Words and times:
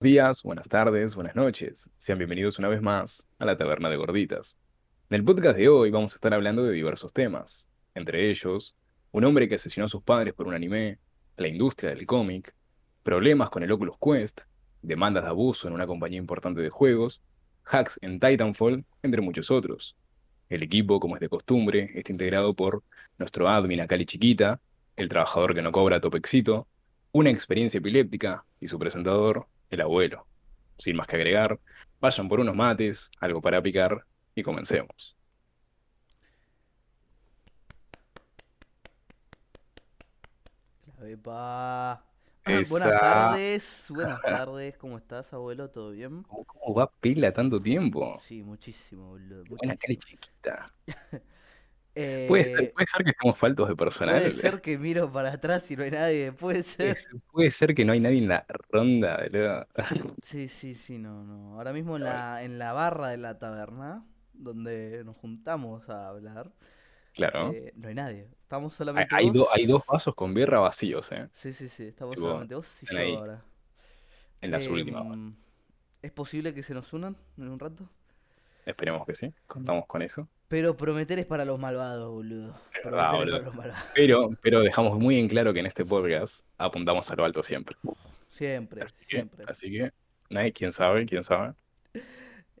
días, 0.00 0.42
buenas 0.42 0.66
tardes, 0.66 1.14
buenas 1.14 1.36
noches. 1.36 1.90
Sean 1.98 2.16
bienvenidos 2.16 2.58
una 2.58 2.68
vez 2.68 2.80
más 2.80 3.28
a 3.38 3.44
la 3.44 3.58
Taberna 3.58 3.90
de 3.90 3.96
Gorditas. 3.96 4.56
En 5.10 5.16
el 5.16 5.24
podcast 5.24 5.58
de 5.58 5.68
hoy 5.68 5.90
vamos 5.90 6.12
a 6.12 6.14
estar 6.14 6.32
hablando 6.32 6.64
de 6.64 6.72
diversos 6.72 7.12
temas, 7.12 7.68
entre 7.94 8.30
ellos, 8.30 8.74
un 9.12 9.24
hombre 9.24 9.46
que 9.46 9.56
asesinó 9.56 9.84
a 9.84 9.90
sus 9.90 10.02
padres 10.02 10.32
por 10.32 10.46
un 10.48 10.54
anime, 10.54 10.98
la 11.36 11.48
industria 11.48 11.90
del 11.90 12.06
cómic, 12.06 12.54
problemas 13.02 13.50
con 13.50 13.62
el 13.62 13.70
Oculus 13.72 13.96
Quest, 14.02 14.40
demandas 14.80 15.24
de 15.24 15.28
abuso 15.28 15.68
en 15.68 15.74
una 15.74 15.86
compañía 15.86 16.18
importante 16.18 16.62
de 16.62 16.70
juegos, 16.70 17.20
hacks 17.64 17.98
en 18.00 18.20
Titanfall, 18.20 18.86
entre 19.02 19.20
muchos 19.20 19.50
otros. 19.50 19.98
El 20.48 20.62
equipo, 20.62 20.98
como 20.98 21.16
es 21.16 21.20
de 21.20 21.28
costumbre, 21.28 21.90
está 21.94 22.10
integrado 22.10 22.54
por 22.54 22.82
nuestro 23.18 23.50
admin 23.50 23.82
Akali 23.82 24.06
Chiquita, 24.06 24.62
el 24.96 25.10
trabajador 25.10 25.54
que 25.54 25.60
no 25.60 25.72
cobra 25.72 26.00
Topexito, 26.00 26.66
una 27.12 27.28
experiencia 27.28 27.76
epiléptica 27.76 28.46
y 28.60 28.68
su 28.68 28.78
presentador, 28.78 29.46
el 29.70 29.80
abuelo. 29.80 30.26
Sin 30.78 30.96
más 30.96 31.06
que 31.06 31.16
agregar, 31.16 31.60
vayan 32.00 32.28
por 32.28 32.40
unos 32.40 32.54
mates, 32.56 33.10
algo 33.20 33.40
para 33.40 33.62
picar 33.62 34.04
y 34.34 34.42
comencemos. 34.42 35.16
Epa. 41.02 42.04
Esa. 42.44 42.70
Buenas 42.70 43.00
tardes, 43.00 43.86
buenas 43.90 44.20
tardes, 44.28 44.76
¿cómo 44.76 44.98
estás, 44.98 45.32
abuelo? 45.32 45.70
¿Todo 45.70 45.90
bien? 45.92 46.22
¿Cómo, 46.22 46.44
cómo 46.44 46.74
va 46.74 46.90
pila 47.00 47.32
tanto 47.32 47.60
tiempo? 47.60 48.16
Sí, 48.16 48.42
muchísimo, 48.42 49.08
boludo. 49.10 49.44
Buena 49.44 49.74
Akali 49.74 49.96
muchísimo. 49.96 50.72
Chiquita. 51.94 52.28
Puede 52.28 52.44
ser, 52.44 52.60
Eh, 52.60 52.72
puede 52.74 52.86
ser 52.86 53.04
que 53.04 53.10
estemos 53.10 53.38
faltos 53.38 53.68
de 53.68 53.76
personal. 53.76 54.20
puede 54.20 54.32
ser 54.32 54.60
que 54.60 54.78
miro 54.78 55.12
para 55.12 55.32
atrás 55.32 55.70
y 55.70 55.76
no 55.76 55.82
hay 55.84 55.90
nadie, 55.90 56.32
puede 56.32 56.62
Puede 56.62 56.62
ser. 56.62 56.96
ser, 56.96 57.12
puede 57.32 57.50
ser 57.50 57.74
que 57.74 57.84
no 57.84 57.92
hay 57.92 58.00
nadie 58.00 58.18
en 58.18 58.28
la 58.28 58.46
ronda, 58.70 59.18
boludo. 59.22 59.66
Sí, 60.22 60.48
sí, 60.48 60.74
sí, 60.74 60.98
no, 60.98 61.24
no. 61.24 61.56
Ahora 61.56 61.72
mismo 61.72 61.96
en 61.96 62.04
la, 62.04 62.42
en 62.42 62.58
la 62.58 62.72
barra 62.72 63.08
de 63.08 63.16
la 63.18 63.38
taberna, 63.38 64.04
donde 64.32 65.02
nos 65.04 65.16
juntamos 65.16 65.88
a 65.88 66.08
hablar, 66.08 66.52
Claro. 67.12 67.52
eh, 67.52 67.72
no 67.76 67.88
hay 67.88 67.94
nadie. 67.94 68.28
Estamos 68.42 68.72
Hay, 68.74 68.76
solamente 68.78 69.14
hay 69.16 69.30
vos. 69.30 69.48
hay 69.52 69.66
dos 69.66 69.84
vasos 69.86 70.14
con 70.14 70.32
birra 70.34 70.60
vacíos, 70.60 71.10
¿eh? 71.12 71.28
Sí, 71.32 71.52
sí, 71.52 71.68
sí, 71.68 71.84
estamos 71.88 72.18
solamente 72.18 72.54
vos 72.54 72.82
y 72.82 72.86
están 72.86 72.96
yo 72.98 73.02
ahí. 73.04 73.14
ahora. 73.14 73.42
En 74.42 74.50
las 74.52 74.66
últimas. 74.68 75.04
Em, 75.06 75.34
¿es 76.02 76.12
posible 76.12 76.54
que 76.54 76.62
se 76.62 76.72
nos 76.74 76.92
unan 76.92 77.16
en 77.36 77.48
un 77.48 77.58
rato? 77.58 77.88
Esperemos 78.64 79.06
que 79.06 79.14
sí. 79.14 79.32
Contamos 79.46 79.86
con 79.86 80.02
eso. 80.02 80.28
Pero 80.50 80.76
prometer 80.76 81.16
es 81.20 81.26
para 81.26 81.44
los 81.44 81.60
malvados, 81.60 82.10
boludo. 82.10 82.54
Es 82.76 82.84
verdad, 82.84 83.10
Prometer 83.10 83.28
es 83.28 83.32
para 83.38 83.44
los 83.44 83.54
malvados. 83.54 83.84
Pero, 83.94 84.30
pero 84.42 84.60
dejamos 84.60 84.98
muy 84.98 85.16
en 85.16 85.28
claro 85.28 85.54
que 85.54 85.60
en 85.60 85.66
este 85.66 85.84
podcast 85.84 86.44
apuntamos 86.58 87.08
a 87.08 87.14
lo 87.14 87.24
alto 87.24 87.42
siempre. 87.44 87.76
Siempre, 88.30 88.82
Así 88.82 88.94
que, 88.98 89.04
siempre. 89.06 89.44
así 89.48 89.70
que, 89.70 89.92
nadie, 90.28 90.52
quién 90.52 90.72
sabe, 90.72 91.06
quién 91.06 91.22
sabe. 91.22 91.54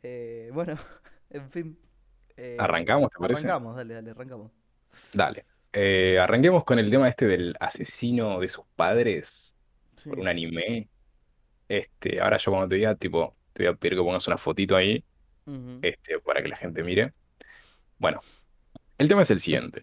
Eh, 0.02 0.50
bueno, 0.52 0.76
en 1.30 1.50
fin. 1.50 1.78
eh, 2.36 2.56
Arrancamos, 2.60 3.10
¿te 3.10 3.18
parece? 3.18 3.40
arrancamos, 3.40 3.76
dale, 3.76 3.94
dale, 3.94 4.10
arrancamos. 4.12 4.52
Dale. 5.12 5.44
Eh, 5.72 6.18
arranquemos 6.20 6.64
con 6.64 6.78
el 6.78 6.90
tema 6.90 7.08
este 7.08 7.26
del 7.26 7.56
asesino 7.60 8.38
de 8.40 8.48
sus 8.48 8.64
padres 8.76 9.56
Sí. 9.96 10.08
por 10.08 10.18
un 10.20 10.28
anime. 10.28 10.88
Este, 11.68 12.20
ahora 12.20 12.36
yo 12.38 12.50
cuando 12.52 12.68
te 12.68 12.76
diga, 12.76 12.94
tipo, 12.94 13.36
te 13.52 13.64
voy 13.64 13.72
a 13.74 13.76
pedir 13.76 13.96
que 13.98 14.02
pongas 14.02 14.26
una 14.28 14.38
fotito 14.38 14.74
ahí, 14.76 15.04
este, 15.82 16.18
para 16.20 16.40
que 16.42 16.48
la 16.48 16.56
gente 16.56 16.82
mire. 16.84 17.12
Bueno, 18.00 18.22
el 18.96 19.08
tema 19.08 19.20
es 19.20 19.30
el 19.30 19.40
siguiente. 19.40 19.82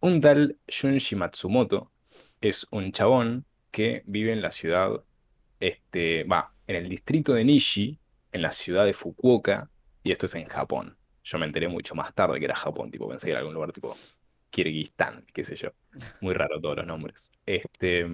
Un 0.00 0.20
tal 0.20 0.58
Junji 0.66 1.14
Matsumoto 1.14 1.92
es 2.40 2.66
un 2.72 2.90
chabón 2.90 3.46
que 3.70 4.02
vive 4.06 4.32
en 4.32 4.42
la 4.42 4.50
ciudad, 4.50 4.90
este, 5.60 6.24
va, 6.24 6.52
en 6.66 6.74
el 6.74 6.88
distrito 6.88 7.32
de 7.32 7.44
Nishi, 7.44 8.00
en 8.32 8.42
la 8.42 8.50
ciudad 8.50 8.84
de 8.84 8.92
Fukuoka, 8.92 9.70
y 10.02 10.10
esto 10.10 10.26
es 10.26 10.34
en 10.34 10.48
Japón. 10.48 10.98
Yo 11.22 11.38
me 11.38 11.46
enteré 11.46 11.68
mucho 11.68 11.94
más 11.94 12.12
tarde 12.12 12.40
que 12.40 12.46
era 12.46 12.56
Japón, 12.56 12.90
tipo, 12.90 13.08
pensé 13.08 13.26
que 13.28 13.30
era 13.30 13.38
algún 13.38 13.54
lugar 13.54 13.70
tipo 13.70 13.96
Kirguistán, 14.50 15.24
qué 15.32 15.44
sé 15.44 15.54
yo. 15.54 15.70
Muy 16.20 16.34
raro 16.34 16.60
todos 16.60 16.78
los 16.78 16.86
nombres. 16.86 17.30
Este, 17.46 18.04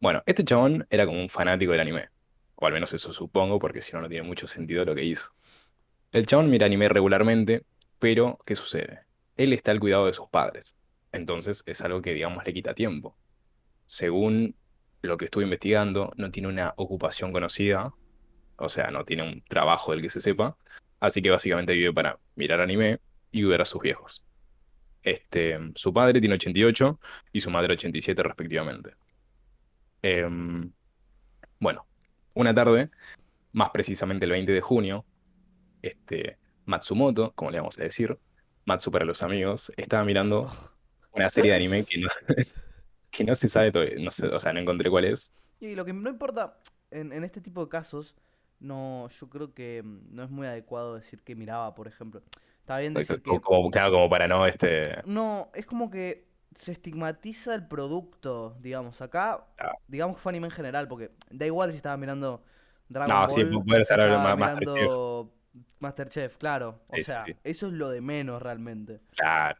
bueno, 0.00 0.24
este 0.26 0.44
chabón 0.44 0.84
era 0.90 1.06
como 1.06 1.20
un 1.20 1.28
fanático 1.28 1.70
del 1.70 1.80
anime, 1.80 2.08
o 2.56 2.66
al 2.66 2.72
menos 2.72 2.92
eso 2.92 3.12
supongo, 3.12 3.60
porque 3.60 3.80
si 3.80 3.92
no, 3.92 4.00
no 4.00 4.08
tiene 4.08 4.26
mucho 4.26 4.48
sentido 4.48 4.84
lo 4.84 4.96
que 4.96 5.04
hizo. 5.04 5.30
El 6.10 6.26
chabón 6.26 6.50
mira 6.50 6.66
anime 6.66 6.88
regularmente, 6.88 7.62
pero 7.98 8.38
¿qué 8.46 8.54
sucede? 8.54 9.00
Él 9.36 9.52
está 9.52 9.70
al 9.70 9.80
cuidado 9.80 10.06
de 10.06 10.14
sus 10.14 10.28
padres, 10.28 10.76
entonces 11.12 11.62
es 11.66 11.80
algo 11.80 12.02
que, 12.02 12.14
digamos, 12.14 12.44
le 12.44 12.54
quita 12.54 12.74
tiempo. 12.74 13.16
Según 13.86 14.54
lo 15.02 15.16
que 15.16 15.26
estuve 15.26 15.44
investigando, 15.44 16.12
no 16.16 16.30
tiene 16.30 16.48
una 16.48 16.74
ocupación 16.76 17.32
conocida, 17.32 17.92
o 18.56 18.68
sea, 18.68 18.90
no 18.90 19.04
tiene 19.04 19.22
un 19.22 19.42
trabajo 19.42 19.92
del 19.92 20.02
que 20.02 20.08
se 20.08 20.20
sepa, 20.20 20.56
así 21.00 21.22
que 21.22 21.30
básicamente 21.30 21.74
vive 21.74 21.92
para 21.92 22.18
mirar 22.34 22.60
anime 22.60 23.00
y 23.30 23.44
ver 23.44 23.60
a 23.60 23.64
sus 23.66 23.82
viejos. 23.82 24.24
Este, 25.02 25.58
su 25.76 25.92
padre 25.92 26.20
tiene 26.20 26.34
88 26.34 26.98
y 27.32 27.40
su 27.40 27.50
madre 27.50 27.74
87 27.74 28.22
respectivamente. 28.22 28.94
Em, 30.02 30.72
bueno, 31.60 31.86
una 32.34 32.52
tarde, 32.52 32.90
más 33.52 33.70
precisamente 33.70 34.24
el 34.24 34.32
20 34.32 34.52
de 34.52 34.60
junio, 34.60 35.04
este, 35.82 36.38
Matsumoto, 36.66 37.32
como 37.34 37.50
le 37.50 37.58
vamos 37.58 37.78
a 37.78 37.82
decir, 37.84 38.18
Matsu 38.66 38.90
para 38.90 39.04
los 39.04 39.22
amigos, 39.22 39.72
estaba 39.76 40.04
mirando 40.04 40.50
una 41.12 41.30
serie 41.30 41.52
de 41.52 41.56
anime 41.56 41.84
que 41.84 41.98
no, 42.00 42.08
que 43.10 43.24
no 43.24 43.34
se 43.34 43.48
sabe 43.48 43.72
todavía, 43.72 43.96
no 44.00 44.10
sé, 44.10 44.28
o 44.28 44.40
sea, 44.40 44.52
no 44.52 44.60
encontré 44.60 44.90
cuál 44.90 45.04
es. 45.06 45.34
Y 45.60 45.74
lo 45.74 45.84
que 45.84 45.92
no 45.92 46.10
importa, 46.10 46.58
en, 46.90 47.12
en 47.12 47.24
este 47.24 47.40
tipo 47.40 47.64
de 47.64 47.68
casos, 47.70 48.14
no, 48.60 49.08
yo 49.08 49.28
creo 49.30 49.54
que 49.54 49.82
mm, 49.84 50.14
no 50.14 50.22
es 50.24 50.30
muy 50.30 50.46
adecuado 50.46 50.94
decir 50.96 51.22
que 51.22 51.34
miraba, 51.34 51.74
por 51.74 51.88
ejemplo. 51.88 52.22
Está 52.60 52.78
bien 52.78 52.94
decir 52.94 53.22
Como, 53.22 53.40
que. 53.40 53.40
como- 53.40 53.70
claro, 53.70 53.92
como 53.92 54.08
para 54.10 54.28
no, 54.28 54.46
este, 54.46 54.82
No, 55.04 55.50
es 55.54 55.66
como 55.66 55.90
que 55.90 56.26
se 56.54 56.72
estigmatiza 56.72 57.54
el 57.54 57.66
producto, 57.68 58.56
digamos. 58.60 59.00
Acá, 59.02 59.46
Ah. 59.58 59.72
digamos 59.86 60.16
que 60.16 60.22
fue 60.22 60.32
anime 60.32 60.46
en 60.48 60.50
general, 60.52 60.88
porque 60.88 61.10
da 61.30 61.46
igual 61.46 61.70
si 61.70 61.76
estaba 61.76 61.96
mirando 61.96 62.44
Dragon 62.88 63.22
No, 63.22 63.28
sí, 63.30 63.44
Ball, 63.44 63.64
puede 63.64 63.80
o 63.80 63.84
si 63.84 63.94
estaba 63.94 64.36
Masterchef. 64.36 64.76
mirando 64.76 65.32
Masterchef, 65.80 66.36
claro. 66.36 66.80
O 66.88 66.96
Sí, 66.96 67.02
sea, 67.04 67.24
sí. 67.24 67.34
eso 67.44 67.66
es 67.68 67.72
lo 67.74 67.90
de 67.90 68.00
menos 68.00 68.42
realmente. 68.42 69.00
claro, 69.16 69.58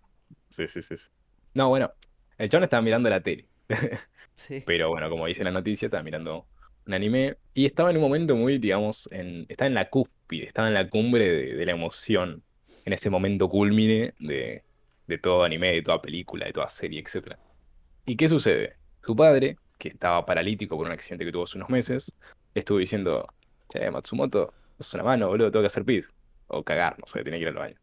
sí, 0.50 0.66
sí, 0.68 0.82
sí. 0.82 0.96
sí. 0.96 1.06
No, 1.54 1.68
bueno, 1.68 1.92
el 2.38 2.48
chabón 2.50 2.64
estaba 2.64 2.82
mirando 2.82 3.08
la 3.10 3.20
tele, 3.22 3.48
Sí. 4.34 4.62
pero 4.66 4.90
bueno, 4.90 5.08
como 5.08 5.26
dice 5.26 5.44
la 5.44 5.50
noticia, 5.50 5.86
estaba 5.86 6.02
mirando 6.02 6.46
un 6.86 6.94
anime 6.94 7.36
y 7.54 7.66
estaba 7.66 7.90
en 7.90 7.96
un 7.96 8.02
momento 8.02 8.36
muy, 8.36 8.58
digamos, 8.58 9.08
en, 9.12 9.46
estaba 9.48 9.68
en 9.68 9.74
la 9.74 9.88
cúspide, 9.90 10.46
estaba 10.48 10.68
en 10.68 10.74
la 10.74 10.88
cumbre 10.88 11.24
de, 11.28 11.54
de 11.54 11.66
la 11.66 11.72
emoción, 11.72 12.42
en 12.84 12.92
ese 12.92 13.10
momento 13.10 13.48
culmine 13.48 14.14
de, 14.18 14.64
de 15.06 15.18
todo 15.18 15.42
anime, 15.44 15.72
de 15.72 15.82
toda 15.82 16.00
película, 16.02 16.46
de 16.46 16.52
toda 16.52 16.68
serie, 16.68 17.00
etc. 17.00 17.36
¿Y 18.04 18.16
qué 18.16 18.28
sucede? 18.28 18.76
Su 19.02 19.16
padre, 19.16 19.56
que 19.78 19.88
estaba 19.88 20.24
paralítico 20.26 20.76
por 20.76 20.86
un 20.86 20.92
accidente 20.92 21.24
que 21.24 21.32
tuvo 21.32 21.44
hace 21.44 21.58
unos 21.58 21.70
meses, 21.70 22.12
estuvo 22.54 22.78
diciendo, 22.78 23.26
che, 23.68 23.90
Matsumoto, 23.90 24.52
es 24.78 24.94
una 24.94 25.02
mano, 25.02 25.28
boludo, 25.28 25.50
tengo 25.50 25.62
que 25.62 25.66
hacer 25.68 25.84
pis. 25.84 26.08
O 26.48 26.62
cagar, 26.62 26.98
no 26.98 27.06
sé, 27.06 27.22
tiene 27.22 27.38
que 27.38 27.42
ir 27.42 27.48
al 27.48 27.54
baño. 27.54 27.76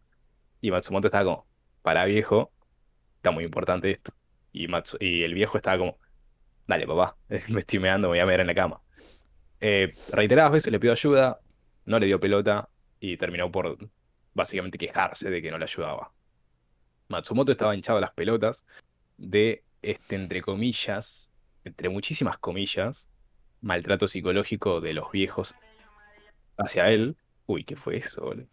Y 0.61 0.71
Matsumoto 0.71 1.07
estaba 1.07 1.25
como, 1.25 1.47
para 1.81 2.05
viejo, 2.05 2.51
está 3.17 3.31
muy 3.31 3.43
importante 3.43 3.91
esto. 3.91 4.13
Y, 4.51 4.67
Matsu- 4.67 4.97
y 4.99 5.23
el 5.23 5.33
viejo 5.33 5.57
estaba 5.57 5.77
como, 5.77 5.97
dale 6.67 6.87
papá, 6.87 7.17
me 7.49 7.59
estoy 7.59 7.79
meando, 7.79 8.07
me 8.07 8.13
voy 8.13 8.19
a 8.19 8.25
meter 8.25 8.41
en 8.41 8.47
la 8.47 8.55
cama. 8.55 8.81
Eh, 9.59 9.93
reiteradas 10.11 10.51
veces 10.51 10.71
le 10.71 10.79
pidió 10.79 10.91
ayuda, 10.93 11.39
no 11.85 11.99
le 11.99 12.05
dio 12.05 12.19
pelota 12.19 12.69
y 12.99 13.17
terminó 13.17 13.51
por 13.51 13.77
básicamente 14.33 14.77
quejarse 14.77 15.29
de 15.29 15.41
que 15.41 15.51
no 15.51 15.57
le 15.57 15.65
ayudaba. 15.65 16.11
Matsumoto 17.09 17.51
estaba 17.51 17.75
hinchado 17.75 17.97
a 17.97 18.01
las 18.01 18.11
pelotas 18.13 18.65
de 19.17 19.63
este, 19.81 20.15
entre 20.15 20.41
comillas, 20.41 21.29
entre 21.65 21.89
muchísimas 21.89 22.37
comillas, 22.37 23.07
maltrato 23.61 24.07
psicológico 24.07 24.81
de 24.81 24.93
los 24.93 25.11
viejos 25.11 25.53
hacia 26.57 26.89
él. 26.89 27.15
Uy, 27.45 27.63
¿qué 27.63 27.75
fue 27.75 27.97
eso, 27.97 28.21
boludo? 28.23 28.47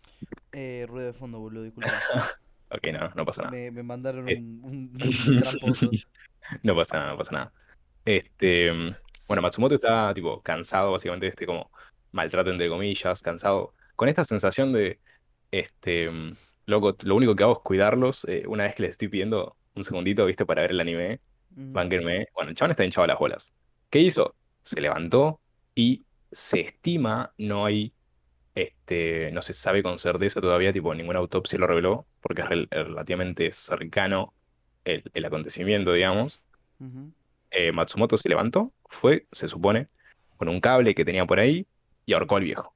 Eh, 0.53 0.85
ruido 0.89 1.07
de 1.07 1.13
fondo, 1.13 1.39
boludo, 1.39 1.65
disculpa. 1.65 1.91
Ok, 2.73 2.87
no, 2.93 3.09
no 3.17 3.25
pasa 3.25 3.43
nada. 3.43 3.51
Me, 3.51 3.71
me 3.73 3.83
mandaron 3.83 4.29
Eh. 4.29 4.37
un, 4.39 4.61
un, 4.63 4.93
un 5.35 5.41
tramposo. 5.41 5.91
No 6.63 6.75
pasa 6.75 6.97
nada, 6.99 7.11
no 7.13 7.19
pasa 7.19 7.33
nada. 7.33 7.53
Este, 8.05 8.73
mm, 8.73 8.91
bueno. 9.29 9.43
Matsumoto 9.43 9.75
está 9.75 10.13
tipo 10.15 10.41
cansado 10.41 10.93
básicamente 10.93 11.27
de 11.27 11.31
este 11.31 11.47
como 11.47 11.71
maltrato 12.13 12.51
entre 12.51 12.69
comillas, 12.69 13.23
cansado, 13.23 13.75
con 13.97 14.09
esta 14.09 14.25
sensación 14.25 14.73
de, 14.73 15.01
este, 15.51 16.11
mm, 16.11 16.35
loco, 16.67 16.97
lo 17.03 17.15
único 17.17 17.35
que 17.37 17.43
hago 17.43 17.53
es 17.55 17.59
cuidarlos. 17.61 18.25
eh, 18.29 18.45
una 18.47 18.65
vez 18.65 18.75
que 18.75 18.83
les 18.83 18.93
estoy 18.93 19.09
pidiendo 19.09 19.57
un 19.75 19.85
segundito, 19.85 20.25
viste, 20.27 20.47
para 20.47 20.63
ver 20.63 20.71
el 20.73 20.81
anime, 20.81 21.21
Ujú. 21.51 21.73
bánquenme. 21.73 22.27
Bueno, 22.35 22.51
el 22.51 22.57
chabón 22.57 22.71
está 22.73 22.85
hinchado 22.85 23.05
a 23.05 23.09
las 23.09 23.19
bolas. 23.19 23.53
¿Qué 23.91 23.99
hizo? 24.01 24.35
Se 24.63 24.81
levantó 24.81 25.41
y 25.75 26.05
se 26.33 26.61
estima, 26.61 27.33
no 27.39 27.65
hay, 27.65 27.93
este, 28.55 29.31
no 29.33 29.43
se 29.43 29.53
sabe 29.53 29.83
con 29.83 29.99
certeza 29.99 30.41
todavía, 30.41 30.73
tipo, 30.73 30.95
ninguna 30.95 31.19
autopsia 31.19 31.59
lo 31.59 31.67
reveló, 31.67 32.07
porque 32.21 32.43
es 32.43 32.49
rel- 32.49 32.69
relativamente 32.71 33.53
cercano 33.53 34.35
el, 34.85 35.03
el 35.15 35.25
acontecimiento, 35.25 35.93
digamos. 35.93 36.43
Eh, 37.51 37.73
Matsumoto 37.73 38.17
se 38.17 38.29
levantó, 38.29 38.73
fue, 38.87 39.27
se 39.33 39.49
supone, 39.49 39.89
con 40.37 40.49
un 40.49 40.61
cable 40.61 40.95
que 40.95 41.05
tenía 41.05 41.27
por 41.27 41.41
ahí 41.41 41.67
y 42.07 42.13
ahorcó 42.13 42.37
al 42.37 42.45
viejo. 42.45 42.75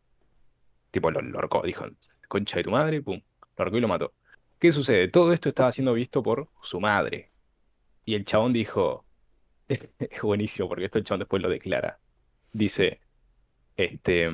Tipo, 0.90 1.10
lo, 1.10 1.22
lo 1.22 1.38
ahorcó, 1.38 1.62
dijo, 1.62 1.86
concha 2.28 2.56
de 2.56 2.64
tu 2.64 2.70
madre, 2.70 3.00
pum, 3.00 3.20
lo 3.40 3.62
ahorcó 3.62 3.76
y 3.78 3.80
lo 3.80 3.88
mató. 3.88 4.12
¿Qué 4.58 4.72
sucede? 4.72 5.08
Todo 5.08 5.32
esto 5.32 5.48
estaba 5.48 5.72
siendo 5.72 5.92
visto 5.92 6.22
por 6.22 6.48
su 6.62 6.80
madre. 6.80 7.30
Y 8.04 8.14
el 8.14 8.24
chabón 8.24 8.52
dijo, 8.52 9.04
es 9.68 10.22
buenísimo 10.22 10.68
porque 10.68 10.86
esto 10.86 10.98
el 10.98 11.04
chabón 11.04 11.20
después 11.20 11.42
lo 11.42 11.48
declara. 11.48 11.98
Dice, 12.52 13.00
este, 13.76 14.30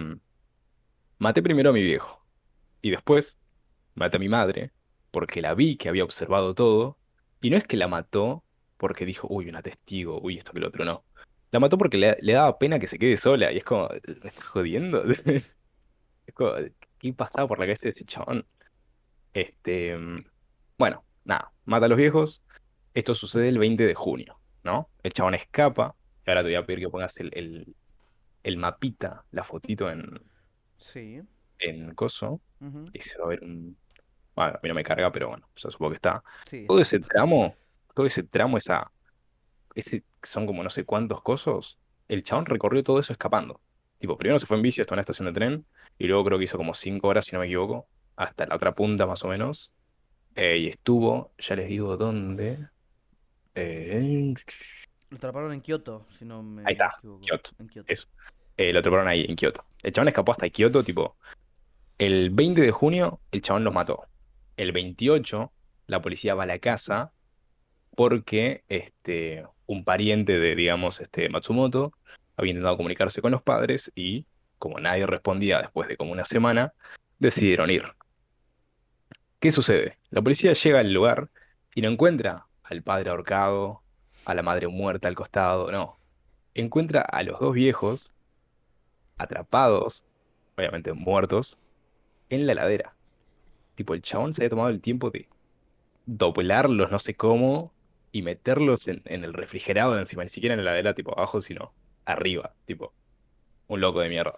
maté 1.19 1.43
primero 1.43 1.71
a 1.71 1.73
mi 1.73 1.83
viejo 1.83 2.25
y 2.83 2.91
después 2.91 3.39
maté 3.95 4.17
a 4.17 4.21
mi 4.21 4.29
madre 4.29 4.73
porque 5.11 5.41
la 5.41 5.55
vi 5.55 5.77
que 5.77 5.89
había 5.89 6.05
observado 6.05 6.55
todo 6.55 6.99
y 7.41 7.51
no 7.51 7.57
es 7.57 7.65
que 7.65 7.77
la 7.77 7.89
mató 7.89 8.45
porque 8.77 9.05
dijo, 9.05 9.27
uy, 9.31 9.49
una 9.49 9.63
testigo, 9.63 10.21
uy, 10.23 10.39
esto 10.39 10.53
que 10.53 10.61
lo 10.61 10.69
otro, 10.69 10.85
no. 10.85 11.05
La 11.51 11.61
mató 11.61 11.77
porque 11.77 11.99
le, 11.99 12.33
daba 12.33 12.59
pena 12.59 12.79
que 12.79 12.87
se 12.87 12.99
quede 12.99 13.17
sola 13.17 13.53
y 13.53 13.59
es 13.59 13.65
como, 13.65 13.89
¿me 13.89 14.29
estás 14.29 14.45
jodiendo? 14.45 15.05
Es 16.27 16.35
como, 16.35 16.53
¿qué 16.99 17.13
pasaba 17.13 17.49
por 17.49 17.59
la 17.59 17.65
cabeza 17.65 17.83
de 17.85 17.91
ese 17.91 18.05
chabón? 18.05 18.47
Este, 19.35 19.99
bueno, 20.79 21.05
nada, 21.25 21.53
mata 21.65 21.87
a 21.87 21.89
los 21.89 21.99
viejos. 21.99 22.45
Esto 22.95 23.15
sucede 23.15 23.49
el 23.49 23.59
20 23.59 23.85
de 23.85 23.95
junio, 23.95 24.39
¿no? 24.63 24.89
El 25.03 25.13
chabón 25.13 25.35
escapa. 25.35 25.97
Y 26.25 26.31
ahora 26.31 26.43
te 26.43 26.49
voy 26.49 26.55
a 26.55 26.65
pedir 26.65 26.81
que 26.81 26.89
pongas 26.89 27.17
el, 27.17 27.75
el 28.43 28.57
mapita, 28.57 29.25
la 29.31 29.45
fotito 29.45 29.91
en, 29.91 30.21
Sí. 30.79 31.21
en 31.59 31.95
coso. 31.95 32.41
ujú, 32.61 32.85
Y 32.93 33.01
se 33.01 33.19
va 33.19 33.25
a 33.27 33.29
ver 33.29 33.43
un. 33.43 33.77
Bueno, 34.35 34.53
a 34.55 34.61
mí 34.63 34.69
no 34.69 34.75
me 34.75 34.85
carga, 34.85 35.11
pero 35.13 35.29
bueno, 35.29 35.49
yo 35.57 35.71
supongo 35.71 35.91
que 35.91 35.97
está. 35.97 36.23
Sí, 36.47 36.65
Todo 36.67 36.81
ese 36.81 37.01
tramo, 37.01 37.55
todo 37.95 38.07
ese 38.07 38.23
tramo, 38.23 38.57
esa, 38.57 38.91
ese, 39.75 40.05
son 40.23 40.47
como 40.47 40.63
no 40.63 40.71
sé 40.71 40.85
cuántos 40.85 41.21
cosos. 41.23 41.79
El 42.09 42.23
chabón 42.23 42.47
recorrió 42.47 42.83
todo 42.83 42.99
eso 43.01 43.13
escapando. 43.13 43.61
Tipo, 43.99 44.17
primero 44.17 44.39
se 44.39 44.47
fue 44.47 44.57
en 44.57 44.63
bici 44.63 44.81
hasta 44.81 44.95
una 44.95 45.03
estación 45.03 45.27
de 45.27 45.33
tren, 45.33 45.67
y 45.99 46.07
luego 46.07 46.25
creo 46.25 46.39
que 46.39 46.45
hizo 46.45 46.57
como 46.57 46.75
cinco 46.75 47.09
horas, 47.09 47.27
si 47.27 47.33
no 47.33 47.41
me 47.41 47.47
equivoco, 47.47 47.87
hasta 48.17 48.47
la 48.47 48.57
otra 48.57 48.75
punta 48.75 49.07
más 49.07 49.23
o 49.25 49.29
menos. 49.29 49.73
Eh, 50.37 50.59
y 50.59 50.69
estuvo, 50.69 51.33
ya 51.39 51.57
les 51.57 51.69
digo 51.69 51.97
dónde. 51.97 52.69
Eh, 53.55 54.33
Lo 55.11 55.17
atraparon 55.17 55.53
en 55.53 55.61
Kioto, 55.61 56.07
si 56.11 56.25
no 56.25 56.43
me 56.43 56.63
ahí 56.65 56.73
está, 56.73 56.95
equivoco. 56.99 57.21
Kioto. 57.21 57.51
En 57.59 57.69
Kioto. 57.69 57.93
Eso. 57.93 58.09
Eh, 58.57 58.73
lo 58.73 58.79
atraparon 58.79 59.09
ahí 59.09 59.27
en 59.29 59.37
Kioto. 59.37 59.65
El 59.83 59.93
chabón 59.93 60.09
escapó 60.09 60.33
hasta 60.33 60.49
Kioto, 60.49 60.83
tipo, 60.83 61.17
el 61.99 62.31
20 62.31 62.61
de 62.61 62.71
junio 62.71 63.21
el 63.31 63.43
chabón 63.43 63.65
los 63.65 63.75
mató. 63.75 64.07
El 64.57 64.73
28 64.73 65.53
la 65.87 66.01
policía 66.01 66.35
va 66.35 66.45
a 66.45 66.47
la 66.47 66.59
casa 66.59 67.13
porque 67.97 68.65
este, 68.69 69.45
un 69.67 69.85
pariente 69.85 70.39
de, 70.39 70.55
digamos, 70.55 71.01
este, 71.01 71.29
Matsumoto 71.29 71.93
había 72.37 72.53
intentado 72.53 72.77
comunicarse 72.77 73.21
con 73.21 73.33
los 73.33 73.43
padres 73.43 73.93
y 73.95 74.25
como 74.59 74.79
nadie 74.79 75.07
respondía 75.07 75.61
después 75.61 75.89
de 75.89 75.97
como 75.97 76.13
una 76.13 76.25
semana, 76.25 76.73
decidieron 77.19 77.71
ir. 77.71 77.85
¿Qué 79.41 79.51
sucede? 79.51 79.99
La 80.11 80.23
policía 80.23 80.53
llega 80.53 80.81
al 80.81 80.93
lugar 80.93 81.31
y 81.75 81.81
no 81.81 81.89
encuentra 81.89 82.47
al 82.63 82.83
padre 82.83 83.11
ahorcado, 83.11 83.83
a 84.25 84.35
la 84.35 84.43
madre 84.43 84.69
muerta 84.69 85.09
al 85.09 85.15
costado, 85.15 85.71
no. 85.71 85.99
Encuentra 86.55 87.01
a 87.03 87.23
los 87.23 87.39
dos 87.41 87.55
viejos 87.55 88.13
atrapados, 89.19 90.05
obviamente 90.57 90.93
muertos, 90.93 91.59
en 92.29 92.47
la 92.47 92.53
heladera. 92.53 92.95
Tipo, 93.75 93.95
el 93.95 94.03
chabón 94.03 94.35
se 94.35 94.43
había 94.43 94.51
tomado 94.51 94.69
el 94.69 94.81
tiempo 94.81 95.11
de 95.11 95.29
doblarlos, 96.07 96.91
no 96.91 96.99
sé 96.99 97.15
cómo, 97.15 97.73
y 98.13 98.23
meterlos 98.23 98.89
en, 98.89 99.03
en 99.05 99.25
el 99.25 99.33
refrigerador 99.33 99.99
encima, 99.99 100.23
ni 100.23 100.31
siquiera 100.31 100.55
en 100.55 100.65
la 100.65 100.71
heladera, 100.71 100.95
tipo 100.95 101.13
abajo, 101.13 101.41
sino 101.41 101.73
arriba, 102.05 102.55
tipo, 102.67 102.93
un 103.69 103.81
loco 103.81 104.01
de 104.01 104.09
mierda. 104.09 104.35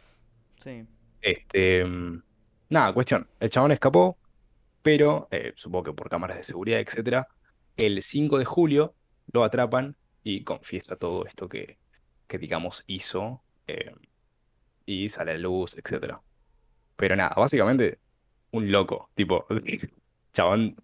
Sí. 0.58 0.87
Este, 1.20 1.84
mm, 1.84 2.23
nada, 2.69 2.93
cuestión, 2.93 3.29
el 3.40 3.50
chabón 3.50 3.73
escapó, 3.73 4.19
pero 4.82 5.29
eh, 5.31 5.52
supongo 5.56 5.84
que 5.84 5.93
por 5.93 6.11
cámaras 6.11 6.37
de 6.37 6.44
seguridad, 6.44 6.81
etcétera, 6.81 7.29
el 7.76 8.02
5 8.02 8.38
de 8.38 8.44
julio 8.44 8.94
lo 9.32 9.44
atrapan 9.44 9.96
y 10.23 10.44
confiesa 10.44 10.96
todo 10.96 11.26
esto 11.26 11.49
que, 11.49 11.79
que 12.29 12.38
digamos, 12.38 12.84
hizo 12.87 13.44
eh, 13.67 13.93
y 14.87 15.08
sale 15.08 15.32
a 15.32 15.34
la 15.34 15.40
luz, 15.40 15.76
etcétera. 15.79 16.23
Pero 16.96 17.17
nada, 17.17 17.34
básicamente 17.37 18.00
un 18.52 18.73
loco, 18.73 19.11
tipo, 19.14 19.46
chabón 20.34 20.76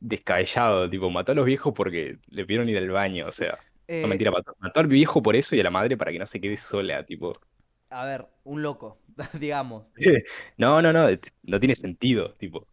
descabellado, 0.00 0.90
tipo, 0.90 1.10
mató 1.10 1.32
a 1.32 1.34
los 1.36 1.46
viejos 1.46 1.74
porque 1.74 2.18
le 2.28 2.46
pidieron 2.46 2.68
ir 2.68 2.78
al 2.78 2.90
baño, 2.90 3.26
o 3.28 3.32
sea, 3.32 3.58
no 4.02 4.08
Eh, 4.08 4.08
mentira, 4.08 4.30
mató, 4.32 4.54
mató 4.60 4.80
al 4.80 4.88
viejo 4.88 5.22
por 5.22 5.36
eso 5.36 5.56
y 5.56 5.60
a 5.60 5.64
la 5.64 5.70
madre 5.70 5.96
para 5.96 6.12
que 6.12 6.18
no 6.18 6.26
se 6.26 6.40
quede 6.40 6.58
sola, 6.58 7.04
tipo. 7.06 7.32
a 7.90 8.04
ver, 8.04 8.28
un 8.44 8.62
loco, 8.62 9.00
digamos. 9.40 9.86
No, 10.58 10.82
no, 10.82 10.92
no, 10.92 11.08
no 11.42 11.60
tiene 11.60 11.74
sentido, 11.76 12.34
tipo. 12.34 12.68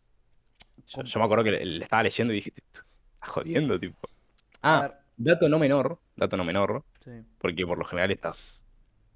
Yo, 0.88 1.20
me 1.20 1.26
acuerdo 1.26 1.44
que 1.46 1.52
le, 1.52 1.66
le 1.66 1.84
estaba 1.86 2.04
leyendo 2.04 2.34
y 2.34 2.38
dije, 2.38 2.52
"Estás 2.56 2.86
jodiendo, 3.30 3.80
tipo. 3.80 4.00
Ah, 4.64 4.94
dato 5.18 5.50
no 5.50 5.60
menor, 5.60 6.00
dato 6.16 6.38
no 6.38 6.44
menor, 6.44 6.84
sí. 7.04 7.12
porque 7.38 7.66
por 7.66 7.78
lo 7.78 7.86
general 7.86 8.12
estas 8.12 8.66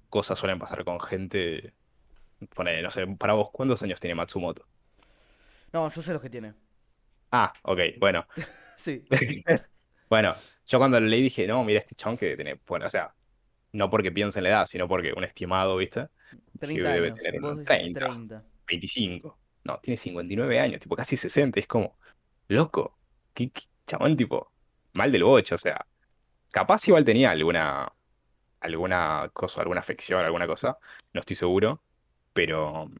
cosas 0.08 0.38
suelen 0.38 0.58
pasar 0.58 0.84
con 0.84 1.00
gente. 1.00 1.74
No 2.56 2.90
sé, 2.90 3.06
para 3.18 3.32
vos, 3.32 3.50
¿cuántos 3.50 3.82
años 3.82 3.98
tiene 3.98 4.14
Matsumoto? 4.14 4.64
No, 5.72 5.90
yo 5.90 6.02
sé 6.02 6.12
los 6.12 6.22
que 6.22 6.30
tiene. 6.30 6.54
Ah, 7.32 7.52
ok, 7.62 7.80
bueno. 7.98 8.26
Sí. 8.78 9.04
Bueno, 10.08 10.34
yo 10.66 10.78
cuando 10.78 10.98
lo 11.00 11.06
leí 11.06 11.20
dije, 11.22 11.46
no, 11.46 11.62
mira 11.64 11.80
este 11.80 11.94
chabón 11.94 12.16
que 12.16 12.34
tener, 12.36 12.58
bueno, 12.66 12.86
o 12.86 12.90
sea, 12.90 13.14
no 13.72 13.90
porque 13.90 14.10
piense 14.10 14.38
en 14.38 14.44
la 14.44 14.48
edad, 14.50 14.66
sino 14.66 14.88
porque 14.88 15.12
un 15.12 15.24
estimado, 15.24 15.76
¿viste? 15.76 16.08
Que 16.52 16.58
30 16.58 16.92
debe 16.92 17.08
años. 17.08 17.18
tener 17.18 17.40
Vos 17.40 17.52
unos 17.52 17.58
decís 17.58 17.92
30. 17.92 18.00
30. 18.00 18.44
25. 18.66 19.38
No, 19.64 19.78
tiene 19.80 19.98
59 19.98 20.60
años, 20.60 20.80
tipo 20.80 20.96
casi 20.96 21.16
60. 21.16 21.60
Es 21.60 21.66
como, 21.66 21.98
loco. 22.48 22.98
¿Qué, 23.34 23.50
qué 23.50 23.62
chabón, 23.86 24.16
tipo, 24.16 24.50
mal 24.98 25.10
del 25.12 25.24
bocho, 25.24 25.54
o 25.54 25.58
sea. 25.58 25.86
Capaz 26.50 26.86
igual 26.88 27.04
tenía 27.04 27.30
alguna, 27.30 27.90
alguna 28.60 29.30
cosa, 29.32 29.60
alguna 29.62 29.80
afección, 29.80 30.24
alguna 30.24 30.46
cosa. 30.46 30.78
No 31.12 31.20
estoy 31.20 31.36
seguro. 31.36 31.80
Pero, 32.32 32.90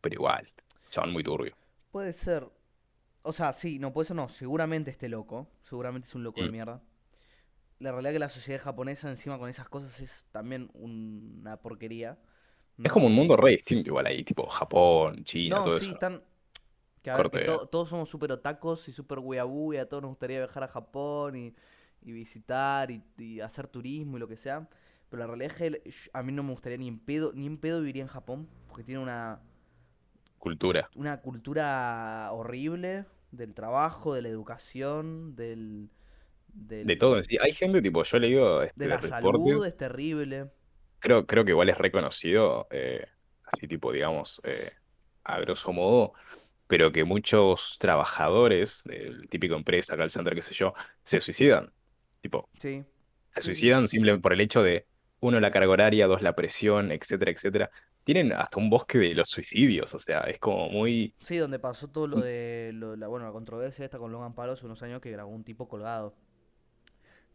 pero 0.00 0.14
igual. 0.14 0.52
Chabón 0.90 1.12
muy 1.12 1.22
turbio. 1.22 1.54
Puede 1.92 2.12
ser. 2.12 2.46
O 3.22 3.32
sea, 3.32 3.52
sí, 3.52 3.78
no 3.78 3.92
puede 3.92 4.06
ser, 4.08 4.16
no. 4.16 4.28
Seguramente 4.28 4.90
esté 4.90 5.08
loco. 5.08 5.48
Seguramente 5.62 6.08
es 6.08 6.14
un 6.14 6.24
loco 6.24 6.40
de 6.42 6.48
Mm. 6.48 6.52
mierda. 6.52 6.82
La 7.80 7.90
realidad 7.92 8.12
es 8.12 8.14
que 8.16 8.20
la 8.20 8.28
sociedad 8.28 8.60
japonesa 8.62 9.08
encima 9.10 9.38
con 9.38 9.48
esas 9.48 9.68
cosas 9.68 10.00
es 10.00 10.26
también 10.32 10.70
una 10.74 11.56
porquería. 11.58 12.18
Es 12.82 12.92
como 12.92 13.06
un 13.06 13.14
mundo 13.14 13.36
re 13.36 13.52
distinto 13.52 13.90
igual 13.90 14.06
ahí, 14.06 14.24
tipo 14.24 14.46
Japón, 14.46 15.24
China, 15.24 15.56
No, 15.58 15.64
todo 15.64 15.78
sí, 15.78 15.84
eso. 15.86 15.94
están. 15.94 16.22
Que 17.04 17.10
a 17.12 17.16
ver, 17.18 17.30
que 17.30 17.40
to- 17.40 17.68
todos 17.68 17.90
somos 17.90 18.08
súper 18.10 18.32
otacos 18.32 18.88
y 18.88 18.92
súper 18.92 19.20
weabú 19.20 19.74
y 19.74 19.78
a 19.78 19.88
todos 19.88 20.02
nos 20.02 20.10
gustaría 20.10 20.38
viajar 20.40 20.64
a 20.64 20.68
Japón 20.68 21.36
y, 21.36 21.54
y 22.02 22.12
visitar 22.12 22.90
y, 22.90 23.04
y 23.18 23.40
hacer 23.40 23.68
turismo 23.68 24.16
y 24.16 24.20
lo 24.20 24.28
que 24.28 24.38
sea. 24.38 24.68
Pero 25.10 25.20
la 25.20 25.28
realidad 25.28 25.52
es 25.52 25.58
que 25.58 25.82
a 26.14 26.22
mí 26.24 26.32
no 26.32 26.42
me 26.42 26.52
gustaría 26.52 26.78
ni 26.78 26.88
en 26.88 26.98
pedo, 27.00 27.32
ni 27.34 27.46
en 27.46 27.58
pedo 27.58 27.80
viviría 27.80 28.02
en 28.02 28.08
Japón 28.08 28.48
porque 28.68 28.84
tiene 28.84 29.02
una, 29.02 29.40
Cultura. 30.38 30.90
una 30.94 31.20
cultura 31.20 32.30
horrible 32.32 33.06
del 33.32 33.54
trabajo, 33.54 34.14
de 34.14 34.22
la 34.22 34.28
educación, 34.28 35.34
del, 35.36 35.90
De 36.82 36.96
todo 36.96 37.22
sí. 37.22 37.36
Hay 37.40 37.52
gente, 37.52 37.80
tipo, 37.82 38.02
yo 38.04 38.16
he 38.16 38.20
leído 38.20 38.62
este, 38.62 38.76
de 38.78 38.88
la 38.88 39.00
salud, 39.00 39.66
es 39.66 39.76
terrible. 39.76 40.50
Creo, 40.98 41.26
creo 41.26 41.44
que 41.44 41.50
igual 41.50 41.68
es 41.68 41.76
reconocido, 41.78 42.66
eh, 42.70 43.06
así 43.44 43.68
tipo, 43.68 43.92
digamos, 43.92 44.40
eh, 44.44 44.72
a 45.24 45.38
grosso 45.40 45.72
modo, 45.72 46.14
pero 46.66 46.92
que 46.92 47.04
muchos 47.04 47.76
trabajadores 47.78 48.82
del 48.84 49.28
típico 49.28 49.54
empresa, 49.56 49.96
call 49.96 50.10
center, 50.10 50.34
qué 50.34 50.42
sé 50.42 50.54
yo, 50.54 50.74
se 51.02 51.20
suicidan. 51.20 51.72
Tipo, 52.20 52.50
Sí. 52.58 52.84
se 53.30 53.42
suicidan 53.42 53.88
simplemente 53.88 54.22
por 54.22 54.32
el 54.32 54.40
hecho 54.40 54.62
de, 54.62 54.86
uno, 55.20 55.40
la 55.40 55.50
carga 55.52 55.70
horaria, 55.72 56.06
dos, 56.06 56.22
la 56.22 56.34
presión, 56.36 56.92
etcétera, 56.92 57.30
etcétera. 57.32 57.70
Tienen 58.04 58.32
hasta 58.32 58.58
un 58.60 58.70
bosque 58.70 58.98
de 58.98 59.14
los 59.14 59.30
suicidios, 59.30 59.94
o 59.94 59.98
sea, 59.98 60.20
es 60.22 60.38
como 60.38 60.68
muy... 60.70 61.14
Sí, 61.20 61.38
donde 61.38 61.58
pasó 61.58 61.88
todo 61.88 62.06
lo 62.06 62.20
de 62.20 62.70
lo- 62.74 62.96
la, 62.96 63.08
bueno, 63.08 63.26
la 63.26 63.32
controversia 63.32 63.84
esta 63.84 63.98
con 63.98 64.12
Logan 64.12 64.34
Paul 64.34 64.50
hace 64.50 64.66
unos 64.66 64.82
años 64.82 65.00
que 65.00 65.10
grabó 65.10 65.30
un 65.32 65.42
tipo 65.44 65.68
colgado. 65.68 66.14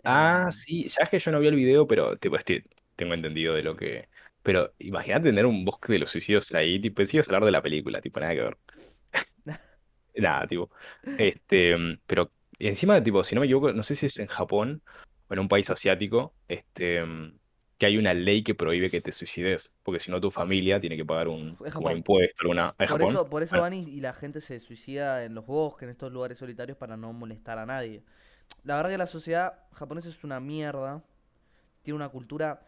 Ah, 0.04 0.48
Em, 0.48 0.52
sí, 0.52 0.88
ya 0.90 1.04
es 1.04 1.10
que 1.10 1.20
yo 1.20 1.32
no 1.32 1.40
vi 1.40 1.48
el 1.48 1.56
video, 1.56 1.86
pero 1.88 2.18
tipo, 2.18 2.36
este, 2.38 2.66
tengo 2.96 3.14
entendido 3.14 3.54
de 3.54 3.64
lo 3.64 3.76
que... 3.76 4.10
Pero 4.42 4.74
imagínate 4.80 5.26
tener 5.30 5.46
un 5.46 5.66
bosque 5.66 5.92
de 5.94 6.00
los 6.00 6.10
suicidios 6.12 6.52
ahí, 6.54 6.80
tipo, 6.80 7.02
decías 7.02 7.28
hablar 7.28 7.44
de 7.46 7.52
la 7.52 7.62
película, 7.62 8.02
tipo, 8.02 8.20
nada 8.20 8.34
que 8.34 8.42
ver. 8.42 8.58
Nada, 10.16 10.48
tipo. 10.48 10.70
Este, 11.16 11.76
pero 12.06 12.32
encima, 12.60 13.02
tipo, 13.04 13.24
si 13.24 13.36
no 13.36 13.42
me 13.42 13.48
equivoco, 13.48 13.72
no 13.74 13.84
sé 13.84 13.96
si 13.96 14.08
es 14.08 14.18
en 14.20 14.28
Japón 14.28 14.84
o 15.28 15.34
en 15.34 15.40
un 15.40 15.48
país 15.48 15.70
asiático, 15.70 16.36
este, 16.48 17.04
que 17.78 17.86
hay 17.86 17.98
una 17.98 18.14
ley 18.14 18.44
que 18.44 18.56
prohíbe 18.56 18.90
que 18.92 19.02
te 19.02 19.12
suicides, 19.12 19.74
porque 19.84 20.00
si 20.00 20.12
no 20.12 20.20
tu 20.22 20.32
familia 20.32 20.80
tiene 20.82 20.98
que 20.98 21.06
pagar 21.06 21.28
un, 21.30 21.60
Es 21.66 21.74
como 21.74 21.90
un 21.90 21.94
Japón. 21.94 21.98
impuesto, 21.98 22.36
alguna. 22.42 22.76
¿Es 22.80 22.90
Por 22.90 23.02
Japón? 23.02 23.04
eso, 23.04 23.30
por 23.30 23.44
eso 23.44 23.58
Bueno, 23.58 23.62
van 23.62 23.74
y, 23.74 23.84
y 23.84 24.02
la 24.02 24.14
gente 24.14 24.42
se 24.42 24.60
suicida 24.60 25.26
en 25.26 25.36
los 25.36 25.46
bosques, 25.46 25.84
en 25.86 25.92
estos 25.92 26.12
lugares 26.12 26.40
solitarios 26.40 26.78
para 26.78 26.98
no 26.98 27.14
molestar 27.14 27.60
a 27.60 27.66
nadie. 27.66 28.04
La 28.64 28.78
verdad 28.78 28.92
que 28.92 29.00
la 29.00 29.08
sociedad 29.08 29.60
japonesa 29.74 30.10
es 30.10 30.24
una 30.24 30.40
mierda. 30.42 31.04
Tiene 31.84 31.96
una 31.98 32.10
cultura, 32.10 32.64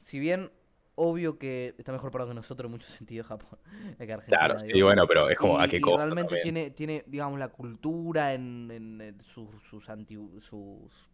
si 0.00 0.18
bien 0.20 0.52
obvio 0.96 1.38
que 1.38 1.74
está 1.78 1.92
mejor 1.92 2.10
parado 2.10 2.30
que 2.30 2.34
nosotros 2.34 2.66
en 2.66 2.72
muchos 2.72 2.90
sentidos 2.94 3.26
Japón, 3.26 3.58
que 3.98 4.12
Claro, 4.26 4.54
Argentina, 4.54 4.62
sí, 4.64 4.80
digo. 4.80 4.82
bueno, 4.82 5.06
pero 5.06 5.28
es 5.28 5.36
como 5.38 5.58
a 5.60 5.68
Y, 5.68 5.68
qué 5.68 5.80
y 5.80 5.80
costo 5.80 5.92
realmente 5.92 6.16
también. 6.16 6.38
tiene, 6.38 6.70
tiene, 6.70 7.04
digamos, 7.06 7.38
la 7.38 7.48
cultura 7.48 8.32
en, 8.34 8.70
en- 8.70 9.00
en 9.00 9.22
sus, 9.22 9.48
sus, 9.68 9.88
antigu- 9.88 10.40
sus- 10.40 11.10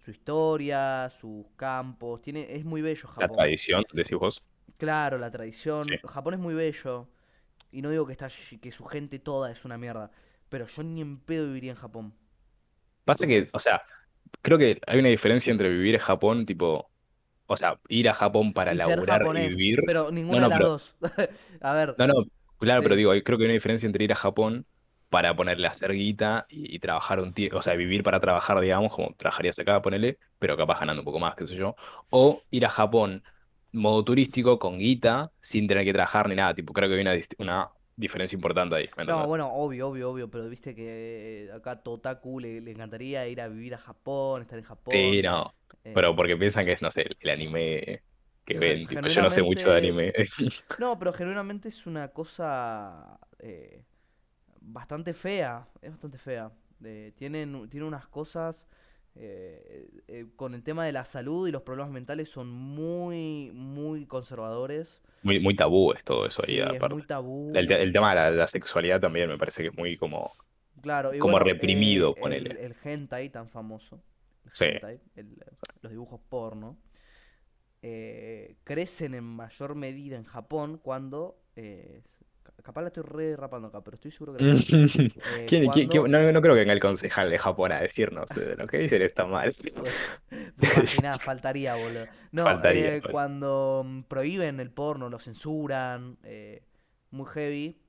su 0.00 0.10
historia, 0.10 1.10
sus 1.10 1.46
campos. 1.56 2.22
Tiene, 2.22 2.54
es 2.56 2.64
muy 2.64 2.82
bello 2.82 3.08
La 3.18 3.26
Japón. 3.26 3.28
tradición, 3.28 3.84
decís 3.92 4.16
vos. 4.16 4.40
Claro, 4.78 5.18
la 5.18 5.30
tradición. 5.32 5.86
Sí. 5.88 5.96
Japón 6.04 6.34
es 6.34 6.40
muy 6.40 6.54
bello. 6.54 7.08
Y 7.72 7.82
no 7.82 7.90
digo 7.90 8.06
que, 8.06 8.12
está, 8.12 8.28
que 8.60 8.72
su 8.72 8.84
gente 8.86 9.18
toda 9.20 9.50
es 9.52 9.64
una 9.64 9.78
mierda. 9.78 10.10
Pero 10.50 10.66
yo 10.66 10.82
ni 10.84 11.00
en 11.02 11.20
pedo 11.20 11.46
viviría 11.48 11.72
en 11.72 11.78
Japón. 11.78 12.14
Pasa 13.04 13.26
que, 13.26 13.48
o 13.52 13.60
sea, 13.60 13.82
creo 14.42 14.58
que 14.58 14.80
hay 14.86 14.98
una 15.00 15.08
diferencia 15.10 15.50
entre 15.50 15.70
vivir 15.70 15.94
en 15.96 16.00
Japón, 16.00 16.46
tipo, 16.46 16.90
o 17.46 17.56
sea, 17.56 17.80
ir 17.88 18.08
a 18.08 18.14
Japón 18.14 18.52
para 18.52 18.74
Y 18.74 18.76
laburar 18.76 19.30
y 19.34 19.44
vivir. 19.46 19.80
Pero 19.84 20.10
No, 20.28 20.40
ninguna 20.40 20.40
no, 20.40 20.48
de 20.48 20.50
las 20.50 20.60
pero, 20.60 20.64
dos. 20.64 20.96
A 21.60 21.72
ver, 21.74 21.96
no, 21.96 22.06
no, 22.06 22.14
claro, 22.58 22.82
pero 22.82 22.96
sí. 22.96 22.96
digo, 22.96 23.12
creo 23.24 23.38
que 23.38 23.44
hay 23.44 23.46
una 23.46 23.54
diferencia 23.54 23.86
entre 23.86 24.04
ir 24.04 24.12
a 24.12 24.16
Japón 24.16 24.66
para 25.08 25.34
ponerle 25.36 25.66
a 25.68 25.70
hacer 25.70 25.92
guita 25.92 26.46
y, 26.48 26.74
y 26.74 26.78
trabajar 26.80 27.20
un 27.20 27.32
tiempo, 27.34 27.58
o 27.58 27.62
sea, 27.62 27.74
vivir 27.74 28.02
para 28.02 28.20
trabajar, 28.20 28.60
digamos, 28.60 28.92
como 28.92 29.14
trabajarías 29.16 29.58
acá, 29.58 29.80
ponele, 29.82 30.18
pero 30.38 30.56
capaz 30.56 30.80
ganando 30.80 31.02
un 31.02 31.04
poco 31.06 31.20
más, 31.20 31.36
qué 31.36 31.46
sé 31.46 31.54
yo. 31.56 31.76
O 32.10 32.42
ir 32.50 32.66
a 32.66 32.68
Japón 32.70 33.22
modo 33.72 34.04
turístico 34.04 34.58
con 34.58 34.78
guita 34.78 35.32
sin 35.40 35.66
tener 35.68 35.84
que 35.84 35.92
trabajar 35.92 36.28
ni 36.28 36.34
nada. 36.36 36.54
Tipo, 36.54 36.72
creo 36.72 36.88
que 36.88 36.94
hay 36.96 37.00
una, 37.38 37.70
diferencia 37.96 38.34
importante 38.36 38.76
ahí, 38.76 38.88
¿me 38.96 39.04
No, 39.06 39.26
bueno, 39.26 39.52
obvio, 39.52 39.88
obvio, 39.88 40.10
obvio, 40.10 40.30
pero 40.30 40.48
viste 40.48 40.74
que 40.74 41.50
acá 41.54 41.72
a 41.72 41.82
Totaku 41.82 42.40
le, 42.40 42.60
le 42.62 42.70
encantaría 42.70 43.28
ir 43.28 43.40
a 43.40 43.48
vivir 43.48 43.74
a 43.74 43.78
Japón, 43.78 44.40
estar 44.42 44.58
en 44.58 44.64
Sí, 44.90 45.20
Japón. 45.20 45.22
no, 45.22 45.42
eh, 45.42 45.50
pero 45.92 46.14
porque 46.16 46.36
piensan 46.36 46.64
que 46.64 46.72
es, 46.72 46.82
no 46.82 46.90
sé, 46.90 47.06
el, 47.20 47.30
anime 47.30 48.02
que 48.44 48.58
ven, 48.58 48.86
tipo, 48.86 49.06
yo 49.06 49.22
no 49.22 49.30
sé 49.30 49.42
mucho 49.42 49.70
de 49.70 49.78
anime. 49.78 50.12
no, 50.78 50.98
pero 50.98 51.12
genuinamente 51.12 51.68
es 51.68 51.86
una 51.86 52.08
cosa 52.08 53.18
eh, 53.38 53.84
bastante 54.60 55.14
fea, 55.14 55.66
es 55.82 55.90
bastante 55.90 56.18
fea. 56.18 56.50
Eh, 56.84 57.12
tienen, 57.16 57.68
tiene 57.70 57.86
unas 57.86 58.06
cosas 58.06 58.66
eh, 59.14 59.88
eh, 60.08 60.26
con 60.36 60.54
el 60.54 60.62
tema 60.62 60.84
de 60.84 60.92
la 60.92 61.04
salud 61.04 61.48
y 61.48 61.52
los 61.52 61.62
problemas 61.62 61.92
mentales 61.92 62.28
son 62.28 62.48
muy, 62.48 63.50
muy 63.54 64.06
conservadores. 64.06 65.02
Muy, 65.22 65.40
muy 65.40 65.54
tabú 65.56 65.92
es 65.92 66.04
todo 66.04 66.26
eso 66.26 66.42
ahí, 66.46 66.56
Sí, 66.56 66.60
es 66.60 66.80
muy. 66.80 67.00
El, 67.00 67.06
tabú. 67.06 67.52
el 67.54 67.92
tema 67.92 68.10
de 68.10 68.14
la, 68.16 68.30
la 68.30 68.46
sexualidad 68.46 69.00
también 69.00 69.28
me 69.28 69.38
parece 69.38 69.62
que 69.62 69.68
es 69.68 69.74
muy 69.76 69.96
como, 69.96 70.32
Claro, 70.84 71.14
y 71.14 71.18
como 71.18 71.32
bueno, 71.32 71.46
reprimido, 71.46 72.14
eh, 72.16 72.36
el, 72.36 72.56
el 72.58 72.76
hentai 72.84 73.30
tan 73.30 73.48
famoso, 73.48 74.02
Sí, 74.52 74.66
hentai, 74.66 75.00
el- 75.16 75.36
los 75.82 75.92
dibujos 75.92 76.20
porno, 76.28 76.78
eh, 77.82 78.56
crecen 78.64 79.14
en 79.14 79.24
mayor 79.24 79.74
medida 79.74 80.16
en 80.16 80.24
Japón 80.24 80.78
cuando, 80.82 81.42
eh, 81.56 82.02
ca- 82.42 82.52
capaz 82.62 82.80
la 82.82 82.86
estoy 82.88 83.02
re 83.02 83.24
derrapando 83.26 83.68
acá, 83.68 83.82
pero 83.84 83.96
estoy 83.96 84.10
seguro 84.10 84.32
que 84.34 84.38
la 84.40 84.46
eh, 85.26 85.46
¿Quién- 85.46 85.70
quién- 85.70 85.88
quién- 85.88 86.02
cuando, 86.02 86.08
no, 86.08 86.32
no 86.32 86.40
creo 86.42 86.54
que 86.54 86.60
venga 86.60 86.72
el 86.72 86.80
concejal 86.80 87.30
de 87.30 87.38
Japón 87.38 87.72
a 87.72 87.80
decirnos 87.80 88.30
eh, 88.36 88.54
lo 88.56 88.66
que 88.66 88.78
dicen 88.78 89.02
está 89.02 89.26
mal. 89.26 89.52
pues, 89.74 89.94
imaginás, 90.60 91.22
faltaría, 91.22 91.74
boludo. 91.74 92.08
No, 92.32 92.44
Faltaría. 92.44 92.88
eh, 92.88 93.00
boludo. 93.00 93.12
cuando 93.12 93.82
mm, 93.84 94.02
prohíben 94.04 94.60
el 94.60 94.70
porno, 94.70 95.08
lo 95.10 95.18
censuran, 95.18 96.18
muy 97.10 97.26
heavy. 97.26 97.80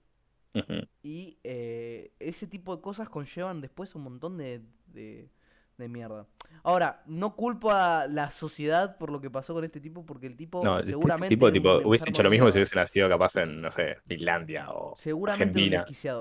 Y 1.04 1.38
ese 1.44 2.48
tipo 2.48 2.76
de 2.76 2.82
cosas 2.82 3.10
conllevan 3.10 3.62
después 3.62 3.94
un 3.96 4.04
montón 4.04 4.38
de, 4.38 4.62
de, 4.88 5.30
de 5.78 5.88
mierda. 5.88 6.28
Ahora, 6.64 7.04
no 7.06 7.36
culpo 7.36 7.72
a 7.72 8.08
la 8.08 8.32
sociedad 8.32 8.98
por 8.98 9.12
lo 9.12 9.22
que 9.22 9.30
pasó 9.30 9.54
con 9.54 9.64
este 9.64 9.80
tipo, 9.80 10.06
porque 10.06 10.28
el 10.28 10.36
tipo 10.36 10.64
No, 10.64 10.80
este, 10.80 10.92
este 10.92 10.98
seguramente 10.98 11.36
tipo, 11.36 11.52
tipo, 11.52 11.88
hubiese 11.88 12.10
hecho 12.10 12.24
lo 12.24 12.30
mismo 12.30 12.52
si 12.52 12.58
hubiese 12.58 12.76
nacido 12.76 13.08
capaz 13.10 13.36
en, 13.36 13.62
no 13.62 13.72
sé, 13.72 13.98
Finlandia 14.08 14.72
o 14.72 14.96
Seguramente 14.96 15.60
Argentina. 15.60 15.86
En 15.88 16.16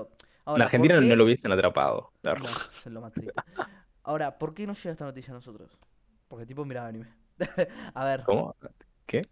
Ahora, 0.45 0.65
¿por 0.65 0.81
Argentina 0.81 1.09
no 1.09 1.15
lo 1.15 1.23
hubiesen 1.23 1.51
atrapado, 1.51 2.11
claro. 2.21 2.41
No, 2.41 2.49
es 2.49 2.85
lo 2.85 3.01
más 3.01 3.11
triste. 3.13 3.33
Ahora, 4.03 4.37
¿por 4.37 4.53
qué 4.53 4.67
no 4.67 4.73
llega 4.73 4.91
esta 4.91 5.05
noticia 5.05 5.31
a 5.31 5.35
nosotros? 5.35 5.71
Porque 6.27 6.43
el 6.43 6.47
tipo 6.47 6.63
miraba 6.63 6.87
anime. 6.87 7.07
A 7.95 8.05
ver, 8.05 8.23
¿Cómo? 8.23 8.55
¿Qué? 9.07 9.23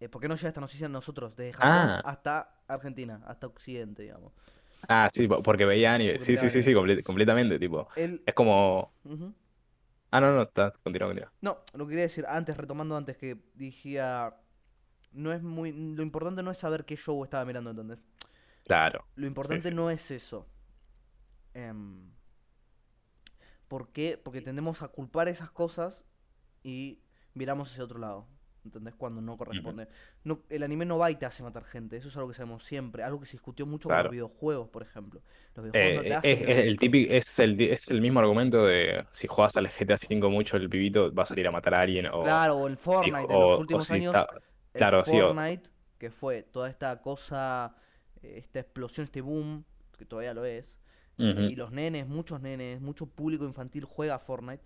eh, 0.00 0.08
¿por 0.08 0.20
qué 0.20 0.28
no 0.28 0.34
llega 0.36 0.48
esta 0.48 0.60
noticia 0.60 0.86
a 0.86 0.90
nosotros? 0.90 1.36
Desde 1.36 1.52
Japón 1.52 1.68
Ah, 1.72 2.02
hasta 2.04 2.54
Argentina, 2.68 3.20
hasta 3.26 3.46
Occidente, 3.46 4.02
digamos. 4.02 4.32
ah, 4.88 5.08
sí, 5.12 5.28
po- 5.28 5.42
porque 5.42 5.64
veía 5.64 5.94
anime. 5.94 6.14
Porque 6.14 6.24
Sí, 6.24 6.36
sí, 6.36 6.48
sí, 6.50 6.62
sí, 6.62 6.72
comple- 6.72 7.02
completamente, 7.02 7.58
tipo. 7.58 7.88
Es 7.96 8.34
como. 8.34 8.92
Ah, 10.14 10.20
no, 10.20 10.32
no, 10.32 10.42
está, 10.42 10.70
continúa, 10.84 11.08
continúa. 11.08 11.32
No, 11.40 11.58
lo 11.74 11.86
que 11.86 11.90
quería 11.90 12.04
decir 12.04 12.24
antes, 12.28 12.56
retomando 12.56 12.96
antes 12.96 13.16
que 13.16 13.36
dijía, 13.54 14.34
no 15.12 15.32
es 15.32 15.42
muy, 15.42 15.72
lo 15.72 16.02
importante 16.02 16.42
no 16.42 16.50
es 16.52 16.58
saber 16.58 16.84
qué 16.84 16.96
show 16.96 17.22
estaba 17.24 17.44
mirando, 17.44 17.70
¿entendés? 17.70 17.98
Claro, 18.64 19.06
Lo 19.16 19.26
importante 19.26 19.70
sí. 19.70 19.74
no 19.74 19.90
es 19.90 20.10
eso. 20.10 20.46
Em, 21.54 22.12
¿por 23.68 23.88
qué? 23.92 24.18
Porque 24.22 24.40
tendemos 24.40 24.82
a 24.82 24.88
culpar 24.88 25.28
esas 25.28 25.50
cosas 25.50 26.04
y 26.62 27.00
miramos 27.34 27.70
hacia 27.72 27.84
otro 27.84 27.98
lado, 27.98 28.26
¿entendés? 28.64 28.94
Cuando 28.94 29.20
no 29.20 29.36
corresponde. 29.36 29.88
No, 30.24 30.40
el 30.48 30.62
anime 30.62 30.84
no 30.84 30.98
va 30.98 31.10
y 31.10 31.16
te 31.16 31.26
hace 31.26 31.42
matar 31.42 31.64
gente, 31.64 31.96
eso 31.96 32.08
es 32.08 32.16
algo 32.16 32.28
que 32.28 32.34
sabemos 32.34 32.64
siempre, 32.64 33.02
algo 33.02 33.20
que 33.20 33.26
se 33.26 33.32
discutió 33.32 33.66
mucho 33.66 33.88
con 33.88 34.02
los 34.02 34.10
videojuegos, 34.10 34.68
por 34.68 34.82
ejemplo. 34.82 35.22
Los 35.54 35.66
videojuegos 35.66 36.02
no 36.04 36.08
te 36.08 36.14
hacen 36.14 36.48
es, 36.48 36.58
el 36.66 36.78
típico, 36.78 37.12
es 37.12 37.38
el, 37.38 37.60
es 37.60 37.88
el 37.90 38.00
mismo 38.00 38.20
argumento 38.20 38.64
de 38.64 39.04
si 39.12 39.26
juegas 39.26 39.56
al 39.56 39.68
GTA 39.68 39.94
V 39.94 40.28
mucho, 40.28 40.56
el 40.56 40.68
pibito 40.68 41.12
va 41.14 41.24
a 41.24 41.26
salir 41.26 41.46
a 41.46 41.50
matar 41.50 41.74
a 41.74 41.80
alguien, 41.80 42.06
o 42.06 42.22
Claro, 42.22 42.56
o 42.56 42.66
el 42.66 42.76
Fortnite, 42.76 43.32
en 43.32 43.40
los 43.40 43.60
últimos 43.60 43.86
si 43.86 43.94
años 43.94 44.14
está. 44.14 44.26
el 44.32 44.78
Claro, 44.78 45.04
sí, 45.04 45.20
o, 45.20 45.32
Fortnite, 45.32 45.70
que 45.98 46.10
fue 46.10 46.42
toda 46.42 46.68
esta 46.68 47.00
cosa, 47.00 47.76
esta 48.22 48.60
explosión, 48.60 49.04
este 49.04 49.20
boom, 49.20 49.64
que 49.96 50.04
todavía 50.04 50.34
lo 50.34 50.44
es, 50.44 50.78
y 51.16 51.54
los 51.54 51.70
nenes, 51.70 52.08
muchos 52.08 52.40
nenes, 52.40 52.80
mucho 52.80 53.06
público 53.06 53.44
infantil 53.44 53.84
juega 53.84 54.16
a 54.16 54.18
Fortnite. 54.18 54.64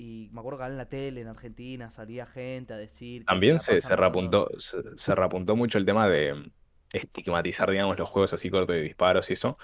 Y 0.00 0.30
me 0.32 0.40
acuerdo 0.40 0.60
que 0.60 0.64
en 0.64 0.76
la 0.78 0.86
tele 0.88 1.20
en 1.20 1.28
Argentina 1.28 1.90
salía 1.90 2.24
gente 2.24 2.72
a 2.72 2.78
decir 2.78 3.20
que 3.20 3.26
También 3.26 3.58
se, 3.58 3.82
se 3.82 3.94
reapuntó, 3.96 4.48
se, 4.58 4.78
se 4.96 5.14
reapuntó 5.14 5.56
mucho 5.56 5.76
el 5.76 5.84
tema 5.84 6.08
de 6.08 6.32
mm, 6.32 6.50
estigmatizar, 6.94 7.70
digamos, 7.70 7.98
los 7.98 8.08
juegos 8.08 8.32
así 8.32 8.48
cortos 8.48 8.76
de 8.76 8.82
disparos 8.82 9.28
y 9.28 9.34
eso, 9.34 9.58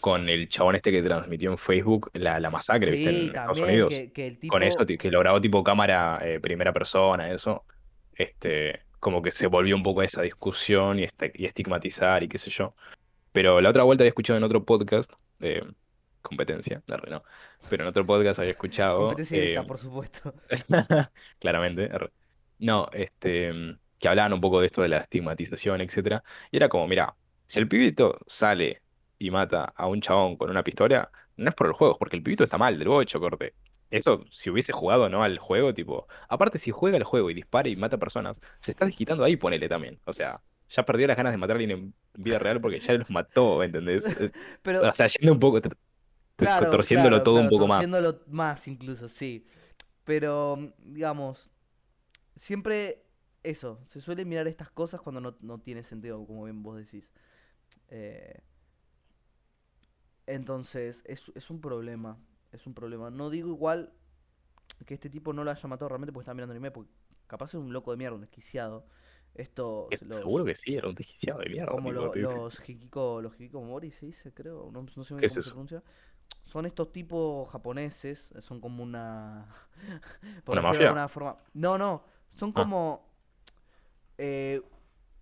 con 0.00 0.28
el 0.28 0.48
chabón 0.48 0.76
este 0.76 0.92
que 0.92 1.02
transmitió 1.02 1.50
en 1.50 1.58
Facebook 1.58 2.08
la, 2.14 2.38
la 2.38 2.50
masacre, 2.50 2.92
¿viste? 2.92 3.10
En 3.10 3.16
Sí, 3.16 3.26
Estados 3.26 3.58
también, 3.58 3.68
Unidos. 3.84 3.90
que, 3.90 4.12
que 4.12 4.26
el 4.28 4.38
Con 4.48 4.62
eso, 4.62 4.86
que 4.86 5.10
lo 5.10 5.18
grabó 5.18 5.40
tipo 5.40 5.64
cámara 5.64 6.20
eh, 6.22 6.38
primera 6.38 6.72
persona, 6.72 7.30
eso. 7.32 7.64
Este, 8.14 8.82
como 9.00 9.22
que 9.22 9.32
se 9.32 9.48
volvió 9.48 9.74
un 9.74 9.82
poco 9.82 10.02
a 10.02 10.04
esa 10.04 10.22
discusión 10.22 11.00
y, 11.00 11.04
este- 11.04 11.32
y 11.34 11.46
estigmatizar 11.46 12.22
y 12.22 12.28
qué 12.28 12.38
sé 12.38 12.50
yo. 12.50 12.74
Pero 13.32 13.60
la 13.60 13.70
otra 13.70 13.82
vuelta 13.82 14.02
había 14.02 14.10
escuchado 14.10 14.36
en 14.36 14.44
otro 14.44 14.64
podcast, 14.64 15.12
eh, 15.40 15.64
competencia, 16.22 16.80
arre, 16.88 17.10
no. 17.10 17.22
Pero 17.68 17.84
en 17.84 17.88
otro 17.88 18.06
podcast 18.06 18.38
había 18.38 18.52
escuchado, 18.52 18.98
competencia 18.98 19.40
directa, 19.40 19.60
eh, 19.62 19.66
por 19.66 19.78
supuesto. 19.78 20.34
claramente, 21.38 21.90
no, 22.58 22.88
este, 22.92 23.52
que 23.98 24.08
hablaban 24.08 24.32
un 24.32 24.40
poco 24.40 24.60
de 24.60 24.66
esto 24.66 24.82
de 24.82 24.88
la 24.88 24.98
estigmatización, 24.98 25.80
etcétera. 25.80 26.24
Y 26.50 26.56
era 26.56 26.68
como, 26.68 26.88
mira, 26.88 27.14
si 27.46 27.58
el 27.58 27.68
pibito 27.68 28.18
sale 28.26 28.82
y 29.18 29.30
mata 29.30 29.72
a 29.76 29.86
un 29.86 30.00
chabón 30.00 30.36
con 30.36 30.50
una 30.50 30.64
pistola, 30.64 31.10
no 31.36 31.50
es 31.50 31.54
por 31.54 31.66
el 31.66 31.72
juego, 31.72 31.98
porque 31.98 32.16
el 32.16 32.22
pibito 32.22 32.44
está 32.44 32.58
mal 32.58 32.78
del 32.78 32.88
bocho, 32.88 33.20
corte. 33.20 33.54
Eso, 33.90 34.24
si 34.30 34.50
hubiese 34.50 34.72
jugado 34.72 35.08
no 35.08 35.22
al 35.22 35.38
juego, 35.38 35.74
tipo, 35.74 36.06
aparte 36.28 36.58
si 36.58 36.70
juega 36.70 36.96
el 36.96 37.04
juego 37.04 37.30
y 37.30 37.34
dispara 37.34 37.68
y 37.68 37.76
mata 37.76 37.98
personas, 37.98 38.40
se 38.60 38.70
está 38.70 38.86
desquitando 38.86 39.24
ahí, 39.24 39.36
ponele 39.36 39.68
también. 39.68 39.98
O 40.04 40.12
sea, 40.12 40.40
ya 40.68 40.84
perdió 40.84 41.06
las 41.08 41.16
ganas 41.16 41.32
de 41.32 41.38
matar 41.38 41.56
a 41.56 41.58
alguien 41.58 41.70
en 41.78 41.94
vida 42.14 42.38
real 42.38 42.60
porque 42.60 42.78
ya 42.78 42.94
los 42.94 43.10
mató, 43.10 43.62
¿entendés? 43.62 44.04
Pero, 44.62 44.88
O 44.88 44.92
sea, 44.92 45.08
yendo 45.08 45.32
un 45.32 45.40
poco, 45.40 45.60
claro, 46.40 46.70
torciéndolo 46.70 47.16
claro, 47.16 47.24
todo 47.24 47.36
un 47.36 47.48
poco 47.48 47.66
más. 47.66 47.80
torciéndolo 47.80 48.20
más 48.28 48.66
incluso, 48.68 49.08
sí. 49.08 49.46
Pero, 50.04 50.58
digamos, 50.78 51.50
siempre 52.36 53.04
eso, 53.42 53.80
se 53.86 54.00
suele 54.00 54.24
mirar 54.24 54.48
estas 54.48 54.70
cosas 54.70 55.00
cuando 55.02 55.20
no, 55.20 55.36
no 55.40 55.60
tiene 55.60 55.84
sentido, 55.84 56.26
como 56.26 56.44
bien 56.44 56.62
vos 56.62 56.78
decís. 56.78 57.10
Eh, 57.88 58.40
entonces, 60.26 61.02
es, 61.06 61.32
es 61.34 61.50
un 61.50 61.60
problema, 61.60 62.18
es 62.52 62.66
un 62.66 62.74
problema. 62.74 63.10
No 63.10 63.30
digo 63.30 63.48
igual 63.48 63.92
que 64.86 64.94
este 64.94 65.10
tipo 65.10 65.32
no 65.32 65.44
lo 65.44 65.50
haya 65.50 65.68
matado 65.68 65.88
realmente 65.90 66.12
porque 66.12 66.24
está 66.24 66.34
mirando 66.34 66.52
anime, 66.52 66.70
porque 66.70 66.90
capaz 67.26 67.48
es 67.50 67.54
un 67.54 67.72
loco 67.72 67.90
de 67.92 67.96
mierda, 67.98 68.16
un 68.16 68.22
desquiciado. 68.22 68.86
Estos, 69.34 69.88
Eh, 69.94 69.98
los, 70.02 70.20
Seguro 70.20 70.44
que 70.44 70.54
sí, 70.54 70.74
era 70.76 70.88
un 70.88 70.94
desquiciado 70.94 71.40
de 71.40 71.48
mierda, 71.50 71.70
como 71.72 71.92
lo- 71.92 72.14
los 72.14 72.60
Hikiko, 72.68 73.20
los 73.22 73.34
Hikikomori 73.34 73.90
se 73.90 74.06
dice, 74.06 74.32
creo, 74.32 74.70
no, 74.72 74.82
no 74.96 75.04
sé 75.04 75.14
muy 75.14 75.20
¿Qué 75.20 75.26
bien 75.26 75.28
es 75.28 75.34
cómo 75.34 75.42
se 75.42 75.50
pronuncia. 75.50 75.82
Son 76.44 76.66
estos 76.66 76.92
tipos 76.92 77.48
japoneses, 77.50 78.30
son 78.40 78.60
como 78.60 78.82
una, 78.82 79.46
por 80.44 80.58
¿Una 80.58 80.62
de 80.62 80.68
mafia? 80.68 80.78
alguna 80.78 81.08
forma. 81.08 81.36
No, 81.54 81.78
no, 81.78 82.04
son 82.34 82.52
Ah, 82.54 82.64
como 82.64 83.06
eh, 84.18 84.62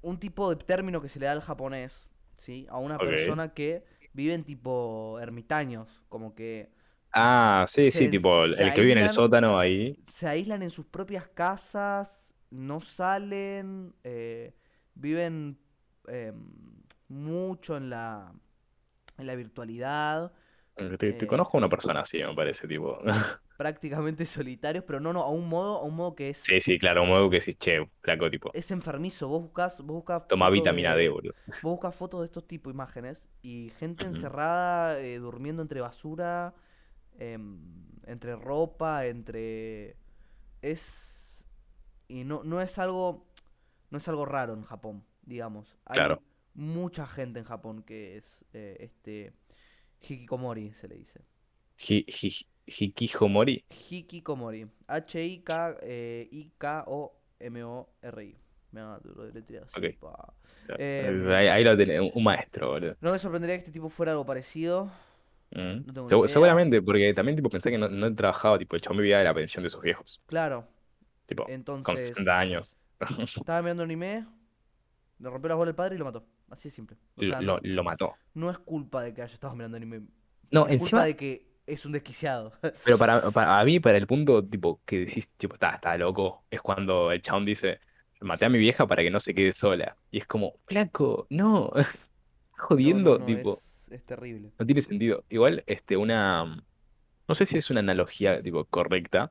un 0.03 0.19
tipo 0.19 0.51
de 0.55 0.57
término 0.65 1.01
que 1.01 1.09
se 1.09 1.19
le 1.21 1.27
da 1.27 1.33
al 1.33 1.41
japonés, 1.41 2.09
¿sí? 2.37 2.67
A 2.71 2.79
una 2.79 3.03
persona 3.03 3.55
que 3.55 3.85
viven 4.13 4.45
tipo 4.45 5.19
ermitaños, 5.21 6.05
como 6.09 6.35
que 6.35 6.71
Ah, 7.13 7.67
sí, 7.69 7.91
sí, 7.91 8.09
tipo, 8.09 8.45
el 8.45 8.73
que 8.73 8.81
vive 8.83 8.93
en 8.93 8.99
el 8.99 9.11
sótano 9.11 9.59
ahí. 9.59 9.99
se 10.07 10.27
aíslan 10.29 10.63
en 10.63 10.71
sus 10.71 10.87
propias 10.87 11.29
casas 11.29 12.35
no 12.51 12.81
salen, 12.81 13.95
eh, 14.05 14.55
viven 14.95 15.59
em, 16.07 16.51
mucho 17.09 17.77
en 17.77 17.91
la, 17.91 18.33
en 19.19 19.27
la 19.27 19.35
virtualidad, 19.37 20.33
Te, 20.79 20.97
te 21.13 21.25
eh, 21.25 21.27
conozco 21.27 21.57
a 21.57 21.59
una 21.59 21.69
persona 21.69 22.01
así, 22.01 22.19
me 22.19 22.35
parece, 22.35 22.69
tipo. 22.69 22.99
prácticamente 23.57 24.25
solitarios, 24.25 24.85
pero 24.87 25.01
no, 25.01 25.13
no, 25.13 25.23
a 25.23 25.31
un 25.31 25.49
modo, 25.49 25.79
a 25.79 25.83
un 25.83 25.97
modo 25.97 26.15
que 26.15 26.33
Sí, 26.33 26.55
es, 26.55 26.65
sí, 26.65 26.79
claro, 26.79 27.03
un 27.03 27.11
huevo 27.11 27.29
que 27.29 27.41
decís, 27.41 27.59
che, 27.59 27.91
flaco, 28.01 28.31
tipo, 28.31 28.51
es 28.55 28.71
enfermizo. 28.71 29.27
Vos 29.27 29.43
buscas, 29.43 29.79
vos 29.79 29.97
buscas 29.97 30.29
toma 30.29 30.49
vitamina 30.49 30.95
D, 30.95 31.09
boludo. 31.09 31.35
vos 31.63 31.73
buscas 31.73 31.95
fotos 31.95 32.21
de 32.21 32.27
estos 32.27 32.47
tipos 32.47 32.73
imágenes 32.73 33.29
y 33.43 33.73
gente 33.81 34.05
encerrada, 34.05 35.01
eh, 35.01 35.19
durmiendo 35.19 35.61
entre 35.61 35.81
basura, 35.81 36.55
em, 37.19 37.59
entre 38.07 38.37
ropa, 38.37 39.07
entre 39.07 39.97
es 40.63 41.45
y 42.07 42.25
no, 42.25 42.43
no 42.45 42.61
es 42.61 42.79
algo 42.79 43.27
no 43.91 43.99
es 43.99 44.09
algo 44.09 44.25
raro 44.25 44.55
en 44.55 44.63
Japón, 44.63 45.05
digamos. 45.23 45.77
Hay 45.85 45.97
Claro. 45.97 46.23
mucha 46.55 47.07
gente 47.07 47.41
en 47.41 47.45
Japón 47.45 47.83
que 47.83 48.17
es 48.19 48.45
eh, 48.53 48.77
este 48.81 49.33
hikikomori 50.01 50.73
se 50.73 50.89
le 50.89 50.97
dice. 50.97 51.21
Hi, 51.89 52.05
hi, 52.09 52.47
Hikikomori. 52.67 53.65
Hikikomori. 53.71 54.67
H 54.89 55.25
I 55.25 55.43
K 55.43 55.77
eh, 55.83 56.29
I 56.31 56.51
K 56.59 56.85
O 56.87 57.15
M 57.41 57.63
O 57.65 57.89
R 58.03 58.25
I. 58.25 58.37
Me 58.73 58.83
lo 58.83 58.99
pa. 60.01 60.35
Eh, 60.79 61.07
Em, 61.09 61.31
Ahí, 61.31 61.47
ahí 61.49 61.65
lo 61.65 61.75
tenés, 61.77 62.01
un 62.01 62.11
un 62.15 62.23
maestro, 62.25 62.69
boludo. 62.73 62.97
no 63.01 63.13
me 63.13 63.19
sorprendería 63.19 63.57
que 63.57 63.61
este 63.61 63.73
tipo 63.73 63.89
fuera 63.89 64.13
algo 64.13 64.27
parecido. 64.27 64.91
Mm. 65.51 65.87
No 65.95 66.09
Segu- 66.09 66.19
idea. 66.25 66.29
Seguramente, 66.29 66.83
porque 66.83 67.15
también 67.15 67.37
tipo 67.37 67.49
pensé 67.49 67.71
que 67.71 67.79
no, 67.79 67.89
no 67.89 68.15
trabajaba, 68.15 68.59
tipo, 68.59 68.77
el 68.77 68.83
chabón 68.83 68.99
vivía 68.99 69.19
de 69.19 69.25
la 69.25 69.33
pensión 69.35 69.65
de 69.65 69.71
sus 69.71 69.81
viejos. 69.81 70.21
Claro. 70.27 70.69
Tipo, 71.25 71.45
con 71.45 71.53
Entonces, 71.55 72.09
60 72.09 72.39
años. 72.39 72.77
estaba 73.37 73.63
mirando 73.63 73.85
anime, 73.85 74.27
le 75.19 75.31
rompió 75.31 75.49
las 75.49 75.57
bolas 75.57 75.73
al 75.73 75.75
padre 75.77 75.95
y 75.95 75.99
lo 75.99 76.05
mató. 76.05 76.27
Así 76.51 76.69
de 76.69 76.75
simple. 76.75 76.97
O 77.17 77.23
Lo, 77.23 77.29
sea, 77.29 77.41
lo- 77.41 77.55
no, 77.57 77.61
lo 77.63 77.85
mató. 77.85 78.15
no 78.35 78.51
es 78.51 78.59
culpa 78.59 79.03
de 79.03 79.13
que 79.15 79.23
haya 79.23 79.35
estado 79.35 79.55
mirando 79.55 79.77
anime. 79.77 80.03
No, 80.51 80.67
Es 80.67 80.81
culpa 80.81 81.05
de 81.05 81.17
que 81.17 81.47
es 81.67 81.85
un 81.85 81.93
desquiciado. 81.93 82.53
pero 82.83 82.99
para, 82.99 83.31
para 83.33 83.65
mí, 83.65 83.81
para 83.81 83.99
el 83.99 84.07
punto, 84.07 84.45
tipo, 84.47 84.81
que 84.85 85.01
decís, 85.01 85.29
tipo, 85.37 85.55
está, 85.55 85.75
está 85.75 85.97
loco, 85.99 86.45
es 86.51 86.61
cuando 86.63 87.13
el 87.13 87.21
chabón 87.21 87.45
dice, 87.45 87.81
maté 88.21 88.47
a 88.47 88.49
mi 88.49 88.59
vieja 88.59 88.87
para 88.87 89.03
que 89.03 89.11
no 89.11 89.21
se 89.21 89.35
quede 89.35 89.53
sola. 89.53 89.97
Y 90.11 90.19
es 90.19 90.27
como, 90.27 90.55
flaco, 90.67 91.27
no, 91.31 91.71
estás 91.77 91.89
No, 92.81 92.99
no, 93.01 93.11
jodiendo, 93.11 93.23
tipo, 93.23 93.63
es, 93.63 93.89
es 93.91 94.05
terrible. 94.07 94.53
no 94.59 94.67
tiene 94.67 94.83
sentido. 94.83 95.25
Igual, 95.29 95.65
este, 95.67 95.97
una, 95.97 96.45
no 97.29 97.35
sé 97.35 97.47
si 97.47 97.59
es 97.59 97.71
una 97.71 97.81
analogía, 97.81 98.43
tipo, 98.43 98.65
correcta, 98.67 99.31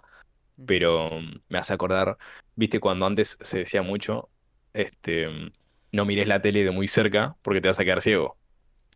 pero 0.66 1.12
mm, 1.22 1.42
me 1.50 1.60
hace 1.60 1.74
acordar, 1.74 2.18
viste, 2.56 2.80
cuando 2.80 3.06
antes 3.06 3.38
se 3.42 3.60
decía 3.60 3.82
mucho, 3.84 4.30
este, 4.74 5.28
mm, 5.30 5.52
no 5.92 6.06
mires 6.06 6.28
la 6.28 6.42
tele 6.42 6.64
de 6.64 6.72
muy 6.72 6.88
cerca 6.88 7.38
porque 7.42 7.62
te 7.62 7.68
vas 7.70 7.80
a 7.80 7.86
quedar 7.86 8.02
ciego. 8.02 8.38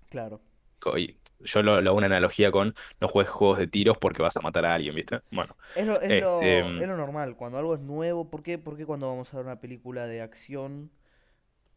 Claro. 0.10 0.42
Yo 1.40 1.64
lo, 1.64 1.82
lo 1.82 1.90
hago 1.90 1.98
una 1.98 2.06
analogía 2.08 2.52
con 2.52 2.76
no 3.00 3.08
juegues 3.08 3.32
juegos 3.32 3.58
de 3.60 3.68
tiros 3.68 3.98
porque 3.98 4.22
vas 4.22 4.38
a 4.38 4.42
matar 4.42 4.66
a 4.66 4.76
alguien, 4.76 4.94
¿viste? 4.96 5.22
Bueno, 5.32 5.56
Es 5.74 5.86
lo, 5.88 6.02
es 6.02 6.14
este, 6.14 6.18
lo, 6.18 6.64
es 6.78 6.88
mm, 6.88 6.88
lo 6.88 6.98
normal, 6.98 7.36
cuando 7.38 7.58
algo 7.58 7.76
es 7.76 7.80
nuevo, 7.82 8.30
¿por 8.30 8.44
qué, 8.44 8.58
por 8.58 8.76
qué 8.78 8.86
cuando 8.86 9.08
vamos 9.10 9.34
a 9.34 9.38
ver 9.38 9.46
una 9.46 9.62
película 9.62 10.06
de 10.08 10.22
acción 10.22 10.92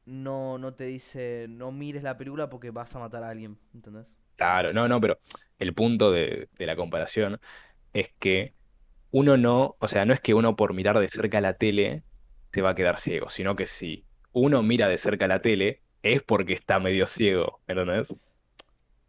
no, 0.06 0.58
no 0.58 0.74
te 0.74 0.84
dice 0.86 1.46
no 1.48 1.72
mires 1.72 2.02
la 2.04 2.18
película 2.18 2.50
porque 2.50 2.70
vas 2.72 2.94
a 2.96 3.00
matar 3.00 3.24
a 3.24 3.30
alguien? 3.30 3.58
¿Entendés? 3.74 4.06
claro, 4.36 4.72
no, 4.72 4.88
no, 4.88 5.00
pero 5.00 5.18
el 5.58 5.74
punto 5.74 6.10
de, 6.12 6.48
de 6.52 6.66
la 6.66 6.76
comparación 6.76 7.40
es 7.92 8.12
que 8.18 8.54
uno 9.10 9.36
no, 9.36 9.76
o 9.80 9.88
sea, 9.88 10.06
no 10.06 10.14
es 10.14 10.20
que 10.20 10.34
uno 10.34 10.56
por 10.56 10.74
mirar 10.74 10.98
de 11.00 11.08
cerca 11.08 11.40
la 11.40 11.54
tele 11.58 12.04
se 12.52 12.62
va 12.62 12.70
a 12.72 12.76
quedar 12.76 13.00
ciego, 13.00 13.30
sino 13.30 13.56
que 13.56 13.66
si 13.66 14.06
uno 14.34 14.62
mira 14.62 14.88
de 14.88 14.98
cerca 14.98 15.26
la 15.26 15.40
tele 15.40 15.80
es 16.02 16.22
porque 16.22 16.52
está 16.52 16.78
medio 16.78 17.06
ciego, 17.06 17.60
¿entendés? 17.66 18.14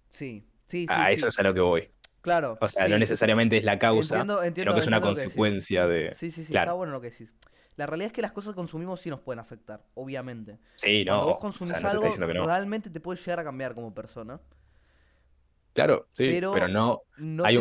Sí, 0.10 0.48
sí, 0.66 0.88
sí, 0.88 0.88
A 0.90 1.11
eso 1.11 1.24
sí. 1.29 1.29
es 1.29 1.40
a 1.40 1.44
lo 1.44 1.53
que 1.53 1.59
voy. 1.59 1.90
Claro, 2.22 2.57
O 2.61 2.68
sea, 2.68 2.88
no 2.88 2.98
necesariamente 2.98 3.57
es 3.57 3.64
la 3.64 3.77
causa, 3.77 4.16
Entiendo, 4.16 4.35
sino 4.38 4.48
entiendo, 4.48 4.74
que 4.74 4.79
es 4.79 4.88
una 4.88 5.01
consecuencia 5.01 5.85
de... 5.88 6.11
Sí, 6.14 6.31
sí, 6.31 6.38
sí, 6.38 6.42
está 6.44 6.53
Claro, 6.53 6.77
bueno 6.77 6.94
lo 6.94 7.01
que 7.01 7.09
decís. 7.11 7.31
La 7.75 7.85
realidad 7.85 8.07
es 8.07 8.14
que 8.14 8.22
las 8.22 8.31
cosas 8.31 8.53
que 8.53 8.55
consumimos 8.55 9.01
sí 9.01 9.09
nos 9.09 9.20
pueden 9.20 9.40
afectar, 9.40 9.83
obviamente. 9.96 10.57
sí, 10.75 11.03
no, 11.05 11.20
Cuando 11.20 11.25
vos 11.25 11.35
o 11.35 11.35
sea, 11.35 11.40
consumís 11.42 11.72
no 11.72 11.75
está 11.77 11.92
algo, 11.92 12.33
no. 12.33 12.46
realmente 12.48 12.90
te 12.90 13.00
puede 13.01 13.20
llegar 13.20 13.42
a 13.42 13.44
cambiar 13.44 13.75
como 13.75 13.94
persona, 13.94 14.40
Claro, 15.74 16.07
sí, 16.14 16.29
pero 16.31 16.53
pero 16.53 16.70
no, 16.70 17.01
no 17.18 17.44
hay, 17.44 17.57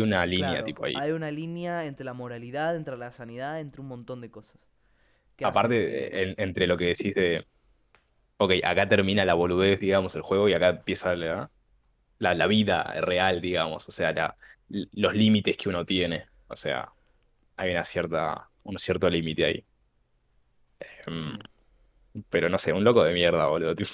una 0.00 0.24
línea 0.24 0.48
claro, 0.48 0.64
tipo 0.64 0.86
ahí. 0.86 0.94
hay 0.96 1.12
una 1.12 1.30
línea 1.30 1.84
entre 1.84 2.02
la 2.06 2.14
moralidad, 2.14 2.74
entre 2.76 2.96
la 2.96 3.12
sanidad, 3.12 3.60
entre 3.60 3.82
un 3.82 3.88
montón 3.88 4.22
de 4.22 4.30
cosas 4.30 4.56
Aparte, 5.42 5.74
que... 6.10 6.22
en- 6.22 6.34
entre 6.38 6.66
lo 6.66 6.76
que 6.76 6.86
decís 6.86 7.14
de, 7.14 7.46
ok, 8.38 8.52
acá 8.64 8.88
termina 8.88 9.24
la 9.24 9.34
boludez, 9.34 9.80
digamos, 9.80 10.14
el 10.14 10.22
juego 10.22 10.48
y 10.48 10.54
acá 10.54 10.68
empieza 10.70 11.14
la, 11.16 11.50
la, 12.18 12.34
la 12.34 12.46
vida 12.48 12.84
real, 13.02 13.40
digamos, 13.40 13.88
o 13.88 13.92
sea, 13.92 14.12
la- 14.12 14.36
los 14.68 15.14
límites 15.14 15.56
que 15.56 15.68
uno 15.68 15.84
tiene, 15.86 16.26
o 16.48 16.56
sea, 16.56 16.90
hay 17.56 17.72
una 17.72 17.84
cierta, 17.84 18.50
un 18.64 18.78
cierto 18.78 19.10
límite 19.10 19.44
ahí. 19.46 19.66
Em, 21.06 21.18
Sí, 21.20 21.30
pero 22.30 22.48
no 22.50 22.58
sé, 22.58 22.72
un 22.72 22.84
loco 22.84 23.04
de 23.04 23.14
mierda, 23.14 23.46
boludo. 23.48 23.74
tipo. 23.76 23.90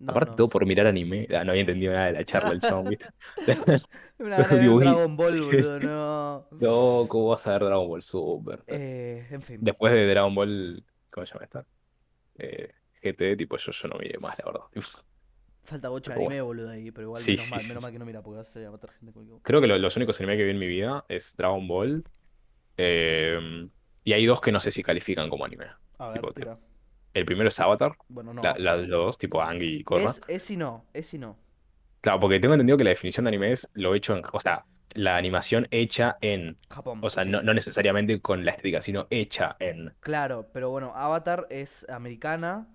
No, 0.00 0.20
Aparte 0.20 0.34
no. 0.34 0.36
todo 0.36 0.48
por 0.48 0.66
mirar 0.66 0.86
anime, 0.86 1.26
ah, 1.34 1.44
no 1.44 1.52
había 1.52 1.60
entendido 1.62 1.92
nada 1.92 2.06
de 2.06 2.12
la 2.12 2.24
charla 2.24 2.50
del 2.52 2.60
chabón, 2.62 2.88
¿viste? 2.88 3.08
Una 4.18 4.38
gana 4.38 4.54
de 4.56 4.60
ver 4.60 4.60
Digo, 4.60 4.76
"Uy, 4.76 5.00
Dragon 5.00 5.16
Ball, 5.16 5.40
boludo, 5.42 5.80
no. 5.80 6.46
no, 6.58 7.06
¿cómo 7.08 7.28
vas 7.30 7.46
a 7.46 7.52
ver 7.52 7.64
Dragon 7.64 7.88
Ball 7.88 8.02
Super? 8.02 8.64
Eh, 8.66 9.26
en 9.30 9.42
fin, 9.42 9.60
Después 9.60 9.92
de 9.92 10.06
Dragon 10.08 10.34
Ball, 10.34 10.84
¿cómo 11.10 11.26
se 11.26 11.34
llama 11.34 11.44
esta? 11.46 11.66
Eh, 12.38 12.72
GT, 13.02 13.36
tipo, 13.36 13.56
yo, 13.58 13.72
yo 13.72 13.88
no 13.88 13.98
miré 13.98 14.18
más, 14.18 14.38
la 14.38 14.44
verdad. 14.46 14.62
falta 15.62 15.88
bocha 15.88 16.12
de 16.12 16.14
Pero 16.14 16.20
anime, 16.20 16.40
bueno, 16.40 16.42
boludo, 16.42 16.70
ahí, 16.70 16.90
pero 16.90 17.06
igual 17.08 17.24
sí, 17.24 17.36
menos 17.36 17.46
sí, 17.46 17.48
mal, 17.48 17.64
menos 17.64 17.80
sí. 17.80 17.82
mal 17.82 17.92
que 17.92 17.98
no 17.98 18.04
mira, 18.06 18.22
porque 18.22 18.40
a 18.66 18.70
matar 18.70 18.90
gente 18.92 19.12
cualquier... 19.12 19.38
Creo 19.42 19.60
que 19.60 19.66
lo- 19.66 19.78
los 19.78 19.96
únicos 19.96 20.18
anime 20.20 20.36
que 20.36 20.44
vi 20.44 20.50
en 20.50 20.58
mi 20.58 20.66
vida 20.66 21.04
es 21.08 21.34
Dragon 21.36 21.66
Ball. 21.66 22.04
eh, 22.78 23.38
y 24.04 24.12
hay 24.14 24.26
dos 24.26 24.40
que 24.40 24.52
no 24.52 24.60
sé 24.60 24.70
si 24.72 24.82
califican 24.82 25.30
como 25.30 25.44
anime. 25.44 25.66
A 25.98 26.08
ver, 26.10 26.20
Tipo, 26.20 26.32
tira. 26.32 26.58
El 27.14 27.24
primero 27.24 27.48
es 27.48 27.58
Avatar, 27.60 27.96
Bueno, 28.08 28.32
no. 28.34 28.42
la- 28.42 28.56
los 28.58 28.88
dos, 28.88 29.18
tipo 29.18 29.42
Angie 29.42 29.66
y 29.80 29.84
Korra. 29.84 30.10
Es, 30.10 30.20
es 30.28 30.50
y 30.50 30.56
no, 30.56 30.84
es 30.92 31.12
y 31.14 31.18
no. 31.18 31.36
Claro, 32.00 32.20
porque 32.20 32.40
tengo 32.40 32.54
entendido 32.54 32.78
que 32.78 32.84
la 32.84 32.90
definición 32.90 33.24
de 33.24 33.28
anime 33.28 33.52
es 33.52 33.68
lo 33.74 33.94
hecho 33.94 34.16
en, 34.16 34.22
o 34.32 34.40
sea, 34.40 34.64
la 34.94 35.16
animación 35.16 35.68
hecha 35.70 36.16
en, 36.20 36.56
Japón, 36.70 37.00
o 37.02 37.10
sea, 37.10 37.24
sí. 37.24 37.28
no, 37.28 37.42
no 37.42 37.52
necesariamente 37.54 38.20
con 38.20 38.44
la 38.44 38.52
estética, 38.52 38.80
sino 38.82 39.06
hecha 39.10 39.56
en. 39.60 39.92
Claro, 40.00 40.48
pero 40.52 40.70
bueno, 40.70 40.92
Avatar 40.94 41.46
es 41.50 41.86
americana, 41.90 42.66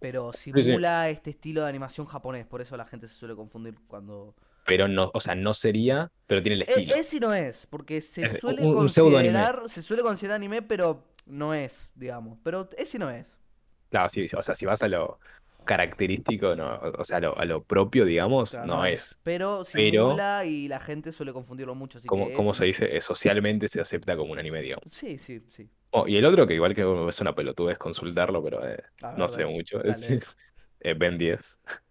pero 0.00 0.32
Sí, 0.32 0.52
sí. 0.54 0.62
simula 0.64 1.08
este 1.08 1.30
estilo 1.30 1.62
de 1.62 1.68
animación 1.68 2.06
japonés, 2.06 2.46
por 2.46 2.60
eso 2.60 2.76
la 2.76 2.84
gente 2.84 3.08
se 3.08 3.14
suele 3.14 3.34
confundir 3.34 3.76
cuando... 3.86 4.34
Pero 4.66 4.88
no, 4.88 5.10
o 5.14 5.20
sea, 5.20 5.34
no 5.34 5.54
sería, 5.54 6.10
pero 6.26 6.42
tiene 6.42 6.56
el 6.56 6.62
E- 6.62 6.64
estilo. 6.68 6.94
Es 6.96 7.14
y 7.14 7.20
no 7.20 7.32
es, 7.34 7.66
porque 7.66 8.00
se 8.00 8.24
Es 8.24 8.40
suele 8.40 8.62
un, 8.62 8.68
un 8.68 8.74
considerar, 8.74 9.62
se 9.68 9.82
suele 9.82 10.02
considerar 10.02 10.36
anime, 10.36 10.62
pero 10.62 11.04
no 11.26 11.54
es, 11.54 11.90
digamos. 11.94 12.38
Pero 12.42 12.68
es 12.76 12.94
y 12.94 12.98
no 12.98 13.08
es. 13.10 13.26
Claro, 13.94 14.08
sí, 14.08 14.26
o 14.36 14.42
sea, 14.42 14.54
si 14.56 14.66
vas 14.66 14.82
a 14.82 14.88
lo 14.88 15.20
característico, 15.64 16.56
no, 16.56 16.80
o 16.98 17.04
sea, 17.04 17.18
a 17.18 17.20
lo, 17.20 17.38
a 17.38 17.44
lo 17.44 17.62
propio, 17.62 18.04
digamos, 18.04 18.50
Claro, 18.50 18.66
no 18.66 18.84
es. 18.84 19.02
es. 19.02 19.18
Pero 19.22 19.64
Pero, 19.72 20.10
simula 20.10 20.44
y 20.44 20.68
la 20.68 20.80
gente 20.80 21.12
suele 21.12 21.32
confundirlo 21.32 21.74
mucho, 21.74 21.98
así 21.98 22.08
como, 22.08 22.26
que 22.26 22.32
es 22.32 22.36
¿cómo 22.36 22.54
se 22.54 22.64
dice? 22.64 22.96
Eh, 22.96 23.00
Socialmente 23.00 23.68
se 23.68 23.80
acepta 23.80 24.16
como 24.16 24.32
un 24.32 24.38
anime, 24.38 24.60
digamos. 24.60 24.84
Sí, 24.90 25.18
sí, 25.18 25.40
sí. 25.50 25.68
Oh, 25.90 26.08
y 26.08 26.16
el 26.16 26.24
otro, 26.24 26.46
que 26.46 26.54
igual 26.54 26.74
que 26.74 26.82
es 27.08 27.20
una 27.20 27.34
pelotudez 27.34 27.78
consultarlo, 27.78 28.42
pero 28.42 28.66
eh, 28.68 28.82
A 29.02 29.12
no 29.16 29.28
sé 29.28 29.46
mucho, 29.46 29.82
es 29.84 30.02
eh, 30.80 30.94
Ben 30.94 31.16
10. 31.18 31.58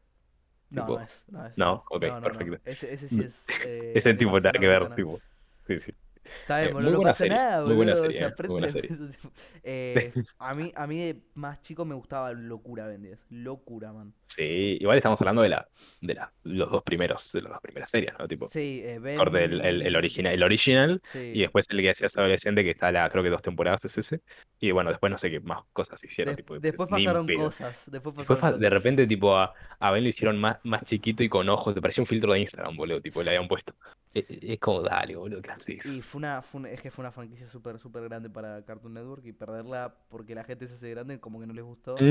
No, 0.70 0.82
Tipo, 0.82 0.96
no 0.96 1.02
es, 1.02 1.24
no 1.28 1.46
es, 1.46 1.58
no 1.60 2.20
no, 2.20 2.22
es. 2.22 2.24
perfecto. 2.24 2.58
Ese, 2.66 2.94
ese 2.94 3.10
sí 3.10 3.22
es 3.24 3.46
eh, 3.60 3.94
Ese 3.96 4.14
tipo 4.16 4.40
nada 4.40 4.52
que 4.54 4.68
ver, 4.68 4.94
tipo. 4.96 5.20
Sí, 5.68 5.80
sí. 5.80 5.94
Está 6.42 6.60
bien, 6.60 6.70
Eh, 6.70 6.74
boludo, 6.74 6.90
muy 6.90 6.92
no 6.92 6.98
buena 6.98 7.12
pasa 7.12 7.26
serie, 7.26 7.38
nada, 7.38 7.66
muy 7.66 7.76
buena 7.76 7.94
boludo. 7.94 7.96
serie, 7.96 8.18
Se 8.18 8.24
eh, 8.24 8.28
muy 8.28 8.32
aprende. 8.32 8.52
buena 8.52 8.70
serie. 8.70 8.92
Eh, 9.64 10.12
a 10.40 10.54
mí, 10.56 10.72
a 10.76 10.88
mí 10.88 11.00
de 11.00 11.22
más 11.36 11.62
chico 11.62 11.86
me 11.86 11.96
gustaba 11.96 12.34
Locura 12.34 12.88
Ben 12.88 13.02
10. 13.02 13.20
Locura, 13.30 13.94
man. 13.94 14.14
Sí, 14.28 14.78
igual 14.82 14.98
estamos 14.98 15.22
hablando 15.22 15.42
de 15.44 15.50
la, 15.50 15.70
de 16.02 16.16
la, 16.16 16.34
los 16.44 16.72
dos 16.72 16.84
primeros, 16.84 17.32
de 17.34 17.42
las 17.42 17.52
dos 17.54 17.62
primeras 17.62 17.90
series, 17.90 18.14
¿no? 18.18 18.28
Tipo, 18.28 18.48
Sí, 18.48 18.82
eh, 18.84 19.00
corte 19.16 19.44
el, 19.46 19.62
el, 19.62 19.82
el 19.84 19.84
Ben. 19.84 19.96
original, 19.96 20.34
el 20.34 20.44
original, 20.44 21.02
y 21.14 21.42
después 21.42 21.68
el 21.70 21.82
que 21.82 21.92
hacías 21.92 22.18
adolescente, 22.18 22.64
que 22.64 22.72
está 22.72 22.92
la, 22.92 23.10
creo 23.10 23.24
que 23.24 23.30
dos 23.30 23.42
temporadas 23.44 23.86
es 23.86 23.98
ese. 24.00 24.22
Y 24.60 24.72
bueno, 24.72 24.90
después 24.90 25.12
no 25.12 25.18
sé 25.18 25.30
qué 25.30 25.40
más 25.40 25.64
cosas 25.72 26.04
hicieron, 26.04 26.36
tipo, 26.36 26.58
después 26.60 26.90
pasaron 26.90 27.28
cosas. 27.28 27.84
Después 27.92 28.16
pasaron 28.16 28.60
de 28.60 28.70
repente, 28.70 29.06
tipo, 29.08 29.38
a, 29.38 29.54
a 29.80 29.92
Ben 29.92 30.04
lo 30.04 30.10
hicieron 30.10 30.40
más, 30.40 30.58
más 30.64 30.84
chiquito 30.84 31.24
y 31.24 31.30
con 31.30 31.48
ojos, 31.50 31.74
te 31.76 31.82
parecía 31.82 32.02
un 32.02 32.08
filtro 32.08 32.34
de 32.34 32.40
Instagram, 32.40 32.76
boludo, 32.76 33.02
tipo, 33.02 33.22
le 33.24 33.30
habían 33.30 33.48
puesto. 33.48 33.76
Es, 34.14 34.26
es 34.30 34.60
como, 34.60 34.82
dale, 34.82 35.16
boludo, 35.16 35.42
¿qué 35.42 35.52
Y 35.84 36.02
haces? 36.02 36.02
fue 36.02 36.20
una, 36.20 36.42
fue 36.42 36.60
una- 36.62 36.70
es 36.70 36.82
que 36.82 36.92
fue 36.92 37.04
una 37.04 37.12
franquicia 37.12 37.48
súper, 37.48 37.78
súper 37.80 38.04
grande 38.04 38.30
para 38.30 38.64
Cartoon 38.66 38.94
Network 38.94 39.26
y 39.26 39.34
perderla 39.34 39.98
porque 40.10 40.34
la 40.36 40.44
gente 40.44 40.68
se 40.68 40.76
hace 40.76 40.90
grande 40.92 41.20
como 41.20 41.40
que 41.40 41.48
no 41.48 41.54
les 41.54 41.64
gustó. 41.66 42.10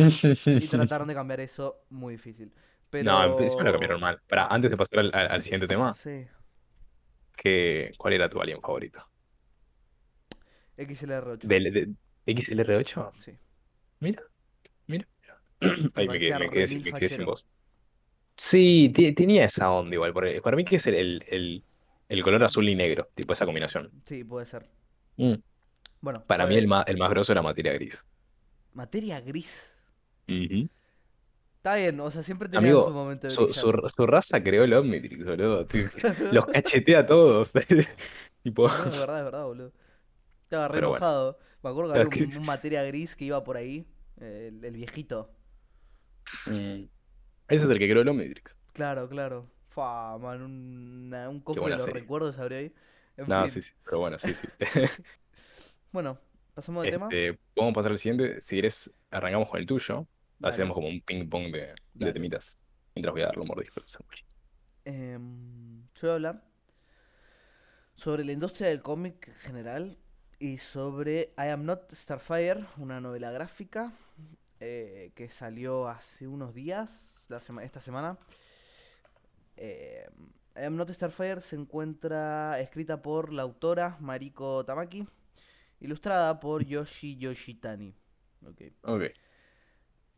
Y 0.58 0.68
trataron 0.68 1.08
de 1.08 1.14
cambiar 1.14 1.40
eso 1.40 1.84
muy 1.90 2.14
difícil. 2.14 2.52
No, 2.98 3.24
en 3.24 3.34
principio 3.34 3.64
lo 3.64 3.72
cambiaron 3.72 4.00
Pero... 4.00 4.00
mal. 4.00 4.20
Para, 4.28 4.46
ah, 4.46 4.54
antes 4.54 4.70
de 4.70 4.76
pasar 4.76 5.00
al, 5.00 5.10
al- 5.14 5.30
al 5.32 5.42
siguiente 5.42 5.66
tema, 5.68 5.94
sí, 5.94 6.26
¿qué, 7.36 7.92
cuál 7.98 8.14
era 8.14 8.28
tu 8.28 8.40
alien 8.40 8.60
favorito? 8.60 9.06
XLR8. 10.78 11.48
Del- 11.48 11.72
de- 11.72 11.94
XLR8. 12.26 13.12
Sí. 13.16 13.32
Mira, 14.00 14.22
mira. 14.86 15.08
Me 15.60 15.90
Ahí 15.94 16.08
me 16.08 16.18
quedé, 16.18 16.34
parecía 16.34 16.36
me 16.36 16.50
quedé, 16.50 16.66
remil 16.66 16.68
sin- 16.68 16.84
me 16.84 16.94
quedé 16.94 17.08
sin 17.10 17.24
fachero. 17.24 17.26
voz. 17.26 17.46
Sí, 18.36 18.92
tenía 19.16 19.44
esa 19.46 19.70
onda 19.72 19.94
igual. 19.96 20.12
porque 20.12 20.42
para 20.42 20.56
mí 20.56 20.64
que 20.64 20.76
es 20.76 20.86
el, 20.86 20.94
el, 20.96 21.24
el, 21.28 21.64
el 22.12 22.22
color 22.22 22.44
azul 22.44 22.68
y 22.68 22.75
negro, 22.77 23.09
tipo 23.14 23.33
esa 23.33 23.46
combinación. 23.46 23.92
Sí, 24.05 24.25
puede 24.25 24.46
ser. 24.46 24.68
Mm. 25.16 25.35
Bueno, 26.01 26.27
Para 26.27 26.46
mí 26.46 26.57
el 26.57 26.68
más, 26.68 26.85
el 26.88 26.98
más 26.98 27.11
grosso 27.11 27.33
era 27.33 27.42
materia 27.42 27.72
gris. 27.75 28.05
materia 28.75 29.20
gris. 29.20 29.72
Está 31.59 31.77
bien, 31.77 32.01
o 32.01 32.11
sea, 32.11 32.22
siempre 32.22 32.48
tenían 32.48 32.77
su 32.79 32.88
Amigo, 32.88 32.90
momento 32.90 33.29
de 33.29 33.37
su, 33.37 33.53
su, 33.55 33.72
su 33.88 34.07
raza 34.07 34.42
creó 34.42 34.64
el 34.64 34.75
Omnitrix, 34.75 35.25
boludo. 35.25 35.66
Los 36.33 36.46
cachetea 36.46 37.01
a 37.01 37.07
todos. 37.07 37.53
Tipo, 38.42 38.68
No, 38.68 38.92
es 38.92 38.98
verdad, 38.98 39.18
es 39.20 39.25
verdad, 39.25 39.44
boludo. 39.46 39.72
Estaba 40.44 40.68
re 40.68 40.75
pero 40.75 40.90
bueno. 40.90 41.07
enojado. 41.07 41.38
Me 41.62 41.70
acuerdo 41.70 41.92
que 41.92 42.01
había 42.01 42.09
un, 42.09 42.37
un 42.38 42.46
materia 42.46 42.85
gris 42.85 43.16
que 43.16 43.27
iba 43.27 43.44
por 43.44 43.57
ahí. 43.57 43.87
eh, 44.20 44.48
El, 44.53 44.64
el 44.64 44.77
viejito. 44.77 45.35
Mm. 46.46 46.85
Ese 47.48 47.64
es 47.64 47.70
el 47.70 47.79
que 47.79 47.88
creó 47.90 48.03
el 48.03 48.09
Omnitrix. 48.09 48.57
Claro, 48.75 49.09
claro. 49.09 49.51
Fa, 49.74 50.18
man, 50.18 50.42
una- 50.42 51.28
un 51.28 51.40
cofre 51.40 51.70
de 51.70 51.76
los 51.76 51.82
serie. 51.85 52.00
recuerdos 52.00 52.38
abrió 52.38 52.58
ahí. 52.58 52.74
En 53.16 53.28
No, 53.28 53.42
fin. 53.42 53.50
sí, 53.50 53.62
sí. 53.62 53.72
Pero 53.85 53.98
bueno, 54.00 54.18
sí, 54.18 54.35
sí. 54.35 54.48
Bueno, 55.92 56.18
pasamos 56.54 56.85
de 56.85 56.90
tema. 56.90 57.06
Este, 57.11 57.38
podemos 57.54 57.74
pasar 57.74 57.92
al 57.92 57.98
siguiente. 57.98 58.40
Si 58.40 58.56
quieres, 58.56 58.90
arrancamos 59.11 59.48
con 59.48 59.61
el 59.61 59.66
tuyo. 59.66 60.06
Dale. 60.38 60.50
Hacemos 60.50 60.74
como 60.74 60.88
un 60.88 61.00
ping 61.02 61.28
pong 61.28 61.52
de, 61.52 62.12
temitas. 62.12 62.58
Mientras 62.94 63.12
voy 63.12 63.22
a 63.22 63.26
darle 63.26 63.42
un 63.42 63.48
mordisco 63.48 63.80
al 63.80 63.87
sándwich. 63.87 64.24
Em, 64.85 65.82
yo 65.94 66.00
voy 66.02 66.11
a 66.11 66.14
hablar 66.14 66.44
sobre 67.94 68.24
la 68.24 68.32
industria 68.32 68.68
del 68.68 68.82
cómic 68.82 69.28
en 69.28 69.35
general 69.35 69.98
y 70.38 70.58
sobre 70.58 71.35
I 71.38 71.48
Am 71.50 71.64
Not 71.64 71.92
Starfire, 71.94 72.64
una 72.78 73.00
novela 73.00 73.30
gráfica 73.30 73.92
eh, 74.61 75.12
que 75.14 75.28
salió 75.28 75.88
hace 75.88 76.26
unos 76.26 76.54
días, 76.54 77.24
la 77.28 77.40
sema- 77.40 77.62
esta 77.64 77.80
semana. 77.80 78.18
Eh, 79.64 80.05
I 80.57 80.64
Am 80.64 80.75
Not 80.75 80.90
Starfire 80.90 81.40
se 81.40 81.55
encuentra 81.55 82.59
escrita 82.59 83.01
por 83.01 83.33
la 83.33 83.42
autora 83.42 83.96
Mariko 84.01 84.64
Tamaki, 84.64 85.07
ilustrada 85.79 86.40
por 86.40 86.64
Yoshi 86.64 87.16
Yoshitani. 87.16 87.94
Ok. 88.44 88.62
Ok. 88.83 89.03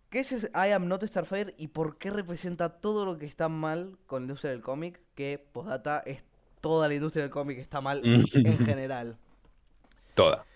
¿Qué 0.09 0.21
es 0.21 0.33
I 0.33 0.73
Am 0.73 0.89
Not 0.89 1.05
Starfire 1.05 1.55
y 1.59 1.69
por 1.69 1.99
qué 1.99 2.11
representa 2.11 2.81
todo 2.81 3.05
lo 3.05 3.19
que 3.19 3.27
está 3.27 3.51
mal 3.51 3.99
con 4.07 4.23
la 4.23 4.25
industria 4.25 4.53
del 4.53 4.63
cómic? 4.63 5.03
Que, 5.15 5.37
postdata, 5.39 6.03
es 6.07 6.25
toda 6.63 6.89
la 6.89 6.95
industria 6.95 7.25
del 7.25 7.31
cómic 7.31 7.59
está 7.59 7.83
mal 7.83 8.01
en 8.03 8.59
general. 8.65 9.19
Toda. 10.15 10.47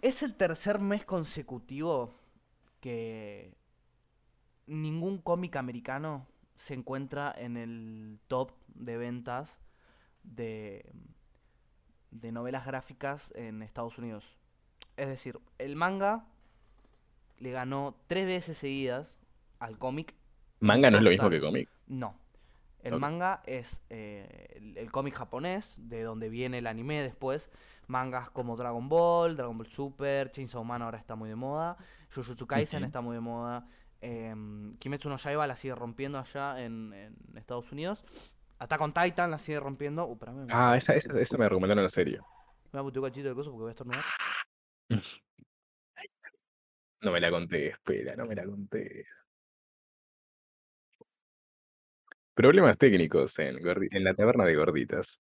Es 0.00 0.22
el 0.22 0.36
tercer 0.36 0.78
mes 0.80 1.04
consecutivo 1.04 2.14
que 2.80 3.52
ningún 4.66 5.18
cómic 5.18 5.56
americano 5.56 6.28
se 6.56 6.74
encuentra 6.74 7.34
en 7.36 7.56
el 7.56 8.18
top 8.28 8.52
de 8.68 8.96
ventas 8.96 9.60
de, 10.22 10.92
de 12.10 12.32
novelas 12.32 12.66
gráficas 12.66 13.32
en 13.34 13.62
Estados 13.62 13.98
Unidos. 13.98 14.36
Es 14.96 15.08
decir, 15.08 15.40
el 15.58 15.76
manga 15.76 16.26
le 17.38 17.50
ganó 17.50 17.96
tres 18.06 18.26
veces 18.26 18.56
seguidas 18.58 19.14
al 19.58 19.78
cómic. 19.78 20.14
Manga 20.60 20.90
no 20.90 20.98
es 20.98 21.02
lo 21.02 21.10
mismo 21.10 21.30
que 21.30 21.40
cómic. 21.40 21.68
No. 21.86 22.14
El 22.82 22.98
manga 22.98 23.42
es 23.46 23.80
eh, 23.90 24.56
el, 24.56 24.76
el 24.76 24.90
cómic 24.90 25.14
japonés, 25.14 25.74
de 25.76 26.02
donde 26.02 26.28
viene 26.28 26.58
el 26.58 26.66
anime 26.66 27.00
después. 27.00 27.48
Mangas 27.86 28.30
como 28.30 28.56
Dragon 28.56 28.88
Ball, 28.88 29.36
Dragon 29.36 29.56
Ball 29.56 29.66
Super, 29.66 30.30
Chainsaw 30.30 30.64
Man 30.64 30.82
ahora 30.82 30.98
está 30.98 31.14
muy 31.14 31.28
de 31.28 31.36
moda. 31.36 31.76
Jujutsu 32.14 32.46
Kaisen 32.46 32.84
está 32.84 33.00
muy 33.00 33.14
de 33.14 33.20
moda. 33.20 33.66
Em, 34.02 34.76
Kimetsu 34.78 35.08
no 35.08 35.16
Yaiba 35.16 35.46
la 35.46 35.56
sigue 35.56 35.74
rompiendo 35.74 36.18
allá 36.18 36.60
en, 36.62 36.92
en 36.92 37.14
Estados 37.36 37.70
Unidos. 37.72 38.04
Attack 38.58 38.80
on 38.80 38.92
Titan 38.92 39.30
la 39.30 39.38
sigue 39.38 39.58
rompiendo. 39.60 40.06
Uh, 40.06 40.18
Ah, 40.50 40.76
esa, 40.76 40.94
esa, 40.94 41.18
esa 41.18 41.38
me 41.38 41.48
recomendaron 41.48 41.82
en 41.84 41.90
serio. 41.90 42.26
me 42.72 42.80
voy 42.80 42.92
a 42.94 42.98
un 43.00 43.04
cachito 43.08 43.28
de 43.28 43.34
coso 43.34 43.50
porque 43.50 43.62
voy 43.62 43.70
a 43.70 43.72
estornudar. 43.72 44.04
No 47.00 47.10
me 47.10 47.18
la 47.18 47.32
conté, 47.32 47.70
espera, 47.70 48.14
no 48.14 48.26
me 48.26 48.36
la 48.36 48.44
conté. 48.44 49.04
Problemas 52.32 52.78
técnicos 52.78 53.36
en, 53.40 53.56
en 53.58 54.04
la 54.04 54.14
taberna 54.14 54.44
de 54.44 54.54
gorditas. 54.54 55.20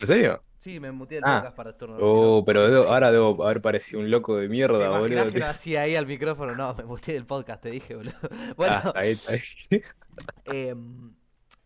¿En 0.00 0.06
serio? 0.08 0.42
Sí, 0.62 0.78
me 0.78 0.92
muteé 0.92 1.18
el 1.18 1.24
Ah. 1.26 1.38
podcast 1.40 1.56
para 1.56 1.70
estornudar. 1.70 2.02
Oh, 2.04 2.44
pero 2.46 2.68
debo- 2.70 2.84
ahora 2.88 3.10
debo 3.10 3.42
haber 3.44 3.60
parecido 3.60 3.98
un 4.00 4.12
loco 4.12 4.36
de 4.36 4.44
¿Te 4.46 4.48
mierda, 4.48 4.86
imaginas 4.86 5.24
boludo. 5.24 5.32
que 5.32 5.42
hacía 5.44 5.82
ahí 5.82 5.96
al 5.96 6.06
micrófono? 6.06 6.54
No, 6.54 6.72
me 6.76 6.84
muteé 6.84 7.16
el 7.16 7.26
podcast, 7.26 7.60
te 7.64 7.70
dije, 7.72 7.96
boludo. 7.96 8.14
Bueno, 8.56 8.76
Ah, 8.84 8.92
ahí, 8.94 9.16
ahí. 9.28 9.82
Em, 10.44 11.14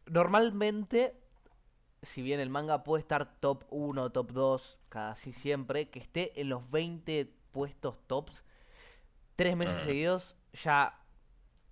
normalmente, 0.06 1.14
si 2.00 2.22
bien 2.22 2.40
el 2.40 2.48
manga 2.48 2.84
puede 2.84 3.02
estar 3.02 3.38
top 3.38 3.64
1, 3.68 4.12
top 4.12 4.32
2, 4.32 4.78
casi 4.88 5.34
siempre, 5.34 5.90
que 5.90 5.98
esté 5.98 6.40
en 6.40 6.48
los 6.48 6.70
20 6.70 7.30
puestos 7.52 7.98
tops, 8.06 8.44
tres 9.34 9.58
meses 9.58 9.76
Ah. 9.80 9.84
seguidos 9.84 10.36
ya 10.54 10.98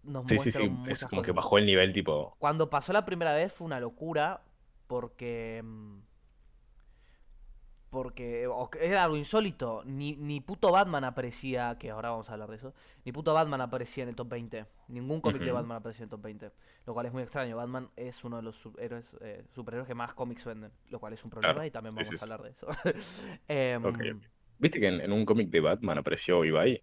nos 0.02 0.26
Sí, 0.28 0.38
sí, 0.38 0.52
sí. 0.52 0.70
Es 0.88 1.06
como 1.06 1.22
que 1.22 1.32
bajó 1.32 1.56
el 1.56 1.64
nivel, 1.64 1.90
tipo. 1.94 2.36
Cuando 2.38 2.68
pasó 2.68 2.92
la 2.92 3.06
primera 3.06 3.32
vez 3.32 3.50
fue 3.50 3.64
una 3.64 3.80
locura, 3.80 4.42
porque... 4.88 5.64
Porque 7.94 8.48
que 8.72 8.86
era 8.86 9.04
algo 9.04 9.16
insólito. 9.16 9.82
Ni, 9.84 10.16
ni 10.16 10.40
puto 10.40 10.72
Batman 10.72 11.04
aparecía, 11.04 11.76
que 11.78 11.90
ahora 11.90 12.10
vamos 12.10 12.28
a 12.28 12.32
hablar 12.34 12.50
de 12.50 12.56
eso. 12.56 12.74
Ni 13.04 13.12
puto 13.12 13.32
Batman 13.34 13.60
aparecía 13.60 14.02
en 14.04 14.10
el 14.10 14.16
top 14.16 14.28
20. 14.30 14.66
Ningún 14.88 15.20
cómic 15.20 15.42
de. 15.44 15.52
Batman 15.52 15.78
aparecía 15.78 16.02
en 16.02 16.06
el 16.06 16.10
top 16.10 16.22
20. 16.22 16.52
Lo 16.86 16.94
cual 16.94 17.06
es 17.06 17.12
muy 17.12 17.22
extraño. 17.22 17.56
Batman 17.56 17.90
es 17.96 18.24
uno 18.24 18.36
de 18.36 18.42
los 18.42 18.56
superhéroes, 18.56 19.10
eh, 19.20 19.44
superhéroes 19.54 19.86
que 19.88 19.94
más 19.94 20.14
cómics 20.14 20.44
venden. 20.44 20.72
Lo 20.90 20.98
cual 21.00 21.12
es 21.12 21.24
un 21.24 21.30
problema 21.30 21.64
Claro, 21.64 21.64
y 21.66 21.70
también 21.70 21.94
vamos 21.94 22.16
sí, 22.16 22.16
a 22.20 22.24
hablar 22.24 22.42
de 22.42 22.50
eso. 22.50 22.66
Ok. 23.82 23.98
¿Viste 24.58 24.80
que 24.80 24.88
en, 24.88 25.00
en 25.00 25.12
un 25.12 25.24
cómic 25.24 25.50
de 25.50 25.60
Batman 25.60 25.98
apareció 25.98 26.44
Ibai? 26.44 26.82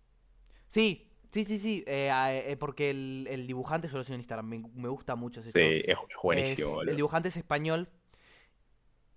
Sí, 0.68 1.08
sí, 1.32 1.44
sí, 1.44 1.60
sí. 1.60 1.84
eh, 1.88 2.10
eh, 2.48 2.58
porque 2.58 2.90
el, 2.90 3.28
el 3.30 3.48
dibujante, 3.48 3.88
yo 3.88 3.98
lo 3.98 4.04
sigo 4.04 4.16
en 4.16 4.22
Instagram, 4.22 4.46
me, 4.48 4.60
me 4.74 4.88
gusta 4.90 5.16
mucho 5.16 5.42
ese 5.42 5.54
Sí, 5.54 5.60
es, 5.86 5.98
es 6.10 6.16
buenísimo, 6.24 6.82
Es- 6.82 6.84
el 6.88 6.96
dibujante 6.98 7.30
es 7.30 7.38
español. 7.38 7.90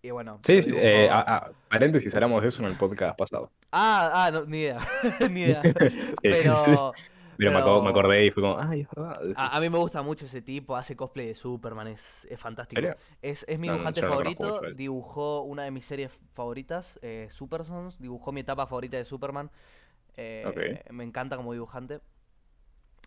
Y 0.04 0.10
bueno, 0.10 0.38
Sí, 0.42 0.60
sí, 0.62 0.70
eh, 0.74 1.08
paréntesis, 1.70 2.14
hablamos 2.14 2.42
de 2.42 2.48
eso 2.48 2.62
en 2.62 2.68
el 2.68 2.76
podcast 2.76 3.16
pasado. 3.16 3.50
Ah, 3.72 4.26
ah, 4.26 4.30
no, 4.30 4.44
ni 4.44 4.58
idea. 4.60 4.78
ni 5.30 5.40
idea. 5.44 5.62
Sí. 5.80 6.12
Pero. 6.22 6.92
Pero 7.36 7.50
me, 7.50 7.56
pero- 7.58 7.88
acordé 7.88 8.26
y 8.26 8.30
fue 8.30 8.44
como, 8.44 8.56
ay, 8.60 8.82
es 8.82 8.88
verdad. 8.94 9.18
A, 9.34 9.56
a 9.56 9.60
mí 9.60 9.68
me 9.68 9.76
gusta 9.78 10.02
mucho 10.02 10.24
ese 10.26 10.40
tipo, 10.40 10.76
hace 10.76 10.94
cosplay 10.94 11.26
de 11.26 11.34
Superman, 11.34 11.88
es, 11.88 12.28
es 12.30 12.38
fantástico. 12.38 12.80
Es, 13.22 13.44
es 13.48 13.58
mi 13.58 13.66
No, 13.66 13.72
dibujante 13.72 14.02
no 14.02 14.08
favorito, 14.08 14.44
mucho 14.44 14.60
dibujó 14.76 15.40
una 15.42 15.64
de 15.64 15.72
mis 15.72 15.84
series 15.84 16.12
favoritas, 16.34 16.96
eh, 17.02 17.26
Super 17.32 17.64
Sons, 17.64 17.98
dibujó 17.98 18.30
mi 18.30 18.42
etapa 18.42 18.68
favorita 18.68 18.98
de 18.98 19.04
Superman. 19.04 19.50
eh, 20.16 20.84
Me 20.92 21.02
encanta 21.02 21.36
como 21.36 21.52
dibujante. 21.52 21.98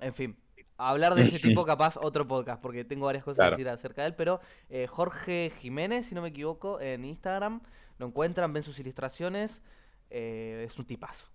En 0.02 0.14
fin, 0.14 0.36
hablar 0.78 1.16
de 1.16 1.24
ese 1.24 1.40
tipo 1.40 1.66
capaz 1.66 1.98
otro 1.98 2.28
podcast, 2.28 2.62
porque 2.62 2.84
tengo 2.86 3.06
varias 3.08 3.24
cosas 3.24 3.38
Claro. 3.38 3.58
que 3.58 3.64
decir 3.64 3.70
acerca 3.74 4.02
de 4.04 4.10
él, 4.10 4.16
pero 4.16 4.40
eh, 4.70 4.88
Jorge 4.88 5.52
Jiménez, 5.60 6.06
si 6.08 6.16
no 6.16 6.22
me 6.22 6.30
equivoco, 6.30 6.80
en 6.82 7.06
Instagram, 7.06 7.62
lo 7.98 8.06
encuentran, 8.08 8.54
ven 8.54 8.64
sus 8.64 8.80
ilustraciones, 8.80 9.62
eh, 10.10 10.64
es 10.68 10.78
un 10.78 10.86
tipazo. 10.86 11.28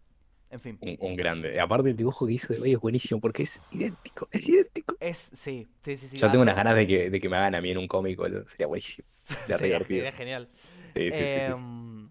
En 0.50 0.60
fin. 0.60 0.78
Un, 0.82 0.96
un 1.00 1.16
grande. 1.16 1.58
Aparte, 1.58 1.88
el 1.90 1.96
dibujo 1.96 2.26
que 2.26 2.34
hizo 2.34 2.52
de 2.52 2.58
Ibai 2.58 2.72
es 2.74 2.78
buenísimo 2.80 3.20
porque 3.22 3.44
es 3.44 3.58
idéntico, 3.70 4.28
es 4.30 4.46
idéntico. 4.48 4.96
Es, 5.00 5.30
sí, 5.32 5.66
sí, 5.82 5.96
sí, 5.96 6.08
sí. 6.08 6.18
Yo 6.18 6.30
tengo 6.30 6.42
unas 6.42 6.54
ganas 6.56 6.76
de 6.76 6.86
que, 6.86 7.08
de 7.08 7.20
que 7.20 7.28
me 7.30 7.38
hagan 7.38 7.54
a 7.54 7.62
mí 7.62 7.70
en 7.70 7.78
un 7.78 7.88
cómic. 7.88 8.18
Sería 8.48 8.66
buenísimo. 8.66 9.06
Sería 9.48 9.80
Sería, 9.80 10.12
genial. 10.12 10.50
Sí, 10.94 11.10
sí, 11.10 11.10
sí, 11.10 11.40
sí. 11.46 11.52
Em, 11.52 12.10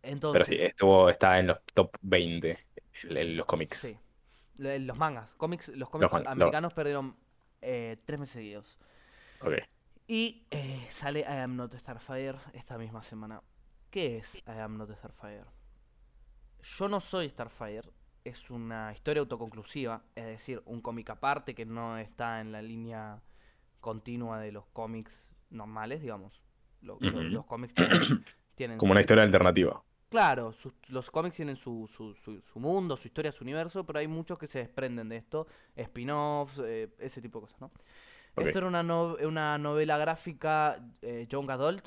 Pero 0.00 0.12
entonces, 0.14 0.46
sí, 0.46 0.56
estuvo, 0.58 1.10
está 1.10 1.38
en 1.38 1.48
los 1.48 1.58
top 1.74 1.94
20 2.00 2.58
en, 3.10 3.16
en 3.18 3.36
los 3.36 3.44
cómics. 3.46 3.76
sí. 3.78 3.96
Lo- 4.60 4.78
Los 4.78 4.98
mangas, 4.98 5.28
cómics, 5.36 5.68
los 5.68 5.88
cómics 5.88 6.12
americanos 6.26 6.72
perdieron 6.74 7.16
eh, 7.62 7.96
tres 8.04 8.20
meses 8.20 8.34
seguidos. 8.34 8.78
Ok. 9.40 9.54
Y 10.06 10.44
eh, 10.50 10.86
sale 10.88 11.20
I 11.20 11.38
Am 11.42 11.56
Not 11.56 11.74
Starfire 11.74 12.36
esta 12.52 12.76
misma 12.78 13.02
semana. 13.02 13.42
¿Qué 13.90 14.18
es 14.18 14.36
I 14.46 14.58
Am 14.60 14.76
Not 14.76 14.90
Starfire? 14.96 15.44
Yo 16.62 16.88
no 16.88 17.00
soy 17.00 17.28
Starfire. 17.30 17.88
Es 18.24 18.50
una 18.50 18.92
historia 18.92 19.20
autoconclusiva, 19.20 20.02
es 20.14 20.26
decir, 20.26 20.62
un 20.66 20.82
cómic 20.82 21.08
aparte 21.08 21.54
que 21.54 21.64
no 21.64 21.96
está 21.96 22.40
en 22.42 22.52
la 22.52 22.60
línea 22.60 23.22
continua 23.80 24.38
de 24.40 24.52
los 24.52 24.66
cómics 24.66 25.24
normales, 25.48 26.02
digamos. 26.02 26.42
Los 26.82 26.98
cómics 27.46 27.72
tienen, 27.74 28.24
tienen 28.56 28.78
Como 28.78 28.92
una 28.92 29.00
historia 29.00 29.24
alternativa. 29.24 29.82
Claro, 30.10 30.52
sus- 30.52 30.74
los 30.88 31.10
cómics 31.10 31.36
tienen 31.36 31.56
su, 31.56 31.88
su, 31.94 32.14
su, 32.14 32.40
su 32.40 32.58
mundo, 32.58 32.96
su 32.96 33.06
historia, 33.08 33.30
su 33.32 33.44
universo, 33.44 33.84
pero 33.86 34.00
hay 34.00 34.08
muchos 34.08 34.38
que 34.38 34.48
se 34.48 34.58
desprenden 34.58 35.08
de 35.08 35.16
esto, 35.16 35.46
spin-offs, 35.76 36.60
eh, 36.64 36.88
ese 36.98 37.22
tipo 37.22 37.38
de 37.40 37.46
cosas, 37.46 37.60
¿no? 37.60 37.70
Esto 38.36 38.58
era 38.58 38.66
una, 38.68 38.82
no- 38.82 39.16
una 39.22 39.58
novela 39.58 39.98
gráfica 39.98 40.80
eh, 41.02 41.26
young 41.28 41.50
adult, 41.50 41.86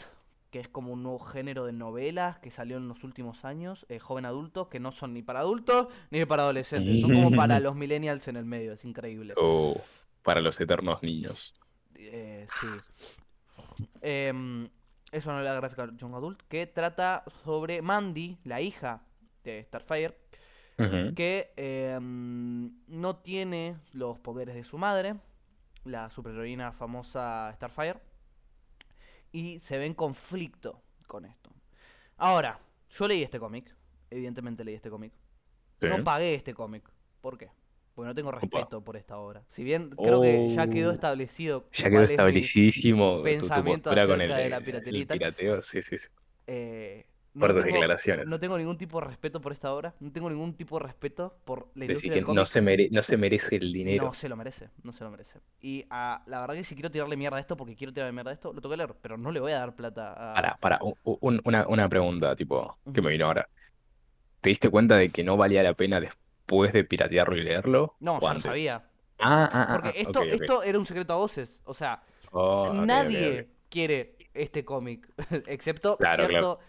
que 0.52 0.60
es 0.60 0.70
como 0.70 0.94
un 0.94 1.04
nuevo 1.04 1.20
género 1.20 1.66
de 1.66 1.74
novelas 1.74 2.40
que 2.40 2.52
salió 2.52 2.78
en 2.78 2.88
los 2.88 3.04
últimos 3.04 3.44
años, 3.46 3.86
eh, 3.90 4.00
joven 4.00 4.26
adulto, 4.26 4.70
que 4.70 4.80
no 4.80 4.92
son 4.92 5.14
ni 5.14 5.22
para 5.24 5.40
adultos 5.42 5.88
ni 6.12 6.26
para 6.26 6.44
adolescentes, 6.44 7.00
son 7.02 7.12
como 7.14 7.32
para 7.32 7.60
los 7.62 7.76
millennials 7.76 8.28
en 8.28 8.38
el 8.38 8.46
medio, 8.46 8.74
es 8.74 8.86
increíble. 8.86 9.34
O 9.38 9.76
para 10.22 10.42
los 10.42 10.60
eternos 10.62 11.02
niños. 11.04 11.54
Eh, 11.96 12.48
sí. 12.62 12.68
Em, 14.02 14.70
es 15.14 15.26
una 15.28 15.36
novela 15.36 15.54
gráfica 15.54 15.88
Young 15.96 16.16
Adult 16.16 16.42
que 16.50 16.66
trata 16.66 17.24
sobre 17.44 17.82
Mandy, 17.82 18.40
la 18.44 18.62
hija 18.62 19.04
de 19.44 19.64
Starfire, 19.64 20.18
que 21.16 21.54
em, 21.56 22.84
no 22.88 23.18
tiene 23.18 23.78
los 23.94 24.18
poderes 24.20 24.56
de 24.56 24.64
su 24.64 24.78
madre, 24.78 25.16
la 25.86 26.10
superheroína 26.10 26.72
famosa 26.72 27.52
Starfire, 27.56 28.00
y 29.32 29.60
se 29.60 29.78
ve 29.78 29.86
en 29.86 29.94
conflicto 29.94 30.82
con 31.08 31.26
esto. 31.26 31.52
Ahora, 32.18 32.60
yo 32.90 33.08
leí 33.08 33.22
este 33.22 33.40
cómic, 33.40 33.74
evidentemente 34.10 34.64
leí 34.64 34.76
este 34.76 34.90
cómic. 34.90 35.14
Sí. 35.80 35.88
No 35.88 36.04
pagué 36.04 36.34
este 36.34 36.56
cómic. 36.56 36.90
¿Por 37.22 37.38
qué? 37.38 37.52
Porque 37.96 38.08
no 38.08 38.16
tengo 38.16 38.32
respeto 38.32 38.82
por 38.84 38.98
esta 38.98 39.18
obra. 39.18 39.44
Si 39.50 39.64
bien 39.64 39.92
creo 39.92 40.22
que 40.22 40.50
ya 40.56 40.68
quedó 40.68 40.90
Oh. 40.90 40.94
establecido 40.94 41.66
Ya 41.74 41.90
quedó 41.90 42.02
es 42.02 42.10
establecidísimo 42.10 43.12
tu- 43.12 43.18
tu, 43.20 43.24
pensamiento 43.24 43.90
postura 43.90 44.08
con 44.08 44.22
el, 44.22 44.32
acerca 44.32 44.44
de 44.44 44.50
la 44.50 44.62
piratería 44.62 45.02
el 45.02 45.08
pirateo. 45.08 45.62
Sí, 45.62 45.82
sí, 45.84 45.98
sí. 46.00 46.08
eh, 46.48 47.06
no 47.36 47.40
Fuertes 47.42 47.64
tengo- 47.64 47.74
declaraciones. 47.78 48.28
No 48.28 48.40
tengo 48.40 48.58
ningún 48.60 48.78
tipo 48.78 49.00
de 49.00 49.08
respeto 49.08 49.42
por 49.42 49.54
esta 49.54 49.74
obra. 49.74 49.96
No 50.00 50.12
tengo 50.12 50.30
ningún 50.30 50.54
tipo 50.56 50.78
de 50.80 50.86
respeto 50.86 51.36
por 51.46 51.68
la 51.74 51.86
Decís 51.86 51.90
industria 52.04 52.14
que 52.14 52.26
del 52.26 52.36
no 52.36 52.46
se, 52.46 52.62
mere- 52.62 52.90
no 52.92 53.02
se 53.02 53.18
merece 53.18 53.56
el 53.56 53.74
dinero. 53.74 54.06
No 54.06 54.14
se 54.14 54.30
lo 54.30 54.36
merece, 54.36 54.70
no 54.84 54.92
se 54.94 55.04
lo 55.04 55.10
merece. 55.12 55.40
Y 55.62 55.86
ah, 55.90 56.24
la 56.28 56.42
verdad 56.42 56.56
que 56.56 56.64
si 56.64 56.76
quiero 56.76 56.92
tirarle 56.92 57.16
mierda 57.18 57.38
a 57.38 57.40
esto, 57.40 57.56
porque 57.58 57.76
quiero 57.76 57.92
tirarle 57.94 58.14
mierda 58.14 58.30
a 58.32 58.34
esto, 58.34 58.54
lo 58.54 58.62
tengo 58.62 58.72
que 58.74 58.78
leer, 58.78 58.94
pero 59.02 59.18
no 59.18 59.32
le 59.32 59.40
voy 59.40 59.52
a 59.52 59.58
dar 59.60 59.76
plata 59.76 60.14
a... 60.32 60.34
Para, 60.36 60.58
para, 60.58 60.80
un- 60.84 60.96
un- 61.04 61.42
una, 61.44 61.68
una 61.68 61.90
pregunta, 61.90 62.36
tipo, 62.36 62.78
que 62.94 63.02
me 63.02 63.10
vino 63.12 63.26
ahora. 63.26 63.48
¿Te 64.42 64.50
diste 64.50 64.70
cuenta 64.70 64.98
de 64.98 65.10
que 65.10 65.24
no 65.24 65.36
valía 65.38 65.64
la 65.64 65.74
pena 65.74 66.00
después 66.00 66.23
de 66.74 66.84
piratearlo 66.84 67.36
y 67.38 67.44
leerlo? 67.44 68.00
No, 68.00 68.20
¿O 68.20 68.20
ya 68.20 68.34
lo 68.34 68.40
antes? 68.40 68.44
sabía. 68.44 68.90
Ah, 69.20 69.50
ah, 69.52 69.68
ah, 69.76 69.82
Porque 69.82 69.90
ah, 69.90 69.92
esto, 69.96 70.28
esto 70.30 70.64
era 70.64 70.78
un 70.80 70.86
secreto 70.86 71.14
a 71.14 71.18
voces. 71.18 71.62
O 71.66 71.74
sea, 71.74 72.04
Oh, 72.32 72.74
nadie 72.74 73.50
quiere 73.70 74.18
este 74.34 74.66
cómic, 74.66 75.08
excepto 75.48 75.98
Claro, 75.98 76.28
cierto... 76.28 76.60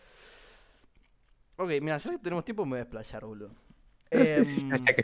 Ok, 1.57 1.71
mira, 1.81 1.99
ya 1.99 2.11
que 2.11 2.19
tenemos 2.19 2.45
tiempo 2.45 2.65
me 2.65 2.71
voy 2.73 2.79
a 2.81 2.83
explayar, 2.83 3.25
boludo. 3.25 3.55
No 4.13 4.27
sé 4.27 4.45
si 4.45 4.61
ya, 4.71 4.77
Em, 4.77 4.87
ya 4.87 4.95
que 4.95 5.03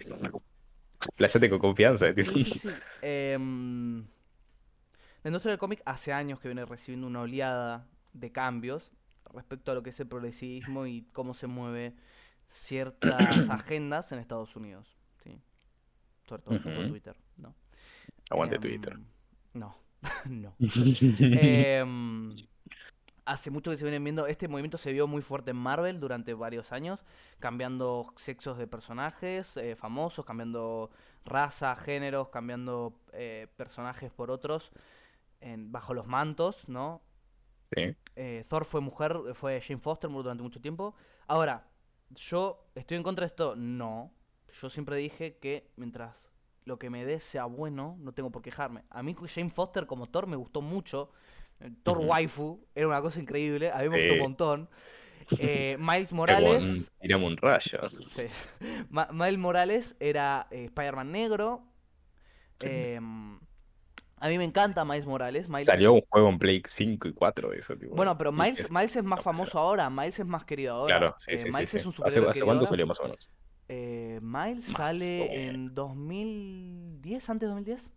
con 1.51 1.59
confianza. 1.59 2.15
tipo. 2.15 2.33
Sí, 2.33 2.45
sí, 2.45 2.55
sí. 2.55 2.83
Em, 3.01 4.07
la 5.23 5.29
industria 5.29 5.51
del 5.53 5.59
cómic 5.59 5.83
hace 5.85 6.13
años 6.13 6.41
que 6.41 6.49
viene 6.49 6.65
recibiendo 6.65 7.07
una 7.07 7.21
oleada 7.23 7.87
de 8.13 8.33
cambios 8.33 8.93
respecto 9.33 9.71
a 9.71 9.75
lo 9.75 9.83
que 9.83 9.91
es 9.91 10.01
el 10.01 10.09
progresismo 10.09 10.87
y 10.87 11.03
cómo 11.13 11.35
se 11.35 11.47
mueve 11.47 11.95
ciertas 12.51 13.51
agendas 13.51 14.13
en 14.13 14.19
Estados 14.21 14.57
Unidos. 14.57 14.99
¿sí? 15.25 15.41
Sobre 16.29 16.43
todo 16.43 16.59
tipo 16.61 16.85
Ujú. 16.85 16.87
Twitter, 16.87 17.17
¿no? 17.37 17.55
Aguante 18.31 18.59
Em, 18.59 18.59
Twitter. 18.59 18.99
No, 19.55 19.77
no. 20.31 20.55
Em, 21.31 22.47
hace 23.25 23.51
mucho 23.51 23.71
que 23.71 23.77
se 23.77 23.85
vienen 23.85 24.05
viendo, 24.05 24.27
este 24.27 24.49
movimiento 24.49 24.79
se 24.79 24.93
vio 24.93 25.07
muy 25.07 25.23
fuerte 25.23 25.53
en 25.53 25.57
Marvel 25.59 26.01
durante 26.01 26.35
varios 26.35 26.73
años, 26.73 27.05
cambiando 27.39 28.13
sexos 28.17 28.59
de 28.59 28.67
personajes 28.67 29.57
eh, 29.57 29.77
famosos, 29.77 30.25
cambiando 30.25 30.91
raza, 31.25 31.77
géneros, 31.77 32.31
cambiando 32.31 32.95
eh, 33.13 33.49
personajes 33.57 34.11
por 34.13 34.31
otros 34.31 34.73
en- 35.41 35.73
bajo 35.73 35.95
los 35.95 36.07
mantos, 36.09 36.69
¿no? 36.69 37.03
Sí. 37.75 37.97
Eh, 38.17 38.45
Thor 38.49 38.65
fue 38.65 38.81
mujer, 38.81 39.17
fue 39.35 39.61
Jane 39.61 39.81
Foster 39.81 40.11
durante 40.11 40.43
mucho 40.43 40.61
tiempo. 40.61 40.95
Ahora, 41.27 41.67
¿yo 42.17 42.71
estoy 42.75 42.97
en 42.97 43.03
contra 43.03 43.25
de 43.25 43.29
esto? 43.29 43.57
No. 43.57 44.13
Yo 44.61 44.69
siempre 44.69 44.97
dije 44.97 45.37
que 45.39 45.71
mientras 45.77 46.31
lo 46.65 46.79
que 46.79 46.91
me 46.91 47.05
dé 47.05 47.21
sea 47.21 47.45
bueno, 47.47 47.97
no 48.01 48.13
tengo 48.13 48.31
por 48.31 48.43
quejarme. 48.43 48.85
A 48.91 49.03
mí 49.03 49.17
Jane 49.27 49.51
Foster 49.51 49.87
como 49.87 50.07
Thor 50.07 50.27
me 50.27 50.37
gustó 50.37 50.61
mucho. 50.61 51.11
Thor 51.83 51.99
waifu 51.99 52.67
era 52.75 52.87
una 52.87 53.01
cosa 53.03 53.21
increíble, 53.21 53.71
a 53.71 53.79
mí 53.79 53.89
me 53.89 54.01
gustó 54.01 54.15
un 54.15 54.21
montón. 54.21 54.71
Eh, 55.39 55.77
Miles 55.79 56.13
Morales, 56.13 56.91
tirame 57.01 57.25
un 57.25 57.37
rayo. 57.37 57.79
sí. 58.05 58.23
Miles 59.13 59.39
Morales 59.39 59.95
era 60.01 60.49
eh, 60.51 60.65
Spider-Man 60.65 61.13
negro. 61.13 61.63
Sí. 62.59 62.97
A 64.21 64.29
mí 64.29 64.39
me 64.39 64.45
encanta 64.45 64.85
Miles 64.85 65.07
Morales. 65.07 65.49
Miles 65.49 65.67
Salió 65.67 65.93
un 65.95 66.03
juego 66.09 66.29
en 66.29 66.39
Play 66.39 66.63
5 66.67 67.09
y 67.09 67.13
4 67.15 67.51
de 67.51 67.59
eso, 67.59 67.77
tipo. 67.77 67.97
Bueno, 67.97 68.17
pero 68.17 68.33
Miles, 68.33 68.61
es- 68.61 68.71
Miles 68.71 68.95
es 68.97 69.05
más 69.05 69.19
no, 69.19 69.23
famoso 69.23 69.59
será. 69.59 69.61
ahora, 69.61 69.91
Miles 69.91 70.19
es 70.21 70.27
más 70.27 70.45
querido 70.45 70.75
ahora. 70.75 70.99
Claro, 70.99 71.15
sí, 71.19 71.33
Eh, 71.33 71.39
sí, 71.39 71.51
Miles 71.51 71.71
sí. 71.71 71.77
es 71.77 71.87
un 71.87 71.93
¿Hace, 72.01 72.21
superhéroe 72.23 72.31
hace 72.31 72.33
querido 72.35 72.45
cuánto 72.45 72.67
ahora. 72.67 72.67
salió 72.67 72.87
más 72.87 73.01
o 73.01 73.05
menos? 73.05 73.31
Eh, 73.69 74.21
Miles 74.23 74.67
Más 74.67 74.77
sale 74.77 75.19
o 75.19 75.31
en 75.31 75.75
2010, 75.75 77.29
antes 77.31 77.47
de 77.49 77.49
2010. 77.49 77.91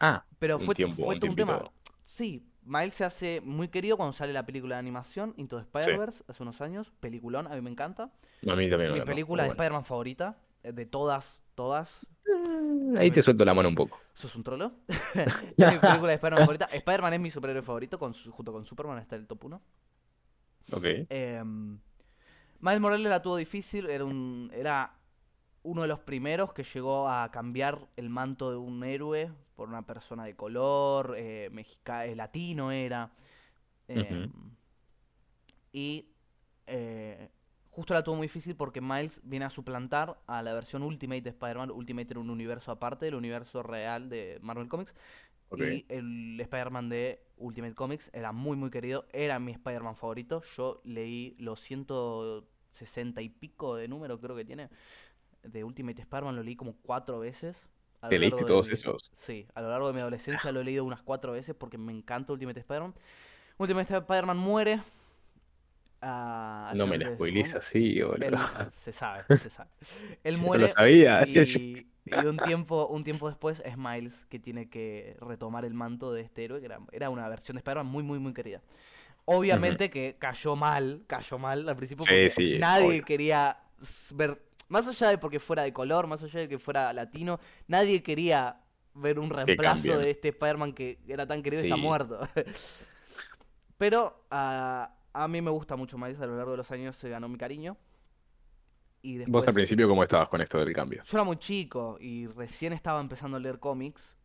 Ah, 0.00 0.26
Pero 0.38 0.58
un 0.58 0.66
fue, 0.66 0.74
tiempo, 0.74 1.04
fue 1.04 1.14
un 1.14 1.20
todo 1.20 1.30
un 1.30 1.36
tema. 1.36 1.64
Sí, 2.04 2.46
Miles 2.64 2.94
se 2.94 3.04
hace 3.04 3.40
muy 3.42 3.68
querido 3.68 3.96
cuando 3.96 4.12
sale 4.12 4.32
la 4.32 4.46
película 4.46 4.76
de 4.76 4.80
animación 4.80 5.34
Into 5.36 5.56
the 5.56 5.62
Spider-Verse 5.62 6.24
hace 6.28 6.42
unos 6.42 6.60
años. 6.60 6.92
Peliculón, 7.00 7.46
a 7.46 7.54
mí 7.54 7.60
me 7.60 7.70
encanta. 7.70 8.12
A 8.48 8.56
mí 8.56 8.68
también 8.70 8.92
me 8.92 8.98
Mi 8.98 9.00
película 9.02 9.44
de 9.44 9.48
bueno. 9.50 9.62
Spider-Man 9.62 9.84
favorita, 9.84 10.38
eh, 10.62 10.72
de 10.72 10.86
todas, 10.86 11.41
todas. 11.54 12.06
Mm, 12.26 12.96
Ahí 12.96 13.10
te 13.10 13.22
suelto 13.22 13.44
la 13.44 13.54
mano 13.54 13.68
un 13.68 13.74
poco. 13.74 13.98
¿Sos 14.14 14.34
un 14.36 14.42
trolo? 14.42 14.72
es 14.88 15.72
mi 15.72 15.78
película 15.78 16.08
de 16.08 16.14
Spider-Man 16.14 16.40
favorita. 16.40 16.64
Spider-Man 16.66 17.12
es 17.14 17.20
mi 17.20 17.30
superhéroe 17.30 17.62
favorito, 17.62 17.98
con 17.98 18.12
junto 18.14 18.52
con 18.52 18.64
Superman 18.64 18.98
está 18.98 19.16
en 19.16 19.22
el 19.22 19.26
top 19.28 19.44
1. 19.44 19.62
Ok. 20.72 20.84
Em, 21.10 21.78
Miles 22.60 22.80
Morales 22.80 23.08
la 23.08 23.20
tuvo 23.22 23.36
difícil, 23.36 23.90
era, 23.90 24.04
un, 24.04 24.50
era 24.54 24.94
uno 25.64 25.82
de 25.82 25.88
los 25.88 26.00
primeros 26.00 26.52
que 26.52 26.62
llegó 26.64 27.08
a 27.08 27.30
cambiar 27.30 27.88
el 27.96 28.08
manto 28.08 28.50
de 28.50 28.56
un 28.56 28.82
héroe 28.84 29.32
por 29.56 29.68
una 29.68 29.82
persona 29.86 30.24
de 30.24 30.34
color, 30.36 31.14
eh, 31.16 31.50
mexica- 31.52 32.06
eh, 32.06 32.14
latino 32.16 32.70
era. 32.72 33.10
em, 33.88 34.30
y 35.72 36.06
eh, 36.66 37.28
justo 37.72 37.94
la 37.94 38.04
tuvo 38.04 38.16
muy 38.16 38.26
difícil 38.26 38.54
porque 38.54 38.80
Miles 38.80 39.20
viene 39.24 39.46
a 39.46 39.50
suplantar 39.50 40.18
a 40.28 40.42
la 40.42 40.54
versión 40.54 40.82
Ultimate 40.84 41.22
de 41.22 41.30
Spider-Man. 41.30 41.70
Ultimate 41.72 42.08
era 42.12 42.20
un 42.20 42.30
universo 42.30 42.70
aparte 42.70 43.06
del 43.06 43.16
universo 43.16 43.62
real 43.64 44.08
de 44.08 44.38
Marvel 44.42 44.68
Comics. 44.68 44.94
Ok. 45.48 45.60
Y 45.60 45.86
el 45.88 46.38
Spider-Man 46.40 46.88
de 46.88 47.20
Ultimate 47.38 47.74
Comics 47.74 48.10
era 48.14 48.32
muy, 48.32 48.56
muy 48.56 48.70
querido. 48.70 49.06
Era 49.12 49.38
mi 49.40 49.52
Spider-Man 49.52 49.96
favorito. 49.96 50.42
Yo 50.56 50.80
leí 50.84 51.34
los 51.38 51.60
160 51.60 53.20
y 53.22 53.28
pico 53.30 53.74
de 53.76 53.88
número, 53.88 54.20
creo 54.20 54.36
que 54.36 54.44
tiene, 54.44 54.68
de 55.42 55.64
Ultimate 55.64 56.00
Spider-Man. 56.02 56.36
Lo 56.36 56.42
leí 56.42 56.56
como 56.56 56.74
cuatro 56.82 57.18
veces. 57.20 57.56
a 58.02 58.08
¿Te 58.08 58.18
leíste 58.18 58.44
todos 58.44 58.68
mi- 58.68 58.72
esos? 58.74 59.10
Sí, 59.16 59.46
a 59.54 59.62
lo 59.62 59.70
largo 59.70 59.88
de 59.88 59.94
mi 59.94 60.00
adolescencia 60.00 60.52
lo 60.52 60.60
he 60.60 60.64
leído 60.64 60.84
unas 60.84 61.02
cuatro 61.02 61.32
veces 61.32 61.54
porque 61.54 61.78
me 61.78 61.92
encanta 61.92 62.32
Ultimate 62.32 62.60
Spider-Man. 62.60 62.94
Ultimate 63.58 63.96
Spider-Man 63.96 64.38
muere. 64.38 64.80
No 66.02 66.86
me 66.86 66.98
la 66.98 67.10
mundo. 67.10 67.58
así, 67.58 68.02
boludo. 68.02 68.38
se 68.74 68.92
sabe, 68.92 69.24
se 69.38 69.50
sabe. 69.50 69.70
Él 70.24 70.36
no 70.38 70.44
muere 70.44 70.62
lo 70.62 70.68
sabía. 70.68 71.22
y, 71.26 71.86
y 72.04 72.14
un 72.14 72.38
tiempo, 72.38 72.88
un 72.88 73.04
tiempo 73.04 73.28
después 73.28 73.62
es 73.64 73.76
Miles 73.76 74.26
que 74.28 74.38
tiene 74.40 74.68
que 74.68 75.16
retomar 75.20 75.64
el 75.64 75.74
manto 75.74 76.12
de 76.12 76.22
este 76.22 76.44
héroe, 76.44 76.60
que 76.60 76.66
era, 76.66 76.78
era 76.90 77.10
una 77.10 77.28
versión 77.28 77.54
de 77.54 77.60
Spider-Man 77.60 77.86
muy, 77.86 78.02
muy, 78.02 78.18
muy 78.18 78.34
querida. 78.34 78.60
Obviamente 79.24 79.88
que 79.88 80.16
cayó 80.18 80.56
mal, 80.56 81.04
cayó 81.06 81.38
mal 81.38 81.68
al 81.68 81.76
principio 81.76 82.04
porque 82.04 82.28
sí, 82.28 82.58
nadie 82.58 82.88
obvio. 82.88 83.04
quería 83.04 83.56
ver, 84.14 84.42
más 84.68 84.88
allá 84.88 85.10
de 85.10 85.18
porque 85.18 85.38
fuera 85.38 85.62
de 85.62 85.72
color, 85.72 86.08
más 86.08 86.24
allá 86.24 86.40
de 86.40 86.48
que 86.48 86.58
fuera 86.58 86.92
latino, 86.92 87.38
nadie 87.68 88.02
quería 88.02 88.56
ver 88.94 89.20
un 89.20 89.30
reemplazo 89.30 89.96
de 89.96 90.10
este 90.10 90.28
Spider-Man 90.28 90.72
que 90.72 90.98
era 91.06 91.24
tan 91.26 91.40
querido 91.40 91.62
y 91.62 91.66
está 91.66 91.76
muerto. 91.76 92.28
Pero 93.78 94.26
ah, 94.32 94.92
a 95.12 95.28
mí 95.28 95.40
me 95.42 95.50
gusta 95.50 95.76
mucho 95.76 95.98
Miles, 95.98 96.20
a 96.20 96.26
lo 96.26 96.36
largo 96.36 96.52
de 96.52 96.56
los 96.58 96.70
años 96.70 96.96
se 96.96 97.08
ganó 97.08 97.28
mi 97.28 97.38
cariño. 97.38 97.76
Y 99.02 99.18
Vos 99.24 99.46
al 99.48 99.54
principio, 99.54 99.88
¿cómo 99.88 100.02
estabas 100.04 100.28
con 100.28 100.40
esto 100.40 100.58
del 100.58 100.72
cambio? 100.72 101.02
Yo 101.02 101.16
era 101.16 101.24
muy 101.24 101.36
chico 101.36 101.96
y 102.00 102.26
recién 102.28 102.72
estaba 102.72 103.00
empezando 103.00 103.36
a 103.36 103.40
leer 103.40 103.58
cómics. 103.58 104.16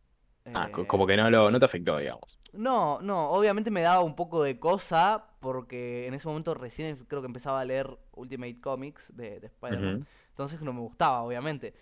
Ah, 0.54 0.68
Eh, 0.70 0.86
como 0.86 1.06
que 1.06 1.16
no, 1.16 1.28
lo, 1.30 1.50
no 1.50 1.58
te 1.58 1.64
afectó, 1.64 1.98
digamos. 1.98 2.38
No, 2.52 3.00
no, 3.02 3.30
obviamente 3.30 3.70
me 3.70 3.82
daba 3.82 4.00
un 4.02 4.14
poco 4.14 4.42
de 4.42 4.58
cosa 4.58 5.26
porque 5.40 6.06
en 6.06 6.14
ese 6.14 6.28
momento 6.28 6.54
recién 6.54 6.96
creo 7.06 7.20
que 7.20 7.26
empezaba 7.26 7.60
a 7.60 7.64
leer 7.64 7.98
Ultimate 8.12 8.60
Comics 8.60 9.14
de, 9.14 9.40
de 9.40 9.46
Spider-Man. 9.48 10.06
Entonces 10.30 10.62
no 10.62 10.72
me 10.72 10.80
gustaba, 10.80 11.22
obviamente. 11.22 11.74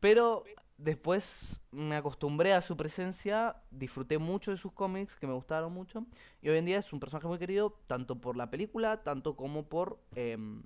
Pero 0.00 0.44
después 0.78 1.60
me 1.70 1.96
acostumbré 1.96 2.54
a 2.54 2.62
su 2.62 2.76
presencia, 2.76 3.56
disfruté 3.70 4.16
mucho 4.18 4.50
de 4.52 4.56
sus 4.56 4.72
cómics, 4.72 5.16
que 5.16 5.26
me 5.26 5.34
gustaron 5.34 5.72
mucho. 5.72 6.06
Y 6.40 6.48
hoy 6.48 6.58
en 6.58 6.64
día 6.64 6.78
es 6.78 6.92
un 6.92 7.00
personaje 7.00 7.26
muy 7.28 7.38
querido, 7.38 7.78
tanto 7.86 8.20
por 8.20 8.36
la 8.36 8.48
película, 8.48 9.02
tanto 9.02 9.36
como 9.36 9.64
por 9.68 10.00
em, 10.14 10.62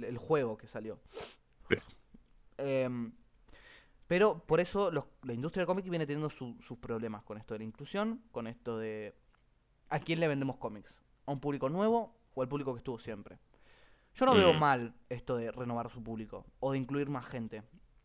el 0.00 0.18
juego 0.18 0.56
que 0.56 0.66
salió. 0.66 0.98
Sí. 1.68 1.76
Em, 2.58 3.12
pero 4.06 4.38
por 4.46 4.60
eso 4.60 4.90
los- 4.90 5.06
la 5.22 5.32
industria 5.34 5.60
del 5.62 5.66
cómic 5.66 5.88
viene 5.88 6.06
teniendo 6.06 6.30
su- 6.30 6.56
sus 6.66 6.78
problemas 6.78 7.22
con 7.22 7.38
esto 7.38 7.54
de 7.54 7.58
la 7.58 7.64
inclusión, 7.64 8.22
con 8.32 8.46
esto 8.46 8.78
de 8.78 9.14
a 9.90 9.98
quién 10.00 10.20
le 10.20 10.28
vendemos 10.28 10.56
cómics. 10.56 10.92
a 11.26 11.32
un 11.32 11.40
público 11.40 11.70
nuevo 11.70 12.14
o 12.34 12.42
al 12.42 12.48
público 12.48 12.74
que 12.74 12.78
estuvo 12.80 12.98
siempre. 12.98 13.38
Yo 14.14 14.26
no 14.26 14.34
veo 14.34 14.52
Mm. 14.52 14.58
mal 14.58 14.94
esto 15.08 15.36
de 15.36 15.50
renovar 15.50 15.88
su 15.90 16.02
público 16.02 16.44
o 16.60 16.72
de 16.72 16.76
incluir 16.78 17.08
más 17.08 17.26
gente. 17.26 17.62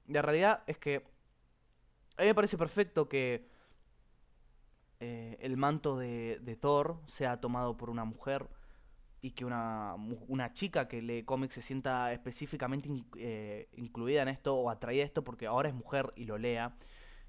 La 0.08 0.22
realidad 0.22 0.64
es 0.68 0.78
que 0.78 1.06
a 2.20 2.22
mí 2.24 2.28
me 2.28 2.36
parece 2.36 2.58
perfecto 2.58 3.10
que 3.10 3.48
eh, 5.00 5.38
el 5.42 5.58
manto 5.58 5.98
de, 5.98 6.40
de 6.42 6.56
Thor 6.56 7.00
sea 7.08 7.40
tomado 7.40 7.78
por 7.78 7.90
una 7.90 8.06
mujer 8.06 8.50
y 9.22 9.32
que 9.32 9.46
una, 9.46 9.96
una 10.30 10.54
chica 10.54 10.88
que 10.88 11.02
lee 11.02 11.24
cómics 11.26 11.56
se 11.56 11.62
sienta 11.64 12.14
específicamente 12.14 12.90
in- 12.90 13.08
eh, 13.18 13.70
incluida 13.78 14.24
en 14.24 14.30
esto 14.30 14.56
o 14.56 14.70
atraída 14.70 15.04
a 15.04 15.08
esto 15.08 15.24
porque 15.24 15.48
ahora 15.48 15.70
es 15.70 15.76
mujer 15.76 16.14
y 16.18 16.26
lo 16.26 16.38
lea. 16.38 16.78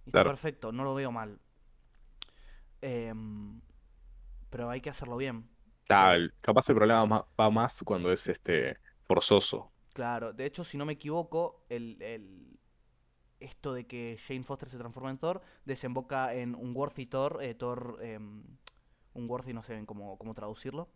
Y 0.07 0.11
está 0.11 0.25
perfecto, 0.25 0.73
no 0.73 0.85
lo 0.85 0.95
veo 0.95 1.13
mal. 1.13 1.41
Em, 2.83 3.61
pero 4.51 4.71
hay 4.71 4.81
que 4.81 4.91
hacerlo 4.91 5.17
bien. 5.17 5.49
El- 5.89 6.33
capaz 6.41 6.69
el 6.71 6.77
problema 6.77 7.05
ma- 7.07 7.27
va 7.39 7.51
más 7.51 7.83
cuando 7.85 8.11
es 8.13 8.27
este 8.29 8.79
forzoso. 9.07 9.71
Claro, 9.93 10.33
de 10.33 10.47
hecho, 10.47 10.65
si 10.65 10.77
no 10.79 10.85
me 10.87 10.93
equivoco, 10.95 11.65
el, 11.69 12.01
el- 12.01 12.60
esto 13.41 13.73
de 13.75 13.87
que 13.87 14.19
Jane 14.27 14.43
Foster 14.45 14.69
se 14.69 14.79
transforma 14.79 15.11
en 15.11 15.19
Thor 15.19 15.41
desemboca 15.65 16.35
en 16.35 16.55
un 16.55 16.77
worthy 16.77 17.07
Thor, 17.07 17.39
eh, 17.43 17.55
Thor, 17.55 17.99
em, 18.03 18.45
un 19.15 19.31
worthy, 19.31 19.53
no 19.55 19.63
sé 19.63 19.75
bien 19.75 19.87
cómo, 19.87 20.19
cómo 20.19 20.35
traducirlo. 20.35 20.89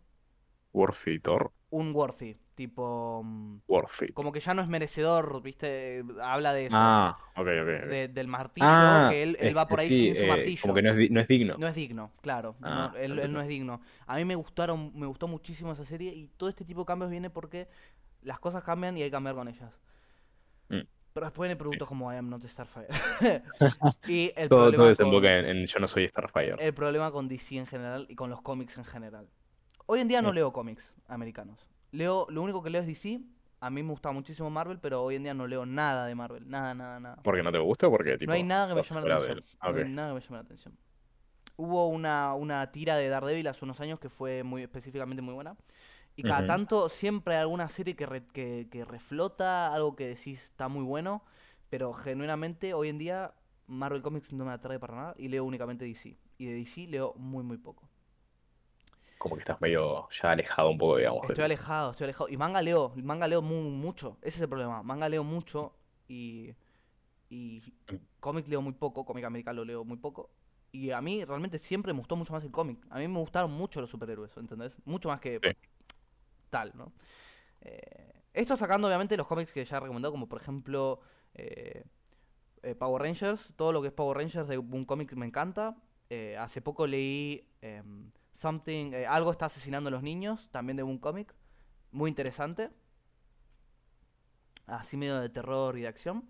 Worthy 0.73 1.17
Thor. 1.19 1.51
Un 1.69 1.93
worthy, 1.93 2.37
tipo, 2.55 3.21
mm, 3.23 3.57
Worthy. 3.67 4.13
como 4.13 4.31
que 4.31 4.39
ya 4.39 4.53
no 4.53 4.61
es 4.61 4.67
merecedor, 4.67 5.41
¿viste? 5.41 6.03
Habla 6.21 6.53
de 6.53 6.67
eso, 6.67 6.77
Ah, 6.77 7.17
ok, 7.35 7.47
ok. 7.47 7.47
ok. 7.47 7.89
de- 7.89 8.07
del 8.07 8.27
martillo, 8.27 8.67
Ah, 8.67 9.09
que 9.09 9.23
él, 9.23 9.37
él 9.39 9.57
va 9.57 9.67
por 9.67 9.79
ahí 9.79 9.87
sí, 9.89 9.91
sin 9.91 10.15
su 10.15 10.21
eh, 10.21 10.27
martillo. 10.27 10.61
como 10.61 10.73
que 10.73 10.81
no 10.81 10.91
es, 10.91 11.11
no 11.11 11.19
es 11.21 11.27
digno. 11.27 11.55
No 11.57 11.67
es 11.67 11.75
digno, 11.75 12.11
claro. 12.21 12.55
no, 12.59 12.67
Ah, 12.69 12.93
él, 12.97 13.15
no 13.33 13.41
es 13.41 13.47
digno. 13.47 13.81
A 14.07 14.17
mí 14.17 14.25
me 14.25 14.35
gustaron, 14.35 14.91
me 14.95 15.05
gustó 15.07 15.27
muchísimo 15.27 15.71
esa 15.73 15.85
serie 15.85 16.13
y 16.13 16.27
todo 16.37 16.49
este 16.49 16.65
tipo 16.65 16.81
de 16.81 16.85
cambios 16.85 17.11
viene 17.11 17.29
porque 17.29 17.69
las 18.23 18.39
cosas 18.39 18.63
cambian 18.63 18.97
y 18.97 19.03
hay 19.03 19.07
que 19.09 19.13
cambiar 19.13 19.35
con 19.35 19.47
ellas. 19.47 19.73
Mm. 20.71 20.85
Pero 21.15 21.27
después 21.27 21.47
viene 21.47 21.55
productos 21.55 21.87
como 21.87 22.11
I 22.11 22.17
am 22.17 22.29
not 22.29 22.43
Starfire. 22.45 22.87
y 24.05 24.33
el 24.35 24.49
Todo, 24.49 24.59
problema 24.63 24.75
todo 24.81 24.87
desemboca 24.89 25.27
con, 25.27 25.29
en, 25.29 25.45
en 25.45 25.65
Yo 25.65 25.79
no 25.79 25.87
soy 25.87 26.05
Starfire. 26.09 26.55
el 26.59 26.73
problema 26.73 27.09
con 27.09 27.29
DC 27.29 27.55
en 27.55 27.65
general 27.65 28.05
y 28.09 28.15
con 28.15 28.29
los 28.29 28.41
cómics 28.41 28.77
en 28.77 28.83
general. 28.83 29.29
Hoy 29.85 30.01
en 30.01 30.09
día 30.09 30.21
no 30.21 30.33
leo 30.33 30.51
cómics 30.51 30.93
americanos. 31.07 31.69
Leo, 31.93 32.27
lo 32.29 32.41
único 32.41 32.61
que 32.61 32.69
leo 32.69 32.81
es 32.81 32.87
DC. 32.87 33.21
A 33.61 33.69
mí 33.69 33.81
me 33.81 33.91
gusta 33.91 34.11
muchísimo 34.11 34.49
Marvel, 34.49 34.77
pero 34.81 35.03
hoy 35.03 35.15
en 35.15 35.23
día 35.23 35.33
no 35.33 35.47
leo 35.47 35.65
nada 35.65 36.05
de 36.05 36.15
Marvel. 36.15 36.49
Nada, 36.49 36.73
nada, 36.75 36.99
nada. 36.99 37.15
¿Porque 37.23 37.41
no 37.43 37.51
te 37.53 37.59
gusta 37.59 37.87
o 37.87 37.91
porque 37.91 38.17
tipo, 38.17 38.29
No 38.31 38.35
hay 38.35 38.43
nada 38.43 38.67
que 38.67 38.73
me 38.75 38.81
estás 38.81 38.97
llame 38.97 39.07
la 39.07 39.17
fuera 39.17 39.33
atención. 39.35 39.59
del- 39.61 39.73
No 39.73 39.87
hay 39.87 39.93
nada 39.95 40.07
que 40.09 40.13
me 40.15 40.19
llame 40.19 40.35
la 40.35 40.41
atención. 40.41 40.77
Hubo 41.55 41.87
una, 41.87 42.33
una 42.33 42.69
tira 42.71 42.97
de 42.97 43.07
Daredevil 43.07 43.47
hace 43.47 43.63
unos 43.63 43.79
años 43.79 44.01
que 44.01 44.09
fue 44.09 44.43
muy 44.43 44.63
específicamente 44.63 45.21
muy 45.21 45.33
buena. 45.33 45.55
Y 46.15 46.23
cada 46.23 46.45
tanto 46.45 46.89
siempre 46.89 47.35
hay 47.35 47.41
alguna 47.41 47.69
serie 47.69 47.95
que, 47.95 48.05
re- 48.05 48.27
que, 48.33 48.67
que 48.71 48.85
reflota 48.85 49.73
algo 49.73 49.95
que 49.95 50.07
decís 50.07 50.43
está 50.43 50.67
muy 50.69 50.83
bueno. 50.83 51.23
Pero 51.69 51.93
genuinamente 51.93 52.73
hoy 52.73 52.89
en 52.89 52.97
día 52.97 53.33
Marvel 53.67 54.01
Comics 54.01 54.31
no 54.33 54.45
me 54.45 54.51
atrae 54.53 54.79
para 54.79 54.95
nada 54.95 55.15
y 55.17 55.27
leo 55.29 55.43
únicamente 55.43 55.85
DC. 55.85 56.17
Y 56.37 56.45
de 56.45 56.53
DC 56.55 56.87
leo 56.87 57.13
muy 57.17 57.43
muy 57.43 57.57
poco. 57.57 57.89
Como 59.17 59.35
que 59.35 59.41
estás 59.41 59.59
medio 59.61 60.07
ya 60.09 60.31
alejado 60.31 60.69
un 60.71 60.77
poco, 60.77 60.97
digamos. 60.97 61.27
Estoy 61.27 61.45
alejado, 61.45 61.91
estoy 61.91 62.05
alejado. 62.05 62.29
Y 62.29 62.37
manga 62.37 62.61
leo, 62.61 62.93
manga 62.97 63.27
leo 63.27 63.41
mu- 63.41 63.69
mucho. 63.71 64.17
Ese 64.21 64.37
es 64.37 64.41
el 64.43 64.49
problema. 64.49 64.83
Manga 64.83 65.09
leo 65.09 65.23
mucho 65.23 65.73
y, 66.07 66.53
y 67.29 67.63
cómic 68.19 68.47
leo 68.47 68.61
muy 68.61 68.73
poco, 68.73 69.05
cómic 69.05 69.25
americano 69.25 69.65
leo 69.65 69.85
muy 69.85 69.97
poco. 69.97 70.31
Y 70.71 70.91
a 70.91 71.01
mí 71.01 71.25
realmente 71.25 71.59
siempre 71.59 71.93
me 71.93 71.99
gustó 71.99 72.15
mucho 72.17 72.33
más 72.33 72.43
el 72.43 72.51
cómic. 72.51 72.85
A 72.89 72.99
mí 72.99 73.07
me 73.07 73.19
gustaron 73.19 73.51
mucho 73.51 73.81
los 73.81 73.89
superhéroes, 73.91 74.35
¿entendés? 74.37 74.75
Mucho 74.85 75.09
más 75.09 75.21
que 75.21 75.41
Sí. 75.41 75.49
Tal, 76.55 76.71
¿no? 76.75 76.93
Eh, 77.59 78.13
esto 78.33 78.55
sacando 78.55 78.87
obviamente 78.87 79.17
los 79.17 79.27
cómics 79.27 79.51
que 79.51 79.65
ya 79.65 79.75
he 79.75 79.79
recomendado, 79.81 80.13
como 80.13 80.29
por 80.29 80.39
ejemplo 80.39 81.01
eh, 81.33 81.83
eh, 82.63 82.75
Power 82.75 83.01
Rangers. 83.01 83.51
Todo 83.57 83.73
lo 83.73 83.81
que 83.81 83.89
es 83.89 83.93
Power 83.93 84.17
Rangers 84.17 84.47
de 84.47 84.57
un 84.57 84.85
cómic 84.85 85.11
me 85.13 85.25
encanta. 85.25 85.75
Hace 86.39 86.61
poco 86.61 86.87
leí 86.87 87.45
em, 87.61 88.11
Something, 88.33 88.93
algo 89.07 89.31
está 89.31 89.47
asesinando 89.47 89.89
a 89.89 89.91
los 89.91 90.01
niños, 90.03 90.47
también 90.51 90.77
de 90.77 90.83
un 90.83 90.97
cómic. 90.97 91.33
Muy 91.91 92.09
interesante. 92.09 92.69
Así 94.67 94.95
medio 94.95 95.19
de 95.19 95.29
terror 95.29 95.77
y 95.77 95.81
de 95.81 95.87
acción. 95.89 96.29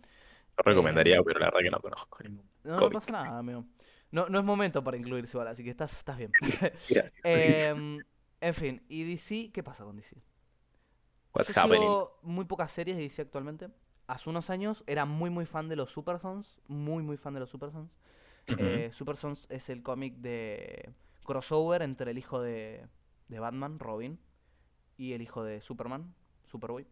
Lo 0.58 0.64
recomendaría, 0.64 1.22
pero 1.24 1.40
la 1.40 1.48
verdad 1.48 1.60
que 1.62 1.70
no 1.70 1.80
conozco 1.80 2.24
ningún 2.24 2.50
No, 2.64 2.78
no 2.78 2.90
pasa 2.90 3.12
nada, 3.12 3.38
amigo. 3.38 3.66
No, 4.12 4.28
no 4.30 4.40
es 4.40 4.46
momento 4.46 4.84
para 4.84 4.98
incluirse 4.98 5.36
igual, 5.36 5.50
así 5.50 5.64
que 5.64 5.70
estás, 5.70 5.94
estás 5.94 6.18
bien. 6.18 6.32
Gracias. 6.90 7.14
Em, 7.24 8.00
en 8.42 8.54
fin, 8.54 8.84
¿y 8.88 9.04
DC? 9.04 9.52
¿Qué 9.52 9.64
pasa 9.64 9.84
con 9.84 9.96
DC? 9.96 10.16
What's 11.34 11.54
Yo 11.54 11.62
happening? 11.62 11.82
sigo 11.82 12.20
muy 12.22 12.46
pocas 12.46 12.72
series 12.72 12.98
de 12.98 13.04
DC 13.04 13.22
actualmente. 13.22 13.70
Hace 14.08 14.30
unos 14.30 14.50
años 14.50 14.84
era 14.88 15.06
muy 15.06 15.30
muy 15.30 15.46
fan 15.46 15.68
de 15.68 15.76
los 15.76 15.92
Super 15.92 16.20
Sons. 16.20 16.60
Muy 16.68 17.04
muy 17.04 17.18
fan 17.18 17.34
de 17.34 17.40
los 17.40 17.50
Super 17.50 17.72
Sons. 17.72 17.92
Eh, 18.48 18.92
Super 18.94 19.16
Sons 19.16 19.48
es 19.50 19.70
el 19.70 19.82
cómic 19.82 20.16
de 20.18 20.94
crossover 21.26 21.82
entre 21.82 22.12
el 22.12 22.18
hijo 22.18 22.42
de, 22.42 22.86
de 23.28 23.40
Batman, 23.40 23.80
Robin, 23.80 24.20
y 24.98 25.14
el 25.14 25.22
hijo 25.22 25.44
de 25.44 25.62
Superman, 25.62 26.14
Superboy. 26.46 26.86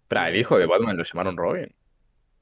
Espera, 0.00 0.28
¿el 0.28 0.36
hijo 0.36 0.58
de 0.58 0.66
Batman 0.66 0.96
lo 0.96 1.04
llamaron 1.04 1.36
Robin? 1.36 1.74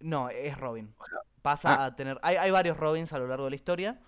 No, 0.01 0.29
es 0.29 0.57
Robin. 0.59 0.95
O 0.99 1.05
sea, 1.05 1.19
Pasa 1.43 1.75
ah. 1.75 1.85
a 1.87 1.97
tener... 1.97 2.19
Hay, 2.23 2.37
hay 2.37 2.51
varios 2.51 2.77
Robins 2.77 3.13
a 3.13 3.19
lo 3.19 3.27
largo 3.27 3.45
de 3.45 3.51
la 3.51 3.57
historia. 3.57 4.01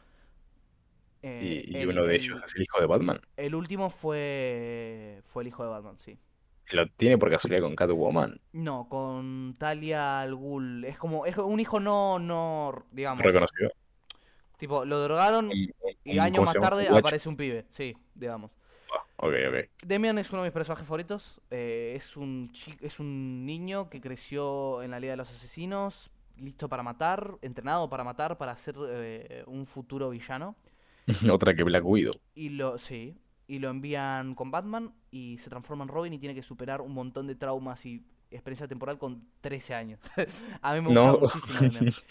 Eh, 1.26 1.64
y, 1.66 1.78
y 1.78 1.82
el- 1.82 1.88
uno 1.88 2.04
de 2.04 2.14
el- 2.14 2.20
ellos 2.22 2.42
es 2.44 2.54
el 2.54 2.62
hijo 2.62 2.80
de 2.80 2.86
Batman. 2.86 3.20
El 3.36 3.54
último 3.54 3.90
fue 3.90 5.22
fue 5.24 5.42
el 5.42 5.48
hijo 5.48 5.62
de 5.64 5.70
Batman, 5.70 5.98
sí. 5.98 6.18
Lo 6.70 6.86
tiene 6.88 7.16
por 7.18 7.30
casualidad 7.30 7.62
con 7.62 7.74
Catwoman. 7.76 8.40
No, 8.52 8.88
con 8.88 9.54
Talia 9.58 10.20
al 10.20 10.34
Ghul. 10.34 10.84
Es 10.84 10.98
como 10.98 11.26
es 11.26 11.36
un 11.38 11.60
hijo 11.60 11.80
no 11.80 12.18
no 12.18 12.84
digamos, 12.92 13.24
Reconocido. 13.24 13.70
tipo 14.58 14.84
lo 14.84 15.00
drogaron 15.02 15.50
y 15.52 15.70
un- 16.04 16.20
años 16.20 16.38
¿cómo 16.38 16.46
más 16.46 16.70
tarde 16.70 16.88
aparece 16.88 17.28
un 17.28 17.36
pibe, 17.36 17.66
sí, 17.70 17.96
digamos. 18.14 18.50
Ah, 18.92 19.02
Ok, 19.18 19.32
ok. 19.48 19.68
Demian 19.84 20.18
es 20.18 20.30
uno 20.30 20.42
de 20.42 20.48
mis 20.48 20.52
personajes 20.54 20.86
favoritos. 20.86 21.40
eh, 21.50 21.94
es 21.96 22.16
un 22.16 22.50
es 22.80 23.00
un 23.00 23.44
niño 23.44 23.88
que 23.90 24.00
creció 24.00 24.82
en 24.82 24.90
la 24.92 25.00
Liga 25.00 25.12
de 25.12 25.16
los 25.18 25.30
Asesinos, 25.30 26.10
listo 26.36 26.68
para 26.68 26.82
matar, 26.82 27.36
entrenado 27.42 27.88
para 27.88 28.04
matar, 28.04 28.38
para 28.38 28.56
ser 28.56 28.76
eh, 28.88 29.44
un 29.46 29.66
futuro 29.66 30.10
villano. 30.10 30.54
Otra 31.32 31.54
que 31.54 31.62
Black 31.62 31.84
Widow. 31.84 32.12
Y 32.34 32.50
lo, 32.50 32.78
sí, 32.78 33.16
y 33.46 33.58
lo 33.58 33.70
envían 33.70 34.34
con 34.34 34.50
Batman 34.50 34.94
y 35.10 35.38
se 35.38 35.50
transforma 35.50 35.84
en 35.84 35.88
Robin 35.88 36.12
y 36.12 36.18
tiene 36.18 36.34
que 36.34 36.42
superar 36.42 36.80
un 36.80 36.92
montón 36.92 37.26
de 37.26 37.34
traumas 37.34 37.84
y 37.86 38.04
experiencia 38.30 38.66
temporal 38.68 38.98
con 38.98 39.28
13 39.40 39.74
años. 39.74 40.00
A 40.62 40.74
mí 40.74 40.80
me 40.80 40.88
gusta 40.88 41.02
No. 41.02 41.18
muchísimo. 41.18 41.92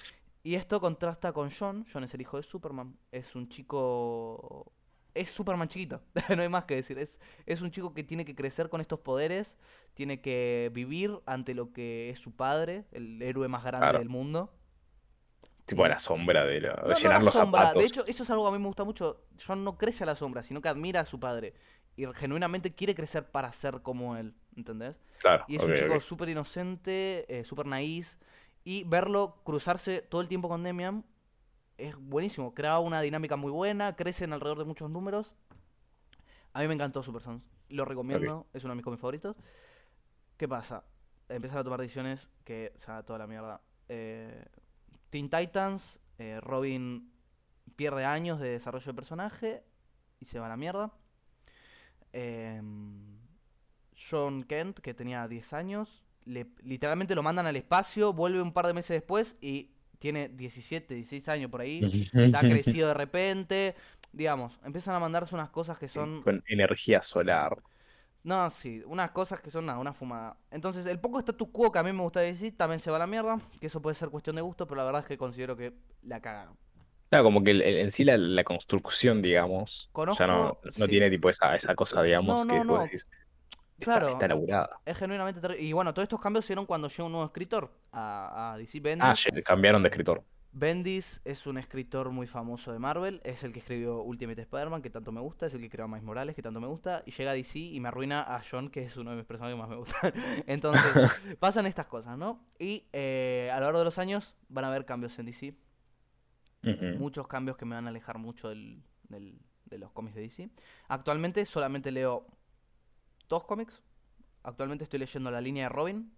Y 0.43 0.53
esto 0.53 0.79
contrasta 0.79 1.33
con 1.33 1.49
John. 1.49 1.87
John 1.91 2.03
es 2.03 2.13
el 2.13 2.21
hijo 2.21 2.37
de 2.37 2.43
Superman. 2.43 2.95
Es 3.11 3.33
un 3.35 3.49
chico... 3.49 4.71
Es 5.15 5.31
Superman 5.31 5.67
chiquito. 5.69 6.03
no 6.35 6.41
hay 6.43 6.49
más 6.49 6.65
que 6.65 6.75
decir. 6.75 6.99
Es, 6.99 7.19
es 7.47 7.61
un 7.63 7.71
chico 7.71 7.95
que 7.95 8.03
tiene 8.03 8.25
que 8.25 8.35
crecer 8.35 8.69
con 8.69 8.79
estos 8.79 8.99
poderes. 8.99 9.57
Tiene 9.95 10.21
que 10.21 10.69
vivir 10.71 11.19
ante 11.25 11.55
lo 11.55 11.73
que 11.73 12.11
es 12.11 12.19
su 12.19 12.31
padre, 12.31 12.85
el 12.91 13.19
héroe 13.23 13.47
más 13.47 13.63
grande 13.63 13.85
Claro. 13.85 13.97
del 13.99 14.09
mundo. 14.09 14.53
Tipo 15.65 15.83
a 15.83 15.89
la 15.89 15.97
sombra 15.99 16.45
de, 16.45 16.61
la- 16.61 16.75
no 16.87 16.93
llenar 16.93 17.23
los 17.23 17.33
sombra. 17.33 17.61
zapatos. 17.61 17.81
De 17.81 17.87
hecho, 17.87 18.05
eso 18.05 18.23
es 18.23 18.29
algo 18.29 18.43
que 18.43 18.49
a 18.49 18.51
mí 18.51 18.59
me 18.59 18.67
gusta 18.67 18.83
mucho. 18.83 19.23
John 19.45 19.63
no 19.63 19.77
crece 19.77 20.03
a 20.03 20.05
la 20.07 20.15
sombra, 20.15 20.43
sino 20.43 20.61
que 20.61 20.69
admira 20.69 20.99
a 21.01 21.05
su 21.05 21.19
padre. 21.19 21.53
Y 21.95 22.05
genuinamente 22.13 22.69
quiere 22.71 22.93
crecer 22.93 23.29
para 23.31 23.51
ser 23.53 23.81
como 23.81 24.15
él. 24.17 24.35
¿Entendés? 24.55 24.95
Claro, 25.19 25.43
Y 25.47 25.55
es 25.55 25.63
un 25.63 25.73
chico 25.73 25.95
ok. 25.95 26.01
súper 26.01 26.29
inocente, 26.29 27.25
eh, 27.29 27.43
súper 27.43 27.65
naíz. 27.65 28.17
Y 28.63 28.83
verlo 28.83 29.41
cruzarse 29.43 30.01
todo 30.01 30.21
el 30.21 30.27
tiempo 30.27 30.49
con 30.49 30.61
Demian 30.63 31.03
es 31.77 31.95
buenísimo. 31.97 32.53
Crea 32.53 32.79
una 32.79 33.01
dinámica 33.01 33.35
muy 33.35 33.51
buena, 33.51 33.95
crecen 33.95 34.33
alrededor 34.33 34.59
de 34.59 34.65
muchos 34.65 34.89
números. 34.89 35.33
A 36.53 36.61
mí 36.61 36.67
me 36.67 36.73
encantó 36.73 37.01
Super 37.03 37.21
Sons. 37.21 37.43
Lo 37.69 37.85
recomiendo, 37.85 38.45
es 38.53 38.63
uno 38.63 38.71
de 38.73 38.75
mis 38.75 38.83
cómics 38.85 39.01
favoritos. 39.01 39.35
¿Qué 40.37 40.47
pasa? 40.47 40.83
Empiezan 41.27 41.59
a 41.59 41.63
tomar 41.63 41.79
decisiones 41.81 42.29
que 42.43 42.73
se 42.77 42.91
va 42.91 43.03
toda 43.03 43.19
la 43.19 43.27
mierda. 43.27 43.61
Eh, 43.89 44.45
Teen 45.09 45.29
Titans, 45.29 45.99
eh, 46.17 46.39
Robin 46.41 47.11
pierde 47.75 48.05
años 48.05 48.39
de 48.39 48.49
desarrollo 48.49 48.85
de 48.85 48.93
personaje 48.93 49.63
y 50.19 50.25
se 50.25 50.39
va 50.39 50.45
a 50.45 50.49
la 50.49 50.57
mierda. 50.57 50.91
Em, 52.13 53.17
John 54.09 54.43
Kent, 54.43 54.79
que 54.79 54.93
tenía 54.93 55.27
10 55.27 55.53
años, 55.53 56.03
le- 56.25 56.47
literalmente 56.63 57.15
lo 57.15 57.23
mandan 57.23 57.45
al 57.47 57.55
espacio, 57.55 58.13
vuelve 58.13 58.41
un 58.41 58.53
par 58.53 58.67
de 58.67 58.73
meses 58.73 58.95
después 58.95 59.35
y 59.41 59.71
tiene 59.99 60.29
17, 60.29 60.93
16 60.95 61.29
años 61.29 61.49
por 61.51 61.61
ahí. 61.61 61.79
Está 62.13 62.39
crecido 62.79 62.87
de 62.89 62.93
repente. 62.93 63.75
Digamos, 64.11 64.59
empiezan 64.63 64.95
a 64.95 64.99
mandarse 64.99 65.35
unas 65.35 65.49
cosas 65.49 65.77
que 65.77 65.87
son... 65.89 66.21
Con 66.23 66.41
energía 66.47 67.01
solar. 67.01 67.61
No, 68.25 68.49
sí, 68.49 68.81
unas 68.87 69.11
cosas 69.11 69.39
que 69.39 69.51
son 69.51 69.67
nada, 69.67 69.77
una 69.77 69.93
fumada. 69.93 70.35
Entonces, 70.49 70.87
el 70.87 70.99
poco 70.99 71.19
status 71.19 71.47
quo 71.51 71.71
que 71.71 71.77
a 71.77 71.83
mí 71.83 71.93
me 71.93 72.01
gusta 72.01 72.21
decir 72.21 72.57
también 72.57 72.79
se 72.79 72.89
va 72.89 72.95
a 72.97 72.99
la 72.99 73.05
mierda. 73.05 73.39
Que 73.61 73.67
eso 73.67 73.83
puede 73.83 73.93
ser 73.93 74.09
cuestión 74.09 74.35
de 74.35 74.41
gusto, 74.41 74.65
pero 74.65 74.77
la 74.77 74.83
verdad 74.85 75.01
es 75.01 75.07
que 75.07 75.15
considero 75.15 75.55
que 75.55 75.73
la 76.01 76.19
cagaron. 76.19 76.57
Claro, 77.09 77.23
como 77.23 77.43
que 77.43 77.51
el- 77.51 77.61
el- 77.61 77.77
en 77.77 77.91
sí 77.91 78.03
la, 78.03 78.17
la 78.17 78.43
construcción, 78.43 79.21
digamos, 79.21 79.91
ya 80.17 80.25
no, 80.25 80.57
no 80.75 80.85
sí. 80.85 80.87
tiene 80.87 81.11
tipo 81.11 81.29
esa, 81.29 81.53
esa 81.53 81.75
cosa, 81.75 82.01
digamos, 82.01 82.47
no, 82.47 82.51
que 82.51 82.63
vos 82.63 82.79
decís, 82.85 83.07
está, 83.77 83.99
está 83.99 84.17
Claro, 84.17 84.19
elaborada. 84.25 84.69
es 84.85 84.97
genuinamente 84.97 85.39
terrible. 85.39 85.63
Y 85.63 85.71
bueno, 85.73 85.93
todos 85.93 86.05
estos 86.05 86.19
cambios 86.19 86.45
se 86.45 86.53
dieron 86.53 86.65
cuando 86.65 86.87
llegó 86.87 87.05
un 87.05 87.11
nuevo 87.11 87.27
escritor 87.27 87.71
a, 87.91 88.53
a 88.53 88.57
DC 88.57 88.79
Ah, 88.99 89.13
Bendis. 89.13 89.27
cambiaron 89.45 89.83
de 89.83 89.89
escritor. 89.89 90.23
Bendis 90.57 91.19
es 91.25 91.47
un 91.47 91.57
escritor 91.57 92.11
muy 92.11 92.27
famoso 92.27 92.71
de 92.71 92.79
Marvel, 92.79 93.19
es 93.25 93.43
el 93.43 93.51
que 93.51 93.59
escribió 93.59 94.01
Ultimate 94.01 94.41
Spider-Man, 94.41 94.81
que 94.81 94.89
tanto 94.89 95.11
me 95.11 95.19
gusta, 95.19 95.47
es 95.47 95.53
el 95.53 95.59
que 95.59 95.69
creó 95.69 95.83
a 95.83 95.87
Miles 95.89 96.03
Morales, 96.03 96.33
que 96.33 96.41
tanto 96.41 96.61
me 96.61 96.67
gusta, 96.67 97.03
y 97.05 97.11
llega 97.11 97.31
a 97.31 97.33
DC 97.33 97.59
y 97.59 97.79
me 97.81 97.89
arruina 97.89 98.21
a 98.21 98.41
John, 98.49 98.69
que 98.69 98.83
es 98.83 98.95
uno 98.95 99.11
de 99.11 99.17
mis 99.17 99.25
personajes 99.25 99.53
que 99.55 99.59
más 99.61 99.69
me 99.69 99.75
gustan. 99.75 100.13
Entonces, 100.47 100.81
pasan 101.39 101.65
estas 101.65 101.87
cosas, 101.87 102.17
¿no? 102.17 102.39
Y 102.57 102.85
eh, 102.93 103.49
a 103.51 103.57
lo 103.59 103.65
largo 103.65 103.79
de 103.79 103.85
los 103.85 103.97
años 103.97 104.33
van 104.47 104.63
a 104.63 104.69
haber 104.69 104.85
cambios 104.85 105.19
en 105.19 105.25
DC, 105.25 105.53
muchos 106.97 107.27
cambios 107.27 107.57
que 107.57 107.65
me 107.65 107.75
van 107.75 107.85
a 107.87 107.89
alejar 107.89 108.17
mucho 108.17 108.47
del, 108.49 108.81
del- 109.09 109.37
de 109.65 109.77
los 109.77 109.91
cómics 109.91 110.15
de 110.15 110.21
DC. 110.21 110.49
Actualmente 110.87 111.45
solamente 111.45 111.91
leo 111.91 112.27
dos 113.27 113.43
cómics, 113.43 113.83
actualmente 114.43 114.83
estoy 114.85 114.99
leyendo 114.99 115.29
la 115.31 115.41
línea 115.41 115.63
de 115.65 115.69
Robin, 115.69 116.13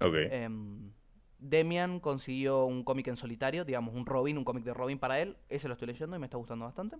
Ok. 0.00 0.14
Em, 0.32 0.90
Demian 1.42 1.98
consiguió 2.00 2.64
un 2.66 2.84
cómic 2.84 3.08
en 3.08 3.16
solitario, 3.16 3.64
digamos, 3.64 3.94
un 3.94 4.06
Robin, 4.06 4.38
un 4.38 4.44
cómic 4.44 4.64
de 4.64 4.72
Robin 4.72 4.98
para 4.98 5.20
él. 5.20 5.36
Ese 5.48 5.66
lo 5.68 5.74
estoy 5.74 5.88
leyendo 5.88 6.14
y 6.16 6.18
me 6.18 6.26
está 6.26 6.36
gustando 6.36 6.64
bastante. 6.64 6.96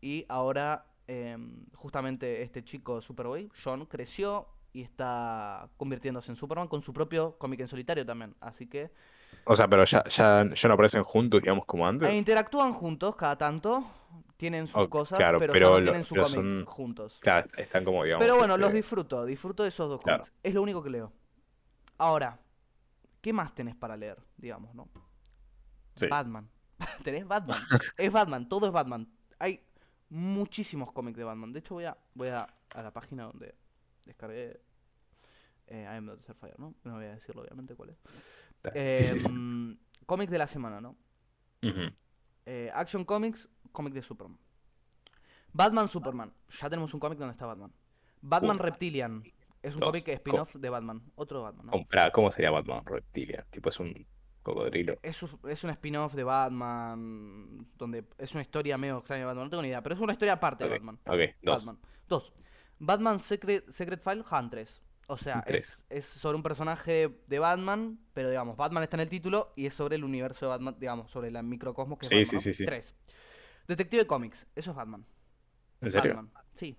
Y 0.00 0.26
ahora, 0.28 0.84
em, 1.06 1.64
justamente 1.74 2.42
este 2.42 2.62
chico 2.62 3.00
Superboy, 3.00 3.50
John, 3.62 3.86
creció 3.86 4.46
y 4.72 4.82
está 4.82 5.68
convirtiéndose 5.76 6.30
en 6.32 6.36
Superman 6.36 6.68
con 6.68 6.82
su 6.82 6.92
propio 6.92 7.36
cómic 7.38 7.60
en 7.60 7.68
solitario 7.68 8.04
también. 8.04 8.34
Así 8.40 8.66
que 8.66 8.90
O 9.44 9.56
sea, 9.56 9.66
pero 9.68 9.84
ya, 9.84 10.04
ya, 10.04 10.44
ya 10.54 10.68
no 10.68 10.74
aparecen 10.74 11.02
juntos, 11.04 11.40
digamos, 11.40 11.64
como 11.64 11.86
e 11.86 11.88
antes. 11.88 12.14
interactúan 12.14 12.72
juntos 12.72 13.16
cada 13.16 13.36
tanto. 13.38 13.84
Tienen 14.36 14.66
sus 14.66 14.88
cosas, 14.88 15.18
claro, 15.18 15.38
pero, 15.38 15.52
pero 15.52 15.78
lo- 15.78 15.82
tienen 15.84 16.04
su 16.04 16.14
cómic 16.16 16.30
son- 16.34 16.64
juntos. 16.66 17.18
Claro, 17.20 17.48
están 17.56 17.84
como, 17.84 18.02
digamos. 18.04 18.22
Pero 18.24 18.36
bueno, 18.36 18.56
los 18.56 18.66
este, 18.68 18.76
disfruto, 18.78 19.24
disfruto 19.24 19.62
de 19.62 19.68
esos 19.70 19.88
dos 19.88 20.00
Claro. 20.02 20.18
cómics. 20.24 20.34
Es 20.42 20.52
lo 20.54 20.60
único 20.62 20.82
que 20.82 20.90
leo. 20.90 21.12
Ahora, 21.98 22.38
¿qué 23.24 23.32
más 23.32 23.54
tenés 23.54 23.74
para 23.74 23.96
leer, 23.96 24.18
digamos, 24.36 24.74
no? 24.74 24.86
sí. 25.96 26.06
Batman. 26.08 26.46
¿Tenés 27.04 27.26
Batman? 27.26 27.58
es 27.96 28.12
Batman, 28.12 28.46
todo 28.50 28.66
es 28.66 28.72
Batman. 28.72 29.10
Hay 29.38 29.64
muchísimos 30.10 30.92
cómics 30.92 31.16
de 31.16 31.24
Batman. 31.24 31.50
De 31.50 31.60
hecho, 31.60 31.72
voy 31.72 31.86
a, 31.86 31.96
voy 32.12 32.28
a, 32.28 32.46
a 32.74 32.82
la 32.82 32.92
página 32.92 33.24
donde 33.24 33.54
descargué 34.04 34.60
eh, 35.68 35.88
I 35.90 35.96
Am 35.96 36.04
Not 36.04 36.20
Starfire, 36.20 36.56
¿no? 36.58 36.74
No 36.84 36.96
voy 36.96 37.06
a 37.06 37.14
decirlo, 37.14 37.40
obviamente, 37.40 37.74
cuál 37.74 37.90
es. 37.90 37.96
Sí. 39.06 39.24
Em, 39.26 39.78
cómic 40.06 40.28
de 40.28 40.36
la 40.36 40.46
semana, 40.46 40.82
¿no? 40.82 40.94
Eh, 42.44 42.70
Action 42.74 43.06
Comics, 43.06 43.48
cómic 43.72 43.94
de 43.94 44.02
Superman. 44.02 44.38
Batman 45.50 45.88
Superman. 45.88 46.30
Ya 46.60 46.68
tenemos 46.68 46.92
un 46.92 47.00
cómic 47.00 47.18
donde 47.18 47.32
está 47.32 47.46
Batman. 47.46 47.72
Batman. 48.20 48.58
Reptilian. 48.58 49.24
Es 49.64 49.74
un 49.74 49.80
cómic 49.80 50.06
spin-off 50.08 50.54
de 50.56 50.68
Batman. 50.70 51.02
Otro 51.14 51.42
Batman, 51.42 51.66
¿no? 51.66 51.72
¿Cómo, 51.72 51.86
pará, 51.86 52.10
¿cómo 52.12 52.30
sería 52.30 52.50
Batman 52.50 52.84
Reptilia? 52.84 53.46
Tipo, 53.50 53.70
es 53.70 53.80
un 53.80 54.06
cocodrilo. 54.42 54.96
Es, 55.02 55.22
un- 55.22 55.40
es 55.48 55.64
un 55.64 55.70
spin-off 55.70 56.14
de 56.14 56.24
Batman. 56.24 57.66
Donde 57.76 58.04
es 58.18 58.32
una 58.32 58.42
historia 58.42 58.76
medio 58.78 58.98
extraña 58.98 59.20
de 59.22 59.26
Batman. 59.26 59.44
No 59.46 59.50
tengo 59.50 59.62
ni 59.62 59.68
idea. 59.68 59.82
Pero 59.82 59.94
es 59.94 60.00
una 60.00 60.12
historia 60.12 60.34
aparte 60.34 60.64
de 60.64 60.70
Batman. 60.70 60.98
ok, 61.06 61.18
dos. 61.42 61.64
Batman. 61.66 61.82
Dos. 62.08 62.32
Batman 62.78 63.18
Secret, 63.18 63.70
Secret 63.70 64.00
File 64.02 64.22
Huntress. 64.30 64.82
O 65.06 65.16
sea, 65.18 65.44
es, 65.46 65.84
es 65.90 66.06
sobre 66.06 66.36
un 66.36 66.42
personaje 66.42 67.20
de 67.26 67.38
Batman, 67.38 67.98
pero 68.14 68.30
digamos, 68.30 68.56
Batman 68.56 68.82
está 68.84 68.96
en 68.96 69.00
el 69.02 69.08
título 69.10 69.52
y 69.54 69.66
es 69.66 69.74
sobre 69.74 69.96
el 69.96 70.04
universo 70.04 70.46
de 70.46 70.50
Batman, 70.50 70.76
digamos, 70.78 71.10
sobre 71.10 71.30
la 71.30 71.42
microcosmos 71.42 71.98
que 71.98 72.06
es 72.06 72.08
Sí, 72.08 72.14
Batman. 72.16 72.28
sí, 72.30 72.36
¿no? 72.36 72.40
sí, 72.40 72.52
sí. 72.54 72.64
Tres. 72.64 72.94
Detective 73.68 74.06
Comics, 74.06 74.46
eso 74.56 74.70
es 74.70 74.76
Batman. 74.76 75.04
¿En 75.82 75.90
serio? 75.90 76.14
Batman. 76.16 76.32
Sí, 76.54 76.76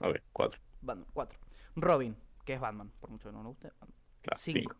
Ok, 0.00 0.16
cuatro. 0.32 0.58
Batman. 0.80 1.06
Cuatro. 1.12 1.38
Robin, 1.76 2.16
que 2.46 2.54
es 2.54 2.60
Batman, 2.60 2.90
por 3.00 3.10
mucho 3.10 3.28
que 3.28 3.32
no 3.32 3.42
nos 3.42 3.48
guste. 3.52 3.70
Claro, 4.22 4.40
Cinco. 4.40 4.74
cinco. 4.74 4.76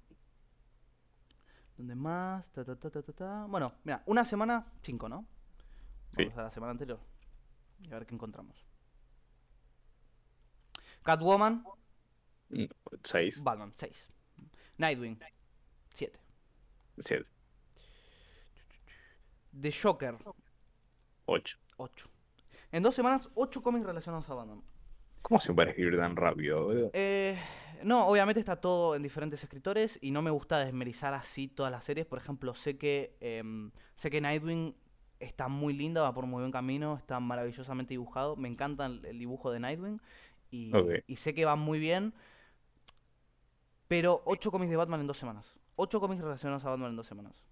¿Dónde 1.76 1.94
más? 1.94 2.50
Ta, 2.52 2.64
ta, 2.64 2.74
ta. 3.02 3.46
Bueno, 3.50 3.74
mira, 3.84 4.02
una 4.06 4.24
semana, 4.24 4.72
cinco, 4.82 5.08
¿no? 5.10 5.26
Sí. 6.12 6.22
Vamos 6.24 6.38
a 6.38 6.42
la 6.44 6.50
semana 6.50 6.70
anterior. 6.70 6.98
Y 7.80 7.88
a 7.92 7.98
ver 7.98 8.06
qué 8.06 8.14
encontramos. 8.14 8.64
Catwoman, 11.02 11.64
Mm, 12.48 12.64
Seis. 13.02 13.42
Batman, 13.42 13.72
6. 13.74 14.08
Nightwing, 14.78 15.18
7. 15.92 16.16
Siete. 17.00 17.26
The 19.60 19.72
Joker, 19.72 20.16
Ocho. 21.24 21.58
8. 21.76 22.08
En 22.70 22.82
dos 22.84 22.94
semanas, 22.94 23.28
8 23.34 23.62
cómics 23.62 23.84
relacionados 23.84 24.28
a 24.30 24.34
Batman. 24.34 24.62
¿Cómo 25.26 25.40
se 25.40 25.52
puede 25.52 25.70
escribir 25.70 25.98
tan 25.98 26.14
rápido, 26.14 26.66
boludo? 26.66 26.90
Eh, 26.92 27.36
no, 27.82 28.06
obviamente 28.06 28.38
está 28.38 28.60
todo 28.60 28.94
en 28.94 29.02
diferentes 29.02 29.42
escritores 29.42 29.98
y 30.00 30.12
no 30.12 30.22
me 30.22 30.30
gusta 30.30 30.64
desmerizar 30.64 31.14
así 31.14 31.48
todas 31.48 31.72
las 31.72 31.82
series. 31.82 32.06
Por 32.06 32.20
ejemplo, 32.20 32.54
sé 32.54 32.78
que 32.78 33.16
em, 33.18 33.72
sé 33.96 34.08
que 34.08 34.20
Nightwing 34.20 34.76
está 35.18 35.48
muy 35.48 35.74
linda, 35.74 36.02
va 36.02 36.14
por 36.14 36.26
muy 36.26 36.42
buen 36.42 36.52
camino, 36.52 36.96
está 36.96 37.18
maravillosamente 37.18 37.94
dibujado. 37.94 38.36
Me 38.36 38.46
encanta 38.46 38.86
el, 38.86 39.18
dibujo 39.18 39.50
de 39.50 39.58
Nightwing 39.58 40.00
y, 40.52 40.70
y 41.08 41.16
sé 41.16 41.34
que 41.34 41.44
va 41.44 41.56
muy 41.56 41.80
bien. 41.80 42.14
Pero 43.88 44.22
8 44.26 44.52
cómics 44.52 44.70
de 44.70 44.76
Batman 44.76 45.00
en 45.00 45.08
dos 45.08 45.18
semanas. 45.18 45.58
8 45.74 45.98
cómics 45.98 46.22
relacionados 46.22 46.64
a 46.64 46.70
Batman 46.70 46.90
en 46.90 46.96
dos 46.96 47.06
semanas. 47.08 47.45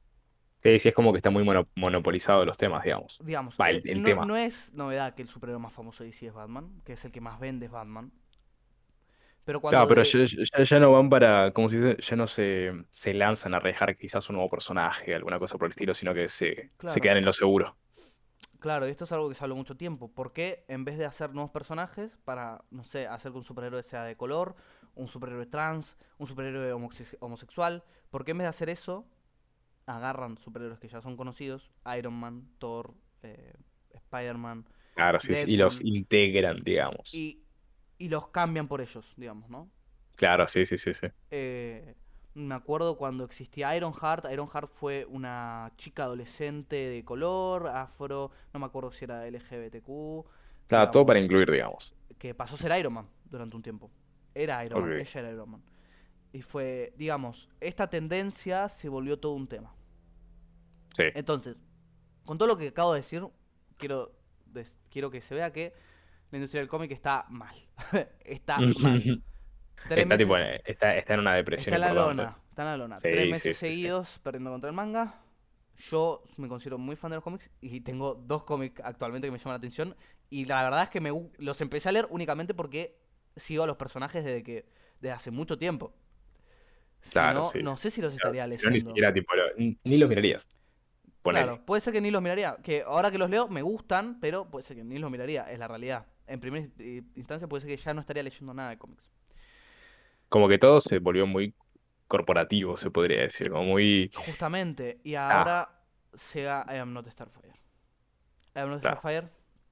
Sí, 0.64 0.78
sí, 0.78 0.88
es 0.88 0.94
como 0.94 1.12
que 1.12 1.18
está 1.18 1.28
muy 1.28 1.44
mono- 1.44 1.68
monopolizado 1.76 2.44
los 2.46 2.56
temas, 2.56 2.82
digamos. 2.84 3.18
Digamos, 3.22 3.60
Va, 3.60 3.68
el- 3.70 3.76
eh, 3.78 3.82
el 3.92 4.00
no, 4.00 4.08
tema. 4.08 4.24
no 4.24 4.36
es 4.36 4.72
novedad 4.72 5.14
que 5.14 5.20
el 5.22 5.28
superhéroe 5.28 5.60
más 5.60 5.72
famoso 5.74 6.02
de 6.02 6.08
DC 6.08 6.26
es 6.28 6.32
Batman, 6.32 6.80
que 6.84 6.94
es 6.94 7.04
el 7.04 7.12
que 7.12 7.20
más 7.20 7.38
vende 7.38 7.66
es 7.66 7.72
Batman. 7.72 8.10
Pero 9.44 9.60
cuando 9.60 9.76
Claro, 9.76 9.88
pero 9.88 10.02
de- 10.02 10.26
ya, 10.26 10.58
ya- 10.58 10.64
ya 10.64 10.80
no 10.80 10.92
van 10.92 11.10
para, 11.10 11.50
como 11.52 11.68
se 11.68 11.78
dice, 11.78 11.96
ya 12.02 12.16
no 12.16 12.26
se, 12.26 12.72
se 12.90 13.12
lanzan 13.12 13.52
a 13.52 13.58
arriesgar 13.58 13.94
quizás 13.96 14.26
un 14.30 14.36
nuevo 14.36 14.48
personaje, 14.48 15.14
alguna 15.14 15.38
cosa 15.38 15.58
por 15.58 15.66
el 15.66 15.72
estilo, 15.72 15.92
sino 15.92 16.14
que 16.14 16.28
se, 16.28 16.70
se 16.86 17.00
quedan 17.00 17.18
en 17.18 17.26
lo 17.26 17.32
seguro. 17.34 17.76
Claro, 18.58 18.88
y 18.88 18.90
esto 18.90 19.04
es 19.04 19.12
algo 19.12 19.28
que 19.28 19.34
se 19.34 19.44
habló 19.44 19.56
mucho 19.56 19.76
tiempo. 19.76 20.10
¿Por 20.10 20.32
qué 20.32 20.64
en 20.68 20.86
vez 20.86 20.96
de 20.96 21.04
hacer 21.04 21.34
nuevos 21.34 21.50
personajes 21.50 22.16
para, 22.24 22.64
no 22.70 22.82
sé, 22.82 23.06
hacer 23.06 23.32
que 23.32 23.38
un 23.38 23.44
superhéroe 23.44 23.82
sea 23.82 24.04
de 24.04 24.16
color, 24.16 24.54
un 24.94 25.08
superhéroe 25.08 25.44
trans, 25.44 25.98
un 26.16 26.26
superhéroe 26.26 26.72
homosexual, 27.20 27.84
¿por 28.10 28.24
qué 28.24 28.30
en 28.30 28.38
vez 28.38 28.44
de 28.46 28.48
hacer 28.50 28.70
eso 28.70 29.06
agarran 29.87 30.39
superhéroes 30.39 30.78
que 30.80 30.89
ya 30.89 31.01
son 31.01 31.16
conocidos, 31.16 31.70
Iron 31.99 32.14
Man, 32.14 32.49
Thor, 32.59 32.95
eh, 33.22 33.53
Spider-Man, 33.93 34.66
Claro, 34.95 35.20
sí, 35.20 35.35
y 35.47 35.57
los 35.57 35.80
integran, 35.80 36.62
digamos. 36.64 37.11
y, 37.12 37.43
y 37.99 38.09
los 38.09 38.28
cambian 38.28 38.68
por 38.68 38.80
ellos, 38.80 39.12
digamos, 39.16 39.49
¿no? 39.51 39.70
Claro, 40.16 40.47
sí, 40.49 40.64
sí, 40.66 40.78
sí, 40.78 40.95
sí. 40.95 41.07
Eh, 41.30 41.95
me 42.35 42.55
acuerdo 42.55 42.97
cuando 42.97 43.24
existía 43.24 43.76
Ironheart. 43.76 44.26
Ironheart 44.30 44.70
fue 44.72 45.07
una 45.07 45.72
chica 45.76 46.05
adolescente 46.05 46.76
de 46.76 47.05
color, 47.05 47.68
afro, 47.68 48.30
no 48.53 48.61
me 48.61 48.66
acuerdo 48.66 48.93
si 48.93 49.05
era 49.05 49.26
LGBTQ. 49.26 50.26
Claro, 50.66 50.91
todo 50.91 51.07
para 51.07 51.20
incluir, 51.20 51.51
digamos. 51.51 51.95
que 52.18 52.35
pasó 52.35 52.55
a 52.55 52.59
ser 52.59 52.78
Iron 52.78 52.93
Man 52.95 53.09
durante 53.24 53.57
un 53.57 53.62
tiempo. 53.62 53.91
Era 54.35 54.64
Iron 54.64 54.80
Man, 54.80 54.97
ella 54.99 55.20
era 55.20 55.30
Iron 55.30 55.51
Man. 55.51 55.62
Y 56.35 56.43
fue, 56.43 56.93
digamos, 56.97 57.49
esta 57.61 57.89
tendencia 57.89 58.68
se 58.68 58.89
volvió 58.89 59.20
todo 59.20 59.35
un 59.35 59.47
tema. 59.47 59.72
Sí. 60.97 61.05
Entonces, 61.14 61.57
con 62.26 62.39
todo 62.39 62.49
lo 62.49 62.59
que 62.59 62.66
acabo 62.68 62.93
de 62.93 62.99
decir, 62.99 63.24
quiero, 63.78 64.12
des- 64.47 64.76
quiero 64.91 65.12
que 65.12 65.20
se 65.20 65.37
vea 65.37 65.53
que 65.53 65.72
la 66.32 66.39
industria 66.39 66.61
del 66.61 66.68
cómic 66.68 66.91
está 66.91 67.24
mal. 67.30 67.55
está 68.24 68.59
mal. 68.59 69.22
Tres 69.89 70.03
Está, 70.03 70.16
tipo, 70.16 70.35
meses- 70.35 70.61
está, 70.64 70.97
está 70.97 71.14
en 71.14 71.20
una 71.20 71.35
depresión 71.37 71.72
Está 71.72 71.89
en 71.89 71.95
la 71.95 72.03
lona, 72.03 72.37
está 72.51 72.62
en 72.62 72.68
la 72.68 72.76
lona. 72.78 72.97
Sí, 72.99 73.09
Tres 73.12 73.30
meses 73.30 73.57
sí, 73.57 73.68
seguidos 73.68 74.18
perdiendo 74.18 74.51
contra 74.51 74.68
el 74.70 74.74
manga. 74.74 75.20
Yo 75.76 76.24
me 76.39 76.49
considero 76.49 76.78
muy 76.78 76.97
fan 76.97 77.11
de 77.12 77.16
los 77.18 77.22
cómics 77.24 77.49
y 77.61 77.80
tengo 77.82 78.14
dos 78.16 78.43
cómics 78.43 78.80
actualmente 78.85 79.28
que 79.28 79.32
me 79.32 79.39
llaman 79.39 79.53
la 79.53 79.59
atención. 79.59 79.97
Y 80.30 80.47
la 80.47 80.64
verdad 80.64 80.82
es 80.82 80.89
que 80.91 81.01
me, 81.01 81.12
los 81.39 81.61
empecé 81.61 81.91
a 81.91 81.93
leer 81.93 82.09
únicamente 82.11 82.55
porque 82.55 82.99
sigo 83.37 83.62
a 83.62 83.66
los 83.68 83.76
personajes 83.76 84.24
desde 84.24 84.43
que 84.43 84.66
desde 85.01 85.12
hace 85.12 85.30
mucho 85.30 85.59
tiempo. 85.59 85.95
Si 87.05 87.18
no, 87.18 87.44
sí. 87.50 87.62
no 87.62 87.76
sé 87.76 87.90
si 87.90 88.00
los 88.02 88.14
estaría 88.14 88.44
si 88.44 88.50
no, 88.50 88.57
ni 88.57 88.61
leyendo. 88.76 88.90
siquiera, 88.90 89.12
tipo, 89.12 89.34
lo- 89.34 89.55
ni 89.57 89.78
ni 89.84 89.98
los 89.98 90.09
mirarías. 90.09 90.48
Ponele. 91.22 91.44
Claro, 91.46 91.64
puede 91.64 91.80
ser 91.80 91.92
que 91.92 92.00
ni 92.00 92.11
los 92.11 92.20
miraría. 92.22 92.57
Que 92.62 92.82
ahora 92.82 93.11
que 93.11 93.18
los 93.18 93.30
leo 93.30 93.48
me 93.48 93.62
gustan, 93.62 94.18
pero 94.20 94.50
puede 94.50 94.64
ser 94.64 94.76
que 94.76 94.84
ni 94.84 94.98
los 94.98 95.11
miraría, 95.11 95.50
es 95.50 95.59
la 95.59 95.68
realidad. 95.68 96.07
En 96.26 96.40
primera 96.40 96.66
eh, 96.78 97.02
instancia 97.14 97.46
puede 97.46 97.61
ser 97.62 97.70
que 97.70 97.76
ya 97.76 97.94
no 97.94 98.00
estaría 98.00 98.22
leyendo 98.22 98.52
nada 98.55 98.70
de 98.70 98.78
cómics. 98.78 99.11
Como 100.28 100.48
que 100.48 100.59
todo 100.59 100.80
se 100.80 100.98
volvió 100.98 101.26
muy 101.26 101.55
corporativo, 102.09 102.76
se 102.76 102.90
podría 102.90 103.20
decir. 103.22 103.50
Como 103.50 103.64
muy. 103.64 104.11
Justamente, 104.14 105.00
y 105.05 105.14
Ah. 105.14 105.38
ahora 105.38 105.70
llega 106.34 106.66
I 106.68 106.76
Am 106.78 106.92
Not 106.92 107.09
Starfire. 107.09 107.55
I 108.55 108.59
Am 108.61 108.70
Not 108.70 108.80
Claro. 108.80 108.98
Starfire 109.00 109.28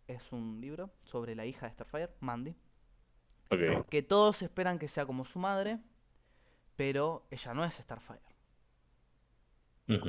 es 0.08 0.32
un 0.32 0.60
libro 0.60 0.90
sobre 1.04 1.34
la 1.34 1.46
hija 1.46 1.66
de 1.66 1.72
Starfire, 1.72 2.10
Mandy, 2.20 2.54
que 3.90 4.02
todos 4.02 4.42
esperan 4.42 4.78
que 4.78 4.88
sea 4.88 5.04
como 5.06 5.24
su 5.24 5.38
madre, 5.38 5.78
pero 6.76 7.26
ella 7.30 7.54
no 7.54 7.64
es 7.64 7.74
Starfire. 7.74 8.20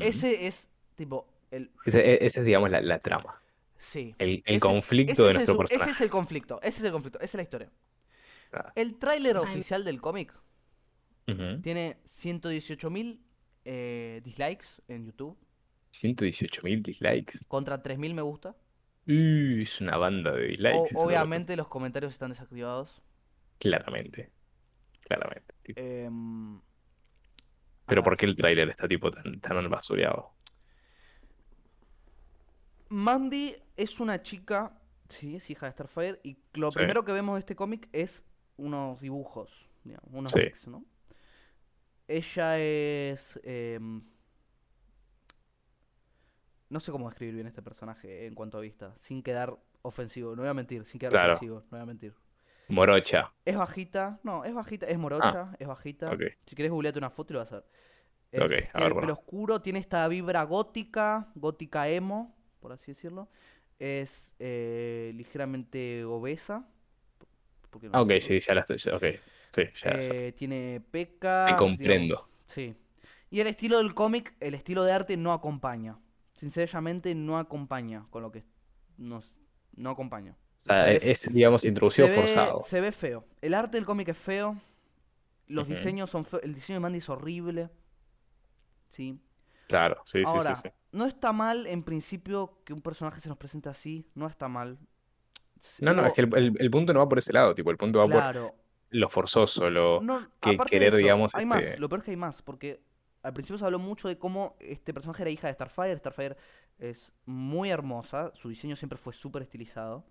Ese 0.02 0.48
es, 0.48 0.70
tipo, 0.96 1.28
El, 1.52 1.72
Ese, 1.86 2.00
e- 2.00 2.26
esa 2.26 2.40
es, 2.40 2.46
digamos, 2.46 2.70
la, 2.72 2.82
la 2.82 3.00
trama. 3.00 3.42
sí. 3.78 4.16
El, 4.18 4.30
el 4.30 4.42
Ese 4.46 4.56
es- 4.56 4.62
conflicto 4.62 5.12
ese 5.14 5.24
de 5.24 5.30
es 5.30 5.34
nuestro 5.36 5.54
Ese 5.56 5.58
personaje. 5.68 5.92
es 5.92 6.02
el 6.02 6.10
conflicto, 6.10 6.60
ese 6.62 6.80
es 6.80 6.84
el 6.86 6.92
conflicto, 6.92 7.20
esa 7.20 7.26
es 7.26 7.34
la 7.36 7.42
historia. 7.44 7.72
Ah. 8.54 8.72
El 8.76 8.98
tráiler 8.98 9.38
oficial 9.38 9.84
del 9.84 10.00
cómic 10.00 10.34
Ujú. 11.28 11.62
tiene 11.62 11.98
118.000 12.06 13.20
eh, 13.66 14.22
dislikes 14.24 14.68
en 14.88 15.06
YouTube 15.06 15.38
118.000 15.94 16.82
dislikes. 16.82 17.40
contra 17.48 17.82
3.000 17.84 18.14
me 18.14 18.22
gusta. 18.22 18.56
Uh, 19.08 19.62
es 19.62 19.82
una 19.82 19.98
banda 19.98 20.32
de 20.32 20.48
dislikes. 20.48 20.84
ese 20.86 20.96
obviamente 20.98 21.56
los 21.58 21.68
comentarios 21.68 22.12
están 22.14 22.30
desactivados. 22.30 23.02
Claramente. 23.60 24.32
Claramente. 25.02 25.53
Em, 25.76 26.60
Pero 27.86 28.04
¿por 28.04 28.18
qué 28.18 28.26
el 28.26 28.36
tráiler 28.36 28.70
está 28.70 28.88
tipo 28.88 29.12
tan, 29.12 29.40
tan 29.40 29.70
basureado? 29.70 30.32
Mandy 32.90 33.56
es 33.76 34.00
una 34.00 34.22
chica, 34.22 34.80
sí, 35.10 35.36
es 35.36 35.50
hija 35.50 35.66
de 35.66 35.72
Starfire, 35.72 36.20
y 36.24 36.38
lo 36.54 36.72
Sí. 36.72 36.78
primero 36.80 37.04
que 37.04 37.12
vemos 37.12 37.36
de 37.36 37.40
este 37.40 37.56
cómic 37.56 37.90
es 37.92 38.24
unos 38.58 39.00
dibujos, 39.02 39.68
digamos, 39.84 40.10
unos 40.12 40.32
Sí. 40.32 40.52
¿no? 40.68 40.86
Ella 42.08 42.60
es... 42.60 43.40
em, 43.44 44.04
no 46.70 46.80
sé 46.80 46.92
cómo 46.92 47.08
describir 47.10 47.36
bien 47.36 47.48
este 47.48 47.62
personaje 47.62 48.26
en 48.26 48.36
cuanto 48.36 48.58
a 48.58 48.62
vista, 48.62 48.96
sin 49.00 49.22
quedar 49.24 49.58
ofensivo, 49.82 50.36
no 50.36 50.42
voy 50.42 50.50
a 50.50 50.54
mentir, 50.54 50.86
sin 50.86 51.00
quedar 51.00 51.14
Claro. 51.14 51.34
ofensivo, 51.34 51.60
no 51.62 51.68
voy 51.72 51.80
a 51.82 51.86
mentir. 51.86 52.14
Morocha. 52.68 53.32
Es 53.46 53.58
bajita, 53.58 54.20
no, 54.24 54.46
es 54.46 54.54
bajita, 54.54 54.86
es 54.88 54.98
morocha, 54.98 55.56
es 55.60 55.68
bajita. 55.68 56.18
Si 56.46 56.56
querés 56.56 56.72
googleate 56.72 56.98
una 57.00 57.10
foto 57.10 57.34
y 57.34 57.36
lo 57.36 57.40
vas 57.40 57.52
a 57.52 57.56
ver. 57.58 57.66
Es- 58.32 58.72
tiene 58.74 58.88
ver, 58.88 58.92
el 58.92 58.98
pelo 58.98 59.14
bueno. 59.14 59.20
oscuro, 59.20 59.62
tiene 59.62 59.80
esta 59.80 60.08
vibra 60.08 60.44
gótica, 60.44 61.32
gótica 61.36 61.90
emo, 61.90 62.36
por 62.62 62.74
así 62.74 62.92
decirlo. 62.94 63.30
Es 63.80 64.34
eh, 64.40 65.14
ligeramente 65.16 66.06
obesa. 66.06 66.68
porque 67.70 67.90
no 67.90 67.98
Ah, 67.98 68.02
ok, 68.02 68.12
sé, 68.12 68.20
sí, 68.22 68.40
ya 68.40 68.54
la 68.56 68.62
estoy. 68.62 68.78
sí, 69.50 69.62
ya. 69.84 69.92
ya. 70.00 70.00
eh, 70.00 70.34
tiene 70.38 70.82
pecas. 70.92 71.56
comprendo. 71.56 71.78
digamos, 71.78 72.20
sí. 72.46 72.76
Y 73.30 73.40
el 73.40 73.48
estilo 73.48 73.78
del 73.80 73.94
cómic, 73.96 74.36
el 74.40 74.54
estilo 74.54 74.84
de 74.84 74.92
arte 74.92 75.18
no 75.18 75.34
acompaña. 75.34 76.00
Sinceramente 76.34 77.16
no 77.16 77.38
acompaña 77.40 78.06
con 78.10 78.22
lo 78.24 78.32
que 78.32 78.44
nos 78.98 79.36
no 79.76 79.90
acompaña. 79.92 80.36
O 80.66 80.74
sea, 80.74 80.86
Se 80.86 80.90
ve- 81.00 81.12
es, 81.12 81.34
digamos, 81.34 81.64
introducido 81.66 82.08
se 82.08 82.14
ve- 82.16 82.22
forzado. 82.22 82.62
Se 82.62 82.82
ve 82.82 82.92
feo. 82.92 83.26
El 83.42 83.54
arte 83.54 83.78
del 83.78 83.86
cómic 83.86 84.10
es 84.10 84.18
feo. 84.18 84.60
Los 85.48 85.68
diseños 85.68 86.10
son 86.10 86.24
feos. 86.26 86.44
El 86.44 86.54
diseño 86.54 86.78
de 86.78 86.80
Mandy 86.82 87.00
es 87.00 87.10
horrible. 87.10 87.70
Sí. 88.88 89.20
Claro, 89.68 90.02
sí, 90.06 90.20
sí, 90.20 90.24
Ahora, 90.26 90.56
sí, 90.56 90.62
sí. 90.66 90.70
no 90.92 91.06
está 91.06 91.32
mal 91.34 91.66
en 91.68 91.84
principio 91.84 92.60
que 92.64 92.74
un 92.74 92.82
personaje 92.82 93.20
se 93.20 93.30
nos 93.30 93.38
presente 93.38 93.70
así. 93.70 94.08
No 94.14 94.28
está 94.28 94.48
mal. 94.48 94.78
No, 95.80 95.94
no, 95.94 96.06
es 96.06 96.14
que 96.14 96.22
el, 96.22 96.36
el- 96.36 96.54
el 96.60 96.72
punto 96.72 96.94
no 96.94 97.00
va 97.00 97.10
por 97.10 97.18
ese 97.18 97.32
lado, 97.34 97.56
tipo, 97.56 97.72
el 97.72 97.78
punto 97.78 98.00
va 98.00 98.06
por 98.06 98.14
Claro. 98.14 98.56
lo 98.90 99.10
forzoso, 99.10 99.70
lo 99.70 100.02
No, 100.02 100.28
que 100.42 100.58
querer, 100.70 100.90
eso, 100.90 100.98
digamos, 100.98 101.34
hay 101.36 101.46
más. 101.46 101.64
este- 101.64 101.78
Lo 101.80 101.88
peor 101.90 102.00
es 102.00 102.06
que 102.06 102.12
hay 102.12 102.18
más. 102.18 102.42
Porque 102.42 102.82
al 103.24 103.34
principio 103.34 103.58
se 103.58 103.66
habló 103.66 103.80
mucho 103.80 104.08
de 104.08 104.18
cómo 104.18 104.56
este 104.60 104.94
personaje 104.94 105.24
era 105.24 105.32
hija 105.32 105.48
de 105.48 105.54
Starfire. 105.54 105.98
Starfire 105.98 106.38
es 106.78 107.14
muy 107.26 107.70
hermosa. 107.70 108.32
Su 108.36 108.50
diseño 108.50 108.76
siempre 108.76 108.98
fue 108.98 109.14
súper 109.14 109.42
estilizado. 109.42 110.06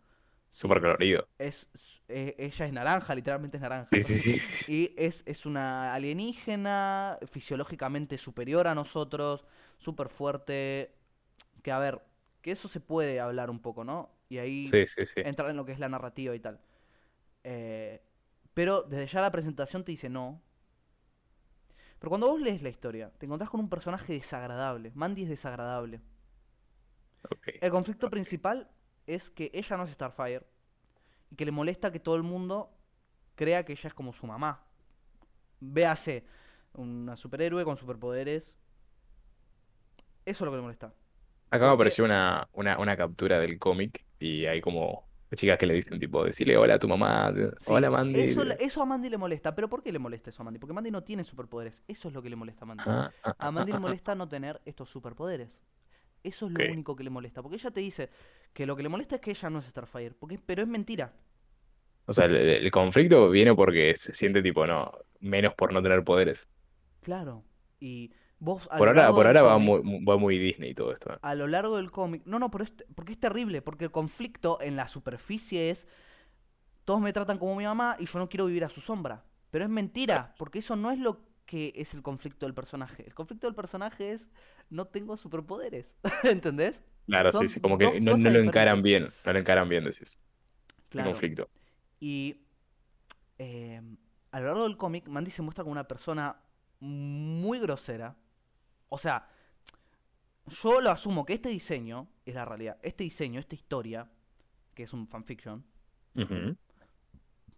Súper 0.53 0.81
colorido. 0.81 1.27
Es, 1.39 1.67
eh, 2.09 2.37
ella 2.39 2.67
es 2.67 2.73
naranja, 2.73 3.15
literalmente 3.15 3.57
es 3.57 3.61
naranja. 3.61 3.89
Sí, 3.91 4.03
sí, 4.03 4.19
sí. 4.19 4.65
Y 4.67 4.95
es, 4.97 5.25
es 5.27 5.47
una 5.47 5.93
alienígena 5.95 7.19
fisiológicamente 7.31 8.17
superior 8.19 8.69
a 8.69 8.75
nosotros, 8.75 9.45
súper 9.79 10.09
fuerte. 10.09 10.95
Que 11.63 11.73
a 11.73 11.79
ver, 11.81 12.03
que 12.43 12.53
eso 12.53 12.69
se 12.69 12.81
puede 12.81 13.21
hablar 13.21 13.51
un 13.51 13.61
poco, 13.61 13.85
¿no? 13.85 14.11
Y 14.29 14.39
ahí 14.39 14.65
Sí, 14.71 14.87
sí, 14.87 15.07
sí. 15.07 15.23
entrar 15.23 15.51
en 15.51 15.57
lo 15.57 15.65
que 15.67 15.73
es 15.73 15.81
la 15.81 15.89
narrativa 15.89 16.35
y 16.35 16.41
tal. 16.41 16.61
Eh, 17.45 18.03
pero 18.55 18.83
desde 18.83 19.07
ya 19.09 19.23
la 19.23 19.33
presentación 19.33 19.85
te 19.85 19.93
dice 19.93 20.11
no. 20.11 20.43
Pero 21.99 22.11
cuando 22.11 22.29
vos 22.29 22.41
lees 22.41 22.63
la 22.63 22.69
historia, 22.69 23.11
te 23.19 23.25
encontrás 23.27 23.49
con 23.51 23.61
un 23.61 23.69
personaje 23.71 24.13
desagradable. 24.13 24.93
Mandy 24.95 25.23
es 25.23 25.29
desagradable. 25.31 26.01
El 27.61 27.71
conflicto 27.71 28.11
principal 28.11 28.69
es 29.07 29.31
que 29.31 29.51
ella 29.55 29.77
no 29.77 29.85
es 29.85 29.91
Starfire 29.91 30.47
y 31.31 31.37
que 31.37 31.45
le 31.45 31.53
molesta 31.53 31.91
que 31.93 32.01
todo 32.01 32.17
el 32.17 32.23
mundo 32.23 32.71
crea 33.35 33.65
que 33.65 33.73
ella 33.73 33.89
es 33.89 33.95
como 33.95 34.13
su 34.13 34.27
mamá. 34.27 34.65
Véase, 35.61 36.25
una 36.75 37.17
superhéroe 37.17 37.65
con 37.65 37.77
superpoderes. 37.77 38.55
Eso 40.25 40.45
es 40.45 40.47
lo 40.47 40.51
que 40.51 40.57
le 40.57 40.63
molesta. 40.63 40.93
Acá 41.51 41.67
me 41.67 41.73
apareció 41.73 42.05
una, 42.05 42.49
una, 42.53 42.79
una 42.79 42.97
captura 42.97 43.39
del 43.39 43.59
cómic 43.59 44.05
y 44.19 44.47
hay 44.47 44.61
como 44.61 45.05
chicas 45.35 45.59
que 45.59 45.67
le 45.67 45.75
dicen, 45.75 45.99
tipo, 45.99 46.25
decirle 46.25 46.57
hola 46.57 46.75
a 46.75 46.79
tu 46.79 46.89
mamá, 46.89 47.33
Sí, 47.59 47.73
hola 47.73 47.91
Mandy. 47.91 48.21
Eso, 48.21 48.45
le- 48.45 48.57
eso 48.61 48.83
a 48.83 48.87
Mandy 48.87 49.09
le 49.11 49.19
molesta. 49.19 49.55
¿Pero 49.55 49.69
por 49.69 49.83
qué 49.83 49.93
le 49.93 49.99
molesta 49.99 50.31
eso 50.31 50.43
a 50.43 50.45
Mandy? 50.45 50.59
Porque 50.59 50.75
Mandy 50.75 50.91
no 50.91 51.03
tiene 51.03 51.25
superpoderes. 51.25 51.83
Eso 51.89 52.09
es 52.09 52.15
lo 52.15 52.23
que 52.23 52.31
le 52.31 52.37
molesta 52.37 52.65
a 52.65 52.67
Mandy. 52.69 52.85
Ah, 52.87 53.11
ah, 53.25 53.35
A 53.39 53.51
Mandy 53.51 53.73
le 53.73 53.77
ah, 53.77 53.79
ah. 53.79 53.81
molesta 53.81 54.15
no 54.15 54.29
tener 54.29 54.61
estos 54.65 54.89
superpoderes. 54.91 55.61
Eso 56.23 56.47
es 56.47 56.53
lo 56.53 56.65
único 56.73 56.95
que 56.97 57.05
le 57.05 57.11
molesta. 57.11 57.43
Porque 57.43 57.57
ella 57.57 57.71
te 57.71 57.81
dice 57.81 58.11
que 58.53 58.67
lo 58.67 58.77
que 58.77 58.83
le 58.83 58.89
molesta 58.89 59.17
es 59.17 59.21
que 59.21 59.31
ella 59.33 59.51
no 59.51 59.59
es 59.59 59.67
Starfire. 59.67 60.15
Porque, 60.15 60.39
pero 60.45 60.63
es 60.63 60.69
mentira. 60.69 61.13
O 62.07 62.13
sea, 62.13 62.25
el, 62.27 62.35
el 62.37 62.71
conflicto 62.71 63.31
viene 63.31 63.55
porque 63.55 63.95
se 63.97 64.15
siente 64.15 64.43
tipo, 64.43 64.67
no, 64.67 64.93
menos 65.21 65.55
por 65.55 65.73
no 65.73 65.83
tener 65.83 66.03
poderes. 66.05 66.49
Claro. 67.01 67.45
Y 67.81 68.13
vos 68.39 68.69
Por 68.77 68.89
ahora, 68.89 69.11
por 69.11 69.27
ahora 69.27 69.43
va 69.43 69.55
cómic- 69.55 69.83
muy, 69.85 70.05
va 70.05 70.17
muy 70.17 70.39
Disney 70.39 70.75
todo 70.75 70.93
esto. 70.93 71.13
¿eh? 71.13 71.19
a 71.23 71.35
lo 71.35 71.47
largo 71.47 71.77
del 71.77 71.91
cómic. 71.91 72.23
No, 72.25 72.39
no, 72.39 72.51
pero 72.51 72.65
es, 72.65 72.73
porque 72.95 73.13
es 73.13 73.21
terrible. 73.21 73.63
Porque 73.63 73.85
el 73.87 73.91
conflicto 73.91 74.59
en 74.61 74.77
la 74.77 74.87
superficie 74.89 75.71
es. 75.71 75.87
Todos 76.85 77.01
me 77.01 77.13
tratan 77.13 77.39
como 77.39 77.55
mi 77.55 77.65
mamá 77.65 77.97
y 78.01 78.07
yo 78.07 78.19
no 78.19 78.29
quiero 78.29 78.47
vivir 78.47 78.65
a 78.65 78.69
su 78.69 78.81
sombra. 78.81 79.25
Pero 79.53 79.65
es 79.65 79.71
mentira, 79.71 80.35
porque 80.39 80.59
eso 80.59 80.75
no 80.75 80.91
es 80.91 80.99
lo 80.99 81.21
que 81.53 81.71
es 81.77 81.93
el 81.93 82.01
conflicto 82.03 82.47
del 82.47 82.55
personaje. 82.55 83.05
El 83.07 83.13
conflicto 83.15 83.47
del 83.47 83.55
personaje 83.55 84.13
es. 84.13 84.31
No 84.71 84.87
tengo 84.87 85.19
superpoderes. 85.19 85.95
¿Entendés? 86.25 86.83
Claro, 87.07 87.31
Son 87.31 87.43
sí, 87.47 87.55
sí, 87.55 87.61
como 87.61 87.77
que 87.77 88.01
no, 88.01 88.17
lo 88.17 88.41
encaran 88.41 88.83
bien, 88.83 89.13
no 89.27 89.33
lo 89.35 89.39
encaran 89.39 89.69
bien, 89.69 89.85
decís, 89.85 90.19
el 90.79 90.89
Claro. 90.89 91.11
conflicto. 91.11 91.51
Y. 92.01 92.37
eh, 93.39 93.83
a 94.31 94.41
lo 94.41 94.47
largo 94.47 94.63
del 94.65 94.79
cómic, 94.79 95.09
Mandy 95.09 95.31
se 95.31 95.43
muestra 95.43 95.63
como 95.63 95.73
una 95.73 95.87
persona 95.87 96.37
muy 96.81 97.59
grosera. 97.59 98.17
O 98.89 98.97
sea, 98.99 99.29
yo 100.63 100.81
lo 100.81 100.91
asumo 100.91 101.25
que 101.25 101.35
este 101.35 101.49
diseño 101.49 102.09
es 102.25 102.35
la 102.35 102.45
realidad. 102.45 102.79
Este 102.83 103.05
diseño, 103.05 103.41
esta 103.41 103.55
historia, 103.55 104.11
que 104.75 104.85
es 104.85 104.93
un 104.93 105.07
fanfiction. 105.09 105.65
Ujú, 106.17 106.57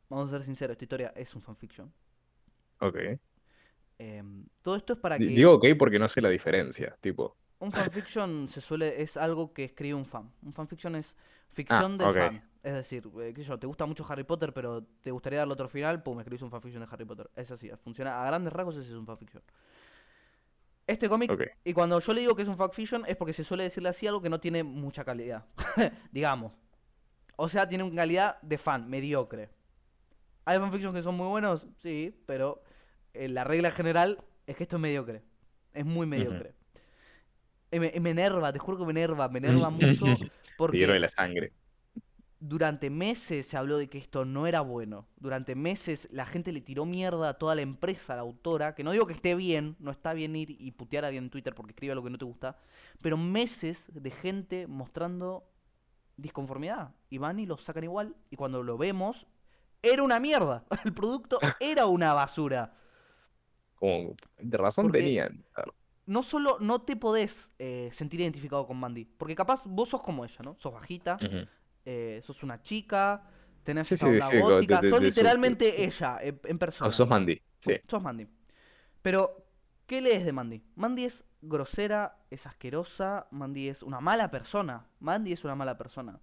Vamos 0.09 0.29
a 0.33 0.37
ser 0.39 0.45
sinceros, 0.47 0.73
esta 0.75 0.85
historia 0.87 1.13
es 1.15 1.35
un 1.35 1.43
fanfiction. 1.43 1.93
Ok. 2.81 3.19
Em, 3.99 4.47
todo 4.63 4.77
esto 4.77 4.93
es 4.95 4.99
para 4.99 5.19
que. 5.19 5.27
Digo 5.27 5.55
ok 5.55 5.67
porque 5.79 5.99
no 5.99 6.09
sé 6.09 6.21
la 6.21 6.29
diferencia, 6.29 6.97
tipo. 7.01 7.37
Un 7.59 7.73
fanfiction 7.73 8.49
se 8.49 8.61
suele. 8.61 9.01
es 9.01 9.17
algo 9.17 9.53
que 9.53 9.65
escribe 9.65 9.95
un 9.95 10.05
fan. 10.05 10.31
Un 10.43 10.53
fanfiction 10.53 10.97
es 10.97 11.17
ficción 11.51 11.97
del 11.97 12.09
ok. 12.09 12.15
fan. 12.15 12.51
Es 12.63 12.73
decir, 12.73 13.07
eh, 13.21 13.33
qué 13.35 13.43
sé 13.43 13.49
yo, 13.49 13.59
te 13.59 13.67
gusta 13.67 13.85
mucho 13.85 14.07
Harry 14.09 14.25
Potter, 14.25 14.55
pero 14.55 14.83
te 15.03 15.11
gustaría 15.11 15.41
darle 15.41 15.53
otro 15.53 15.69
final, 15.69 16.03
pum, 16.03 16.19
escribís 16.19 16.41
un 16.41 16.51
fanfiction 16.51 16.83
de 16.83 16.89
Harry 16.91 17.05
Potter. 17.05 17.31
Es 17.37 17.51
así, 17.51 17.71
funciona 17.83 18.23
a 18.23 18.27
grandes 18.27 18.53
rasgos, 18.55 18.77
ese 18.77 18.89
es 18.89 18.95
un 18.95 19.07
fanfiction. 19.07 19.43
Este 20.87 21.09
cómic, 21.09 21.31
y 21.63 21.73
cuando 21.73 21.99
yo 22.01 22.13
le 22.13 22.23
digo 22.23 22.35
que 22.35 22.43
es 22.43 22.49
un 22.49 22.57
fanfiction, 22.57 23.05
es 23.07 23.17
porque 23.17 23.33
se 23.35 23.45
suele 23.45 23.65
decirle 23.65 23.91
así 23.91 24.07
algo 24.07 24.23
que 24.23 24.31
no 24.31 24.41
tiene 24.41 24.63
mucha 24.63 25.05
calidad. 25.05 25.47
Digamos. 26.13 26.53
O 27.37 27.49
sea, 27.49 27.69
tiene 27.69 27.85
una 27.85 27.97
calidad 27.97 28.41
de 28.41 28.57
fan, 28.59 28.89
mediocre. 28.89 29.51
¿Hay 30.47 30.59
fanfictions 30.59 30.95
que 30.95 31.03
son 31.03 31.17
muy 31.17 31.27
buenos? 31.27 31.67
Sí, 31.79 32.19
pero 32.27 32.63
eh, 33.15 33.29
la 33.29 33.45
regla 33.45 33.71
general 33.71 34.25
es 34.47 34.57
que 34.57 34.65
esto 34.65 34.77
es 34.77 34.83
mediocre. 34.83 35.23
Es 35.73 35.85
muy 35.87 36.07
mediocre. 36.07 36.55
Y 37.71 37.81
me, 37.81 37.93
y 37.95 38.01
me 38.01 38.11
enerva, 38.11 38.53
te 38.53 38.59
juro 38.59 38.79
que 38.79 38.85
me 38.85 38.93
enerva, 38.93 39.29
me 39.29 39.39
enerva 39.39 39.71
mucho 39.71 40.07
Te 40.31 40.31
porque 40.57 40.79
hierve 40.79 41.01
la 41.01 41.09
sangre. 41.09 41.53
durante 42.41 42.91
meses 42.91 43.47
se 43.47 43.57
habló 43.57 43.79
de 43.79 43.89
que 43.89 43.99
esto 43.99 44.25
no 44.25 44.47
era 44.47 44.61
bueno. 44.61 45.09
Durante 45.17 45.55
meses 45.55 46.09
la 46.13 46.27
gente 46.27 46.53
le 46.53 46.61
tiró 46.61 46.85
mierda 46.85 47.31
a 47.31 47.35
toda 47.39 47.55
la 47.55 47.63
empresa, 47.63 48.13
a 48.13 48.17
la 48.17 48.23
autora, 48.23 48.75
que 48.75 48.85
no 48.85 48.93
digo 48.93 49.07
que 49.07 49.15
esté 49.15 49.35
bien, 49.35 49.77
no 49.79 49.91
está 49.91 50.13
bien 50.13 50.37
ir 50.37 50.51
y 50.51 50.71
putear 50.73 51.05
a 51.05 51.09
alguien 51.09 51.25
en 51.25 51.31
Twitter 51.31 51.55
porque 51.55 51.73
escribe 51.73 51.93
algo 51.93 52.05
que 52.05 52.11
no 52.11 52.19
te 52.19 52.25
gusta, 52.27 52.59
pero 53.01 53.17
meses 53.17 53.89
de 53.93 54.11
gente 54.11 54.67
mostrando 54.67 55.49
disconformidad. 56.17 56.95
Y 57.11 57.19
van 57.19 57.41
y 57.41 57.47
lo 57.47 57.57
sacan 57.57 57.85
igual, 57.85 58.15
y 58.31 58.37
cuando 58.37 58.63
lo 58.63 58.77
vemos, 58.79 59.27
era 59.83 60.03
una 60.03 60.21
mierda. 60.21 60.65
El 60.85 60.93
producto 60.95 61.41
era 61.61 61.87
una 61.87 62.13
basura. 62.13 62.75
Como, 63.77 64.15
de 64.39 64.57
razón 64.57 64.87
Porque- 64.87 65.01
tenían. 65.01 65.45
No 66.07 66.23
solo 66.23 66.59
no 66.61 66.83
te 66.83 66.97
podés 66.97 67.53
eh, 67.59 67.89
sentir 67.93 68.21
identificado 68.21 68.67
con 68.67 68.77
Mandy, 68.77 69.07
porque 69.07 69.35
capaz 69.35 69.65
vos 69.67 69.89
sos 69.89 70.03
como 70.03 70.25
ella, 70.25 70.37
¿no? 70.43 70.55
Sos 70.59 70.73
bajita, 70.73 71.19
eh, 71.87 72.21
sos 72.23 72.43
una 72.43 72.61
chica, 72.63 73.23
tenés 73.63 73.89
Sí, 73.89 73.95
esa 73.95 74.11
sí, 74.11 74.39
co- 74.39 74.51
gótica, 74.51 74.81
de- 74.81 74.87
de- 74.89 74.91
sos 74.91 75.01
de 75.01 75.07
literalmente 75.07 75.85
ella 75.85 76.19
en 76.23 76.59
persona. 76.59 76.91
Sos 76.91 77.09
Mandy, 77.09 77.41
sí. 77.61 77.73
Sos 77.89 78.03
Mandy. 78.03 78.27
Pero, 79.01 79.47
¿qué 79.87 80.03
lees 80.03 80.27
de 80.27 80.33
Mandy? 80.33 80.63
Mandy 80.77 81.05
es 81.07 81.25
grosera, 81.41 82.19
es 82.31 82.47
asquerosa, 82.47 83.27
Mandy 83.31 83.69
es 83.69 83.83
una 83.83 84.01
mala 84.01 84.31
persona. 84.31 84.87
Mandy 85.01 85.33
es 85.33 85.45
una 85.45 85.55
mala 85.55 85.77
persona. 85.79 86.21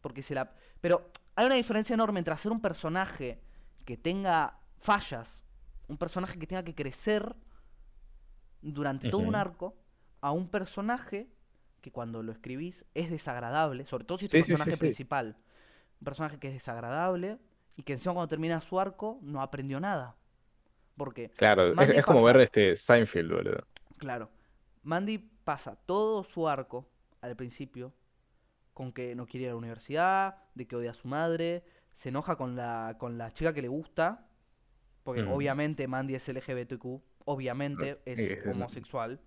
Porque 0.00 0.22
se 0.22 0.34
la... 0.34 0.52
Pero 0.80 1.10
hay 1.36 1.44
una 1.46 1.54
diferencia 1.56 1.92
enorme 1.94 2.18
entre 2.20 2.32
hacer 2.34 2.50
un 2.52 2.60
personaje 2.62 3.40
que 3.84 3.96
tenga 3.98 4.58
fallas, 4.78 5.42
un 5.88 5.96
personaje 5.98 6.38
que 6.38 6.46
tenga 6.46 6.62
que 6.62 6.74
crecer 6.74 7.34
durante 8.62 9.10
todo 9.10 9.22
un 9.22 9.34
arco, 9.34 9.76
a 10.20 10.32
un 10.32 10.48
personaje 10.48 11.28
que 11.80 11.92
cuando 11.92 12.22
lo 12.22 12.32
escribís 12.32 12.84
es 12.94 13.10
desagradable, 13.10 13.86
sobre 13.86 14.04
todo 14.04 14.18
si 14.18 14.26
es 14.26 14.30
Sí, 14.30 14.38
personaje 14.38 14.72
sí. 14.72 14.78
principal. 14.78 15.36
Un 16.00 16.04
personaje 16.04 16.38
que 16.38 16.48
es 16.48 16.54
desagradable 16.54 17.38
y 17.76 17.82
que 17.84 17.92
encima 17.92 18.14
cuando 18.14 18.28
termina 18.28 18.60
su 18.60 18.80
arco 18.80 19.18
no 19.22 19.40
aprendió 19.42 19.78
nada. 19.80 20.16
Porque 20.96 21.30
Claro, 21.30 21.68
es, 21.68 21.74
Mandy 21.76 21.96
es 21.96 22.04
como 22.04 22.18
pasa- 22.18 22.26
ver 22.32 22.40
este 22.42 22.76
Seinfeld, 22.76 23.32
boludo. 23.32 23.66
Claro. 23.98 24.30
Mandy 24.82 25.18
pasa 25.18 25.76
todo 25.76 26.24
su 26.24 26.48
arco 26.48 26.88
al 27.20 27.36
principio 27.36 27.92
con 28.74 28.92
que 28.92 29.14
no 29.14 29.26
quiere 29.26 29.44
ir 29.44 29.50
a 29.50 29.52
la 29.52 29.58
universidad, 29.58 30.36
de 30.54 30.66
que 30.66 30.76
odia 30.76 30.90
a 30.90 30.94
su 30.94 31.08
madre, 31.08 31.64
se 31.94 32.08
enoja 32.10 32.36
con 32.36 32.54
la, 32.56 32.96
con 32.98 33.18
la 33.18 33.32
chica 33.32 33.52
que 33.52 33.62
le 33.62 33.68
gusta, 33.68 34.27
porque 35.08 35.22
Mm. 35.22 35.32
obviamente 35.32 35.88
Mandy 35.88 36.14
es 36.16 36.28
LGBTQ, 36.28 37.00
obviamente 37.24 37.98
es 38.04 38.46
homosexual, 38.46 39.18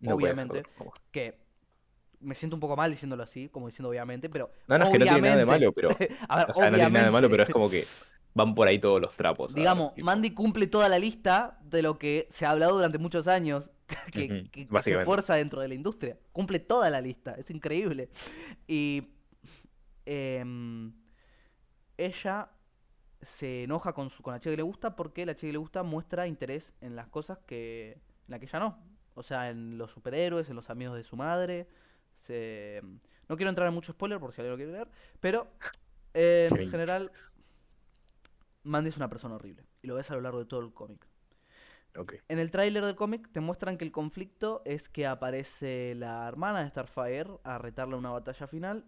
No 0.00 0.16
obviamente, 0.16 0.64
que 1.12 1.38
me 2.18 2.34
siento 2.34 2.56
un 2.56 2.60
poco 2.60 2.74
mal 2.74 2.90
diciéndolo 2.90 3.22
así, 3.22 3.48
como 3.48 3.68
diciendo 3.68 3.88
obviamente, 3.88 4.28
pero 4.28 4.50
No, 4.66 4.78
no, 4.78 4.84
es 4.86 4.90
que 4.90 4.98
no 4.98 5.04
tiene 5.04 5.20
nada 5.20 5.36
de 5.36 5.46
malo, 5.46 5.72
pero. 5.72 5.90
a 6.28 6.36
ver, 6.38 6.50
O 6.50 6.54
sea, 6.54 6.70
no 6.72 6.76
tiene 6.76 6.90
nada 6.90 7.04
de 7.06 7.12
malo, 7.12 7.30
pero 7.30 7.44
es 7.44 7.50
como 7.50 7.70
que 7.70 7.84
van 8.34 8.56
por 8.56 8.66
ahí 8.66 8.80
todos 8.80 9.00
los 9.00 9.14
trapos. 9.14 9.54
Digamos. 9.54 9.92
Mandy 9.98 10.30
cumple 10.34 10.66
toda 10.66 10.88
la 10.88 10.98
lista 10.98 11.60
de 11.62 11.82
lo 11.82 12.00
que 12.00 12.26
se 12.30 12.44
ha 12.44 12.50
hablado 12.50 12.74
durante 12.74 12.98
muchos 12.98 13.28
años, 13.28 13.70
que, 14.12 14.48
que- 14.50 14.66
que 14.66 14.82
se 14.82 14.98
esfuerza 14.98 15.36
dentro 15.36 15.60
de 15.60 15.68
la 15.68 15.74
industria. 15.74 16.18
Cumple 16.32 16.58
toda 16.58 16.90
la 16.90 17.00
lista, 17.00 17.36
es 17.38 17.48
increíble. 17.52 18.08
Y 18.66 19.12
em, 20.04 20.92
ella 21.96 22.50
se 23.22 23.64
enoja 23.64 23.92
con, 23.92 24.10
su, 24.10 24.22
con 24.22 24.32
la 24.32 24.40
chica 24.40 24.50
que 24.52 24.56
le 24.58 24.62
gusta 24.62 24.96
porque 24.96 25.26
la 25.26 25.34
chica 25.34 25.48
que 25.48 25.52
le 25.52 25.58
gusta 25.58 25.82
muestra 25.82 26.26
interés 26.26 26.74
en 26.80 26.96
las 26.96 27.08
cosas 27.08 27.38
que, 27.46 27.92
en 27.92 28.00
la 28.28 28.38
que 28.38 28.46
ella 28.46 28.58
no. 28.60 28.78
O 29.14 29.22
sea, 29.22 29.50
en 29.50 29.78
los 29.78 29.90
superhéroes, 29.90 30.48
en 30.48 30.56
los 30.56 30.70
amigos 30.70 30.96
de 30.96 31.02
su 31.02 31.16
madre. 31.16 31.68
Se... 32.16 32.82
No 33.28 33.36
quiero 33.36 33.50
entrar 33.50 33.68
en 33.68 33.74
mucho 33.74 33.92
spoiler 33.92 34.18
por 34.20 34.32
si 34.32 34.40
alguien 34.40 34.52
lo 34.52 34.56
quiere 34.56 34.72
leer, 34.72 34.88
pero 35.20 35.48
en 36.14 36.48
Sí. 36.48 36.68
general 36.68 37.10
Mandy 38.62 38.88
es 38.90 38.96
una 38.96 39.08
persona 39.08 39.34
horrible. 39.34 39.64
Y 39.82 39.86
lo 39.86 39.94
ves 39.94 40.10
a 40.10 40.14
lo 40.14 40.20
largo 40.20 40.38
de 40.38 40.44
todo 40.46 40.60
el 40.60 40.72
cómic. 40.72 41.06
En 42.28 42.38
el 42.38 42.50
tráiler 42.52 42.84
del 42.84 42.94
cómic 42.94 43.28
te 43.32 43.40
muestran 43.40 43.76
que 43.76 43.84
el 43.84 43.90
conflicto 43.90 44.62
es 44.64 44.88
que 44.88 45.06
aparece 45.06 45.94
la 45.96 46.28
hermana 46.28 46.62
de 46.62 46.68
Starfire 46.70 47.38
a 47.42 47.58
retarle 47.58 47.94
a 47.94 47.98
una 47.98 48.10
batalla 48.10 48.46
final. 48.46 48.84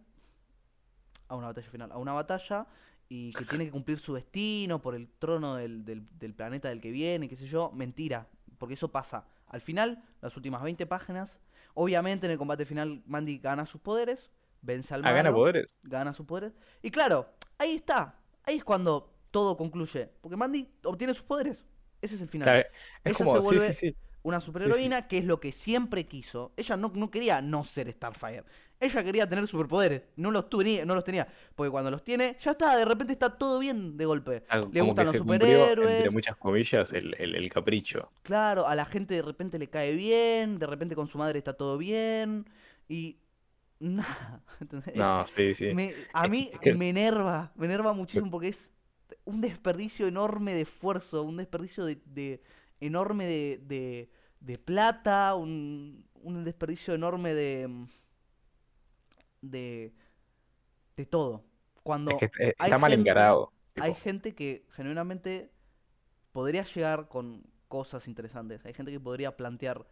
A 1.29 1.35
una 1.35 1.49
batalla 1.49 1.71
final, 1.71 1.93
a 1.93 1.99
una 1.99 2.13
batalla. 2.13 2.67
Y 3.13 3.33
que 3.33 3.45
tiene 3.45 3.65
que 3.65 3.73
cumplir 3.73 3.99
su 3.99 4.15
destino 4.15 4.81
por 4.81 4.95
el 4.95 5.09
trono 5.19 5.57
del, 5.57 5.85
del- 5.85 6.07
del 6.19 6.33
planeta 6.33 6.69
del 6.69 6.81
que 6.81 6.93
viene, 6.93 7.29
qué 7.29 7.35
sé 7.35 7.47
yo. 7.47 7.73
Mentira, 7.75 8.29
porque 8.57 8.75
eso 8.75 8.93
pasa. 8.93 9.27
Al 9.49 9.61
final, 9.61 10.01
las 10.23 10.37
últimas 10.37 10.63
20 10.63 10.87
páginas. 10.87 11.41
Obviamente 11.75 12.27
en 12.27 12.33
el 12.33 12.39
combate 12.39 12.65
final 12.65 13.03
Mandy 13.07 13.39
gana 13.39 13.67
sus 13.67 13.81
poderes, 13.81 14.31
vence 14.63 14.95
al 14.95 15.05
Ah, 15.05 15.11
gana 15.13 15.31
malo, 15.31 15.43
poderes. 15.43 15.75
gana 15.83 16.13
sus 16.15 16.25
poderes. 16.25 16.53
Y 16.83 16.91
claro, 16.93 17.27
ahí 17.59 17.75
está. 17.75 18.15
Ahí 18.45 18.59
es 18.59 18.65
cuando 18.65 19.13
todo 19.33 19.57
concluye. 19.57 20.09
Porque 20.21 20.37
Mandy 20.37 20.69
obtiene 20.85 21.13
sus 21.13 21.25
poderes. 21.25 21.65
Ese 22.01 22.15
es 22.15 22.21
el 22.23 22.29
final 22.29 22.47
Claro, 22.47 22.61
es 22.61 22.67
Ella 23.05 23.15
como, 23.17 23.35
se 23.35 23.41
sí, 23.43 23.47
vuelve- 23.49 23.73
sí, 23.73 23.91
sí. 23.91 23.97
una 24.23 24.41
superheroína 24.41 25.09
que 25.09 25.19
es 25.19 25.25
lo 25.25 25.41
que 25.41 25.51
siempre 25.51 26.07
quiso. 26.07 26.53
Ella 26.57 26.77
no, 26.77 26.93
no 26.95 27.11
quería 27.11 27.43
no 27.43 27.65
ser 27.65 27.91
Starfire. 27.91 28.45
Ella 28.81 29.05
quería 29.05 29.29
tener 29.29 29.47
superpoderes. 29.47 30.03
No 30.17 30.31
los, 30.31 30.49
tenía, 30.49 30.85
no 30.87 30.95
los 30.95 31.05
tenía. 31.05 31.29
Porque 31.55 31.71
cuando 31.71 31.91
los 31.91 32.03
tiene, 32.03 32.37
ya 32.41 32.53
está, 32.53 32.77
de 32.79 32.85
repente 32.87 33.13
está 33.13 33.29
todo 33.37 33.59
bien 33.59 33.97
de 33.99 34.07
golpe. 34.07 34.43
Ah, 34.49 34.63
Le 34.73 34.81
gustan 34.81 35.07
los 35.07 35.17
superhéroes. 35.17 35.97
entre 35.99 36.11
muchas 36.11 36.37
comillas, 36.37 36.93
el, 36.95 37.15
el, 37.19 37.35
el 37.37 37.51
capricho. 37.51 38.11
Claro, 38.23 38.67
a 38.67 38.75
la 38.75 38.87
gente 38.87 39.15
de 39.15 39.23
repente 39.23 39.59
le 39.59 39.69
cae 39.69 39.95
bien. 39.95 40.59
De 40.59 40.67
repente 40.67 40.95
con 40.97 41.07
su 41.07 41.19
madre 41.19 41.39
está 41.39 41.53
todo 41.53 41.77
bien. 41.79 42.47
Y. 42.89 43.19
Nada. 43.79 44.43
No, 44.95 45.27
sí, 45.27 45.55
sí. 45.55 45.73
Me- 45.75 45.95
a 46.13 46.29
mí 46.29 46.51
me 46.77 46.91
enerva, 46.91 47.51
me 47.57 47.67
enerva 47.67 47.93
muchísimo 47.95 48.31
porque 48.31 48.49
es 48.49 48.73
un 49.25 49.41
desperdicio 49.41 50.07
enorme 50.07 50.53
de 50.55 50.63
esfuerzo, 50.63 51.23
un 51.23 51.37
desperdicio 51.39 51.85
de, 51.85 51.99
de- 52.07 52.43
enorme 52.81 53.25
de, 53.27 53.59
de, 53.67 54.11
de 54.41 54.59
plata, 54.59 55.35
un, 55.35 56.05
un 56.23 56.45
desperdicio 56.45 56.93
enorme 56.95 57.33
de, 57.35 57.69
mm, 57.69 57.87
de, 59.41 59.95
de 60.97 61.07
todo. 61.07 61.45
Cuando 61.83 62.13
Es 62.13 62.19
que 62.19 62.27
eh, 62.49 62.55
hay 62.59 62.67
está 62.69 62.79
mal 62.79 62.91
gente- 62.91 63.09
encarado. 63.11 63.53
hay 63.77 63.95
gente 63.95 64.35
que 64.35 64.67
genuinamente 64.71 65.51
podría 66.33 66.65
llegar 66.65 67.09
con 67.09 67.45
cosas 67.69 68.09
interesantes, 68.09 68.65
hay 68.67 68.75
gente 68.75 68.93
que 68.93 69.01
podría 69.01 69.37
plantear 69.37 69.87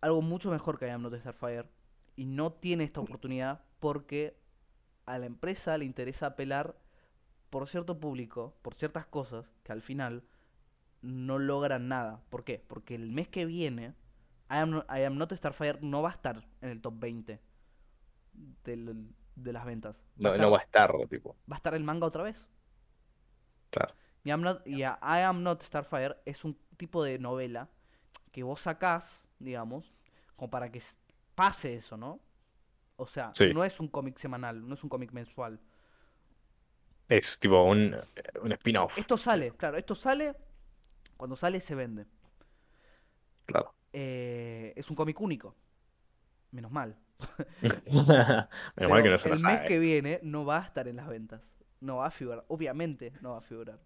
algo 0.00 0.20
mucho 0.22 0.50
mejor 0.50 0.78
que 0.78 0.86
I 0.86 0.90
Am 0.90 1.02
Not 1.02 1.14
Starfire 1.18 1.66
y 2.16 2.26
no 2.26 2.52
tiene 2.52 2.84
esta 2.84 3.00
oportunidad 3.00 3.64
porque 3.80 4.38
a 5.06 5.18
la 5.18 5.26
empresa 5.26 5.76
le 5.78 5.84
interesa 5.86 6.26
apelar 6.26 6.76
por 7.50 7.68
cierto 7.68 7.98
público, 7.98 8.56
por 8.62 8.74
ciertas 8.74 9.06
cosas 9.06 9.46
que 9.62 9.72
al 9.72 9.80
final 9.82 10.24
no 11.02 11.38
logran 11.38 11.88
nada. 11.88 12.22
¿Por 12.30 12.44
qué? 12.44 12.62
Porque 12.66 12.94
el 12.94 13.10
mes 13.12 13.28
que 13.28 13.44
viene 13.46 13.94
I 14.50 14.56
Am 14.56 14.82
I 14.94 15.02
Am 15.04 15.16
Not 15.16 15.32
Starfire 15.32 15.78
no 15.80 16.02
va 16.02 16.10
a 16.10 16.14
estar 16.14 16.46
en 16.60 16.68
el 16.70 16.80
top 16.80 16.94
20 16.98 17.40
del- 18.64 19.08
de 19.36 19.52
las 19.52 19.64
ventas. 19.64 19.96
Va 19.96 20.00
a 20.00 20.04
No, 20.16 20.28
estar- 20.34 20.40
no 20.46 20.50
va 20.52 20.58
a 20.58 20.62
estar, 20.62 20.92
tipo. 21.08 21.36
va 21.50 21.56
a 21.56 21.58
estar 21.58 21.74
el 21.74 21.84
manga 21.84 22.06
otra 22.06 22.22
vez. 22.22 22.46
Claro. 23.70 23.94
Y, 24.22 24.30
I'm 24.30 24.42
not- 24.42 24.66
y 24.66 24.82
a- 24.84 24.98
I 25.02 25.20
Am 25.22 25.42
Not 25.42 25.62
Starfire 25.62 26.16
es 26.24 26.44
un 26.44 26.56
tipo 26.76 27.02
de 27.04 27.18
novela 27.18 27.68
que 28.32 28.42
vos 28.42 28.60
sacás, 28.60 29.20
digamos, 29.38 29.92
como 30.36 30.50
para 30.50 30.70
que 30.70 30.80
pase 31.34 31.74
eso, 31.74 31.96
¿no? 31.96 32.20
O 32.96 33.06
sea, 33.06 33.32
Sí. 33.34 33.52
no 33.52 33.64
es 33.64 33.80
un 33.80 33.88
cómic 33.88 34.16
semanal, 34.18 34.66
no 34.66 34.74
es 34.74 34.82
un 34.84 34.88
cómic 34.88 35.10
mensual. 35.12 35.60
Es 37.08 37.38
tipo 37.38 37.62
un, 37.64 37.94
un 38.42 38.52
spin-off. 38.52 38.96
Esto 38.96 39.16
sale, 39.16 39.50
claro, 39.52 39.76
esto 39.76 39.94
sale, 39.94 40.34
cuando 41.16 41.36
sale 41.36 41.60
se 41.60 41.74
vende. 41.74 42.06
Claro. 43.46 43.74
Eh, 43.92 44.72
es 44.76 44.88
un 44.90 44.96
cómic 44.96 45.20
único. 45.20 45.54
Menos 46.52 46.70
mal. 46.70 46.96
Mal 47.90 49.02
que 49.02 49.10
no 49.10 49.16
una 49.24 49.34
el 49.34 49.42
mes 49.42 49.60
que 49.68 49.78
viene 49.78 50.20
no 50.22 50.44
va 50.44 50.58
a 50.58 50.64
estar 50.64 50.88
en 50.88 50.96
las 50.96 51.08
ventas. 51.08 51.42
No 51.80 51.96
va 51.96 52.06
a 52.06 52.10
figurar. 52.10 52.44
Obviamente 52.48 53.12
no 53.20 53.32
va 53.32 53.38
a 53.38 53.42
figurar. 53.42 53.80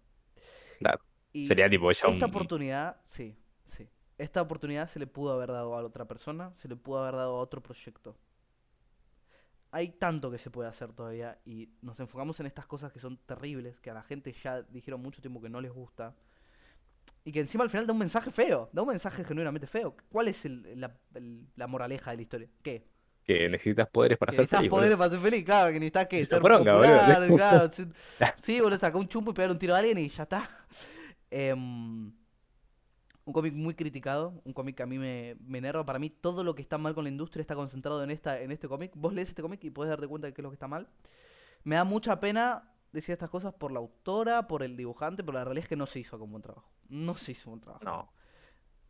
Claro. 0.79 1.01
Y 1.33 1.45
Sería 1.47 1.69
tipo 1.69 1.91
ya 1.91 2.07
esta 2.07 2.25
un. 2.25 2.31
oportunidad, 2.31 2.97
sí, 3.03 3.37
sí. 3.63 3.87
Esta 4.17 4.41
oportunidad 4.41 4.87
se 4.87 4.99
le 4.99 5.07
pudo 5.07 5.33
haber 5.33 5.49
dado 5.49 5.75
a 5.75 5.83
otra 5.83 6.05
persona, 6.05 6.53
se 6.57 6.67
le 6.67 6.75
pudo 6.75 6.99
haber 7.03 7.15
dado 7.15 7.37
a 7.37 7.39
otro 7.39 7.61
proyecto. 7.61 8.17
Hay 9.71 9.89
tanto 9.89 10.31
que 10.31 10.39
se 10.39 10.49
puede 10.49 10.67
hacer 10.67 10.93
todavía 10.93 11.39
y 11.45 11.69
nos 11.81 11.99
enfocamos 11.99 12.39
en 12.39 12.47
estas 12.47 12.65
cosas 12.65 12.91
que 12.91 12.99
son 12.99 13.17
terribles, 13.17 13.79
que 13.79 13.91
a 13.91 13.93
la 13.93 14.01
gente 14.01 14.33
ya 14.33 14.63
dijeron 14.63 15.01
mucho 15.01 15.21
tiempo 15.21 15.39
que 15.41 15.49
no 15.49 15.61
les 15.61 15.71
gusta. 15.71 16.15
Y 17.23 17.31
que 17.31 17.39
encima 17.41 17.63
al 17.63 17.69
final 17.69 17.85
da 17.85 17.93
un 17.93 17.99
mensaje 17.99 18.31
feo, 18.31 18.69
da 18.73 18.81
un 18.81 18.87
mensaje 18.87 19.23
genuinamente 19.23 19.67
feo. 19.67 19.95
¿Cuál 20.09 20.29
es 20.29 20.43
el- 20.45 20.79
la, 20.79 20.97
el- 21.13 21.47
la 21.55 21.67
moraleja 21.67 22.11
de 22.11 22.17
la 22.17 22.21
historia? 22.23 22.49
¿Qué? 22.63 22.87
Que 23.37 23.47
necesitas 23.49 23.87
poderes 23.89 24.17
para 24.17 24.31
ser 24.31 24.43
necesitas 24.43 24.57
feliz. 24.57 24.69
poderes 24.69 24.97
boludo. 24.97 24.97
para 24.97 25.09
ser 25.11 25.19
feliz, 25.19 25.45
claro, 25.45 25.67
que 25.71 25.79
necesitas 25.79 26.07
que 26.07 26.25
ser 26.25 26.41
bronca, 26.41 26.73
boludo. 26.75 26.97
popular, 26.97 27.33
claro. 27.33 27.69
sí, 28.37 28.59
boludo, 28.61 28.77
saca 28.79 28.97
un 28.97 29.07
chumpo 29.07 29.31
y 29.31 29.33
pegar 29.35 29.51
un 29.51 29.59
tiro 29.59 29.75
a 29.75 29.79
alguien 29.79 29.97
y 29.99 30.09
ya 30.09 30.23
está. 30.23 30.49
Em, 31.31 32.11
un 33.25 33.33
cómic 33.33 33.53
muy 33.53 33.75
criticado, 33.75 34.41
un 34.43 34.53
cómic 34.53 34.75
que 34.77 34.83
a 34.83 34.85
mí 34.87 34.97
me, 34.97 35.35
me 35.45 35.59
enerva. 35.59 35.85
Para 35.85 35.99
mí 35.99 36.09
todo 36.09 36.43
lo 36.43 36.55
que 36.55 36.61
está 36.63 36.77
mal 36.77 36.95
con 36.95 37.03
la 37.03 37.09
industria 37.11 37.41
está 37.41 37.55
concentrado 37.55 38.03
en, 38.03 38.11
esta, 38.11 38.41
en 38.41 38.51
este 38.51 38.67
cómic. 38.67 38.91
Vos 38.95 39.13
lees 39.13 39.29
este 39.29 39.41
cómic 39.43 39.63
y 39.63 39.69
puedes 39.69 39.89
darte 39.91 40.07
cuenta 40.07 40.27
de 40.27 40.33
qué 40.33 40.41
es 40.41 40.43
lo 40.43 40.49
que 40.49 40.55
está 40.55 40.67
mal. 40.67 40.89
Me 41.63 41.75
da 41.75 41.83
mucha 41.85 42.19
pena 42.19 42.73
decir 42.91 43.13
estas 43.13 43.29
cosas 43.29 43.53
por 43.53 43.71
la 43.71 43.79
autora, 43.79 44.47
por 44.47 44.63
el 44.63 44.75
dibujante, 44.77 45.23
pero 45.23 45.37
la 45.37 45.43
realidad 45.45 45.63
es 45.65 45.69
que 45.69 45.75
no 45.75 45.85
se 45.85 45.99
hizo 45.99 46.17
con 46.19 46.31
buen 46.31 46.41
trabajo. 46.43 46.71
No 46.89 47.15
se 47.15 47.33
hizo 47.33 47.49
un 47.49 47.53
buen 47.55 47.61
trabajo. 47.61 47.85
No. 47.85 48.13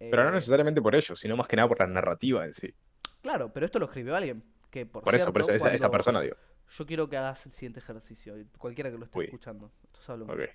Pero 0.09 0.23
no 0.25 0.31
Eh, 0.31 0.33
necesariamente 0.33 0.81
por 0.81 0.95
ello, 0.95 1.15
sino 1.15 1.35
más 1.37 1.47
que 1.47 1.55
nada 1.57 1.67
por 1.67 1.79
la 1.79 1.87
narrativa 1.87 2.45
en 2.45 2.53
sí. 2.53 2.73
Claro, 3.21 3.51
pero 3.53 3.65
esto 3.65 3.79
lo 3.79 3.85
escribió 3.85 4.15
alguien. 4.15 4.43
Que 4.69 4.85
por, 4.85 5.03
Por 5.03 5.15
eso, 5.15 5.31
por 5.33 5.41
eso, 5.41 5.49
cierto, 5.49 5.67
esa, 5.69 5.89
persona, 5.89 6.21
digo. 6.21 6.35
Yo 6.69 6.85
quiero 6.85 7.09
que 7.09 7.17
hagas 7.17 7.43
el 7.47 7.51
siguiente 7.51 7.79
ejercicio. 7.79 8.35
Cualquiera 8.57 8.91
que 8.91 8.97
lo 8.97 9.05
esté 9.05 9.17
Uy. 9.17 9.25
escuchando. 9.25 9.71
Esto 9.83 10.01
se 10.01 10.11
habla 10.11 10.25
mucho. 10.25 10.37
Ok. 10.43 10.49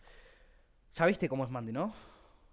Ya 0.95 1.07
viste 1.07 1.29
cómo 1.29 1.43
es 1.45 1.51
Mandy, 1.51 1.73
¿no? 1.73 1.93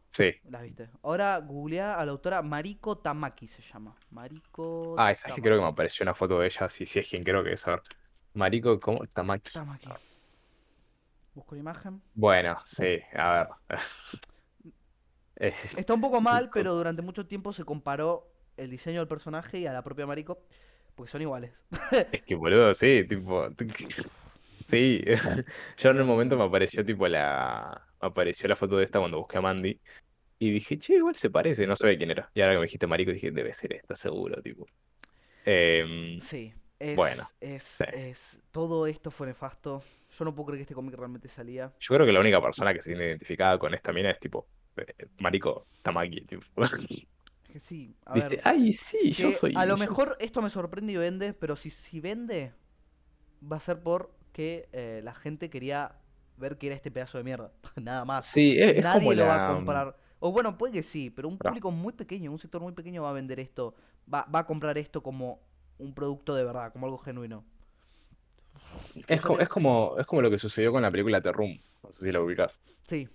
Sí. 0.09 0.33
La 0.49 0.61
viste. 0.63 0.89
Ahora 1.03 1.37
googlea 1.39 1.93
a 1.99 2.05
la 2.05 2.11
autora 2.11 2.41
Mariko 2.41 2.97
Tamaki 2.97 3.47
se 3.47 3.61
llama. 3.61 3.95
Mariko 4.09 4.95
Ah, 4.97 5.11
esa 5.11 5.33
que 5.33 5.41
creo 5.41 5.57
que 5.57 5.61
me 5.61 5.69
apareció 5.69 6.03
una 6.03 6.15
foto 6.15 6.39
de 6.39 6.47
ella, 6.47 6.67
si, 6.67 6.85
si 6.87 6.99
es 6.99 7.07
quien 7.07 7.23
creo 7.23 7.43
que 7.43 7.53
es. 7.53 7.67
A 7.67 7.71
ver. 7.71 7.81
Marico, 8.33 8.79
¿cómo? 8.79 9.05
Tamaki. 9.07 9.51
Tamaki. 9.53 9.89
Busco 11.35 11.55
la 11.55 11.61
imagen. 11.61 12.01
Bueno, 12.15 12.57
sí, 12.65 12.99
a 13.13 13.47
ver. 13.69 13.79
Es- 15.35 15.77
Está 15.77 15.93
un 15.93 16.01
poco 16.01 16.19
mal, 16.21 16.49
pero 16.51 16.73
durante 16.73 17.01
mucho 17.01 17.25
tiempo 17.27 17.53
se 17.53 17.63
comparó 17.63 18.30
el 18.63 18.69
diseño 18.71 18.99
del 18.99 19.07
personaje 19.07 19.59
y 19.59 19.65
a 19.67 19.73
la 19.73 19.83
propia 19.83 20.05
Mariko, 20.07 20.43
porque 20.95 21.11
son 21.11 21.21
iguales. 21.21 21.53
Es 22.11 22.23
que, 22.23 22.35
boludo, 22.35 22.73
sí, 22.73 23.05
tipo. 23.07 23.47
Sí. 24.63 25.03
Yo 25.77 25.89
en 25.89 26.01
un 26.01 26.07
momento 26.07 26.37
me 26.37 26.43
apareció 26.43 26.85
tipo 26.85 27.07
la. 27.07 27.87
Me 28.01 28.07
apareció 28.09 28.47
la 28.47 28.55
foto 28.55 28.77
de 28.77 28.85
esta 28.85 28.99
cuando 28.99 29.17
busqué 29.17 29.37
a 29.37 29.41
Mandy. 29.41 29.79
Y 30.39 30.51
dije, 30.51 30.77
che, 30.79 30.95
igual 30.95 31.15
se 31.15 31.29
parece, 31.29 31.67
no 31.67 31.75
sabía 31.75 31.97
quién 31.97 32.11
era. 32.11 32.31
Y 32.33 32.41
ahora 32.41 32.53
que 32.55 32.59
me 32.59 32.65
dijiste 32.65 32.87
marico, 32.87 33.11
dije, 33.11 33.31
debe 33.31 33.53
ser 33.53 33.73
esta, 33.73 33.95
seguro, 33.95 34.41
tipo. 34.41 34.67
Em, 35.45 36.19
Sí, 36.19 36.53
es, 36.79 36.95
bueno, 36.95 37.23
es, 37.39 37.63
sí. 37.63 37.85
es, 37.91 38.41
todo 38.51 38.87
esto 38.87 39.11
fue 39.11 39.27
nefasto. 39.27 39.83
Yo 40.17 40.25
no 40.25 40.33
puedo 40.35 40.47
creer 40.47 40.59
que 40.59 40.63
este 40.63 40.75
cómic 40.75 40.95
realmente 40.95 41.29
salía. 41.29 41.73
Yo 41.79 41.95
creo 41.95 42.05
que 42.05 42.11
la 42.13 42.19
única 42.19 42.41
persona 42.41 42.73
que 42.73 42.81
se 42.81 42.91
tiene 42.91 43.05
identificada 43.05 43.57
con 43.57 43.73
esta 43.73 43.93
mina 43.93 44.11
es 44.11 44.19
tipo. 44.19 44.47
eh, 44.77 45.07
Marico 45.19 45.67
Tamaki, 45.81 46.25
tipo. 46.25 46.43
Es 47.51 47.53
que 47.53 47.59
sí, 47.59 47.97
a 48.05 48.15
Dice, 48.15 48.39
ver, 48.39 48.41
ay, 48.43 48.73
sí, 48.73 49.13
yo 49.13 49.31
soy. 49.31 49.53
a 49.53 49.65
lo 49.65 49.77
yo 49.77 49.77
mejor 49.77 50.15
esto 50.19 50.41
me 50.41 50.49
sorprende 50.49 50.93
y 50.93 50.97
vende, 50.97 51.33
pero 51.33 51.55
si, 51.55 51.69
si 51.69 51.99
vende, 51.99 52.53
va 53.41 53.57
a 53.57 53.59
ser 53.59 53.83
porque 53.83 54.69
eh, 54.73 55.01
la 55.03 55.13
gente 55.13 55.49
quería 55.49 55.95
ver 56.37 56.57
que 56.57 56.67
era 56.67 56.75
este 56.75 56.91
pedazo 56.91 57.17
de 57.19 57.23
mierda. 57.25 57.53
Nada 57.77 58.05
más. 58.05 58.27
Sí, 58.27 58.55
es, 58.59 58.77
es 58.77 58.87
Nadie 58.87 59.13
como 59.13 59.13
lo 59.15 59.27
va 59.27 59.35
a 59.37 59.43
la. 59.43 59.45
comprar. 59.45 59.97
O 60.19 60.31
bueno, 60.31 60.57
puede 60.57 60.73
que 60.73 60.83
sí, 60.83 61.09
pero 61.11 61.27
un 61.29 61.39
público 61.39 61.71
muy 61.71 61.93
pequeño, 61.93 62.31
un 62.31 62.39
sector 62.39 62.61
muy 62.61 62.73
pequeño 62.73 63.03
va 63.03 63.11
a 63.11 63.13
vender 63.13 63.39
esto, 63.39 63.75
va, 64.13 64.25
va 64.33 64.39
a 64.39 64.47
comprar 64.47 64.77
esto 64.77 65.03
como 65.03 65.41
un 65.79 65.93
producto 65.95 66.35
de 66.35 66.43
verdad, 66.45 66.71
como 66.73 66.85
algo 66.87 66.99
genuino. 66.99 67.45
Es, 69.07 69.21
co- 69.21 69.39
es 69.39 69.49
como, 69.49 69.97
es 69.99 70.05
como 70.07 70.21
lo 70.21 70.29
que 70.29 70.39
sucedió 70.39 70.71
con 70.71 70.81
la 70.81 70.91
película 70.91 71.21
The 71.21 71.31
Room. 71.31 71.61
No 71.83 71.91
sé 71.91 72.01
si 72.03 72.11
la 72.11 72.21
ubicas. 72.21 72.61
Sí, 72.87 73.07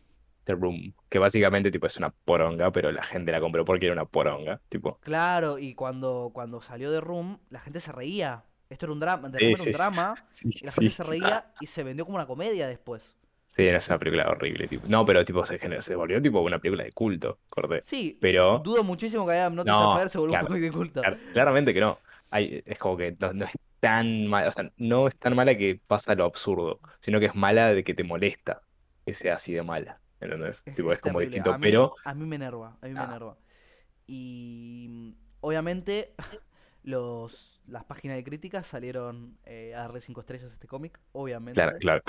The 0.47 0.55
Room. 0.55 0.95
Que 1.11 1.19
básicamente 1.21 1.71
tipo 1.71 1.87
es 1.87 1.99
una 1.99 2.11
poronga, 2.11 2.73
pero 2.73 2.93
la 2.93 3.03
gente 3.05 3.33
la 3.33 3.41
compró 3.41 3.65
porque 3.67 3.87
era 3.87 3.95
una 3.95 4.07
poronga. 4.07 4.63
Tipo. 4.71 5.01
claro, 5.01 5.59
y 5.59 5.75
cuando, 5.75 6.31
cuando 6.35 6.61
salió 6.63 6.91
de 6.91 7.01
Room, 7.01 7.39
la 7.51 7.61
gente 7.61 7.81
se 7.81 7.93
reía. 7.93 8.45
Esto 8.69 8.87
era 8.87 8.93
un 8.93 9.01
drama, 9.01 9.31
The 9.31 9.39
Sí, 9.39 9.55
era 9.55 9.63
un 9.63 9.71
sí, 9.71 9.73
drama, 9.73 10.27
sí, 10.33 10.51
y 10.61 10.67
la 10.67 10.73
gente 10.73 10.91
se 10.91 11.05
reía 11.05 11.53
y 11.61 11.67
se 11.69 11.83
vendió 11.85 12.05
como 12.05 12.17
una 12.17 12.27
comedia 12.27 12.67
después. 12.69 13.17
Sí, 13.49 13.63
no, 13.71 13.79
es 13.79 13.89
una 13.89 13.99
película 13.99 14.29
horrible, 14.29 14.69
tipo. 14.69 14.87
No, 14.87 15.07
pero 15.07 15.25
tipo 15.25 15.45
se, 15.47 15.59
gener- 15.59 15.81
se 15.81 15.95
volvió 15.95 16.21
tipo 16.21 16.41
una 16.41 16.59
película 16.59 16.85
de 16.85 16.93
culto, 16.93 17.41
corté. 17.49 17.81
Sí, 17.81 18.19
Pero 18.21 18.59
dudo 18.63 18.85
muchísimo 18.85 19.25
que 19.27 19.33
haya 19.33 19.49
Not 19.51 19.67
No, 19.67 19.75
Starfire 19.75 20.09
se 20.11 20.19
volvió 20.19 20.35
un 20.35 20.41
claro, 20.41 20.49
cómic 20.49 20.63
de 20.63 20.73
culto. 20.73 21.03
clar- 21.03 21.21
claramente 21.33 21.73
que 21.75 21.81
no. 21.81 21.99
Hay, 22.31 22.63
es 22.67 22.79
como 22.79 22.97
que 22.97 23.17
no, 23.19 23.33
no 23.33 23.45
es 23.47 23.53
tan 23.81 24.27
mala, 24.27 24.49
o 24.49 24.53
sea, 24.53 24.71
no 24.77 25.09
es 25.09 25.17
tan 25.19 25.35
mala 25.35 25.57
que 25.57 25.81
pasa 25.87 26.15
lo 26.15 26.25
absurdo, 26.25 26.81
sino 27.01 27.19
que 27.21 27.27
es 27.27 27.35
mala 27.35 27.73
de 27.73 27.85
que 27.85 27.95
te 27.95 28.05
molesta 28.05 28.63
que 29.07 29.15
sea 29.15 29.35
así 29.37 29.53
de 29.55 29.63
mala. 29.63 30.03
¿Entendés? 30.21 30.65
Es, 30.65 30.75
Tipo, 30.75 30.93
es 30.93 30.93
es 30.93 31.01
como 31.01 31.21
terrible. 31.21 31.21
distinto, 31.21 31.57
A 31.57 31.59
mí, 31.59 31.73
pero 31.73 31.95
a 32.05 32.15
mí 32.15 32.27
me 32.27 32.37
enerva, 32.37 32.77
a 32.81 32.87
mí 32.87 32.95
me 32.95 33.05
Ah. 33.05 33.05
enerva. 33.05 33.37
Y 34.07 35.17
obviamente 35.41 36.15
los, 36.85 37.63
las 37.69 37.85
páginas 37.85 38.17
de 38.19 38.25
críticas 38.25 38.67
salieron 38.69 39.39
eh, 39.47 39.75
a 39.77 39.81
darle 39.81 40.01
5 40.03 40.21
estrellas 40.23 40.51
a 40.53 40.55
este 40.55 40.69
cómic, 40.69 41.01
obviamente. 41.13 41.77
claro, 41.77 41.79
claro, 41.79 42.03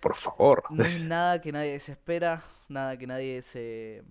por 0.00 0.16
favor. 0.16 0.64
No 0.68 0.84
hay 0.84 0.98
nada 0.98 1.40
que 1.40 1.52
nadie 1.52 1.78
se 1.80 1.92
espera, 1.92 2.42
nada 2.68 2.96
que 2.96 3.06
nadie 3.06 3.42
se... 3.42 4.02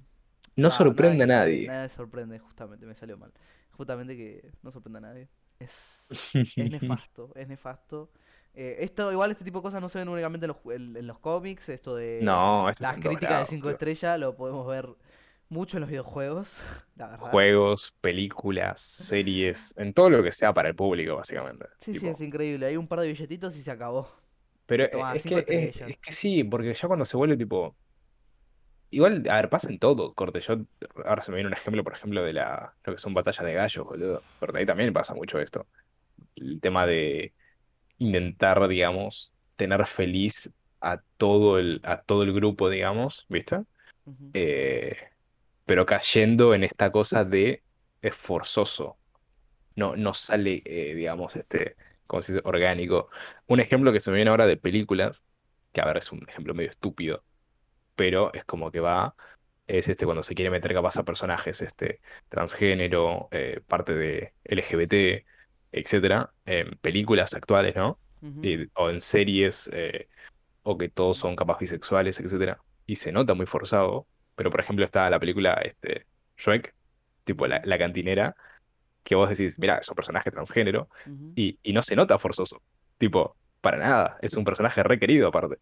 No 0.56 0.70
Ah, 0.70 0.72
sorprende 0.72 1.24
a 1.26 1.28
nada 1.28 1.46
que 1.46 1.46
nadie. 1.46 1.64
Nadie 1.64 1.90
sorprende, 1.90 2.40
justamente, 2.40 2.86
me 2.86 2.96
salió 2.96 3.18
mal. 3.18 3.34
Justamente 3.72 4.16
que 4.18 4.54
no 4.64 4.72
sorprende 4.72 5.00
a 5.00 5.02
nadie. 5.02 5.30
Es, 5.60 6.16
es 6.58 6.70
nefasto, 6.70 7.32
es 7.36 7.48
nefasto. 7.48 8.12
Eh, 8.56 8.78
esto, 8.80 9.12
igual 9.12 9.32
este 9.32 9.44
tipo 9.44 9.60
de 9.60 9.64
cosas 9.64 9.82
no 9.82 9.90
se 9.90 10.00
ven 10.00 10.10
únicamente 10.10 10.46
en 10.46 10.50
los, 10.50 10.58
en, 10.76 10.96
en 10.96 11.08
los 11.08 11.20
cómics, 11.20 11.70
esto 11.70 11.96
de 11.96 12.20
No, 12.20 12.70
esto 12.70 12.84
las 12.84 12.98
críticas 12.98 13.40
de 13.40 13.46
lados, 13.46 13.50
5 13.50 13.64
boludo. 13.64 13.72
estrellas 13.72 14.20
lo 14.20 14.36
podemos 14.36 14.68
ver 14.68 14.88
mucho 15.50 15.78
en 15.78 15.82
los 15.82 15.90
videojuegos, 15.90 16.62
la 16.96 17.10
verdad. 17.10 17.32
Juegos, 17.32 17.94
películas, 18.02 18.82
series, 18.82 19.74
en 19.78 19.94
todo 19.94 20.10
lo 20.10 20.22
que 20.24 20.32
sea 20.32 20.54
para 20.54 20.70
el 20.70 20.76
público, 20.76 21.16
básicamente. 21.16 21.66
Sí, 21.80 21.94
sí, 21.94 22.08
es 22.08 22.22
increíble. 22.22 22.66
Hay 22.66 22.78
un 22.78 22.88
par 22.88 23.00
de 23.02 23.08
billetitos 23.08 23.56
y 23.58 23.62
se 23.62 23.72
acabó. 23.72 24.08
Pero 24.66 24.86
es 24.86 25.22
5 25.22 25.44
que, 25.46 25.70
es 25.70 25.98
que 25.98 26.12
sí, 26.12 26.44
porque 26.44 26.74
ya 26.74 26.88
cuando 26.88 27.06
se 27.06 27.18
vuelve 27.18 27.38
tipo. 27.38 27.76
Igual, 28.90 29.24
a 29.28 29.36
ver, 29.38 29.50
pasa 29.50 29.70
en 29.70 29.80
todo, 29.80 30.14
corte. 30.14 30.40
Yo 30.40 30.58
ahora 31.06 31.24
se 31.24 31.32
me 31.32 31.38
viene 31.38 31.48
un 31.48 31.54
ejemplo, 31.54 31.84
por 31.84 31.94
ejemplo, 31.94 32.24
de 32.24 32.34
la, 32.34 32.76
lo 32.84 32.94
que 32.94 33.00
son 33.00 33.14
batallas 33.14 33.44
de 33.44 33.54
gallos, 33.54 33.86
boludo. 33.86 34.22
Porque 34.40 34.60
ahí 34.60 34.66
también 34.66 34.94
pasa 34.94 35.16
mucho 35.16 35.40
esto. 35.40 35.68
El 36.36 36.62
tema 36.62 36.86
de 36.86 37.34
intentar, 38.04 38.68
digamos, 38.68 39.34
tener 39.56 39.86
feliz 39.86 40.52
a 40.82 41.02
todo 41.18 41.60
el, 41.60 41.82
a 41.84 42.02
todo 42.02 42.24
el 42.24 42.34
grupo, 42.34 42.70
digamos, 42.70 43.26
¿viste? 43.30 43.62
Eh, 44.34 44.98
pero 45.66 45.86
cayendo 45.86 46.54
en 46.54 46.64
esta 46.64 46.92
cosa 46.92 47.24
de 47.24 47.64
es 48.02 48.16
forzoso. 48.16 48.98
No, 49.76 49.96
no 49.96 50.14
sale, 50.14 50.62
eh, 50.66 50.94
digamos, 50.94 51.36
este, 51.36 51.76
como 52.06 52.22
se 52.22 52.34
dice, 52.34 52.44
orgánico. 52.46 53.10
Un 53.48 53.60
ejemplo 53.60 53.92
que 53.94 54.00
se 54.00 54.12
me 54.12 54.18
viene 54.18 54.30
ahora 54.32 54.46
de 54.46 54.58
películas, 54.58 55.24
que 55.72 55.82
a 55.82 55.86
ver, 55.86 55.98
es 55.98 56.12
un 56.12 56.26
ejemplo 56.28 56.54
medio 56.54 56.70
estúpido, 56.70 57.24
pero 57.96 58.34
es 58.34 58.46
como 58.46 58.72
que 58.72 58.80
va, 58.82 59.16
es 59.68 59.88
este 59.88 60.06
cuando 60.06 60.24
se 60.24 60.36
quiere 60.36 60.52
meter 60.52 60.74
capaz 60.74 60.98
a 60.98 61.04
personajes 61.04 61.62
este, 61.62 62.02
transgénero, 62.30 63.30
eh, 63.32 63.62
parte 63.68 63.94
de 63.96 64.34
LGBT, 64.46 65.26
etcétera, 65.74 66.34
en 66.46 66.78
películas 66.80 67.34
actuales, 67.36 67.76
¿no? 67.76 68.00
Y- 68.44 68.68
o 68.76 68.92
en 68.92 69.02
series, 69.02 69.70
eh, 69.74 70.10
o 70.64 70.78
que 70.78 70.90
todos 70.90 71.18
son 71.18 71.36
capaz 71.36 71.60
bisexuales, 71.60 72.20
etcétera. 72.20 72.60
Y 72.88 72.96
se 72.98 73.12
nota 73.14 73.34
muy 73.36 73.46
forzado, 73.48 74.08
pero 74.36 74.52
por 74.52 74.62
ejemplo 74.62 74.86
está 74.86 75.10
la 75.10 75.20
película 75.20 75.54
este, 75.56 76.08
Shrek, 76.38 76.76
tipo 77.26 77.48
la, 77.48 77.62
la 77.66 77.78
cantinera, 77.80 78.36
que 79.04 79.16
vos 79.16 79.30
decís, 79.30 79.60
mira, 79.60 79.78
es 79.78 79.90
un 79.90 79.96
personaje 79.96 80.32
transgénero, 80.32 80.90
y, 81.36 81.60
y 81.64 81.74
no 81.74 81.82
se 81.84 81.96
nota 81.96 82.20
forzoso, 82.20 82.62
tipo, 82.98 83.38
para 83.62 83.78
nada, 83.78 84.18
es 84.22 84.34
un 84.36 84.44
personaje 84.46 84.84
requerido 84.84 85.30
aparte. 85.30 85.58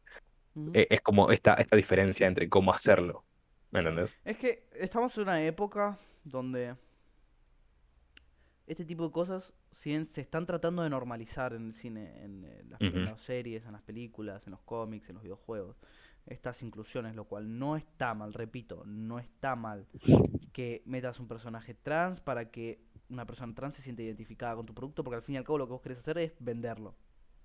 E- 0.74 0.88
Es 0.90 1.02
como 1.02 1.32
esta, 1.32 1.56
esta 1.56 1.76
diferencia 1.76 2.28
entre 2.28 2.50
cómo 2.50 2.72
hacerlo, 2.74 3.26
¿me 3.72 3.80
entendés? 3.80 4.18
Es 4.26 4.38
que 4.38 4.68
estamos 4.76 5.16
en 5.18 5.24
una 5.24 5.44
época 5.44 5.98
donde 6.24 6.76
este 8.68 8.86
tipo 8.86 9.06
de 9.06 9.12
cosas, 9.12 9.54
si 9.72 10.06
se 10.06 10.22
están 10.22 10.46
tratando 10.46 10.84
de 10.84 10.90
normalizar 10.90 11.54
en 11.54 11.68
el 11.68 11.74
cine, 11.74 12.24
en, 12.24 12.46
eh, 12.46 12.64
las, 12.70 12.82
en 12.82 13.06
las 13.06 13.22
series, 13.22 13.66
en 13.66 13.74
las 13.74 13.82
películas, 13.82 14.46
en 14.48 14.52
los 14.52 14.62
cómics, 14.62 15.10
en 15.10 15.16
los 15.16 15.24
videojuegos, 15.24 15.78
estas 16.26 16.62
inclusiones, 16.64 17.16
lo 17.16 17.26
cual 17.26 17.58
no 17.58 17.76
está 17.76 18.14
mal, 18.14 18.34
repito, 18.34 18.84
no 18.86 19.20
está 19.20 19.56
mal 19.56 19.88
que 20.54 20.82
metas 20.86 21.20
un 21.20 21.28
personaje 21.28 21.74
trans 21.74 22.20
para 22.20 22.52
que 22.52 22.82
una 23.10 23.26
persona 23.26 23.54
trans 23.54 23.76
se 23.76 23.82
sienta 23.82 24.04
identificada 24.04 24.56
con 24.56 24.66
tu 24.66 24.74
producto, 24.74 25.04
porque 25.04 25.16
al 25.18 25.22
fin 25.22 25.36
y 25.36 25.38
al 25.38 25.44
cabo 25.44 25.58
lo 25.58 25.68
que 25.68 25.74
vos 25.74 25.82
querés 25.82 26.00
hacer 26.00 26.18
es 26.18 26.34
venderlo. 26.40 26.96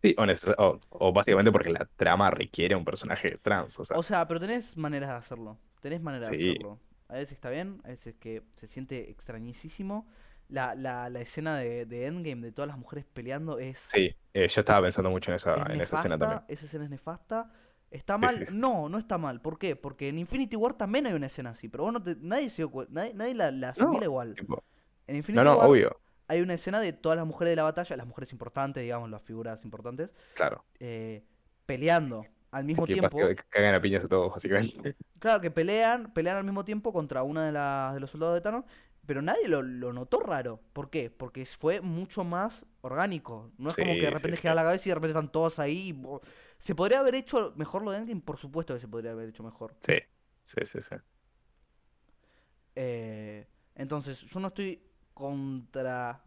Sí, 0.02 0.14
o, 0.18 0.24
o, 0.62 0.80
o 0.90 1.12
básicamente 1.12 1.50
porque 1.50 1.70
la 1.70 1.86
trama 1.96 2.30
requiere 2.30 2.76
un 2.76 2.84
personaje 2.84 3.38
trans, 3.38 3.78
o 3.80 3.84
sea, 3.84 3.98
O 3.98 4.02
sea, 4.02 4.26
pero 4.28 4.38
tenés 4.38 4.76
maneras 4.76 5.10
de 5.10 5.16
hacerlo. 5.16 5.58
Tenés 5.80 6.00
maneras 6.02 6.30
de 6.30 6.36
hacerlo. 6.36 6.78
A 7.08 7.14
veces 7.14 7.32
está 7.32 7.50
bien, 7.50 7.80
a 7.84 7.88
veces 7.88 8.14
que 8.16 8.42
se 8.56 8.66
siente 8.66 9.10
extrañísimo. 9.10 10.06
La, 10.48 10.74
la, 10.74 11.10
la 11.10 11.20
escena 11.20 11.58
de, 11.58 11.86
de 11.86 12.06
Endgame 12.06 12.40
de 12.42 12.52
todas 12.52 12.68
las 12.68 12.78
mujeres 12.78 13.04
peleando 13.12 13.58
es, 13.58 13.78
sí, 13.78 14.14
eh, 14.32 14.46
yo 14.48 14.60
estaba 14.60 14.82
pensando 14.82 15.10
mucho 15.10 15.30
en 15.30 15.36
esa, 15.36 15.54
es 15.54 15.70
en 15.70 15.80
esa 15.80 15.96
escena 15.96 16.18
también. 16.18 16.42
Esa 16.48 16.66
escena 16.66 16.84
es 16.84 16.90
nefasta. 16.90 17.50
¿Está 17.90 18.18
mal? 18.18 18.36
sí, 18.38 18.46
sí. 18.46 18.56
No, 18.56 18.88
no 18.88 18.98
está 18.98 19.16
mal. 19.18 19.40
¿Por 19.40 19.58
qué? 19.58 19.76
Porque 19.76 20.08
en 20.08 20.18
Infinity 20.18 20.56
War 20.56 20.74
también 20.74 21.06
hay 21.06 21.14
una 21.14 21.26
escena 21.26 21.50
así, 21.50 21.68
pero 21.68 21.84
vos 21.84 21.92
no 21.92 22.02
te- 22.02 22.16
nadie 22.20 22.50
se 22.50 22.64
nadie, 22.90 23.14
nadie 23.14 23.34
la, 23.34 23.50
la 23.50 23.74
No, 23.78 24.02
igual. 24.02 24.34
tipo, 24.34 24.62
En 25.06 25.14
no, 25.14 25.18
Infinity 25.18 25.44
no, 25.44 25.56
War 25.56 25.68
obvio, 25.68 26.00
hay 26.28 26.40
una 26.40 26.54
escena 26.54 26.80
de 26.80 26.92
todas 26.92 27.16
las 27.16 27.26
mujeres 27.26 27.52
de 27.52 27.56
la 27.56 27.62
batalla, 27.62 27.96
las 27.96 28.06
mujeres 28.06 28.32
importantes, 28.32 28.82
digamos, 28.82 29.08
las 29.10 29.22
figuras 29.22 29.64
importantes, 29.64 30.10
claro. 30.34 30.64
eh, 30.80 31.24
peleando 31.64 32.26
al 32.50 32.64
mismo 32.64 32.86
Que, 32.86 32.94
tiempo. 32.94 33.18
cagan 33.48 33.74
a 33.74 33.80
piñas 33.80 34.04
a 34.04 34.08
todos, 34.08 34.30
básicamente. 34.32 34.96
Claro, 35.20 35.40
que 35.40 35.50
pelean, 35.50 36.12
pelean 36.12 36.36
al 36.36 36.44
mismo 36.44 36.64
tiempo 36.64 36.92
contra 36.92 37.22
una 37.22 37.46
de 37.46 37.52
las 37.52 37.94
de 37.94 38.00
los 38.00 38.10
soldados 38.10 38.34
de 38.34 38.40
Thanos, 38.40 38.64
pero 39.06 39.22
nadie 39.22 39.48
lo, 39.48 39.62
lo 39.62 39.92
notó 39.92 40.20
raro. 40.20 40.60
¿Por 40.72 40.90
qué? 40.90 41.10
Porque 41.10 41.44
fue 41.46 41.80
mucho 41.80 42.24
más 42.24 42.64
orgánico. 42.82 43.50
No 43.58 43.70
es 43.70 43.76
como 43.76 43.96
que 43.98 44.06
de 44.06 44.10
sí, 44.10 44.12
repente 44.12 44.36
sí. 44.36 44.48
la 44.54 44.62
cabeza 44.64 44.88
y 44.88 44.90
de 44.90 44.94
repente 44.96 45.12
están 45.18 45.32
todos 45.32 45.58
ahí. 45.58 45.98
¿Se 46.58 46.74
podría 46.74 47.00
haber 47.00 47.14
hecho 47.14 47.52
mejor 47.56 47.82
lo 47.82 47.90
de 47.92 47.98
Endgame? 47.98 48.20
Por 48.22 48.38
supuesto 48.38 48.74
que 48.74 48.80
se 48.80 48.88
podría 48.88 49.12
haber 49.12 49.28
hecho 49.30 49.42
mejor. 49.42 49.74
Sí, 49.80 49.94
sí, 50.44 50.66
sí, 50.66 50.80
sí. 50.82 50.96
Eh, 52.74 53.46
entonces, 53.74 54.20
yo 54.22 54.40
no 54.40 54.48
estoy 54.48 54.82
contra 55.14 56.22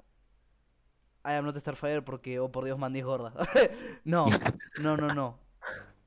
I 1.26 1.34
am 1.34 1.46
not 1.46 1.58
Starfire 1.58 2.02
porque, 2.02 2.40
oh 2.40 2.52
por 2.52 2.66
Dios, 2.66 2.78
Mandy 2.80 3.00
es 3.00 3.06
gorda. 3.06 3.34
no, 4.06 4.40
no, 4.76 4.98
no, 4.98 5.12
no. 5.12 5.40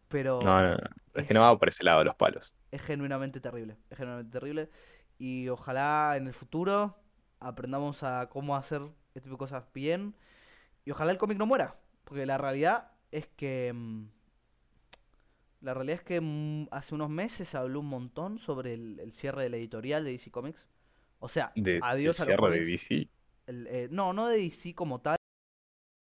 Pero 0.09 0.39
No, 0.41 0.61
no, 0.63 0.71
no. 0.75 0.79
Es 1.15 1.25
que 1.25 1.35
es- 1.35 1.35
no 1.35 1.41
va 1.43 1.59
por 1.59 1.69
ese 1.69 1.85
lado 1.85 2.05
los 2.05 2.17
palos. 2.17 2.55
es 2.71 2.83
genuinamente 2.83 3.41
terrible. 3.41 3.77
Es 3.91 3.99
genuinamente 3.99 4.33
terrible. 4.33 4.71
Y 5.19 5.49
ojalá 5.49 6.15
en 6.17 6.27
el 6.27 6.35
futuro 6.35 6.97
aprendamos 7.41 8.03
a 8.03 8.29
cómo 8.29 8.57
hacer 8.57 8.83
este 9.15 9.23
tipo 9.29 9.35
de 9.35 9.39
cosas 9.39 9.65
bien. 9.75 10.15
Y 10.85 10.91
ojalá 10.93 11.13
el 11.13 11.19
cómic 11.19 11.39
no 11.39 11.47
muera. 11.47 11.81
Porque 12.05 12.27
la 12.27 12.39
realidad 12.39 12.93
es 13.11 13.29
que. 13.29 13.73
mm, 13.75 14.07
La 15.61 15.75
realidad 15.75 15.97
es 16.01 16.03
que 16.05 16.21
mm, 16.21 16.69
hace 16.73 16.95
unos 16.95 17.09
meses 17.11 17.49
se 17.49 17.57
habló 17.57 17.81
un 17.81 17.87
montón 17.87 18.39
sobre 18.39 18.75
el, 18.75 18.99
el 19.01 19.13
cierre 19.13 19.45
de 19.45 19.51
la 19.51 19.57
editorial 19.59 20.05
de 20.05 20.13
DC 20.13 20.31
Comics. 20.31 20.67
O 21.21 21.29
sea, 21.29 21.53
De, 21.55 21.81
adiós 21.81 22.19
del 22.19 22.21
a 22.21 22.27
los 22.27 22.41
cierre 22.41 22.51
de. 22.51 22.65
DC. 22.65 23.09
El, 23.47 23.67
eh, 23.69 23.89
no, 23.91 24.13
no 24.13 24.27
de 24.29 24.39
DC 24.39 24.75
como 24.75 25.01
tal, 25.01 25.17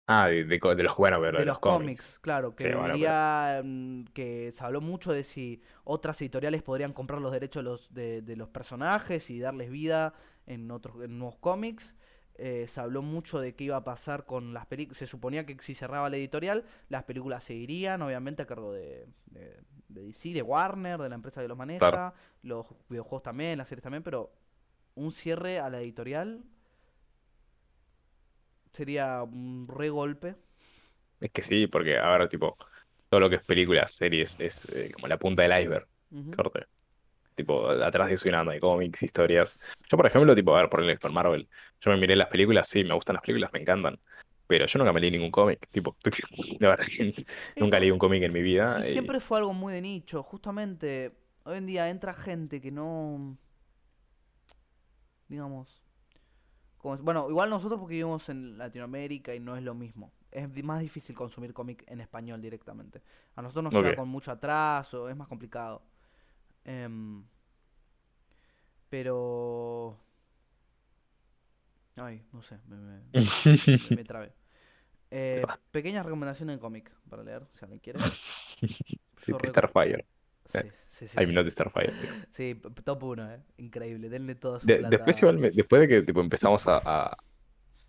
Ah, 0.07 0.27
de, 0.29 0.45
de 0.45 0.83
los, 0.83 0.97
bueno, 0.97 1.21
pero 1.21 1.39
de 1.39 1.45
los 1.45 1.59
cómics, 1.61 2.19
claro, 2.21 2.55
que 2.57 2.65
Sí, 2.65 2.69
bueno, 2.71 2.81
pero- 2.83 2.93
debería, 2.99 3.63
mm, 3.65 4.05
que 4.13 4.51
se 4.53 4.65
habló 4.65 4.81
mucho 4.81 5.13
de 5.13 5.23
si 5.25 5.63
otras 5.85 6.21
editoriales 6.21 6.63
podrían 6.63 6.93
comprar 6.93 7.21
los 7.21 7.31
derechos 7.33 7.63
de 7.63 7.71
los, 7.71 7.95
de, 7.95 8.21
de 8.23 8.37
los 8.37 8.49
personajes 8.49 9.31
y 9.31 9.39
darles 9.39 9.71
vida 9.71 10.13
en 10.47 10.71
otros 10.71 11.03
en 11.05 11.19
nuevos 11.19 11.37
cómics. 11.39 11.95
Eh, 12.35 12.67
se 12.69 12.81
habló 12.81 13.03
mucho 13.03 13.39
de 13.41 13.55
qué 13.55 13.65
iba 13.65 13.77
a 13.77 13.85
pasar 13.85 14.27
con 14.27 14.53
las 14.53 14.67
películas. 14.67 14.99
Se 14.99 15.07
suponía 15.07 15.47
que 15.47 15.57
si 15.61 15.75
cerraba 15.75 16.11
la 16.11 16.17
editorial, 16.17 16.65
las 16.89 17.05
películas 17.05 17.45
seguirían, 17.45 18.03
obviamente, 18.03 18.43
a 18.43 18.47
cargo 18.47 18.73
de, 18.73 19.07
de, 19.27 19.57
de 19.89 20.03
DC, 20.03 20.31
de 20.31 20.43
Warner, 20.43 20.99
de 21.01 21.09
la 21.11 21.15
empresa 21.15 21.43
que 21.43 21.49
los 21.49 21.57
maneja, 21.59 22.13
los 22.43 22.67
videojuegos 22.89 23.23
también, 23.23 23.59
las 23.59 23.69
series 23.69 23.83
también, 23.85 24.03
pero 24.03 24.33
un 24.95 25.13
cierre 25.13 25.59
a 25.61 25.71
la 25.71 25.81
editorial 25.81 26.43
sería 28.73 29.23
un 29.23 29.67
re 29.69 29.91
golpe. 29.91 30.37
Es 31.21 31.31
que 31.31 31.43
sí, 31.43 31.67
porque 31.69 31.99
ahora, 31.99 32.29
tipo, 32.29 32.57
todo 33.09 33.21
lo 33.21 33.31
que 33.31 33.37
es 33.37 33.45
películas, 33.45 33.95
series, 33.95 34.37
es 34.41 34.67
eh, 34.73 34.91
como 34.93 35.07
la 35.09 35.19
punta 35.19 35.43
del 35.43 35.61
iceberg, 35.61 35.87
corte. 36.35 36.67
Tipo, 37.35 37.69
atrás 37.71 38.09
de 38.09 38.15
eso 38.15 38.29
hay 38.51 38.61
cómics, 38.61 39.03
historias. 39.03 39.61
Yo, 39.91 39.97
por 39.97 40.07
ejemplo, 40.07 40.35
tipo, 40.35 40.55
a 40.57 40.61
ver, 40.63 40.71
por 40.71 40.83
ejemplo, 40.85 41.11
Marvel. 41.13 41.49
Yo 41.81 41.91
me 41.93 41.99
miré 41.99 42.17
las 42.17 42.29
películas, 42.29 42.69
sí, 42.69 42.85
me 42.85 42.95
gustan 42.95 43.15
las 43.15 43.23
películas, 43.23 43.53
me 43.53 43.61
encantan. 43.61 44.01
Pero 44.47 44.67
yo 44.67 44.79
nunca 44.79 44.93
me 44.93 45.01
leí 45.01 45.11
ningún 45.13 45.31
cómic. 45.31 45.61
Tipo, 45.71 45.97
de 46.61 46.67
verdad 46.69 46.87
que 46.87 47.15
nunca 47.59 47.81
leí 47.81 47.91
un 47.91 47.99
cómic 47.99 48.23
en 48.25 48.33
mi 48.33 48.43
vida. 48.43 48.81
Y 48.81 48.85
y- 48.85 48.85
siempre 48.85 49.21
fue 49.21 49.39
algo 49.39 49.53
muy 49.53 49.73
de 49.73 49.81
nicho. 49.83 50.23
Justamente, 50.23 51.13
hoy 51.45 51.59
en 51.59 51.67
día 51.67 51.89
entra 51.91 52.15
gente 52.15 52.61
que 52.61 52.71
no. 52.71 53.37
Digamos. 55.29 55.82
Como 56.83 56.99
bueno, 56.99 57.31
igual 57.31 57.51
nosotros 57.51 57.81
porque 57.81 57.95
vivimos 57.95 58.29
en 58.29 58.59
Latinoamérica 58.59 59.35
y 59.35 59.41
no 59.41 59.57
es 59.57 59.63
lo 59.65 59.75
mismo. 59.75 60.13
Es 60.33 60.49
más 60.65 60.81
difícil 60.81 61.17
consumir 61.17 61.55
cómic 61.55 61.85
en 61.89 62.01
español 62.01 62.43
directamente. 62.43 63.03
A 63.37 63.43
nosotros 63.43 63.65
nos 63.65 63.75
llega 63.75 63.91
Ok. 63.91 63.97
con 63.97 64.09
mucho 64.09 64.33
atraso, 64.33 65.09
es 65.09 65.17
más 65.17 65.29
complicado. 65.29 65.83
Em, 66.65 67.25
pero. 68.89 69.99
Ay, 71.97 72.23
no 72.33 72.43
sé, 72.43 72.59
me, 72.69 72.77
me- 72.77 73.01
me- 73.13 73.97
me 73.97 74.05
trabé. 74.05 74.33
Eh, 75.11 75.43
pequeñas 75.71 76.05
recomendaciones 76.07 76.57
de 76.57 76.61
cómic 76.61 76.91
para 77.09 77.23
leer, 77.23 77.47
si 77.53 77.65
alguien 77.65 77.81
quiere. 77.81 78.01
Yo 79.27 79.39
Starfire. 79.39 80.07
Sí, 80.53 80.69
sí, 80.87 81.09
sí, 81.09 81.19
I'm 81.19 81.33
sí. 81.33 81.35
not 81.35 81.49
Starfire. 81.51 81.95
tío. 81.99 82.11
Sí, 82.31 82.55
top 82.85 83.03
1, 83.05 83.31
eh. 83.35 83.41
Increíble. 83.59 84.09
Denle 84.09 84.35
toda 84.35 84.61
su 84.61 84.67
De- 84.69 84.75
plata. 84.75 84.89
después 84.89 85.21
igual, 85.23 85.39
me- 85.39 85.51
después 85.51 85.81
de 85.83 85.89
que 85.89 86.03
tipo, 86.03 86.21
empezamos 86.21 86.67
a, 86.69 86.81
a, 86.85 87.17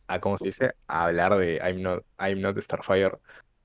a, 0.08 0.20
¿cómo 0.22 0.38
se 0.38 0.48
dice? 0.48 0.74
A 0.88 1.06
hablar 1.06 1.38
de 1.38 1.58
I'm 1.64 1.82
not, 1.82 2.06
I'm 2.20 2.42
not 2.42 2.58
Starfire, 2.60 3.18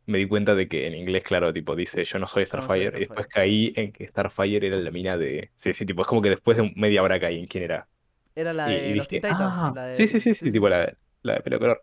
me 0.06 0.18
di 0.18 0.28
cuenta 0.28 0.54
de 0.54 0.68
que 0.68 0.86
en 0.86 0.94
inglés, 0.94 1.22
claro, 1.24 1.52
tipo, 1.52 1.76
dice 1.76 2.04
yo 2.04 2.18
no 2.18 2.26
soy 2.28 2.46
Yo 2.50 2.58
no 2.58 2.68
soy 2.68 2.88
Starfire, 2.88 2.98
y 2.98 3.00
después 3.00 3.26
caí 3.28 3.72
en 3.76 3.92
que 3.92 4.08
Starfire 4.08 4.66
era 4.66 4.76
la 4.78 4.90
mina 4.90 5.16
de... 5.18 5.52
Sí, 5.56 5.72
sí, 5.74 5.86
tipo, 5.86 6.02
es 6.02 6.08
como 6.08 6.22
que 6.22 6.30
después 6.30 6.56
de 6.58 6.72
media 6.76 7.02
hora 7.02 7.20
caí 7.20 7.38
en 7.40 7.46
quién 7.46 7.64
era. 7.64 7.88
Era 8.34 8.54
la 8.54 8.68
Y, 8.68 8.72
de 8.72 8.92
y 8.92 8.94
los 8.94 9.08
dije, 9.08 9.20
Titans. 9.20 9.64
ah, 9.64 9.74
la 9.74 9.86
de- 9.86 10.04
sí, 10.04 10.08
sí, 10.08 10.20
sí, 10.20 10.34
sí, 10.34 10.52
tipo 10.52 10.68
la, 10.68 10.92
la 11.22 11.34
de 11.36 11.40
pelo 11.42 11.58
color. 11.60 11.82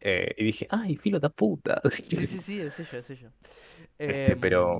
Eh, 0.00 0.34
y 0.38 0.44
dije, 0.46 0.66
ay, 0.70 0.96
filo 0.96 1.20
de 1.20 1.30
puta. 1.30 1.82
Sí, 2.06 2.26
sí, 2.26 2.38
sí, 2.40 2.60
es 2.60 2.78
ella, 2.80 2.98
es 2.98 3.10
ella. 3.10 3.32
Este, 4.06 4.36
Em, 4.36 4.40
pero... 4.40 4.78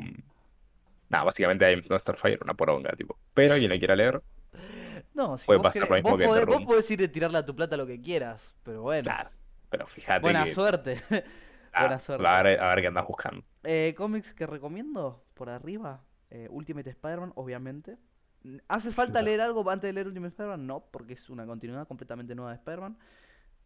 Nada, 1.09 1.25
básicamente 1.25 1.71
I'm 1.71 1.83
not 1.89 2.01
Starfire, 2.01 2.39
una 2.43 2.55
poronga, 2.55 2.93
tipo. 2.93 3.19
Pero 3.35 3.55
quien 3.57 3.71
la 3.71 3.79
quiera 3.79 3.97
leer, 3.97 4.23
No, 5.15 5.39
si 5.39 5.47
puede 5.47 5.59
vos, 5.59 5.65
pasar 5.65 5.83
querés- 5.85 5.89
lo 5.91 5.95
mismo 5.97 6.11
vos 6.11 6.19
que 6.19 6.25
en 6.25 6.29
The 6.31 6.35
podés, 6.35 6.47
vos 6.47 6.55
Room. 6.57 6.67
podés 6.67 6.91
ir 6.91 7.03
a 7.05 7.09
tirarle 7.13 7.39
a 7.39 7.47
tu 7.47 7.55
plata 7.57 7.77
lo 7.77 7.87
que 7.87 8.01
quieras. 8.01 8.55
Pero 8.63 8.83
bueno. 8.83 9.03
claro. 9.05 9.31
Pero 9.71 9.87
fíjate 9.87 10.21
Buena 10.21 10.45
que... 10.45 10.55
suerte. 10.55 11.01
ah, 11.73 11.81
Buena 11.83 11.99
suerte. 11.99 12.27
A 12.27 12.43
ver, 12.43 12.61
a 12.61 12.69
ver 12.75 12.81
qué 12.81 12.87
andas 12.89 13.07
buscando. 13.07 13.45
Eh, 13.65 13.95
cómics 13.97 14.33
que 14.35 14.47
recomiendo 14.47 15.25
por 15.35 15.51
arriba. 15.51 16.03
eh, 16.31 16.47
Ultimate 16.51 16.91
Spider-Man, 16.91 17.33
obviamente. 17.37 17.97
¿Hace 18.69 18.93
falta 18.93 19.21
leer 19.23 19.41
algo 19.41 19.69
antes 19.69 19.89
de 19.89 19.93
leer 19.93 20.07
Ultimate 20.09 20.29
Spider-Man? 20.31 20.67
No, 20.67 20.85
porque 20.91 21.15
es 21.15 21.29
una 21.31 21.45
continuidad 21.47 21.87
completamente 21.89 22.35
nueva 22.35 22.51
de 22.53 22.57
Spider-Man. 22.57 22.97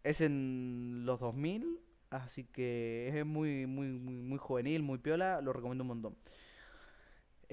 Es 0.03 0.21
en 0.21 1.03
los 1.05 1.21
2000, 1.21 1.79
así 2.11 2.45
que 2.45 3.13
es 3.15 3.27
muy, 3.27 3.67
muy, 3.67 3.89
muy, 3.89 4.15
muy 4.15 4.39
juvenil, 4.39 4.83
muy 4.83 4.99
piola. 4.99 5.41
Lo 5.41 5.53
recomiendo 5.53 5.83
un 5.85 5.89
montón. 5.89 6.17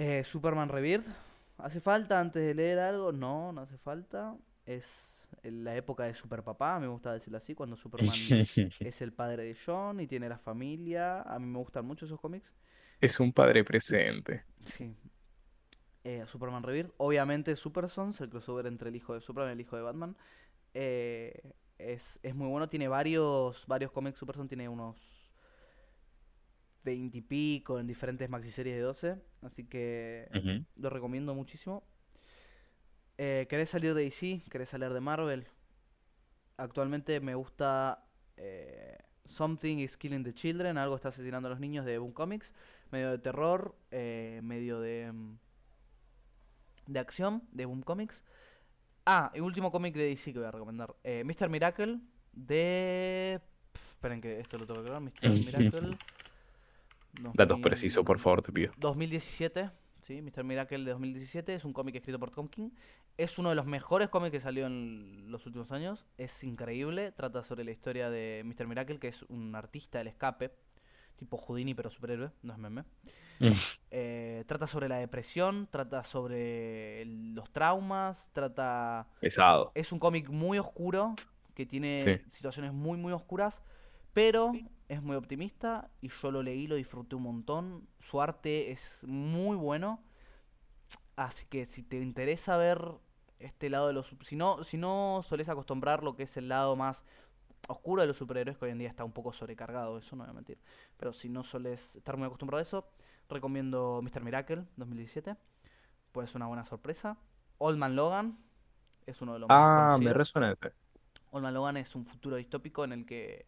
Eh, 0.02 0.24
Superman 0.24 0.70
Rebirth. 0.70 1.08
¿Hace 1.58 1.82
falta 1.82 2.22
antes 2.22 2.41
de 2.41 2.54
leer 2.54 2.80
algo? 2.80 3.12
No, 3.12 3.52
no 3.52 3.60
hace 3.60 3.78
falta. 3.78 4.38
Es 4.66 5.28
la 5.43 5.76
época 5.76 6.06
de 6.06 6.14
Super 6.14 6.41
Papá, 6.41 6.80
me 6.80 6.88
gusta 6.88 7.12
decirlo 7.12 7.38
así, 7.38 7.54
cuando 7.54 7.76
Superman 7.76 8.18
es 8.80 9.02
el 9.02 9.12
padre 9.12 9.43
de 9.43 9.58
John 9.66 10.00
y 10.00 10.08
tiene 10.08 10.30
la 10.30 10.38
familia. 10.38 11.22
A 11.24 11.38
mí 11.38 11.47
me 11.47 11.60
gustan 11.60 11.86
mucho 11.86 12.06
esos 12.06 12.18
cómics. 12.22 12.50
Es 13.02 13.20
un 13.20 13.34
padre 13.34 13.66
presente. 13.66 14.45
Sí. 14.64 14.95
Eh, 16.06 16.24
Superman 16.28 16.64
Rebirth. 16.64 16.93
Obviamente 16.97 17.58
Super 17.58 17.89
Sons, 17.89 18.22
el 18.22 18.30
crossover 18.30 18.68
entre 18.68 18.88
el 18.89 18.95
hijo 18.95 19.14
de 19.14 19.20
Superman 19.20 19.52
y 19.52 19.54
el 19.54 19.62
hijo 19.62 19.76
de 19.76 19.82
Batman. 19.82 20.16
eh, 20.74 21.54
es, 21.78 22.20
es 22.24 22.36
muy 22.36 22.47
bueno. 22.47 22.70
Tiene 22.70 22.88
varios, 22.88 23.66
varios 23.68 23.91
cómics. 23.91 24.18
Super 24.18 24.36
Sons 24.36 24.50
tiene 24.50 24.70
unos 24.70 25.18
20 26.90 27.18
y 27.18 27.22
pico 27.22 27.80
en 27.80 27.88
diferentes 27.88 28.30
maxiseries 28.30 28.76
de 28.76 28.82
12. 28.82 29.16
Así 29.42 29.66
que 29.66 30.28
lo 30.76 30.90
recomiendo 30.90 31.36
muchísimo. 31.36 31.84
Eh, 33.18 33.48
¿Querés 33.50 33.70
salir 33.70 33.94
de 33.94 34.04
DC? 34.04 34.42
¿Querés 34.50 34.70
salir 34.70 34.90
de 34.90 35.02
Marvel? 35.02 35.46
Actualmente 36.58 37.20
me 37.20 37.36
gusta 37.36 38.06
eh, 38.38 38.98
Something 39.28 39.78
is 39.78 39.98
Killing 39.98 40.24
the 40.24 40.34
Children, 40.34 40.78
algo 40.78 40.96
está 40.96 41.10
asesinando 41.10 41.48
a 41.48 41.52
los 41.52 41.60
niños 41.60 41.86
de 41.86 41.98
Boom 41.98 42.14
Comics, 42.14 42.54
medio 42.92 43.12
de 43.12 43.20
terror, 43.20 43.76
eh, 43.92 44.40
medio 44.44 44.80
de 44.80 45.12
mm, 45.12 45.38
de 46.88 47.00
acción 47.00 47.44
de 47.52 47.66
Boom 47.66 47.84
Comics. 47.84 48.24
Ah, 49.06 49.32
y 49.34 49.40
último 49.40 49.72
cómic 49.72 49.96
de 49.96 50.08
DC 50.08 50.34
que 50.34 50.40
voy 50.40 50.48
a 50.48 50.52
recomendar, 50.52 50.96
eh, 51.04 51.24
Mr. 51.24 51.50
Miracle 51.50 52.00
de 52.34 53.40
Pff, 53.72 53.90
esperen 53.92 54.22
que 54.22 54.40
esto 54.40 54.58
lo 54.58 54.66
tengo 54.66 54.84
que 54.84 54.92
ver, 54.92 55.00
Mr. 55.00 55.12
Miracle. 55.30 55.98
Datos 57.34 57.60
precisos, 57.60 58.03
por 58.05 58.18
2000 58.18 58.24
favor, 58.24 58.41
te 58.41 58.51
pido. 58.51 58.72
2017, 58.78 59.70
sí, 60.01 60.22
Mr. 60.22 60.43
Miracle 60.43 60.84
de 60.86 60.91
2017, 60.91 61.55
es 61.55 61.66
un 61.66 61.74
cómic 61.74 61.95
escrito 61.95 62.20
por 62.20 62.32
Tom 62.32 62.47
King. 62.47 62.70
Es 63.18 63.38
uno 63.38 63.49
de 63.49 63.55
los 63.55 63.66
mejores 63.66 64.07
cómics 64.10 64.32
que 64.32 64.39
salió 64.39 64.66
en 64.68 65.30
los 65.32 65.45
últimos 65.45 65.72
años. 65.72 66.05
Es 66.18 66.43
increíble. 66.43 67.12
Trata 67.12 67.43
sobre 67.43 67.64
la 67.66 67.72
historia 67.72 68.10
de 68.10 68.43
Mr. 68.45 68.68
Miracle, 68.68 68.97
que 68.99 69.10
es 69.10 69.24
un 69.24 69.55
artista 69.55 69.97
del 69.97 70.07
escape, 70.07 70.51
tipo 71.18 71.36
Houdini, 71.38 71.74
pero 71.74 71.89
superhéroe, 71.89 72.32
no 72.43 72.53
es 72.53 72.60
meme. 72.60 72.84
Mm. 73.41 73.51
Eh, 73.91 74.43
trata 74.47 74.68
sobre 74.68 74.88
la 74.88 74.97
depresión, 74.97 75.68
trata 75.70 76.03
sobre 76.03 77.03
los 77.05 77.51
traumas, 77.51 78.30
trata 78.34 79.07
Pesado. 79.20 79.72
es 79.76 79.91
un 79.91 79.99
cómic 79.99 80.30
muy 80.30 80.57
oscuro, 80.60 81.16
que 81.55 81.66
tiene 81.66 81.99
Sí. 81.99 82.30
situaciones 82.30 82.72
muy, 82.72 82.97
muy 82.97 83.12
oscuras, 83.12 83.62
pero 84.14 84.53
es 84.90 85.04
muy 85.04 85.16
optimista 85.16 85.90
y 86.02 86.10
yo 86.10 86.32
lo 86.32 86.44
leí, 86.44 86.68
lo 86.68 86.76
disfruté 86.76 87.16
un 87.16 87.24
montón. 87.24 87.88
Su 88.00 88.22
arte 88.22 88.72
es 88.72 89.04
muy 89.04 89.56
bueno. 89.56 90.04
Así 91.16 91.46
que 91.46 91.66
si 91.66 91.84
te 91.84 91.98
interesa 91.98 92.58
ver 92.58 92.82
este 93.38 93.70
lado 93.70 93.88
de 93.88 93.94
los... 93.94 94.16
Si 94.24 94.36
no, 94.36 94.64
si 94.64 94.78
no 94.78 95.24
solés 95.28 95.48
acostumbrar 95.48 96.04
lo 96.04 96.16
que 96.16 96.24
es 96.24 96.36
el 96.38 96.50
lado 96.50 96.76
más 96.76 97.04
oscuro 97.68 98.02
de 98.02 98.08
los 98.08 98.18
superhéroes, 98.18 98.58
que 98.58 98.66
hoy 98.66 98.72
en 98.72 98.80
día 98.80 98.90
está 98.90 99.04
un 99.04 99.12
poco 99.12 99.32
sobrecargado, 99.32 100.00
eso 100.00 100.16
no 100.16 100.24
voy 100.24 100.32
a 100.32 100.34
mentir. 100.34 100.58
Pero 100.98 101.14
si 101.14 101.30
no 101.30 101.44
solés 101.44 101.96
estar 101.96 102.18
muy 102.18 102.26
acostumbrado 102.26 102.60
a 102.60 102.64
eso, 102.64 102.90
recomiendo 103.30 104.02
Mr. 104.02 104.24
Miracle 104.24 104.66
2017. 104.76 105.36
Puede 106.12 106.28
ser 106.28 106.38
una 106.38 106.48
buena 106.48 106.66
sorpresa. 106.66 107.16
Old 107.60 107.78
Man 107.78 107.96
Logan 107.96 108.40
es 109.06 109.22
uno 109.22 109.34
de 109.34 109.40
los 109.40 109.50
más 109.50 109.58
Ah, 109.96 109.98
me 110.02 110.14
resuena 110.14 110.52
ese. 110.52 110.74
Old 111.30 111.44
Man 111.44 111.54
Logan 111.54 111.78
es 111.78 111.94
un 111.94 112.08
futuro 112.08 112.38
distópico 112.38 112.84
en 112.84 112.94
el 112.94 113.06
que 113.06 113.46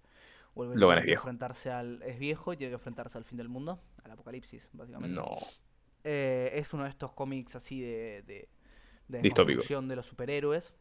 Logan 0.56 1.00
es 1.00 1.06
viejo. 1.06 1.30
enfrentarse 1.30 1.72
al 1.72 2.02
es 2.04 2.20
viejo 2.20 2.54
y 2.54 2.58
tiene 2.58 2.72
que 2.72 2.76
enfrentarse 2.76 3.18
al 3.18 3.26
fin 3.26 3.38
del 3.38 3.50
mundo, 3.50 3.82
al 4.04 4.12
apocalipsis, 4.12 4.70
básicamente. 4.74 5.16
No. 5.16 5.38
Eh, 6.04 6.52
es 6.56 6.74
uno 6.74 6.84
de 6.84 6.90
estos 6.90 7.14
cómics 7.14 7.56
así 7.56 7.82
de, 7.82 8.24
de, 8.26 8.50
de 9.08 9.30
construcción 9.30 9.88
de 9.88 9.96
los 9.96 10.06
superhéroes. 10.06 10.74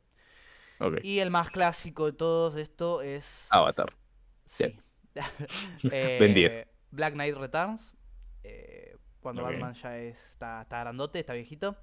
Y 1.03 1.19
el 1.19 1.31
más 1.31 1.51
clásico 1.51 2.07
de 2.07 2.13
todos 2.15 2.57
esto 2.57 3.03
es 3.03 3.49
Avatar. 3.51 3.95
Sí. 4.47 4.65
Eh, 5.93 6.17
Ben 6.21 6.35
10. 6.35 6.67
Black 6.91 7.15
Knight 7.15 7.37
Returns. 7.37 7.93
eh, 8.43 8.97
cuando. 9.21 9.43
Batman 9.43 9.75
ya 9.75 9.99
está, 9.99 10.63
está 10.63 10.81
grandote, 10.81 11.21
está 11.21 11.35
viejito. 11.35 11.77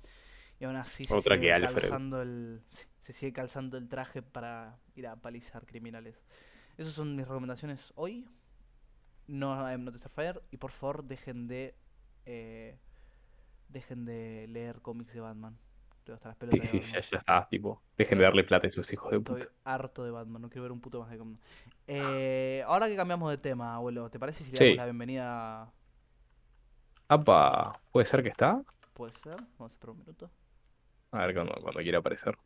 Y 0.60 0.66
aún 0.66 0.76
así 0.76 1.06
se 1.06 1.14
Otra 1.14 1.36
sigue 1.36 1.54
que 1.54 1.62
calzando 1.62 2.22
el. 2.24 2.62
se 3.02 3.14
sigue 3.14 3.32
calzando 3.34 3.78
el 3.78 3.88
traje 3.88 4.24
para 4.24 4.80
ir 4.96 5.06
a 5.08 5.16
palizar 5.16 5.66
criminales. 5.68 6.20
Esas 6.78 6.94
son 6.94 7.16
mis 7.16 7.28
recomendaciones 7.28 7.92
hoy. 7.96 8.26
No 9.28 9.54
I'm 9.70 9.84
Not 9.84 9.98
Starfire. 9.98 10.42
Y 10.52 10.58
por 10.58 10.72
favor 10.72 11.04
dejen 11.04 11.48
de. 11.48 11.76
eh, 12.26 12.78
dejen 13.70 14.06
de 14.06 14.48
leer 14.50 14.82
cómics 14.82 15.14
de 15.14 15.22
Batman. 15.22 15.58
Estoy 16.00 16.16
hasta 16.16 16.30
las 16.30 16.38
Sí, 16.50 16.62
pelotas 16.62 16.68
de 16.68 16.72
sí, 16.72 16.82
ya, 16.94 17.00
ya 17.02 17.18
está, 17.20 17.48
tipo. 17.50 17.84
Dejen 17.98 18.18
de 18.20 18.24
Estoy, 18.24 18.26
darle 18.26 18.44
plata 18.44 18.68
a 18.68 18.70
esos 18.70 18.92
hijos 18.94 19.12
de 19.12 19.20
estoy 19.20 19.22
puta. 19.22 19.48
harto 19.64 20.04
de 20.04 20.12
Batman, 20.12 20.42
no 20.42 20.50
quiero 20.50 20.64
ver 20.64 20.72
un 20.72 20.82
puto 20.82 21.00
más 21.02 21.10
de 21.12 21.18
Batman. 21.18 21.40
Eh, 21.88 22.64
ahora 22.68 22.88
que 22.88 22.96
cambiamos 22.96 23.30
de 23.32 23.38
tema, 23.38 23.76
abuelo, 23.76 24.10
¿te 24.10 24.20
parece 24.20 24.44
si 24.44 24.52
le 24.52 24.58
damos 24.60 24.76
Sí. 24.76 24.78
la 24.78 24.86
bienvenida? 24.86 25.74
Apa, 27.10 27.82
¿puede 27.92 28.06
ser 28.06 28.24
que 28.24 28.30
está? 28.30 28.62
Puede 28.94 29.14
ser, 29.14 29.38
vamos 29.58 29.72
a 29.72 29.74
esperar 29.76 29.92
un 29.94 30.00
minuto. 30.00 30.30
A 31.12 31.26
ver 31.26 31.34
cuando, 31.36 31.54
cuando 31.62 31.82
quiera 31.82 31.98
aparecer. 32.00 32.38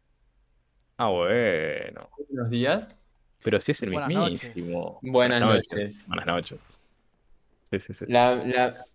Ah, 0.97 1.09
bueno. 1.09 2.09
Buenos 2.29 2.49
días. 2.49 3.01
Pero 3.43 3.59
sí 3.59 3.71
es 3.71 3.81
el 3.83 3.91
Buenas 3.91 4.11
noches. 4.11 4.55
mismísimo. 4.55 4.99
Buenas 5.01 5.41
noches. 5.41 6.07
Buenas 6.07 6.25
noches. 6.25 6.65
Sí, 7.69 7.79
sí, 7.79 7.93
sí. 7.93 8.05
La- 8.07 8.35
la- 8.35 8.85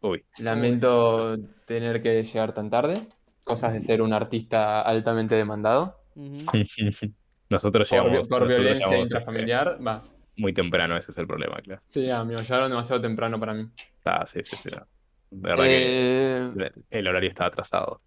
Uy. 0.00 0.24
lamento 0.38 1.36
tener 1.66 2.02
que 2.02 2.22
llegar 2.22 2.52
tan 2.52 2.70
tarde. 2.70 3.06
Cosas 3.44 3.72
de 3.72 3.80
ser 3.80 4.02
un 4.02 4.12
artista 4.12 4.80
altamente 4.82 5.34
demandado. 5.34 5.96
Nosotros 7.48 7.88
Por, 7.88 7.98
llegamos, 7.98 8.28
por 8.28 8.40
nosotros 8.42 8.48
violencia 8.48 8.86
llegamos, 8.88 8.92
este, 9.04 9.14
intrafamiliar. 9.18 9.86
Va. 9.86 10.02
muy 10.36 10.54
temprano, 10.54 10.96
ese 10.96 11.10
es 11.10 11.18
el 11.18 11.26
problema, 11.26 11.56
claro. 11.62 11.82
Sí, 11.88 12.08
amigo, 12.10 12.40
llegaron 12.40 12.70
demasiado 12.70 13.02
temprano 13.02 13.38
para 13.38 13.52
mí. 13.54 13.68
Ah, 14.04 14.24
sí, 14.26 14.40
sí, 14.42 14.56
sí. 14.56 14.70
no. 14.70 14.86
De 15.30 15.48
verdad 15.48 15.66
Eh, 15.68 16.52
que 16.56 16.64
el- 16.64 16.72
el 16.90 17.08
horario 17.08 17.28
estaba 17.28 17.48
atrasado. 17.48 18.00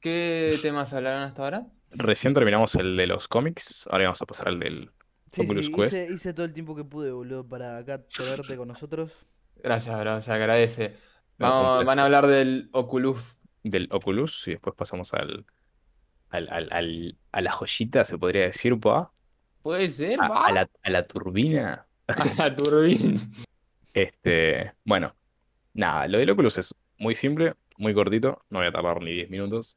¿qué 0.00 0.58
temas 0.62 0.94
hablaron 0.94 1.22
hasta 1.22 1.42
ahora? 1.42 1.66
Recién 1.92 2.34
terminamos 2.34 2.74
el 2.76 2.96
de 2.96 3.06
los 3.06 3.26
cómics, 3.28 3.86
ahora 3.90 4.04
vamos 4.04 4.22
a 4.22 4.26
pasar 4.26 4.48
al 4.48 4.60
del 4.60 4.90
Sí, 5.32 5.42
Oculus 5.42 5.66
sí, 5.66 5.72
Quest. 5.72 5.92
hice, 5.92 6.12
hice 6.12 6.32
todo 6.34 6.44
el 6.46 6.52
tiempo 6.52 6.74
que 6.74 6.84
pude, 6.84 7.12
boludo, 7.12 7.46
para 7.46 7.78
acá 7.78 8.02
tenerte 8.04 8.56
con 8.56 8.68
nosotros. 8.68 9.12
Gracias, 9.62 9.98
bro, 10.00 10.20
se 10.20 10.32
agradece. 10.32 10.96
No, 11.38 11.48
Vamos, 11.48 11.84
van 11.84 11.98
a 11.98 12.04
hablar 12.04 12.26
del 12.26 12.68
Oculus. 12.72 13.38
del 13.62 13.88
Oculus 13.92 14.46
y 14.48 14.52
después 14.52 14.74
pasamos 14.76 15.12
al, 15.14 15.46
al, 16.30 16.48
al- 16.48 16.72
al- 16.72 17.18
a 17.32 17.40
la 17.40 17.52
joyita, 17.52 18.04
se 18.04 18.18
podría 18.18 18.42
decir, 18.42 18.78
pa, 18.80 19.12
¿Puede 19.62 19.88
ser? 19.88 20.20
a, 20.20 20.28
va? 20.28 20.46
a 20.46 20.52
la, 20.52 20.70
a 20.82 20.90
la 20.90 21.06
turbina. 21.06 21.86
A 22.08 22.24
la 22.36 22.56
turbina. 22.56 23.20
Este, 23.94 24.72
bueno, 24.84 25.14
nada, 25.74 26.08
lo 26.08 26.18
del 26.18 26.30
Oculus 26.30 26.58
es 26.58 26.74
muy 26.98 27.14
simple, 27.14 27.54
muy 27.76 27.94
cortito, 27.94 28.44
no 28.50 28.58
voy 28.58 28.68
a 28.68 28.72
tardar 28.72 29.00
ni 29.02 29.12
10 29.12 29.30
minutos. 29.30 29.76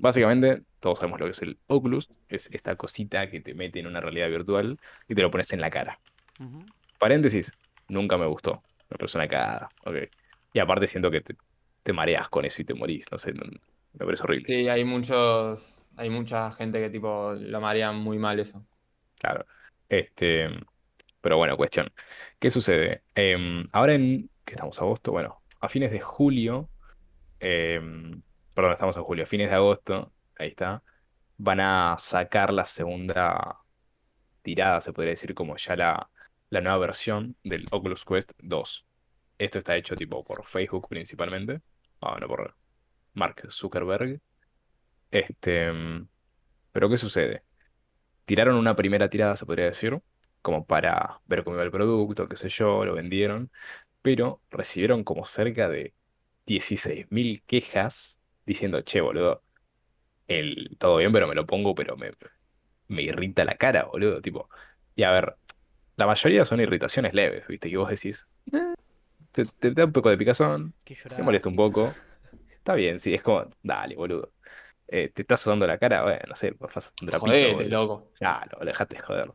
Básicamente, 0.00 0.62
todos 0.80 0.98
sabemos 0.98 1.20
lo 1.20 1.26
que 1.26 1.32
es 1.32 1.42
el 1.42 1.58
Oculus, 1.66 2.08
es 2.28 2.48
esta 2.52 2.76
cosita 2.76 3.28
que 3.30 3.40
te 3.40 3.54
mete 3.54 3.80
en 3.80 3.86
una 3.86 4.00
realidad 4.00 4.28
virtual 4.28 4.78
y 5.08 5.14
te 5.14 5.22
lo 5.22 5.30
pones 5.30 5.52
en 5.52 5.60
la 5.60 5.70
cara. 5.70 6.00
Paréntesis, 6.98 7.52
nunca 7.88 8.16
me 8.16 8.26
gustó, 8.26 8.62
me 8.90 8.96
pareció 8.96 9.18
una 9.20 9.28
cagada, 9.28 9.68
ok. 9.84 9.96
Y 10.52 10.58
aparte 10.58 10.86
siento 10.86 11.10
que 11.10 11.20
te, 11.20 11.36
te 11.82 11.92
mareas 11.92 12.28
con 12.28 12.44
eso 12.44 12.62
y 12.62 12.64
te 12.64 12.74
morís, 12.74 13.04
no 13.10 13.18
sé, 13.18 13.32
no- 13.32 13.44
me 13.44 14.04
parece 14.06 14.22
horrible. 14.22 14.46
Sí, 14.46 14.68
hay 14.68 14.84
muchos. 14.84 15.76
Hay 15.96 16.08
mucha 16.08 16.50
gente 16.52 16.80
que 16.80 16.88
tipo 16.88 17.32
lo 17.34 17.60
marea 17.60 17.92
muy 17.92 18.18
mal 18.18 18.38
eso. 18.40 18.64
Claro. 19.18 19.44
Este, 19.88 20.48
pero 21.20 21.36
bueno, 21.36 21.56
cuestión. 21.56 21.92
¿Qué 22.38 22.50
sucede? 22.50 23.02
Em, 23.14 23.64
ahora 23.72 23.94
en, 23.94 24.30
que 24.44 24.54
estamos 24.54 24.78
a 24.78 24.82
agosto, 24.84 25.12
bueno, 25.12 25.42
a 25.60 25.68
fines 25.68 25.90
de 25.90 26.00
julio, 26.00 26.70
em, 27.40 28.22
perdón, 28.54 28.72
estamos 28.72 28.96
en 28.96 29.02
julio, 29.04 29.26
fines 29.26 29.50
de 29.50 29.56
agosto, 29.56 30.12
ahí 30.38 30.48
está, 30.48 30.82
van 31.38 31.60
a 31.60 31.96
sacar 31.98 32.52
la 32.52 32.64
segunda 32.66 33.58
tirada, 34.42 34.80
se 34.80 34.92
podría 34.92 35.12
decir, 35.12 35.34
como 35.34 35.56
ya 35.56 35.76
la, 35.76 36.10
la 36.50 36.60
nueva 36.60 36.78
versión 36.78 37.36
del 37.44 37.66
Oculus 37.70 38.04
Quest 38.04 38.32
2. 38.38 38.86
Esto 39.38 39.58
está 39.58 39.76
hecho 39.76 39.96
tipo 39.96 40.24
por 40.24 40.44
Facebook 40.46 40.88
principalmente, 40.88 41.60
ah, 42.00 42.18
no 42.20 42.28
por 42.28 42.56
Mark 43.14 43.50
Zuckerberg. 43.50 44.20
Este, 45.10 45.72
pero 46.72 46.88
¿qué 46.88 46.96
sucede? 46.96 47.44
tiraron 48.30 48.54
una 48.54 48.76
primera 48.76 49.10
tirada, 49.10 49.36
se 49.36 49.44
podría 49.44 49.64
decir, 49.66 50.00
como 50.40 50.64
para 50.64 51.20
ver 51.26 51.42
cómo 51.42 51.56
iba 51.56 51.64
el 51.64 51.72
producto, 51.72 52.28
qué 52.28 52.36
sé 52.36 52.48
yo, 52.48 52.84
lo 52.84 52.94
vendieron, 52.94 53.50
pero 54.02 54.40
recibieron 54.52 55.02
como 55.02 55.26
cerca 55.26 55.68
de 55.68 55.94
16.000 56.46 57.42
quejas 57.44 58.19
diciendo, 58.50 58.82
che, 58.82 59.00
boludo, 59.00 59.44
el, 60.26 60.76
todo 60.78 60.96
bien, 60.96 61.12
pero 61.12 61.28
me 61.28 61.36
lo 61.36 61.46
pongo, 61.46 61.72
pero 61.72 61.96
me, 61.96 62.10
me 62.88 63.02
irrita 63.02 63.44
la 63.44 63.54
cara, 63.54 63.84
boludo, 63.84 64.20
tipo. 64.20 64.48
Y 64.96 65.04
a 65.04 65.12
ver, 65.12 65.36
la 65.96 66.06
mayoría 66.06 66.44
son 66.44 66.60
irritaciones 66.60 67.14
leves, 67.14 67.46
¿viste? 67.46 67.70
Que 67.70 67.76
vos 67.76 67.88
decís, 67.88 68.26
"Eh, 68.52 68.74
te, 69.30 69.44
te 69.44 69.70
da 69.70 69.84
un 69.84 69.92
poco 69.92 70.10
de 70.10 70.18
picazón, 70.18 70.74
te 70.84 71.22
molesta 71.22 71.48
un 71.48 71.54
poco, 71.54 71.94
está 72.50 72.74
bien, 72.74 72.98
sí, 72.98 73.14
es 73.14 73.22
como, 73.22 73.48
dale, 73.62 73.94
boludo. 73.94 74.32
Eh, 74.88 75.10
te 75.14 75.22
estás 75.22 75.40
sudando 75.40 75.64
la 75.68 75.78
cara, 75.78 76.02
bueno, 76.02 76.18
no 76.28 76.34
sé, 76.34 76.52
pues 76.54 76.74
pasas 76.74 76.92
un 77.00 77.06
trapito, 77.06 77.30
Jodete, 77.30 77.68
loco. 77.68 78.10
Claro, 78.18 78.64
dejate 78.64 78.96
de 78.96 79.00
joder. 79.02 79.32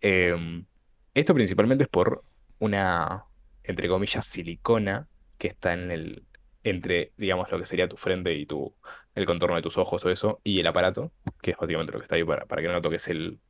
Em, 0.00 0.64
esto 1.12 1.34
principalmente 1.34 1.84
es 1.84 1.90
por 1.90 2.22
una, 2.60 3.24
entre 3.64 3.88
comillas, 3.88 4.24
silicona 4.24 5.08
que 5.36 5.48
está 5.48 5.72
en 5.72 5.90
el, 5.90 6.24
entre, 6.64 7.12
digamos, 7.16 7.50
lo 7.50 7.58
que 7.58 7.66
sería 7.66 7.88
tu 7.88 7.96
frente 7.96 8.34
y 8.34 8.46
tu, 8.46 8.74
el 9.14 9.26
contorno 9.26 9.56
de 9.56 9.62
tus 9.62 9.78
ojos 9.78 10.04
o 10.04 10.10
eso, 10.10 10.40
y 10.44 10.60
el 10.60 10.66
aparato, 10.66 11.12
que 11.42 11.52
es 11.52 11.56
básicamente 11.56 11.92
lo 11.92 11.98
que 11.98 12.04
está 12.04 12.16
ahí 12.16 12.24
para, 12.24 12.46
para 12.46 12.62
que 12.62 12.68
no 12.68 12.80
toques 12.82 13.08
el, 13.08 13.40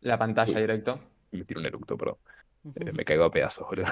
La 0.00 0.18
pantalla 0.18 0.52
Uy. 0.52 0.60
directo. 0.60 1.00
me 1.32 1.44
tiro 1.44 1.60
un 1.60 1.66
eructo, 1.66 1.96
perdón. 1.96 2.16
Eh, 2.74 2.92
me 2.92 3.04
caigo 3.04 3.24
a 3.24 3.30
pedazos, 3.30 3.66
boludo. 3.66 3.86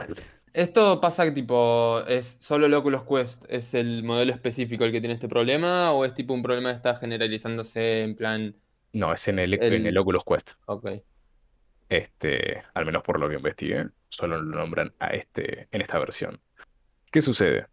Esto 0.53 1.01
pasa 1.01 1.25
que 1.25 1.31
tipo, 1.33 2.01
¿es 2.07 2.27
solo 2.41 2.67
el 2.67 2.75
Oculus 2.75 3.05
Quest? 3.05 3.45
¿Es 3.49 3.75
el 3.75 4.03
modelo 4.03 4.33
específico 4.33 4.85
el 4.85 4.93
que 4.93 5.01
tiene 5.01 5.15
este 5.15 5.29
problema? 5.29 5.93
¿O 5.93 6.05
es 6.05 6.15
tipo 6.15 6.35
un 6.35 6.43
problema 6.43 6.71
que 6.71 6.77
está 6.77 6.97
generalizándose 6.97 8.03
en 8.03 8.17
plan, 8.17 8.55
No, 8.93 9.13
es 9.13 9.29
en 9.29 9.39
el, 9.39 9.55
en 9.55 9.63
El- 9.75 9.87
el 9.87 9.99
Oculus 9.99 10.25
Quest. 10.25 10.53
ok, 10.67 10.87
Este, 11.89 12.63
al 12.75 12.85
menos 12.85 13.03
por 13.03 13.19
lo 13.19 13.29
que 13.29 13.37
investigué, 13.37 13.89
solo 14.11 14.41
lo 14.43 14.59
nombran 14.59 14.95
a 14.99 15.09
este, 15.09 15.69
en 15.71 15.81
esta 15.81 15.99
versión. 15.99 16.41
¿Qué 17.13 17.23
sucede? 17.23 17.69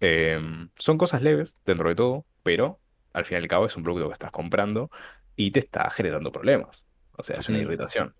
Em, 0.00 0.70
son 0.78 0.98
cosas 0.98 1.22
leves 1.22 1.56
dentro 1.64 1.88
de 1.88 1.94
todo, 1.94 2.26
pero 2.42 2.80
al 3.12 3.24
fin 3.24 3.36
y 3.36 3.40
al 3.40 3.48
cabo 3.48 3.66
es 3.66 3.76
un 3.76 3.82
producto 3.82 4.08
que 4.08 4.14
estás 4.14 4.30
comprando 4.30 4.90
y 5.36 5.50
te 5.50 5.60
está 5.60 5.88
generando 5.90 6.32
problemas. 6.32 6.84
O 7.16 7.22
sea, 7.22 7.36
es 7.36 7.48
una 7.48 7.58
irritación. 7.58 8.14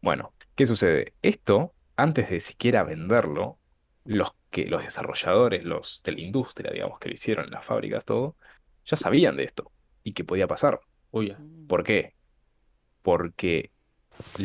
Bueno, 0.00 0.32
¿qué 0.54 0.66
sucede? 0.66 1.14
Esto, 1.22 1.74
antes 1.96 2.30
de 2.30 2.40
siquiera 2.40 2.84
venderlo, 2.84 3.58
los 4.04 4.32
que, 4.50 4.66
los 4.66 4.82
desarrolladores, 4.82 5.64
los 5.64 6.02
de 6.04 6.12
la 6.12 6.20
industria, 6.20 6.72
digamos, 6.72 6.98
que 6.98 7.08
lo 7.08 7.14
hicieron 7.14 7.50
las 7.50 7.64
fábricas, 7.64 8.04
todo, 8.04 8.36
ya 8.86 8.96
sabían 8.96 9.36
de 9.36 9.44
esto 9.44 9.70
y 10.02 10.14
que 10.14 10.24
podía 10.24 10.46
pasar. 10.46 10.80
uy, 11.10 11.28
ya. 11.28 11.38
Mm. 11.38 11.66
¿Por 11.66 11.84
qué? 11.84 12.14
Porque 13.02 13.70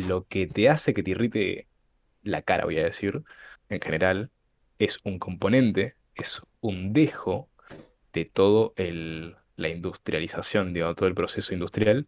lo 0.08 0.26
que 0.26 0.46
te 0.46 0.68
hace 0.68 0.94
que 0.94 1.02
te 1.02 1.12
irrite 1.12 1.68
la 2.22 2.42
cara, 2.42 2.64
voy 2.64 2.78
a 2.78 2.84
decir, 2.84 3.22
en 3.68 3.80
general, 3.80 4.30
es 4.78 5.00
un 5.04 5.18
componente, 5.18 5.96
es 6.16 6.42
un 6.60 6.92
dejo 6.92 7.48
de 8.12 8.24
todo 8.24 8.72
el, 8.76 9.36
la 9.56 9.68
industrialización, 9.68 10.72
de 10.72 10.80
todo 10.94 11.06
el 11.06 11.14
proceso 11.14 11.52
industrial 11.52 12.06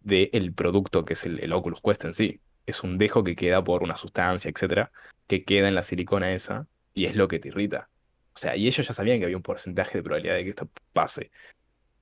del 0.00 0.52
producto 0.52 1.04
que 1.04 1.14
es 1.14 1.24
el, 1.24 1.40
el 1.40 1.52
Oculus 1.52 1.80
Quest 1.80 2.04
en 2.04 2.14
sí. 2.14 2.40
Es 2.66 2.82
un 2.82 2.98
dejo 2.98 3.24
que 3.24 3.36
queda 3.36 3.62
por 3.62 3.82
una 3.82 3.96
sustancia, 3.96 4.50
etcétera, 4.50 4.90
que 5.26 5.44
queda 5.44 5.68
en 5.68 5.74
la 5.74 5.82
silicona 5.82 6.32
esa 6.32 6.66
y 6.92 7.06
es 7.06 7.16
lo 7.16 7.28
que 7.28 7.38
te 7.38 7.48
irrita. 7.48 7.88
O 8.34 8.38
sea, 8.38 8.56
y 8.56 8.66
ellos 8.66 8.86
ya 8.86 8.92
sabían 8.92 9.18
que 9.18 9.24
había 9.24 9.36
un 9.36 9.42
porcentaje 9.42 9.98
de 9.98 10.02
probabilidad 10.02 10.34
de 10.34 10.44
que 10.44 10.50
esto 10.50 10.68
pase, 10.92 11.30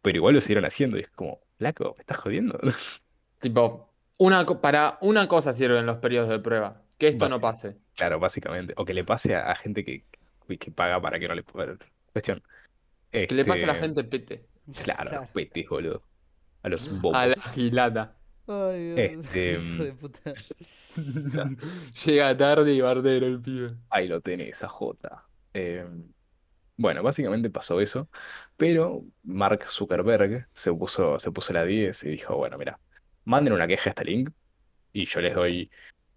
pero 0.01 0.17
igual 0.17 0.35
lo 0.35 0.41
siguieron 0.41 0.65
haciendo 0.65 0.99
y 0.99 1.03
es 1.03 1.11
como, 1.11 1.41
flaco, 1.59 1.95
¿me 1.97 2.03
estás 2.03 2.19
jodiendo? 2.19 2.59
Tipo, 3.39 3.93
una, 4.19 4.47
para 4.47 4.99
una 5.01 5.27
cosa 5.27 5.53
sirven 5.53 5.85
los 5.85 5.97
periodos 5.97 6.31
de 6.31 6.39
prueba, 6.39 6.83
que 6.97 7.09
esto 7.09 7.29
no 7.29 7.41
pase. 7.41 7.77
Claro, 7.95 8.21
básicamente. 8.21 8.73
O 8.77 8.85
que 8.85 8.95
le 8.95 9.05
pase 9.05 9.35
a, 9.35 9.51
a 9.51 9.55
gente 9.57 9.85
que, 9.85 10.05
que 10.47 10.71
paga 10.71 11.01
para 11.01 11.19
que 11.19 11.29
no 11.29 11.35
le 11.35 11.43
pueda. 11.43 11.77
Cuestión. 12.13 12.43
Que 13.11 13.27
le 13.31 13.45
pase 13.45 13.65
a 13.65 13.67
la 13.67 13.73
Este, 13.75 13.85
gente 13.87 14.05
pete, 14.05 14.47
Claro, 14.85 15.03
a 15.03 15.05
Claro. 15.07 15.21
los 15.23 15.31
petis, 15.31 15.69
boludo. 15.69 16.03
A 16.63 16.69
los 16.69 16.89
a 16.89 16.93
bobos. 17.01 17.27
la 17.27 17.35
gilada. 17.53 18.17
Ay, 18.47 18.95
Dios, 18.95 19.25
Este, 19.25 19.53
hijo 19.53 19.85
de 19.85 19.93
puta. 19.93 20.35
Llega 22.05 22.37
tarde 22.37 22.73
y 22.75 22.81
bardero 22.81 23.27
el 23.27 23.41
pibe. 23.41 23.75
Ahí 23.91 24.09
lo 24.09 24.21
tenés, 24.21 24.63
a 24.63 24.69
Jota. 24.69 25.25
Eh, 25.55 25.87
bueno, 26.77 27.03
básicamente 27.03 27.51
pasó 27.51 27.81
eso. 27.81 28.09
Pero 28.57 29.05
Mark 29.23 29.65
Zuckerberg 29.69 30.49
se 30.55 30.73
puso, 30.73 31.19
se 31.19 31.31
puso 31.31 31.53
la 31.53 31.65
10 31.65 32.03
y 32.05 32.11
dijo: 32.11 32.37
Bueno, 32.37 32.59
mira, 32.59 32.79
manden 33.25 33.53
una 33.53 33.67
queja 33.67 33.91
a 33.91 33.93
este 33.93 34.05
link 34.05 34.31
y 34.93 35.05
yo 35.07 35.21
les 35.21 35.35
doy 35.35 35.71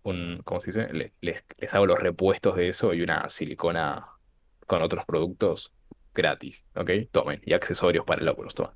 un. 0.04 0.42
¿Cómo 0.44 0.62
se 0.62 0.68
dice? 0.72 0.92
Le- 0.94 1.14
Les, 1.22 1.44
les 1.58 1.74
hago 1.74 1.86
los 1.86 2.00
repuestos 2.00 2.56
de 2.56 2.70
eso 2.70 2.94
y 2.94 3.02
una 3.02 3.30
silicona 3.30 4.08
con 4.66 4.82
otros 4.82 5.06
productos 5.06 5.72
gratis, 6.14 6.66
¿ok? 6.76 6.90
Tomen, 7.12 7.42
y 7.46 7.54
accesorios 7.54 8.06
para 8.06 8.22
el 8.22 8.28
Oculus, 8.28 8.56
tomen. 8.56 8.74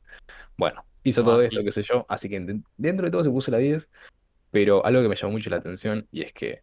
Bueno, 0.58 0.86
hizo 1.04 1.24
todo 1.24 1.42
esto, 1.42 1.64
qué 1.64 1.72
sé 1.72 1.82
yo, 1.84 2.06
así 2.10 2.30
que 2.30 2.40
de- 2.40 2.62
dentro 2.78 3.06
de 3.06 3.12
todo 3.12 3.24
se 3.24 3.30
puso 3.30 3.50
la 3.52 3.58
10, 3.58 3.90
pero 4.52 4.86
algo 4.86 5.02
que 5.02 5.10
me 5.10 5.16
llamó 5.16 5.34
mucho 5.34 5.50
la 5.50 5.58
atención 5.58 6.08
y 6.12 6.22
es 6.24 6.34
que 6.34 6.62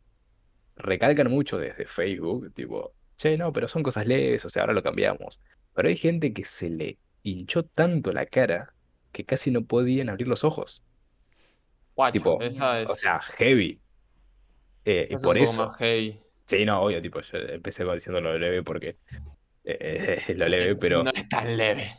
recalcan 0.76 1.30
mucho 1.30 1.56
desde 1.58 1.86
Facebook, 1.86 2.52
tipo, 2.52 2.92
che, 3.16 3.38
no, 3.38 3.52
pero 3.52 3.68
son 3.68 3.82
cosas 3.82 4.06
leves, 4.06 4.44
o 4.44 4.50
sea, 4.50 4.62
ahora 4.62 4.74
lo 4.74 4.82
cambiamos. 4.82 5.40
Pero 5.74 5.88
hay 5.88 5.96
gente 5.96 6.32
que 6.32 6.44
se 6.44 6.68
le 6.68 6.98
hinchó 7.22 7.64
tanto 7.64 8.12
la 8.12 8.26
cara 8.26 8.74
que 9.12 9.24
casi 9.24 9.50
no 9.50 9.64
podían 9.64 10.10
abrir 10.10 10.28
los 10.28 10.44
ojos. 10.44 10.82
Guacho, 11.94 12.12
Tipo, 12.12 12.42
esa 12.42 12.82
es, 12.82 12.90
O 12.90 12.94
sea, 12.94 13.20
heavy. 13.20 13.80
Eh, 14.84 15.08
y 15.10 15.16
por 15.16 15.38
eso, 15.38 15.64
más 15.64 15.76
heavy. 15.78 16.20
Sí, 16.46 16.64
no, 16.64 16.80
obvio, 16.82 17.02
tipo, 17.02 17.20
yo 17.20 17.38
empecé 17.38 17.84
diciendo 17.84 18.20
lo 18.20 18.38
leve 18.38 18.62
porque 18.62 18.96
eh, 19.64 20.22
lo 20.36 20.48
leve, 20.48 20.76
pero 20.76 21.02
No 21.02 21.10
es 21.14 21.28
tan 21.28 21.56
leve. 21.56 21.92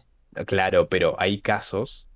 claro, 0.46 0.90
pero 0.90 1.16
hay 1.20 1.42
casos, 1.42 2.08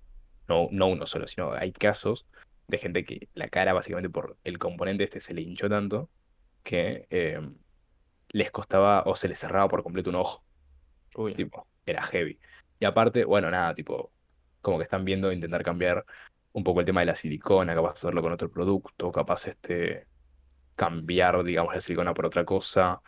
no, 0.47 0.67
no 0.71 0.87
uno 0.87 1.05
solo, 1.05 1.27
sino 1.27 1.53
hay 1.53 1.71
casos 1.71 2.25
de 2.67 2.77
gente 2.77 3.03
que 3.03 3.27
la 3.33 3.49
cara, 3.49 3.73
básicamente 3.73 4.09
por 4.09 4.37
el 4.43 4.57
componente 4.57 5.03
este, 5.03 5.19
se 5.19 5.33
le 5.33 5.41
hinchó 5.41 5.69
tanto 5.69 6.09
que 6.63 7.05
eh, 7.09 7.39
les 8.29 8.51
costaba 8.51 9.03
o 9.05 9.15
se 9.15 9.27
les 9.27 9.39
cerraba 9.39 9.67
por 9.67 9.83
completo 9.83 10.09
un 10.09 10.15
ojo. 10.15 10.43
Uy. 11.15 11.33
Tipo, 11.35 11.67
era 11.85 12.01
heavy. 12.03 12.39
Y 12.79 12.85
aparte, 12.85 13.25
bueno, 13.25 13.51
nada, 13.51 13.75
tipo, 13.75 14.11
como 14.61 14.77
que 14.77 14.83
están 14.83 15.03
viendo 15.03 15.31
intentar 15.31 15.63
cambiar 15.63 16.05
un 16.53 16.63
poco 16.63 16.79
el 16.79 16.85
tema 16.85 17.01
de 17.01 17.07
la 17.07 17.15
silicona, 17.15 17.75
capaz 17.75 17.89
de 17.89 17.91
hacerlo 17.93 18.21
con 18.21 18.31
otro 18.31 18.49
producto, 18.51 19.11
capaz 19.11 19.47
este 19.47 20.07
cambiar, 20.81 21.43
digamos, 21.43 21.75
la 21.75 21.79
silicona 21.81 22.11
por 22.15 22.25
otra 22.25 22.43
cosa. 22.43 23.01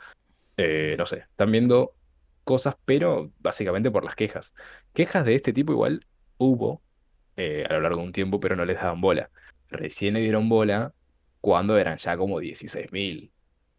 Eh, 0.58 0.94
no 0.96 1.08
sé, 1.08 1.18
están 1.32 1.52
viendo 1.52 1.96
cosas, 2.44 2.76
pero 2.86 3.32
básicamente 3.40 3.90
por 3.90 4.06
las 4.06 4.16
quejas. 4.16 4.54
Quejas 4.94 5.26
de 5.26 5.34
este 5.34 5.54
tipo 5.54 5.72
igual 5.74 6.06
hubo 6.38 6.84
eh, 7.36 7.66
a 7.68 7.74
lo 7.74 7.82
largo 7.82 7.98
de 8.02 8.04
un 8.06 8.12
tiempo, 8.12 8.40
pero 8.40 8.56
no 8.56 8.64
les 8.64 8.76
daban 8.76 9.02
bola. 9.02 9.32
Recién 9.70 10.14
le 10.14 10.20
dieron 10.20 10.50
bola 10.50 10.94
cuando 11.42 11.76
eran 11.76 11.98
ya 11.98 12.16
como 12.16 12.40
16.000. 12.40 13.32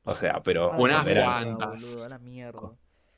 O 0.03 0.17
sea, 0.17 0.43
pero 0.43 0.73
A 0.73 0.77
la 0.77 0.83
Unas 0.83 0.97
cuando 1.05 1.11
eran, 1.13 1.45
mierda, 1.45 1.57
cuantas. 1.57 2.09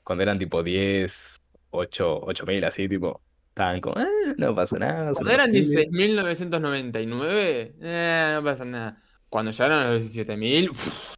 cuando 0.04 0.22
eran 0.24 0.38
tipo 0.38 0.62
10, 0.62 1.40
8, 1.70 2.20
8.000 2.20 2.64
así, 2.66 2.86
tipo, 2.86 3.22
estaban 3.48 3.80
como, 3.80 3.96
"Ah, 3.96 4.06
no 4.36 4.54
pasa 4.54 4.78
nada. 4.78 5.12
Cuando 5.12 5.30
eran 5.32 5.48
unos 5.50 5.66
pibes". 5.68 5.88
16.999, 5.88 7.74
eh, 7.80 8.32
no 8.34 8.44
pasa 8.44 8.66
nada. 8.66 9.02
Cuando 9.28 9.50
llegaron 9.50 9.78
a 9.80 9.90
los 9.92 10.00
17.000, 10.02 10.70
uff, 10.70 11.14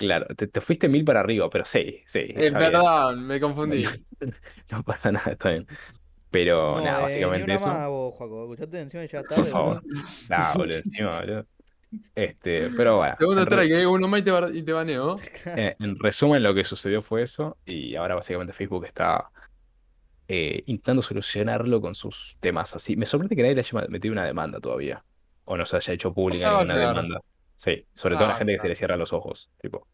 Claro, 0.00 0.26
te, 0.34 0.46
te 0.46 0.62
fuiste 0.62 0.88
mil 0.88 1.04
para 1.04 1.20
arriba, 1.20 1.50
pero 1.50 1.66
sí, 1.66 2.00
sí, 2.06 2.20
eh, 2.20 2.34
bien. 2.36 2.54
perdón, 2.54 3.26
me 3.26 3.38
confundí. 3.38 3.84
No 4.70 4.82
pasa 4.82 5.12
nada, 5.12 5.32
está 5.32 5.50
bien. 5.50 5.66
Pero 6.30 6.76
No, 6.76 6.84
nada, 6.84 7.00
eh, 7.00 7.02
básicamente 7.02 7.54
eso. 7.54 7.66
más 7.66 7.88
vos. 7.88 8.14
Escuchate 8.14 8.80
encima 8.80 9.04
ya 9.04 9.22
tarde. 9.24 9.50
Nah, 10.30 10.54
boludo, 10.56 10.76
encima, 10.76 11.20
boludo. 11.20 11.46
Este, 12.14 12.70
pero 12.76 12.98
bueno, 12.98 13.16
Segundo 13.18 13.44
re- 13.44 13.50
track, 13.50 13.70
eh, 13.72 13.86
uno 13.86 14.08
más 14.08 14.20
y 14.20 14.22
te, 14.24 14.30
y 14.54 14.62
te 14.62 14.72
baneo. 14.72 15.16
eh, 15.56 15.76
en 15.78 15.98
resumen 15.98 16.42
lo 16.42 16.54
que 16.54 16.64
sucedió 16.64 17.02
fue 17.02 17.22
eso 17.22 17.58
y 17.66 17.94
ahora 17.96 18.14
básicamente 18.14 18.52
Facebook 18.54 18.86
está 18.86 19.30
eh, 20.28 20.62
intentando 20.66 21.02
solucionarlo 21.02 21.80
con 21.80 21.94
sus 21.94 22.36
temas 22.40 22.74
así. 22.74 22.96
Me 22.96 23.04
sorprende 23.04 23.36
que 23.36 23.42
nadie 23.42 23.56
le 23.56 23.60
haya 23.60 23.86
metido 23.88 24.12
una 24.12 24.24
demanda 24.24 24.60
todavía 24.60 25.04
o 25.44 25.56
no 25.56 25.66
se 25.66 25.76
haya 25.76 25.92
hecho 25.94 26.12
pública 26.14 26.48
a 26.48 26.50
ninguna 26.50 26.76
demanda. 26.78 27.20
Sí, 27.56 27.86
sobre 27.94 28.16
todo 28.16 28.28
va 28.28 28.28
la 28.28 28.34
a 28.34 28.38
gente 28.38 28.52
que 28.54 28.60
se 28.60 28.68
le 28.68 28.76
cierra 28.76 28.96
los 28.96 29.12
ojos, 29.12 29.50
tipo. 29.60 29.86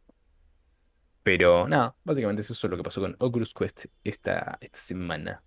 Pero 1.22 1.66
nada, 1.68 1.96
básicamente 2.04 2.42
eso 2.42 2.52
es 2.54 2.62
lo 2.64 2.76
que 2.76 2.82
pasó 2.82 3.00
con 3.00 3.16
Oculus 3.18 3.52
Quest 3.52 3.86
esta, 4.04 4.58
esta 4.60 4.78
semana. 4.78 5.42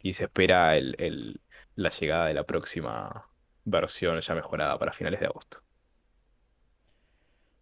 Y 0.00 0.12
se 0.14 0.24
espera 0.24 0.76
el, 0.76 0.94
el- 0.98 1.40
la 1.76 1.90
llegada 1.90 2.26
de 2.26 2.34
la 2.34 2.44
próxima 2.44 3.28
versión 3.64 4.20
ya 4.20 4.34
mejorada 4.34 4.78
para 4.78 4.92
finales 4.92 5.20
de 5.20 5.26
agosto. 5.26 5.62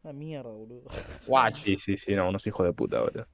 La 0.04 0.12
mierda, 0.12 0.50
boludo. 0.50 0.88
Watch. 1.28 1.58
Sí, 1.64 1.78
sí, 1.78 1.96
sí, 1.96 2.14
no, 2.14 2.28
unos 2.28 2.46
hijos 2.46 2.64
de 2.66 2.72
puta, 2.72 3.00
boludo. 3.00 3.26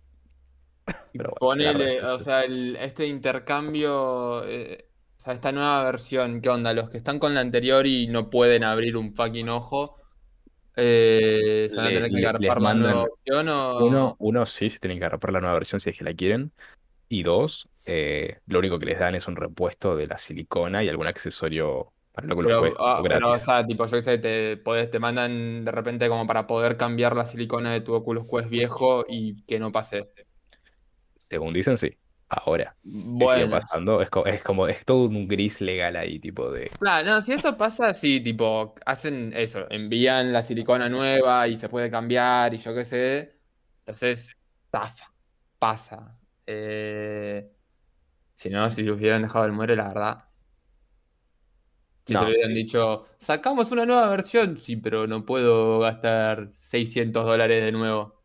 Pero 1.12 1.30
bueno, 1.30 1.38
Ponele, 1.38 2.02
o 2.02 2.18
sea, 2.18 2.44
el- 2.44 2.76
este 2.76 3.06
intercambio, 3.06 4.44
eh, 4.46 4.88
o 5.22 5.24
sea, 5.24 5.34
esta 5.34 5.52
nueva 5.52 5.84
versión, 5.84 6.40
¿qué 6.40 6.48
onda? 6.48 6.72
Los 6.72 6.90
que 6.90 6.98
están 6.98 7.18
con 7.20 7.32
la 7.34 7.40
anterior 7.40 7.86
y 7.86 8.08
no 8.08 8.28
pueden 8.28 8.64
abrir 8.64 8.96
un 8.96 9.14
fucking 9.14 9.48
ojo, 9.50 9.96
eh, 10.76 11.68
¿se 11.70 11.80
van 11.80 11.88
a 11.90 11.92
tener 11.94 12.12
que 12.12 12.18
agarpar 12.18 12.62
la 12.62 12.74
nueva 12.74 13.04
versión 13.04 13.48
o...? 13.50 13.76
uno, 13.76 14.16
uno 14.18 14.46
sí 14.46 14.70
se 14.70 14.78
tienen 14.78 14.98
que 14.98 15.04
agarrar 15.06 15.32
la 15.32 15.40
nueva 15.40 15.54
versión 15.54 15.80
si 15.80 15.90
es 15.90 15.98
que 15.98 16.04
la 16.04 16.14
quieren. 16.14 16.52
Y 17.08 17.22
dos, 17.24 17.68
eh, 17.86 18.40
lo 18.46 18.60
único 18.60 18.78
que 18.78 18.86
les 18.86 18.98
dan 19.00 19.14
es 19.16 19.28
un 19.28 19.36
repuesto 19.36 19.96
de 19.96 20.06
la 20.08 20.18
silicona 20.18 20.84
y 20.84 20.88
algún 20.90 21.06
accesorio 21.08 21.94
para 22.12 22.26
el 22.26 22.32
Oculus 22.32 22.54
Pero, 22.54 22.56
Quest, 22.56 22.80
ah, 22.80 23.06
pero, 23.08 23.30
o 23.32 23.38
sea, 23.38 23.64
tipo, 23.66 23.86
yo 23.86 24.00
sé, 24.00 24.18
te, 24.18 24.62
podés- 24.62 24.90
te 24.90 24.98
mandan 24.98 25.64
de 25.64 25.70
repente 25.70 26.08
como 26.08 26.26
para 26.26 26.46
poder 26.46 26.76
cambiar 26.76 27.14
la 27.16 27.24
silicona 27.24 27.72
de 27.72 27.80
tu 27.82 27.94
Oculus 27.94 28.26
Quest 28.30 28.48
viejo 28.50 29.04
y 29.08 29.42
que 29.44 29.58
no 29.60 29.70
pase. 29.70 30.08
Según 31.16 31.52
dicen, 31.54 31.78
sí. 31.78 31.90
Ahora, 32.32 32.76
Bueno, 32.84 33.48
pasando, 33.50 34.00
es, 34.02 34.10
co- 34.10 34.26
es 34.26 34.42
como, 34.42 34.66
es 34.68 34.84
todo 34.84 35.06
un 35.08 35.28
gris 35.28 35.60
legal 35.60 35.96
ahí, 35.96 36.18
tipo 36.20 36.50
de... 36.50 36.70
claro, 36.78 37.06
no, 37.06 37.22
si 37.22 37.32
eso 37.32 37.56
pasa, 37.56 37.94
sí, 37.94 38.20
tipo, 38.20 38.74
hacen 38.86 39.32
eso, 39.36 39.66
envían 39.70 40.32
la 40.32 40.42
silicona 40.42 40.88
nueva 40.88 41.48
y 41.48 41.56
se 41.56 41.68
puede 41.68 41.90
cambiar 41.90 42.54
y 42.54 42.58
yo 42.58 42.74
qué 42.74 42.84
sé, 42.84 43.40
entonces, 43.80 44.36
zafa, 44.70 45.14
pasa. 45.58 46.18
Eh, 46.46 47.52
si 48.36 48.50
no, 48.50 48.68
si 48.70 48.82
lo 48.82 48.94
hubieran 48.94 49.22
dejado 49.22 49.46
el 49.46 49.52
muere, 49.52 49.76
la 49.76 49.88
verdad. 49.88 50.24
Si 52.04 52.16
se 52.16 52.24
No, 52.24 52.24
hubieran 52.24 52.52
sí. 52.52 52.54
dicho, 52.54 53.04
sacamos 53.18 53.70
una 53.72 53.86
nueva 53.86 54.08
versión, 54.08 54.56
sí, 54.58 54.76
pero 54.76 55.06
no 55.06 55.24
puedo 55.24 55.78
gastar 55.80 56.52
600 56.56 57.24
dólares 57.26 57.62
de 57.64 57.72
nuevo. 57.72 58.21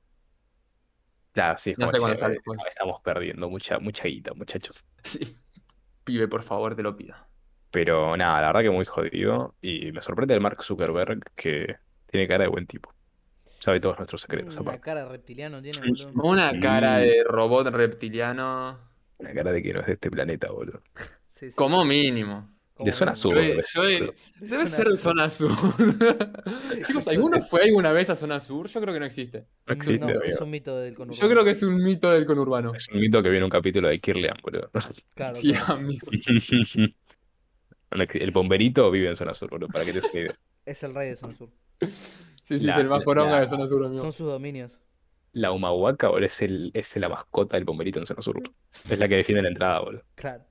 Claro, 1.38 1.60
sí, 1.60 1.70
es 1.70 1.78
No 1.78 1.86
como, 1.86 1.92
sé 1.92 1.98
che, 1.98 2.02
cuánto 2.02 2.16
está 2.16 2.52
el 2.52 2.58
eh, 2.58 2.70
estamos 2.72 3.02
perdiendo 3.04 3.48
mucha, 3.48 3.78
mucha 3.78 4.06
guita, 4.08 4.34
muchachos. 4.34 4.84
Sí. 5.04 5.38
Pibe, 6.04 6.28
por 6.28 6.42
favor, 6.42 6.74
te 6.76 6.82
lo 6.82 6.96
pido. 6.98 7.16
Pero 7.70 8.18
nada, 8.18 8.42
la 8.42 8.48
verdad 8.48 8.62
que 8.62 8.72
muy 8.72 8.86
jodido. 8.86 9.54
Y 9.62 9.92
me 9.92 10.02
sorprende 10.02 10.34
el 10.34 10.42
Mark 10.42 10.64
Zuckerberg 10.64 11.20
que 11.36 11.76
tiene 12.08 12.28
cara 12.28 12.46
de 12.46 12.50
buen 12.50 12.66
tipo. 12.66 12.92
Sabe 13.60 13.80
todos 13.80 14.00
nuestros 14.00 14.22
secretos, 14.22 14.56
Una 14.56 14.62
aparte. 14.64 14.82
cara 14.82 15.02
de 15.04 15.10
reptiliano 15.10 15.62
tiene, 15.62 15.78
boludo. 15.80 16.12
Una 16.24 16.50
Sí. 16.54 16.60
cara 16.60 16.98
de 16.98 17.24
robot 17.24 17.68
reptiliano, 17.68 18.80
Una 19.20 19.34
cara 19.36 19.52
de 19.52 19.62
que 19.62 19.74
no 19.74 19.82
es 19.82 19.86
de 19.86 19.94
este 19.94 20.10
planeta, 20.10 20.50
boludo. 20.50 20.82
Sí, 21.30 21.50
sí. 21.52 21.56
como 21.56 21.86
mínimo. 21.86 22.50
De 22.80 22.92
zona 22.92 23.16
sur, 23.16 23.36
debe 23.36 23.62
ser, 23.64 23.82
boludo. 24.02 24.14
debe 24.40 24.50
Zona 24.50 24.68
ser 24.68 24.88
de 24.88 24.98
zona 24.98 25.30
sur. 25.30 25.52
Chicos, 26.86 27.08
¿alguno 27.08 27.42
fue 27.42 27.64
alguna 27.64 27.92
vez 27.92 28.10
a 28.10 28.16
zona 28.16 28.40
sur? 28.40 28.68
Yo 28.68 28.82
creo 28.82 28.94
que 28.94 29.00
no 29.00 29.06
existe. 29.06 29.46
No 29.66 29.74
existe, 29.74 30.06
No, 30.06 30.22
es 30.22 30.40
un 30.42 30.50
mito 30.50 30.78
del 30.78 30.94
conurbano. 30.94 31.22
Yo 31.22 31.30
creo 31.30 31.44
que 31.44 31.52
es 31.52 31.64
un 31.64 31.84
mito 31.84 32.12
del 32.12 32.26
conurbano. 32.26 32.74
Es 32.76 32.88
un 32.90 33.00
mito 33.00 33.24
que 33.24 33.30
viene 33.30 33.46
un 33.46 33.50
capítulo 33.52 33.88
de 33.88 34.00
Kirlian, 34.00 34.38
boludo. 34.44 34.70
Claro, 35.16 35.36
Sí, 35.36 35.52
claro. 35.54 35.74
amigo. 35.74 36.08
No 37.92 38.04
exi- 38.04 38.22
El 38.22 38.32
bomberito 38.32 38.92
vive 38.92 39.10
en 39.10 39.16
zona 39.16 39.34
sur, 39.34 39.50
boludo, 39.50 39.70
para 39.70 39.86
que 39.86 39.94
te 39.94 40.02
se 40.02 40.28
Es 40.66 40.84
el 40.84 40.94
rey 40.94 41.10
de 41.10 41.16
zona 41.16 41.34
sur. 41.36 41.50
Sí, 42.44 42.60
sí, 42.60 42.66
La- 42.66 42.74
es 42.74 42.80
el 42.80 42.88
más 42.90 43.04
poronga 43.04 43.40
de 43.40 43.48
zona 43.48 43.68
sur, 43.68 43.86
amigo. 43.86 44.02
Son 44.04 44.12
sus 44.12 44.28
dominios. 44.28 44.72
La 45.34 45.52
Humahuaca, 45.52 46.10
boludo, 46.10 46.26
es, 46.26 46.42
el, 46.42 46.72
es 46.74 46.96
la 46.98 47.10
mascota 47.10 47.58
del 47.58 47.66
bomberito 47.66 48.00
en 48.00 48.06
zona 48.06 48.22
sur. 48.22 48.42
Es 48.90 49.00
la 49.00 49.08
que 49.08 49.16
defiende 49.16 49.42
la 49.42 49.50
entrada, 49.50 49.80
boludo. 49.82 50.04
Claro. 50.16 50.44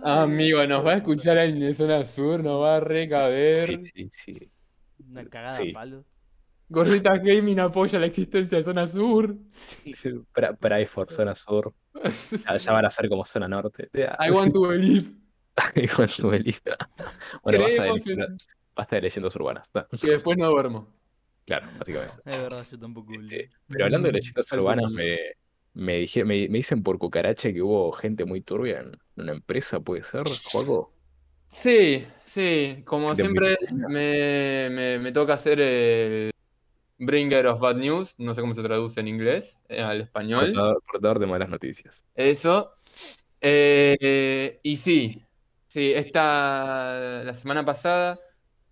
Amigo, 0.00 0.66
nos 0.66 0.84
va 0.84 0.92
a 0.92 0.96
escuchar 0.96 1.38
alguien 1.38 1.60
de 1.60 1.74
zona 1.74 2.04
sur, 2.04 2.42
nos 2.42 2.60
va 2.62 2.76
a 2.76 2.80
recaber. 2.80 3.80
Sí, 3.84 3.92
sí, 3.94 4.10
sí. 4.12 4.50
Una 5.10 5.24
cagada 5.26 5.56
Sí. 5.56 5.70
a 5.70 5.72
palo. 5.74 6.04
Gordita 6.68 7.16
Gaming 7.18 7.60
apoya 7.60 7.98
la 7.98 8.06
existencia 8.06 8.58
de 8.58 8.64
zona 8.64 8.86
sur. 8.86 9.34
Pra- 10.34 10.56
Pride 10.56 10.86
for 10.86 11.10
zona 11.12 11.34
sur. 11.34 11.72
Ya, 12.44 12.56
ya 12.58 12.72
van 12.72 12.84
a 12.86 12.90
ser 12.90 13.08
como 13.08 13.24
zona 13.24 13.46
norte. 13.48 13.88
I 14.20 14.30
want 14.30 14.52
to 14.52 14.62
believe. 14.62 15.06
Igual 15.74 16.10
tu 16.14 16.28
belief. 16.28 16.60
Bueno, 17.42 17.60
basta 17.62 17.82
de, 17.84 17.88
Creemos 18.02 18.06
en- 18.08 18.36
basta 18.74 18.96
de 18.96 19.02
leyendas 19.02 19.34
urbanas. 19.36 19.70
¿no? 19.74 19.86
Que 19.98 20.10
después 20.10 20.36
no 20.36 20.50
duermo. 20.50 20.86
Claro, 21.46 21.66
básicamente. 21.78 22.14
Es 22.26 22.42
verdad, 22.42 22.66
yo 22.70 22.78
tampoco. 22.78 23.12
Eh, 23.30 23.48
Pero 23.68 23.84
hablando 23.84 24.08
de 24.08 24.12
leyendas 24.14 24.52
urbanas, 24.52 24.90
me, 24.90 25.16
me, 25.76 25.96
dije, 25.98 26.24
me, 26.24 26.48
me 26.48 26.58
dicen 26.58 26.82
por 26.82 26.98
cucaracha 26.98 27.52
que 27.52 27.62
hubo 27.62 27.92
gente 27.92 28.24
muy 28.24 28.40
turbia 28.42 28.80
en 28.80 28.98
una 29.16 29.32
empresa, 29.32 29.80
¿puede 29.80 30.02
ser, 30.02 30.26
Juaco? 30.44 30.94
Sí, 31.48 32.06
sí, 32.24 32.82
como 32.84 33.14
siempre 33.14 33.56
me, 33.72 34.68
me, 34.70 34.98
me 34.98 35.12
toca 35.12 35.34
hacer 35.34 35.60
el 35.60 36.30
bringer 36.98 37.46
of 37.48 37.60
bad 37.60 37.76
news, 37.76 38.14
no 38.18 38.34
sé 38.34 38.40
cómo 38.42 38.54
se 38.54 38.62
traduce 38.62 39.00
en 39.00 39.08
inglés, 39.08 39.58
eh, 39.68 39.82
al 39.82 40.02
español. 40.02 40.52
Portador, 40.52 40.82
portador 40.90 41.18
de 41.18 41.26
malas 41.26 41.48
noticias. 41.48 42.02
Eso. 42.14 42.72
Eh, 43.40 44.60
y 44.62 44.76
sí, 44.76 45.22
sí, 45.68 45.92
esta, 45.94 47.22
la 47.24 47.34
semana 47.34 47.64
pasada 47.64 48.18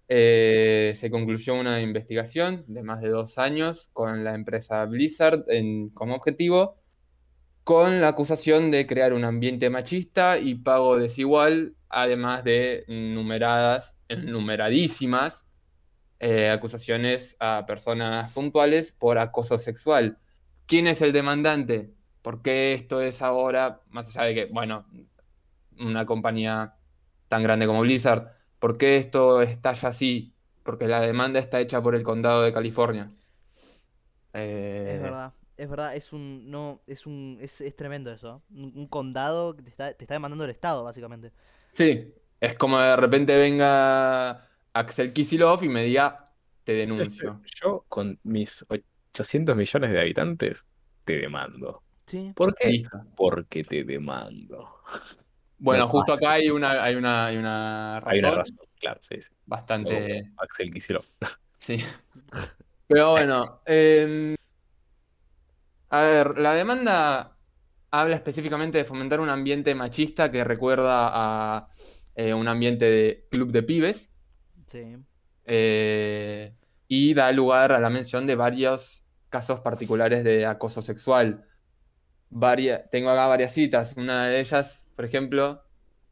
eh, 0.09 0.93
se 0.97 1.10
concluyó 1.10 1.55
una 1.56 1.81
investigación 1.82 2.64
de 2.68 2.82
más 2.82 3.02
de 3.02 3.10
dos 3.10 3.39
años 3.39 3.90
con 3.93 4.24
la 4.24 4.35
empresa 4.35 4.85
Blizzard 4.86 5.44
en- 5.48 5.90
como 5.90 6.16
objetivo, 6.16 6.78
con 7.64 8.00
la 8.00 8.08
acusación 8.08 8.70
de 8.70 8.86
crear 8.86 9.12
un 9.14 9.24
ambiente 9.24 9.70
machista 9.70 10.38
y 10.38 10.54
pago 10.56 10.98
desigual, 10.98 11.76
además 11.88 12.44
de 12.44 12.84
numeradas, 12.88 13.98
numeradísimas 14.10 15.46
eh, 16.20 16.50
acusaciones 16.50 17.36
a 17.40 17.64
personas 17.66 18.32
puntuales 18.32 18.92
por 18.92 19.18
acoso 19.18 19.58
sexual. 19.58 20.18
¿Quién 20.66 20.86
es 20.86 21.02
el 21.02 21.12
demandante? 21.12 21.94
¿Por 22.22 22.42
qué 22.42 22.74
esto 22.74 23.00
es 23.02 23.22
ahora? 23.22 23.82
Más 23.90 24.08
allá 24.16 24.26
de 24.28 24.34
que, 24.34 24.44
bueno, 24.46 24.86
una 25.78 26.06
compañía 26.06 26.76
tan 27.28 27.42
grande 27.42 27.66
como 27.66 27.82
Blizzard, 27.82 28.32
¿por 28.58 28.78
qué 28.78 28.96
esto 28.96 29.42
estalla 29.42 29.88
así? 29.90 30.34
Porque 30.62 30.88
la 30.88 31.00
demanda 31.00 31.40
está 31.40 31.60
hecha 31.60 31.82
por 31.82 31.94
el 31.94 32.02
condado 32.02 32.42
de 32.42 32.52
California. 32.52 33.12
Eh, 34.32 34.84
Es 34.96 35.00
verdad, 35.02 35.34
es 35.64 35.70
verdad, 35.70 35.96
es 35.96 36.12
un, 36.12 36.50
no, 36.50 36.82
es 36.86 37.06
un, 37.06 37.38
es, 37.40 37.60
es 37.60 37.76
tremendo 37.76 38.12
eso. 38.12 38.42
Un, 38.50 38.72
un 38.76 38.86
condado 38.88 39.56
que 39.56 39.62
te 39.62 39.70
está, 39.70 39.92
te 39.94 40.04
está 40.04 40.14
demandando 40.14 40.44
el 40.44 40.50
Estado, 40.50 40.84
básicamente. 40.84 41.32
Sí, 41.72 42.14
es 42.40 42.54
como 42.56 42.78
de 42.78 42.96
repente 42.96 43.36
venga 43.36 44.48
Axel 44.72 45.12
Kisilov 45.12 45.62
y 45.64 45.68
me 45.68 45.84
diga, 45.84 46.32
te 46.62 46.72
denuncio. 46.74 47.40
Yo, 47.60 47.84
con 47.88 48.18
mis 48.22 48.64
800 48.68 49.56
millones 49.56 49.90
de 49.90 50.00
habitantes, 50.00 50.64
te 51.04 51.18
demando. 51.18 51.82
Sí. 52.06 52.32
¿Por 52.34 52.54
qué? 52.54 52.68
Listo. 52.68 52.98
Porque 53.16 53.64
te 53.64 53.84
demando. 53.84 54.80
Bueno, 55.58 55.84
No, 55.84 55.88
justo 55.88 56.12
acá 56.12 56.32
hay 56.32 56.50
una, 56.50 56.82
hay 56.82 56.94
una, 56.96 57.26
hay 57.26 57.36
una 57.38 57.98
Hay 58.04 58.18
una 58.18 58.30
razón 58.30 58.56
razón, 58.56 58.58
claro, 58.78 59.00
sí, 59.02 59.20
sí. 59.20 59.30
bastante. 59.46 60.26
Axel 60.36 60.72
Kicillof. 60.72 61.06
Sí. 61.56 61.78
Pero 62.86 63.12
bueno, 63.12 63.40
em, 63.64 64.36
a 65.98 66.02
ver, 66.06 66.38
la 66.38 66.54
demanda 66.54 67.38
habla 67.90 68.16
específicamente 68.16 68.78
de 68.78 68.84
fomentar 68.84 69.20
un 69.20 69.28
ambiente 69.30 69.74
machista 69.74 70.30
que 70.30 70.44
recuerda 70.44 71.10
a 71.12 71.68
eh, 72.16 72.34
un 72.34 72.48
ambiente 72.48 72.84
de 72.86 73.26
club 73.30 73.52
de 73.52 73.62
pibes 73.62 74.14
Sí. 74.66 74.96
eh, 75.44 76.54
y 76.88 77.14
da 77.14 77.32
lugar 77.32 77.72
a 77.72 77.80
la 77.80 77.90
mención 77.90 78.26
de 78.26 78.34
varios 78.36 79.04
casos 79.28 79.60
particulares 79.60 80.24
de 80.24 80.46
acoso 80.46 80.82
sexual. 80.82 81.44
Varia- 82.30 82.88
tengo 82.90 83.10
acá 83.10 83.26
varias 83.26 83.52
citas. 83.52 83.94
Una 83.96 84.28
de 84.28 84.40
ellas, 84.40 84.90
por 84.96 85.04
ejemplo, 85.04 85.62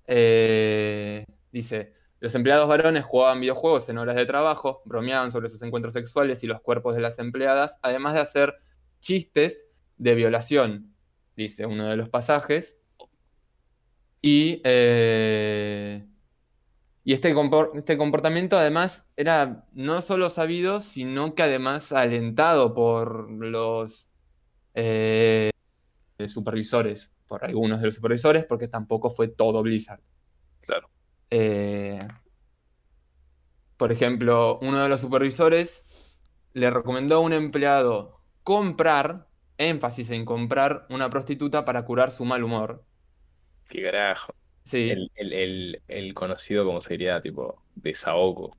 eh, 0.07 1.25
dice, 1.51 1.95
los 2.21 2.35
empleados 2.35 2.69
varones 2.69 3.05
jugaban 3.05 3.41
videojuegos 3.41 3.89
en 3.89 3.99
horas 3.99 4.17
de 4.17 4.27
trabajo, 4.27 4.83
bromeaban 4.85 5.31
sobre 5.33 5.49
sus 5.49 5.63
encuentros 5.63 5.95
sexuales 5.95 6.43
y 6.45 6.47
los 6.47 6.61
cuerpos 6.61 6.95
de 6.95 7.01
las 7.01 7.19
empleadas, 7.19 7.79
además 7.83 8.15
de 8.15 8.21
hacer 8.21 8.55
chistes 9.01 9.69
de 10.03 10.17
violación, 10.17 10.95
dice 11.37 11.65
uno 11.65 11.89
de 11.89 11.97
los 11.97 12.09
pasajes. 12.09 12.77
Y, 14.21 14.61
eh, 14.65 16.07
y 17.05 17.13
este, 17.13 17.35
compor- 17.35 17.71
este 17.75 17.97
comportamiento 17.97 18.57
además 18.57 19.07
era 19.17 19.67
no 19.73 20.01
solo 20.01 20.29
sabido, 20.29 20.81
sino 20.81 21.35
que 21.35 21.45
además 21.45 21.93
alentado 21.93 22.75
por 22.75 23.31
los 23.31 24.11
eh, 24.75 25.51
supervisores, 26.27 27.13
por 27.29 27.45
algunos 27.45 27.81
de 27.81 27.87
los 27.87 27.95
supervisores, 27.95 28.45
porque 28.45 28.67
tampoco 28.67 29.09
fue 29.09 29.29
todo 29.29 29.63
Blizzard. 29.63 30.01
Claro. 30.63 30.91
Eh, 31.31 32.07
por 33.77 33.93
ejemplo, 33.93 34.59
uno 34.63 34.83
de 34.83 34.89
los 34.89 35.01
supervisores 35.01 35.85
le 36.55 36.71
recomendó 36.71 37.17
a 37.17 37.21
un 37.21 37.33
empleado 37.33 38.21
comprar, 38.43 39.29
énfasis 39.69 40.11
en 40.11 40.25
comprar, 40.25 40.87
una 40.91 41.11
prostituta 41.11 41.65
para 41.65 41.85
curar 41.85 42.11
su 42.11 42.25
mal 42.25 42.45
humor. 42.45 42.85
Qué 43.69 43.83
carajo. 43.83 44.35
Sí, 44.65 44.83
El, 44.87 45.11
el, 45.17 45.33
el, 45.33 45.83
el 45.89 46.15
conocido 46.15 46.65
como 46.67 46.81
sería 46.81 47.23
tipo 47.23 47.65
desahogo. 47.75 48.59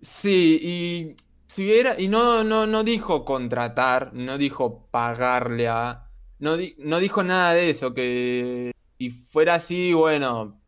sí, 0.00 0.58
y 0.62 1.16
si 1.46 1.64
hubiera, 1.64 2.00
y 2.00 2.08
no, 2.08 2.44
no, 2.44 2.66
no 2.66 2.84
dijo 2.84 3.24
contratar, 3.24 4.12
no 4.14 4.38
dijo 4.38 4.88
pagarle 4.90 5.68
a, 5.68 6.10
no, 6.38 6.56
di- 6.56 6.74
no 6.78 6.98
dijo 6.98 7.22
nada 7.22 7.54
de 7.54 7.70
eso, 7.70 7.94
que 7.94 8.72
si 8.98 9.10
fuera 9.10 9.54
así, 9.54 9.92
bueno, 9.92 10.62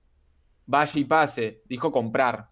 vaya 0.67 1.01
y 1.01 1.05
pase, 1.05 1.63
dijo 1.67 1.93
comprar. 1.93 2.51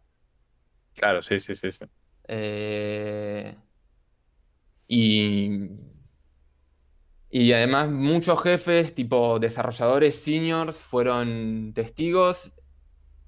Claro, 0.95 1.23
sí, 1.23 1.39
sí, 1.41 1.55
sí, 1.55 1.71
sí. 1.73 1.85
Eh, 2.29 3.55
y, 4.89 5.51
y 7.39 7.53
además 7.53 7.91
muchos 7.91 8.43
jefes, 8.43 8.95
tipo 8.95 9.39
desarrolladores 9.39 10.15
seniors, 10.15 10.79
fueron 10.79 11.73
testigos. 11.75 12.55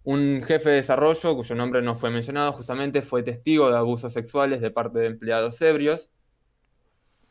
Un 0.03 0.43
jefe 0.43 0.71
de 0.71 0.77
desarrollo, 0.77 1.37
cuyo 1.37 1.55
nombre 1.55 1.83
no 1.83 1.95
fue 1.95 2.11
mencionado, 2.11 2.55
justamente 2.55 3.03
fue 3.03 3.23
testigo 3.23 3.71
de 3.71 3.77
abusos 3.77 4.15
sexuales 4.15 4.63
de 4.63 4.71
parte 4.71 5.01
de 5.01 5.09
empleados 5.09 5.61
ebrios. 5.61 6.11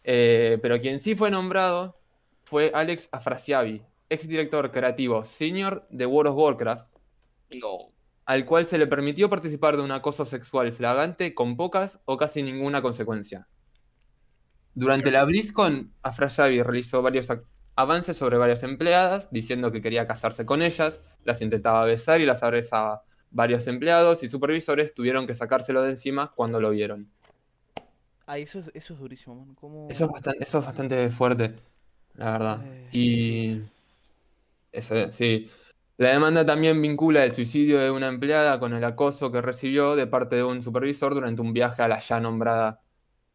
Eh, 0.04 0.60
pero 0.62 0.80
quien 0.80 1.00
sí 1.00 1.16
fue 1.16 1.32
nombrado 1.32 2.00
fue 2.44 2.70
Alex 2.76 3.10
Afrasiabi, 3.12 3.82
ex 4.08 4.28
director 4.28 4.72
creativo 4.72 5.26
senior 5.26 5.88
de 5.90 6.06
World 6.06 6.30
of 6.34 6.38
Warcraft, 6.38 6.96
No. 7.50 7.92
al 8.26 8.46
cual 8.46 8.68
se 8.68 8.78
le 8.78 8.86
permitió 8.86 9.32
participar 9.32 9.78
de 9.78 9.82
un 9.82 9.92
acoso 9.94 10.26
sexual 10.26 10.72
flagrante 10.72 11.34
con 11.34 11.58
pocas 11.58 12.04
o 12.06 12.18
casi 12.18 12.44
ninguna 12.44 12.84
consecuencia. 12.84 13.48
Durante 14.78 15.10
la 15.10 15.24
BlizzCon, 15.24 15.92
Afrasiabi 16.04 16.62
realizó 16.62 17.02
varios 17.02 17.28
avances 17.76 18.16
sobre 18.16 18.38
varias 18.38 18.62
empleadas, 18.62 19.32
diciendo 19.32 19.72
que 19.72 19.82
quería 19.82 20.06
casarse 20.06 20.46
con 20.46 20.62
ellas, 20.62 21.02
las 21.24 21.42
intentaba 21.42 21.84
besar 21.86 22.22
y 22.22 22.28
las 22.28 22.44
abrazaba. 22.44 23.02
Varios 23.32 23.68
empleados 23.68 24.22
y 24.22 24.28
supervisores 24.30 24.94
tuvieron 24.94 25.26
que 25.26 25.34
sacárselo 25.34 25.82
de 25.82 25.90
encima 25.90 26.32
cuando 26.36 26.62
lo 26.62 26.70
vieron. 26.70 27.10
Ah, 28.28 28.38
eso, 28.38 28.60
es- 28.60 28.70
eso 28.76 28.94
es 28.94 29.00
durísimo, 29.00 29.36
man. 29.36 29.56
¿Cómo... 29.56 29.88
Eso 29.90 30.06
es 30.06 30.12
bastante, 30.12 30.44
eso 30.44 30.60
es 30.60 30.66
bastante 30.66 31.10
fuerte, 31.10 31.56
la 32.14 32.32
verdad. 32.34 32.62
Eh, 32.66 32.90
Y 32.92 33.62
eso, 34.72 34.96
es, 34.96 35.16
sí. 35.16 35.50
La 35.98 36.10
demanda 36.10 36.46
también 36.46 36.80
vincula 36.80 37.24
el 37.24 37.32
suicidio 37.34 37.80
de 37.80 37.90
una 37.90 38.10
empleada 38.10 38.60
con 38.60 38.74
el 38.76 38.84
acoso 38.84 39.32
que 39.32 39.42
recibió 39.42 39.96
de 39.96 40.06
parte 40.06 40.36
de 40.36 40.44
un 40.44 40.62
supervisor 40.62 41.16
durante 41.16 41.42
un 41.42 41.52
viaje 41.54 41.82
a 41.82 41.88
la 41.88 41.98
ya 41.98 42.20
nombrada 42.20 42.82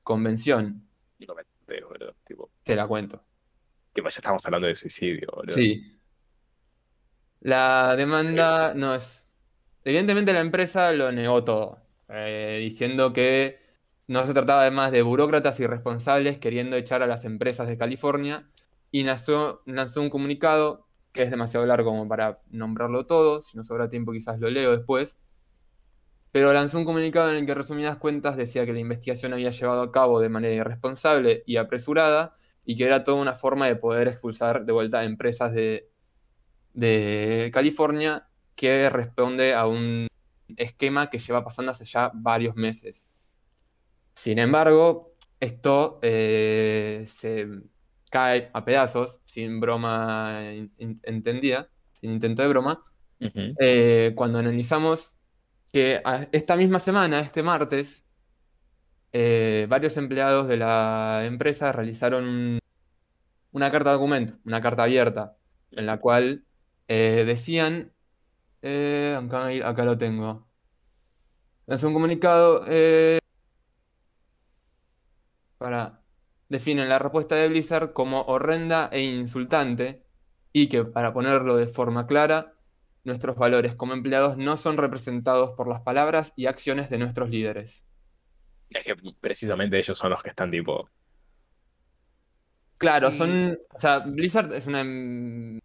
convención. 0.04 0.86
Y 1.22 1.26
no 1.26 1.34
me 1.36 1.42
entero, 1.60 1.88
boludo. 1.88 2.14
Tipo, 2.26 2.50
Te 2.64 2.74
la 2.74 2.86
cuento. 2.88 3.22
tipo, 3.92 4.08
ya 4.08 4.16
estamos 4.16 4.44
hablando 4.44 4.66
de 4.66 4.74
suicidio, 4.74 5.28
boludo. 5.32 5.54
Sí. 5.54 5.96
La 7.40 7.94
demanda 7.96 8.74
no 8.74 8.94
es. 8.94 9.28
Evidentemente 9.84 10.32
la 10.32 10.40
empresa 10.40 10.92
lo 10.92 11.10
negó 11.12 11.44
todo, 11.44 11.78
eh, 12.08 12.58
diciendo 12.60 13.12
que 13.12 13.60
no 14.08 14.24
se 14.26 14.34
trataba 14.34 14.62
además 14.62 14.92
de 14.92 15.02
burócratas 15.02 15.58
irresponsables 15.60 16.38
queriendo 16.38 16.76
echar 16.76 17.02
a 17.02 17.06
las 17.06 17.24
empresas 17.24 17.68
de 17.68 17.76
California 17.76 18.48
y 18.90 19.02
lanzó, 19.04 19.62
lanzó 19.66 20.00
un 20.00 20.10
comunicado 20.10 20.86
que 21.12 21.22
es 21.22 21.30
demasiado 21.30 21.66
largo 21.66 21.90
como 21.90 22.08
para 22.08 22.40
nombrarlo 22.50 23.06
todo, 23.06 23.40
si 23.40 23.56
no 23.56 23.64
sobra 23.64 23.88
tiempo 23.88 24.12
quizás 24.12 24.38
lo 24.40 24.48
leo 24.50 24.76
después, 24.76 25.20
pero 26.32 26.52
lanzó 26.52 26.78
un 26.78 26.84
comunicado 26.84 27.30
en 27.30 27.36
el 27.38 27.46
que 27.46 27.54
resumidas 27.54 27.98
cuentas 27.98 28.36
decía 28.36 28.66
que 28.66 28.72
la 28.72 28.80
investigación 28.80 29.32
había 29.34 29.50
llevado 29.50 29.82
a 29.82 29.92
cabo 29.92 30.20
de 30.20 30.28
manera 30.30 30.54
irresponsable 30.54 31.42
y 31.46 31.56
apresurada 31.58 32.34
y 32.64 32.76
que 32.76 32.84
era 32.84 33.04
toda 33.04 33.20
una 33.20 33.34
forma 33.34 33.66
de 33.66 33.76
poder 33.76 34.08
expulsar 34.08 34.64
de 34.64 34.72
vuelta 34.72 35.00
a 35.00 35.04
empresas 35.04 35.52
de, 35.52 35.90
de 36.74 37.50
California 37.52 38.28
que 38.54 38.88
responde 38.90 39.54
a 39.54 39.66
un 39.66 40.06
esquema 40.56 41.10
que 41.10 41.18
lleva 41.18 41.44
pasando 41.44 41.70
hace 41.70 41.84
ya 41.84 42.10
varios 42.14 42.56
meses. 42.56 43.10
Sin 44.14 44.38
embargo, 44.38 45.14
esto 45.40 45.98
eh, 46.02 47.04
se 47.06 47.46
cae 48.10 48.50
a 48.52 48.64
pedazos, 48.64 49.20
sin 49.24 49.58
broma 49.60 50.42
in- 50.54 50.72
in- 50.78 51.00
entendida, 51.04 51.70
sin 51.92 52.12
intento 52.12 52.42
de 52.42 52.48
broma, 52.48 52.84
eh, 53.58 54.12
cuando 54.14 54.38
analizamos 54.38 55.16
que 55.72 56.02
esta 56.32 56.56
misma 56.56 56.78
semana, 56.78 57.20
este 57.20 57.42
martes, 57.42 58.06
eh, 59.12 59.66
varios 59.68 59.96
empleados 59.96 60.48
de 60.48 60.56
la 60.56 61.22
empresa 61.24 61.72
realizaron 61.72 62.24
un- 62.24 62.58
una 63.52 63.70
carta 63.70 63.90
de 63.90 63.96
documento, 63.96 64.34
una 64.44 64.60
carta 64.60 64.84
abierta, 64.84 65.36
en 65.72 65.86
la 65.86 65.98
cual 66.00 66.46
eh, 66.88 67.24
decían, 67.26 67.92
eh, 68.62 69.18
acá, 69.20 69.48
acá 69.68 69.84
lo 69.86 69.98
tengo, 69.98 70.48
es 71.66 71.82
un 71.84 71.92
comunicado 71.92 72.64
eh, 72.68 73.18
para 75.58 76.02
definen 76.48 76.88
la 76.88 76.98
respuesta 76.98 77.36
de 77.36 77.48
Blizzard 77.48 77.92
como 77.92 78.22
horrenda 78.22 78.88
e 78.92 79.00
insultante 79.02 80.04
y 80.52 80.68
que, 80.68 80.84
para 80.84 81.12
ponerlo 81.14 81.56
de 81.56 81.66
forma 81.68 82.06
clara, 82.06 82.54
nuestros 83.04 83.36
valores 83.36 83.74
como 83.76 83.92
empleados 83.94 84.36
no 84.36 84.56
son 84.56 84.76
representados 84.78 85.54
por 85.54 85.68
las 85.68 85.80
palabras 85.82 86.32
y 86.36 86.46
acciones 86.46 86.90
de 86.90 86.98
nuestros 86.98 87.30
líderes. 87.30 87.86
Es 88.70 88.84
que 88.84 88.96
precisamente 89.20 89.78
ellos 89.78 89.96
son 89.98 90.10
los 90.10 90.20
que 90.22 90.30
están 90.30 90.50
tipo. 90.50 90.88
Claro, 92.78 93.12
son, 93.12 93.56
o 93.74 93.78
sea, 93.78 94.00
Blizzard 94.00 94.52
es 94.52 94.66
una... 94.66 94.80
em, 94.80 95.60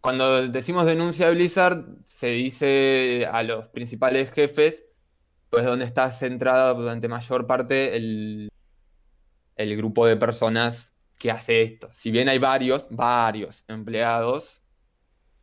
Cuando 0.00 0.48
decimos 0.48 0.86
denuncia 0.86 1.28
de 1.28 1.34
Blizzard, 1.34 1.84
se 2.04 2.28
dice 2.28 3.26
a 3.32 3.42
los 3.44 3.68
principales 3.70 4.32
jefes, 4.32 4.90
pues 5.50 5.64
donde 5.66 5.86
está 5.86 6.10
centrada 6.12 6.74
durante 6.74 7.08
mayor 7.08 7.46
parte 7.46 7.96
el, 7.96 8.50
el 9.56 9.76
grupo 9.76 10.06
de 10.06 10.16
personas 10.16 10.94
que 11.18 11.30
hace 11.30 11.62
esto. 11.62 11.88
Si 11.90 12.10
bien 12.10 12.28
hay 12.28 12.38
varios, 12.38 12.88
varios 12.90 13.64
empleados, 13.68 14.62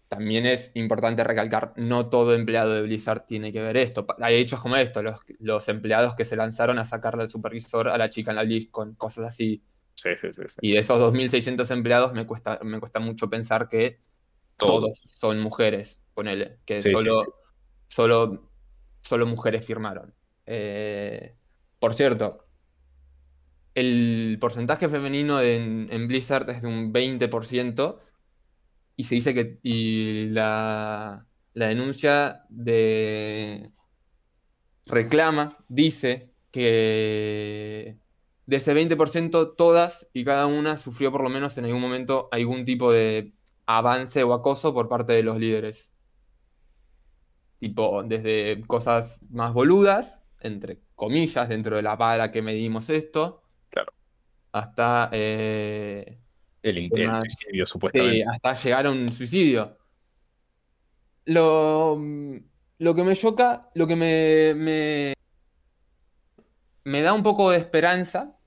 también 0.07 0.45
es 0.45 0.71
importante 0.75 1.23
recalcar, 1.23 1.73
no 1.77 2.09
todo 2.09 2.33
empleado 2.33 2.73
de 2.73 2.81
Blizzard 2.83 3.25
tiene 3.25 3.51
que 3.51 3.61
ver 3.61 3.77
esto. 3.77 4.05
Hay 4.21 4.35
hechos 4.35 4.59
como 4.59 4.75
esto, 4.75 5.01
los, 5.01 5.19
los 5.39 5.67
empleados 5.69 6.15
que 6.15 6.25
se 6.25 6.35
lanzaron 6.35 6.77
a 6.79 6.85
sacarle 6.85 7.23
al 7.23 7.29
supervisor 7.29 7.89
a 7.89 7.97
la 7.97 8.09
chica 8.09 8.31
en 8.31 8.37
la 8.37 8.43
list 8.43 8.71
con 8.71 8.95
cosas 8.95 9.25
así. 9.25 9.63
Sí, 9.95 10.09
sí, 10.19 10.27
sí. 10.33 10.41
Y 10.61 10.73
de 10.73 10.79
esos 10.79 11.01
2.600 11.01 11.71
empleados 11.71 12.13
me 12.13 12.25
cuesta, 12.25 12.59
me 12.63 12.79
cuesta 12.79 12.99
mucho 12.99 13.29
pensar 13.29 13.67
que 13.67 13.99
todos 14.57 15.01
son 15.05 15.39
mujeres, 15.39 16.01
ponele, 16.13 16.59
que 16.65 16.81
solo. 16.81 17.39
Solo, 17.87 18.49
solo 19.01 19.25
mujeres 19.25 19.65
firmaron. 19.65 20.13
Eh, 20.45 21.35
por 21.79 21.93
cierto, 21.93 22.45
el 23.73 24.37
porcentaje 24.39 24.89
femenino 24.89 25.39
en, 25.41 25.87
en 25.91 26.07
Blizzard 26.07 26.49
es 26.49 26.61
de 26.61 26.67
un 26.67 26.91
20% 26.91 27.97
y 28.95 29.03
se 29.05 29.15
dice 29.15 29.33
que 29.33 29.59
y 29.63 30.29
la, 30.29 31.27
la 31.53 31.67
denuncia 31.67 32.45
de 32.49 33.71
reclama, 34.85 35.57
dice 35.67 36.33
que 36.51 37.99
de 38.45 38.55
ese 38.55 38.73
20% 38.73 39.55
todas 39.55 40.09
y 40.13 40.23
cada 40.25 40.47
una 40.47 40.77
sufrió 40.77 41.11
por 41.11 41.23
lo 41.23 41.29
menos 41.29 41.57
en 41.57 41.65
algún 41.65 41.81
momento 41.81 42.29
algún 42.31 42.65
tipo 42.65 42.91
de 42.91 43.33
avance 43.65 44.23
o 44.23 44.33
acoso 44.33 44.73
por 44.73 44.87
parte 44.89 45.13
de 45.13 45.23
los 45.23 45.37
líderes. 45.39 45.93
Tipo, 47.59 48.03
desde 48.03 48.61
cosas 48.67 49.19
más 49.29 49.53
boludas, 49.53 50.21
entre 50.41 50.81
comillas, 50.95 51.49
dentro 51.49 51.75
de 51.77 51.81
la 51.81 51.95
vara 51.95 52.31
que 52.31 52.41
medimos 52.41 52.89
esto, 52.89 53.41
Claro. 53.69 53.91
hasta, 54.51 55.09
eh, 55.13 56.19
El, 56.65 56.77
in- 56.79 56.91
¿Qué 56.93 57.03
el 57.03 57.07
más? 57.07 57.23
suicidio, 57.23 57.65
sí, 57.65 57.71
supuestamente. 57.71 58.25
hasta 58.29 58.53
llegar 58.55 58.85
a 58.87 58.91
un 58.91 59.09
suicidio. 59.09 59.77
Lo, 61.25 61.97
lo 62.79 62.95
que 62.95 63.03
me 63.03 63.15
choca, 63.15 63.69
lo 63.73 63.87
que 63.87 63.95
me, 63.95 64.53
me, 64.55 65.13
me 66.83 67.01
da 67.01 67.13
un 67.13 67.23
poco 67.23 67.51
de 67.51 67.57
esperanza, 67.57 68.37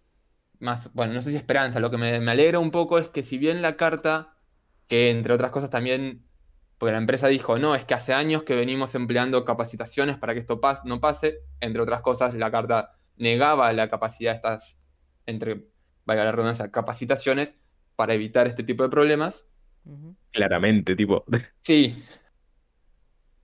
más, 0.61 0.93
bueno, 0.95 1.15
no 1.15 1.21
sé 1.21 1.31
si 1.31 1.37
esperanza, 1.37 1.81
lo 1.81 1.91
que 1.91 1.99
me, 1.99 2.21
me 2.21 2.33
alegra 2.33 2.59
un 2.61 2.71
poco 2.71 2.99
es 2.99 3.09
que 3.11 3.23
si 3.23 3.39
bien 3.39 3.63
la 3.63 3.77
carta, 3.77 4.37
que 4.89 5.11
entre 5.11 5.35
otras 5.35 5.51
cosas 5.51 5.71
también, 5.71 6.27
porque 6.79 6.93
la 6.93 6.99
empresa 6.99 7.29
dijo, 7.29 7.59
no, 7.59 7.75
es 7.75 7.85
que 7.85 7.95
hace 7.95 8.15
años 8.15 8.45
que 8.45 8.57
venimos 8.57 8.95
empleando 8.95 9.45
capacitaciones 9.45 10.19
para 10.19 10.35
que 10.35 10.41
esto 10.41 10.61
pas- 10.61 10.85
no 10.85 11.01
pase, 11.01 11.41
entre 11.61 11.83
otras 11.83 12.03
cosas, 12.03 12.35
la 12.35 12.51
carta 12.51 12.99
negaba 13.17 13.73
la 13.73 13.89
capacidad 13.91 14.33
de 14.33 14.37
estas, 14.37 14.81
entre, 15.27 15.67
valga 16.07 16.25
la 16.25 16.33
redundancia, 16.33 16.71
capacitaciones 16.71 17.59
para 17.99 18.15
evitar 18.15 18.47
este 18.47 18.63
tipo 18.63 18.85
de 18.85 18.91
problemas. 18.91 19.45
Claramente, 20.31 20.95
tipo. 20.95 21.25
Sí. 21.59 22.01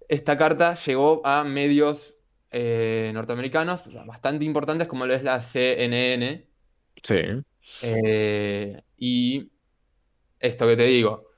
Esta 0.09 0.37
carta 0.37 0.77
llegó 0.77 1.27
a 1.27 1.43
medios 1.43 2.15
eh, 2.53 3.11
norteamericanos 3.13 3.91
bastante 4.07 4.45
importantes 4.45 4.87
como 4.87 5.07
lo 5.07 5.15
es 5.15 5.25
la 5.25 5.41
CNN. 5.41 6.47
Sí. 7.03 7.17
eh, 7.83 8.81
y 8.97 9.51
esto 10.39 10.69
que 10.69 10.77
te 10.77 10.85
digo, 10.85 11.31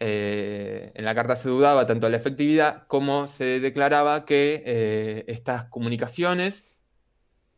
eh, 0.00 0.90
en 0.94 1.04
la 1.04 1.14
carta 1.14 1.36
se 1.36 1.50
dudaba 1.50 1.84
tanto 1.86 2.06
de 2.06 2.12
la 2.12 2.16
efectividad 2.16 2.86
como 2.86 3.26
se 3.26 3.60
declaraba 3.60 4.24
que 4.24 4.62
eh, 4.64 5.24
estas 5.28 5.66
comunicaciones 5.66 6.66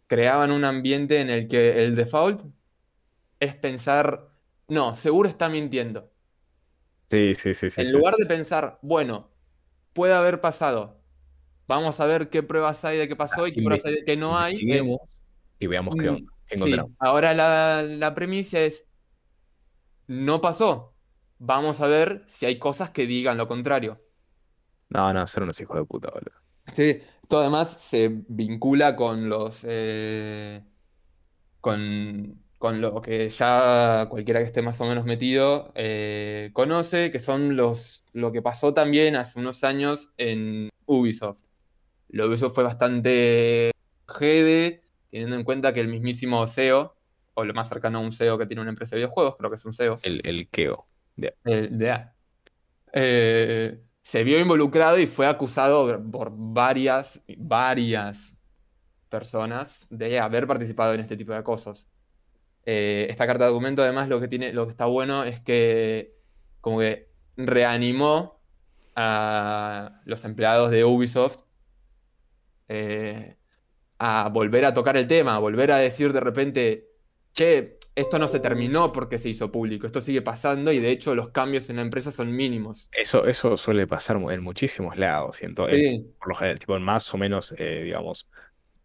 creaban 0.09 0.51
un 0.51 0.65
ambiente 0.65 1.21
en 1.21 1.31
el 1.31 1.47
que 1.47 1.85
el 1.85 1.95
default 1.95 2.43
es 3.41 3.55
pensar, 3.57 4.29
no, 4.69 4.95
seguro 4.95 5.29
está 5.29 5.49
mintiendo. 5.49 6.13
Sí, 7.11 7.35
sí, 7.35 7.55
sí, 7.55 7.71
sí. 7.71 7.85
En 7.85 7.87
sí. 7.87 7.93
lugar 7.93 8.15
de 8.17 8.27
pensar, 8.27 8.79
bueno, 8.83 9.31
puede 9.93 10.15
haber 10.15 10.41
pasado. 10.41 11.03
Vamos 11.69 12.01
a 12.01 12.07
ver 12.07 12.31
qué 12.31 12.43
pruebas 12.43 12.85
hay 12.87 12.99
de 12.99 13.09
que 13.09 13.17
pasó 13.17 13.47
y 13.49 13.55
qué 13.55 13.63
pruebas 13.63 13.87
hay 13.87 13.95
de 13.97 14.05
que 14.05 14.17
no 14.19 14.39
hay. 14.39 14.67
es- 14.69 15.01
y 15.61 15.67
veamos 15.69 15.97
qué 15.97 16.09
Mm, 16.09 16.27
qué 16.47 16.55
encontramos. 16.57 16.93
ahora 17.01 17.35
la, 17.35 17.83
la 17.83 18.15
premisa 18.15 18.61
es, 18.61 18.87
no 20.09 20.41
pasó. 20.41 20.97
Vamos 21.39 21.81
a 21.81 21.87
ver 21.87 22.25
si 22.29 22.47
hay 22.47 22.59
cosas 22.59 22.91
que 22.91 23.07
digan 23.07 23.37
lo 23.39 23.49
contrario. 23.49 24.01
No, 24.89 25.13
no, 25.13 25.27
ser 25.27 25.43
unos 25.45 25.61
hijos 25.61 25.77
de 25.79 25.85
puta, 25.85 26.11
boludo. 26.11 26.33
Sí, 26.75 27.01
esto 27.23 27.39
además 27.39 27.73
se 27.81 28.09
vincula 28.29 28.97
con 28.97 29.29
los 29.29 29.61
eh, 29.69 30.65
con, 31.61 32.45
con 32.67 32.81
lo 32.81 33.01
que 33.01 33.31
ya 33.31 34.09
cualquiera 34.11 34.41
que 34.41 34.47
esté 34.47 34.61
más 34.61 34.81
o 34.81 34.87
menos 34.87 35.05
metido 35.05 35.71
eh, 35.77 36.51
conoce, 36.53 37.13
que 37.13 37.21
son 37.21 37.55
los 37.55 38.05
lo 38.13 38.33
que 38.33 38.43
pasó 38.43 38.75
también 38.75 39.15
hace 39.15 39.39
unos 39.39 39.63
años 39.63 40.11
en 40.17 40.69
Ubisoft. 40.85 41.45
Lo 42.09 42.27
Ubisoft 42.27 42.57
fue 42.57 42.65
bastante 42.65 43.71
jede, 44.09 44.83
teniendo 45.13 45.37
en 45.37 45.45
cuenta 45.45 45.73
que 45.73 45.79
el 45.79 45.87
mismísimo 45.87 46.45
CEO, 46.49 46.97
o 47.35 47.45
lo 47.45 47.55
más 47.55 47.69
cercano 47.69 47.99
a 47.99 48.01
un 48.01 48.11
CEO 48.11 48.37
que 48.37 48.47
tiene 48.47 48.63
una 48.63 48.71
empresa 48.71 48.97
de 48.97 49.03
videojuegos, 49.03 49.37
creo 49.37 49.49
que 49.49 49.55
es 49.55 49.65
un 49.65 49.73
CEO, 49.73 50.01
El, 50.03 50.21
el 50.25 50.49
Keo. 50.49 50.89
de 51.15 51.91
A. 51.93 52.17
Eh, 52.93 53.81
se 54.03 54.25
vio 54.25 54.41
involucrado 54.41 54.99
y 54.99 55.07
fue 55.07 55.29
acusado 55.29 56.03
por 56.11 56.33
varias, 56.35 57.23
varias 57.39 58.37
personas 59.09 59.87
de 59.89 60.19
haber 60.19 60.49
participado 60.49 60.95
en 60.95 61.01
este 61.01 61.17
tipo 61.17 61.31
de 61.31 61.39
acosos. 61.39 61.87
Eh, 62.67 63.07
esta 63.09 63.27
carta 63.27 63.45
de 63.45 63.51
documento, 63.51 63.83
además, 63.83 64.09
lo 64.09 64.21
que 64.21 64.29
tiene, 64.29 64.53
lo 64.53 64.67
que 64.67 64.73
está 64.73 64.87
bueno 64.87 65.25
es 65.25 65.41
que 65.41 66.15
como 66.61 66.81
que 66.81 67.09
reanimó 67.37 68.41
a 68.97 70.01
los 70.05 70.25
empleados 70.25 70.71
de 70.73 70.85
Ubisoft 70.85 71.43
eh, 72.69 73.37
a 73.99 74.29
volver 74.31 74.65
a 74.65 74.73
tocar 74.75 74.97
el 74.97 75.07
tema, 75.07 75.37
a 75.37 75.39
volver 75.39 75.71
a 75.73 75.79
decir 75.79 76.13
de 76.13 76.21
repente, 76.21 76.89
che, 77.33 77.79
esto 77.95 78.19
no 78.19 78.29
se 78.29 78.41
terminó 78.41 78.93
porque 78.93 79.19
se 79.19 79.29
hizo 79.31 79.51
público, 79.51 79.87
esto 79.87 80.01
sigue 80.01 80.21
pasando 80.23 80.71
y 80.73 80.81
de 80.81 80.91
hecho 80.91 81.15
los 81.15 81.31
cambios 81.31 81.71
en 81.71 81.77
la 81.77 81.83
empresa 81.83 82.11
son 82.11 82.35
mínimos. 82.35 82.91
Eso, 82.93 83.27
eso 83.27 83.57
suele 83.57 83.87
pasar 83.87 84.17
en 84.17 84.43
muchísimos 84.43 84.97
lados, 84.99 85.37
siento. 85.37 85.69
en- 85.69 85.77
Sí, 86.03 86.15
por 86.19 86.29
lo 86.29 86.35
general, 86.35 86.59
tipo, 86.59 86.79
más 86.79 87.13
o 87.15 87.17
menos, 87.17 87.55
eh, 87.57 87.83
digamos, 87.85 88.29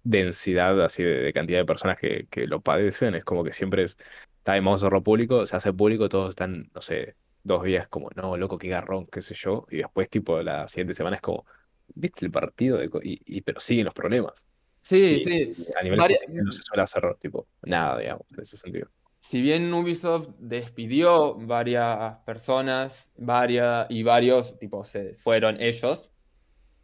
densidad 0.03 0.81
así 0.83 1.03
de, 1.03 1.21
de 1.21 1.33
cantidad 1.33 1.59
de 1.59 1.65
personas 1.65 1.97
que, 1.99 2.27
que 2.29 2.47
lo 2.47 2.61
padecen, 2.61 3.15
es 3.15 3.23
como 3.23 3.43
que 3.43 3.53
siempre 3.53 3.83
es, 3.83 3.97
está 4.37 4.53
de 4.53 4.61
modo 4.61 4.77
cerro 4.79 5.03
público, 5.03 5.45
se 5.47 5.55
hace 5.55 5.73
público, 5.73 6.09
todos 6.09 6.29
están, 6.31 6.69
no 6.73 6.81
sé, 6.81 7.15
dos 7.43 7.63
días 7.63 7.87
como, 7.87 8.09
no, 8.15 8.37
loco, 8.37 8.57
qué 8.57 8.67
garrón, 8.69 9.07
qué 9.07 9.21
sé 9.21 9.35
yo, 9.35 9.65
y 9.69 9.77
después, 9.77 10.09
tipo, 10.09 10.41
la 10.41 10.67
siguiente 10.67 10.93
semana 10.93 11.17
es 11.17 11.21
como, 11.21 11.45
¿viste 11.87 12.25
el 12.25 12.31
partido? 12.31 12.77
de 12.77 12.89
co-?" 12.89 13.01
y, 13.03 13.21
y- 13.25 13.41
pero 13.41 13.59
siguen 13.59 13.85
los 13.85 13.93
problemas. 13.93 14.45
sí, 14.81 15.19
Y- 15.19 15.23
sí. 15.23 15.53
a 15.79 15.83
nivel 15.83 15.99
judicial 16.01 16.43
no 16.45 16.51
se 16.51 16.61
suele 16.63 16.83
hacer, 16.83 17.15
tipo, 17.19 17.47
nada, 17.63 17.99
digamos, 17.99 18.25
en 18.31 18.41
ese 18.41 18.57
sentido. 18.57 18.89
Si 19.19 19.41
bien 19.41 19.71
Ubisoft 19.73 20.29
despidió 20.39 21.35
varias 21.35 22.17
personas, 22.25 23.11
varias 23.17 23.85
y 23.89 24.03
varios, 24.03 24.57
tipo, 24.57 24.83
se 24.83 25.15
fueron 25.17 25.61
ellos 25.61 26.11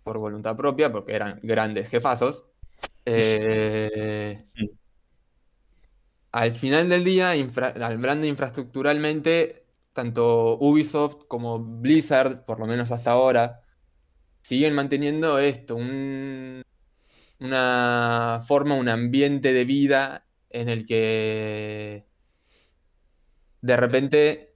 por 0.04 0.20
voluntad 0.20 0.56
propia, 0.58 0.92
porque 0.92 1.16
eran 1.16 1.40
grandes 1.44 1.90
jefazos. 1.90 2.47
Eh, 3.06 4.46
al 6.32 6.52
final 6.52 6.90
del 6.90 7.04
día, 7.04 7.36
infra- 7.36 7.74
infraestructuralmente, 8.26 9.66
tanto 9.94 10.58
Ubisoft 10.60 11.26
como 11.28 11.60
Blizzard, 11.60 12.46
por 12.46 12.60
lo 12.60 12.68
menos 12.68 12.92
hasta 12.92 13.12
ahora, 13.12 13.62
siguen 14.44 14.76
manteniendo 14.76 15.40
esto, 15.40 15.76
un- 15.78 16.64
una 17.40 18.42
forma, 18.48 18.76
un 18.76 18.90
ambiente 18.90 19.54
de 19.54 19.66
vida 19.66 20.28
en 20.50 20.70
el 20.70 20.86
que 20.88 22.08
de 23.62 23.78
repente 23.78 24.56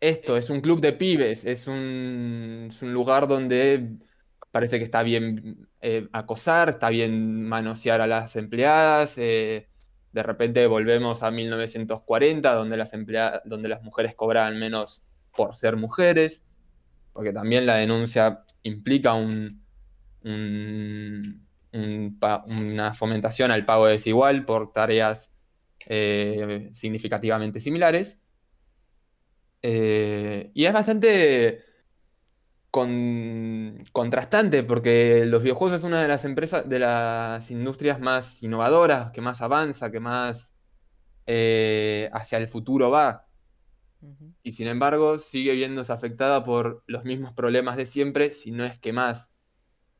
esto 0.00 0.36
es 0.36 0.50
un 0.50 0.60
club 0.60 0.80
de 0.80 0.92
pibes, 0.92 1.44
es 1.44 1.66
un 1.68 2.68
lugar 2.82 3.28
donde 3.28 3.98
parece 4.52 4.78
que 4.78 4.84
está 4.84 5.02
bien 5.04 5.68
eh, 5.82 6.08
acosar, 6.12 6.70
está 6.70 6.90
bien 6.90 7.44
manosear 7.44 8.02
a 8.02 8.08
las 8.08 8.36
empleadas. 8.36 9.18
eh, 9.18 9.68
de 10.12 10.22
repente 10.24 10.66
volvemos 10.68 11.22
a 11.24 11.30
1940, 11.32 12.54
donde 12.54 12.76
las 12.78 12.94
emplea- 12.94 13.42
donde 13.46 13.68
las 13.70 13.82
mujeres 13.82 14.14
cobraban 14.16 14.58
menos 14.58 15.04
por 15.36 15.56
ser 15.56 15.76
mujeres, 15.76 16.46
porque 17.12 17.32
también 17.32 17.66
la 17.66 17.76
denuncia 17.76 18.44
implica 18.64 19.14
un, 19.14 19.62
una 21.72 22.92
fomentación 22.94 23.50
al 23.50 23.64
pago 23.64 23.86
desigual 23.86 24.44
por 24.44 24.72
tareas 24.72 25.32
eh, 25.88 26.70
significativamente 26.74 27.60
similares. 27.60 28.20
Y 30.54 30.64
es 30.64 30.72
bastante 30.72 31.64
con- 32.72 33.84
contrastante 33.92 34.64
porque 34.64 35.26
los 35.26 35.44
videojuegos 35.44 35.80
es 35.80 35.84
una 35.84 36.02
de 36.02 36.08
las 36.08 36.26
empresas, 36.26 36.68
de 36.70 36.80
las 36.80 37.50
industrias 37.52 38.00
más 38.00 38.42
innovadoras, 38.44 39.12
que 39.12 39.22
más 39.22 39.42
avanza, 39.42 39.92
que 39.92 40.00
más 40.00 40.56
eh, 41.26 42.10
hacia 42.12 42.38
el 42.38 42.48
futuro 42.48 42.90
va. 42.90 43.28
Y 44.42 44.52
sin 44.52 44.66
embargo, 44.68 45.18
sigue 45.18 45.52
viéndose 45.54 45.92
afectada 45.92 46.44
por 46.44 46.82
los 46.86 47.04
mismos 47.04 47.32
problemas 47.34 47.76
de 47.76 47.86
siempre, 47.86 48.32
si 48.32 48.50
no 48.50 48.64
es 48.64 48.78
que 48.80 48.92
más, 48.92 49.30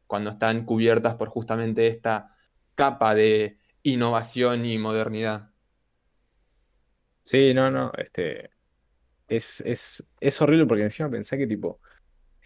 cuando 0.08 0.30
están 0.30 0.66
cubiertas 0.66 1.16
por 1.16 1.28
justamente 1.30 1.86
esta 1.88 2.36
capa 2.76 3.14
de 3.14 3.58
innovación 3.84 4.66
y 4.66 4.78
modernidad. 4.78 5.50
Sí, 7.24 7.54
no, 7.54 7.70
no, 7.70 7.92
este, 7.96 8.50
es, 9.28 9.60
es, 9.62 10.04
es 10.20 10.42
horrible 10.42 10.66
porque 10.66 10.84
encima 10.84 11.10
pensé 11.10 11.38
que 11.38 11.46
tipo, 11.46 11.80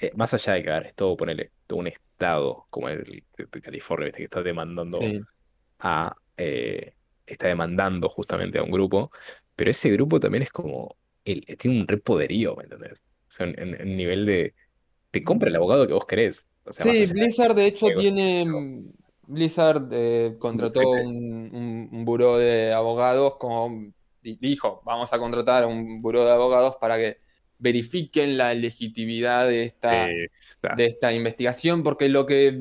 eh, 0.01 0.13
más 0.17 0.35
allá 0.35 0.55
de 0.55 0.63
que 0.63 0.71
a 0.71 0.75
ver, 0.81 0.87
es 0.89 0.95
todo, 0.95 1.17
ponele, 1.17 1.53
todo 1.67 1.79
un 1.81 1.87
estado 1.89 2.67
como 2.71 2.89
el 2.89 3.25
de, 3.37 3.63
California, 3.63 4.07
¿viste? 4.07 4.19
que 4.19 4.25
está 4.25 4.43
demandando 4.43 5.17
Sí. 5.17 5.27
a, 5.79 6.15
eh, 6.37 6.97
está 7.27 7.49
demandando 7.49 8.09
justamente 8.09 8.59
a 8.59 8.63
un 8.65 8.71
grupo, 8.71 9.11
pero 9.57 9.71
ese 9.71 9.91
grupo 9.91 10.21
también 10.21 10.43
es 10.45 10.51
como, 10.51 10.97
el, 11.25 11.45
tiene 11.59 11.81
un 11.81 11.89
re 11.89 11.99
poderío, 11.99 12.57
¿me 12.57 12.65
entendés? 12.65 12.95
O 13.29 13.31
sea, 13.31 13.47
en, 13.47 13.59
en- 13.59 13.97
nivel 13.97 14.27
de, 14.27 14.55
te 15.13 15.25
compra 15.25 15.49
el 15.51 15.57
abogado 15.57 15.87
que 15.87 15.95
vos 15.95 16.07
querés. 16.07 16.47
O 16.65 16.73
sea, 16.73 16.87
Sí, 16.87 17.07
Blizzard 17.07 17.55
de 17.55 17.67
hecho 17.67 17.93
tiene. 17.95 18.45
Blizzard 19.29 19.89
eh, 19.93 20.37
contrató 20.39 20.93
un, 20.95 21.51
un, 21.53 21.89
un 21.93 22.05
buró 22.05 22.37
de 22.39 22.73
abogados, 22.73 23.37
como 23.39 23.93
di- 24.21 24.37
dijo, 24.37 24.83
vamos 24.85 25.13
a 25.13 25.19
contratar 25.19 25.65
a 25.65 25.67
un 25.67 26.01
buró 26.03 26.25
de 26.25 26.31
abogados 26.33 26.77
para 26.81 26.97
que 26.97 27.19
verifiquen 27.59 28.37
la 28.37 28.55
legitimidad 28.55 29.49
de 29.49 29.65
esta, 29.65 30.07
de 30.07 30.85
esta 30.85 31.13
investigación, 31.13 31.83
porque 31.83 32.09
lo 32.09 32.27
que, 32.27 32.61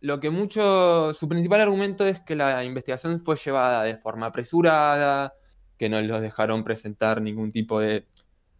lo 0.00 0.20
que 0.20 0.30
mucho, 0.30 1.12
su 1.14 1.28
principal 1.28 1.60
argumento 1.60 2.06
es 2.06 2.20
que 2.20 2.36
la 2.36 2.64
investigación 2.64 3.20
fue 3.20 3.36
llevada 3.36 3.82
de 3.82 3.96
forma 3.96 4.26
apresurada, 4.26 5.34
que 5.78 5.88
no 5.88 6.00
los 6.00 6.20
dejaron 6.20 6.64
presentar 6.64 7.20
ningún 7.20 7.52
tipo 7.52 7.80
de 7.80 8.06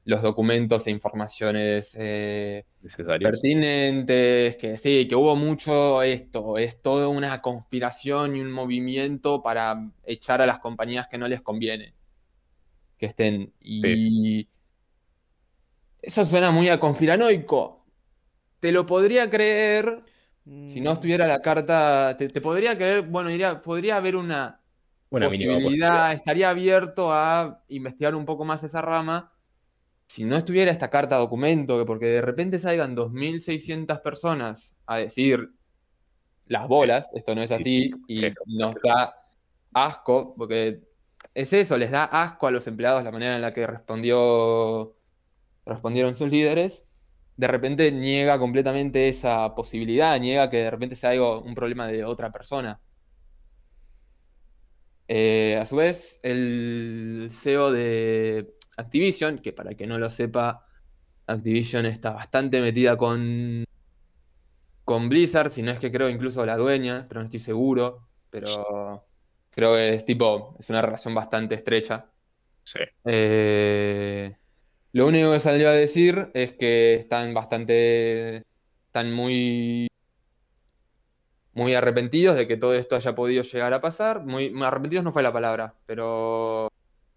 los 0.05 0.23
documentos 0.23 0.87
e 0.87 0.93
informaciones 0.93 1.97
eh, 1.99 2.65
pertinentes, 3.21 4.57
que 4.57 4.79
sí, 4.79 5.09
que 5.09 5.17
hubo 5.17 5.35
mucho 5.35 6.01
esto, 6.03 6.59
es 6.59 6.81
toda 6.81 7.09
una 7.09 7.43
conspiración 7.43 8.37
y 8.37 8.41
un 8.41 8.53
movimiento 8.53 9.43
para 9.43 9.91
echar 10.05 10.41
a 10.41 10.47
las 10.47 10.61
compañías 10.61 11.09
que 11.09 11.19
no 11.19 11.27
les 11.27 11.43
conviene 11.43 11.93
que 12.99 13.07
estén. 13.07 13.53
Y 13.61 14.49
eso 16.07 16.25
suena 16.25 16.51
muy 16.51 16.69
a 16.69 16.79
conspiranoico. 16.79 17.85
Te 18.61 18.73
lo 18.73 18.87
podría 18.87 19.29
creer 19.31 20.05
si 20.65 20.81
no 20.81 20.91
Mm, 20.91 20.95
estuviera 20.95 21.27
la 21.27 21.43
carta, 21.43 22.17
te, 22.17 22.29
te 22.29 22.41
podría 22.41 22.77
creer, 22.77 23.03
bueno, 23.03 23.31
podría 23.63 23.97
haber 23.97 24.17
una 24.17 24.61
Una 25.11 25.27
posibilidad, 25.27 26.13
estaría 26.13 26.51
abierto 26.51 27.13
a 27.13 27.65
investigar 27.69 28.15
un 28.15 28.25
poco 28.25 28.45
más 28.45 28.63
esa 28.65 28.81
rama. 28.83 29.33
Si 30.09 30.25
no 30.25 30.37
estuviera 30.37 30.71
esta 30.71 30.91
carta 30.91 31.17
documento, 31.17 31.79
que 31.79 31.85
porque 31.85 32.07
de 32.07 32.23
repente 32.23 32.59
salgan 32.59 32.95
2.600 32.95 34.01
personas 34.01 34.77
a 34.87 34.99
decir 34.99 35.51
las 36.47 36.69
bolas, 36.69 37.11
esto 37.15 37.35
no 37.35 37.43
es 37.43 37.51
así, 37.53 37.91
y 38.07 38.21
nos 38.47 38.77
da 38.83 39.15
asco, 39.73 40.35
porque 40.37 40.83
es 41.35 41.53
eso, 41.53 41.77
les 41.77 41.91
da 41.91 42.05
asco 42.05 42.47
a 42.47 42.51
los 42.51 42.67
empleados 42.67 43.05
la 43.05 43.11
manera 43.11 43.37
en 43.37 43.43
la 43.43 43.53
que 43.53 43.67
respondió, 43.67 44.97
respondieron 45.67 46.15
sus 46.15 46.31
líderes. 46.31 46.87
De 47.37 47.49
repente 47.49 47.93
niega 47.93 48.39
completamente 48.39 49.09
esa 49.09 49.55
posibilidad, 49.55 50.19
niega 50.21 50.51
que 50.51 50.59
de 50.59 50.71
repente 50.71 50.97
sea 50.97 51.11
algo, 51.11 51.43
un 51.43 51.55
problema 51.55 51.87
de 51.89 52.05
otra 52.05 52.33
persona. 52.33 52.81
Eh, 55.09 55.57
a 55.61 55.67
su 55.67 55.77
vez, 55.77 56.19
el 56.23 57.29
CEO 57.31 57.71
de 57.71 58.55
Activision, 58.77 59.39
que 59.39 59.53
para 59.53 59.71
el 59.71 59.77
que 59.77 59.87
no 59.87 59.99
lo 59.99 60.11
sepa, 60.11 60.67
Activision 61.27 61.87
está 61.87 62.11
bastante 62.11 62.61
metida 62.61 62.97
con, 62.97 63.65
con 64.85 65.09
Blizzard, 65.09 65.51
si 65.51 65.63
no 65.63 65.73
es 65.73 65.81
que 65.81 65.91
creo 65.93 66.09
incluso 66.09 66.47
la 66.47 66.57
dueña, 66.57 67.07
pero 67.09 67.21
no 67.21 67.27
estoy 67.27 67.41
seguro. 67.41 68.09
Pero 68.31 69.07
creo 69.51 69.75
que 69.75 69.95
es 69.95 70.05
tipo, 70.05 70.57
es 70.59 70.71
una 70.71 70.83
relación 70.83 71.15
bastante 71.15 71.55
estrecha. 71.55 72.11
Sí. 72.65 72.81
Eh, 73.05 74.37
lo 74.97 75.09
único 75.09 75.31
que 75.31 75.41
salió 75.41 75.69
a 75.69 75.73
decir 75.73 76.31
es 76.33 76.53
que 76.53 76.95
están 76.95 77.35
bastante, 77.35 78.45
están 78.87 79.13
muy, 79.13 79.89
muy 81.53 81.75
arrepentidos 81.75 82.35
de 82.35 82.49
que 82.49 82.57
todo 82.57 82.73
esto 82.73 82.97
haya 82.97 83.15
podido 83.15 83.43
llegar 83.43 83.75
a 83.75 83.83
pasar. 83.83 84.25
Muy, 84.25 84.49
muy 84.49 84.67
arrepentidos 84.67 85.05
no 85.05 85.13
fue 85.13 85.23
la 85.23 85.35
palabra, 85.35 85.75
pero 85.85 86.73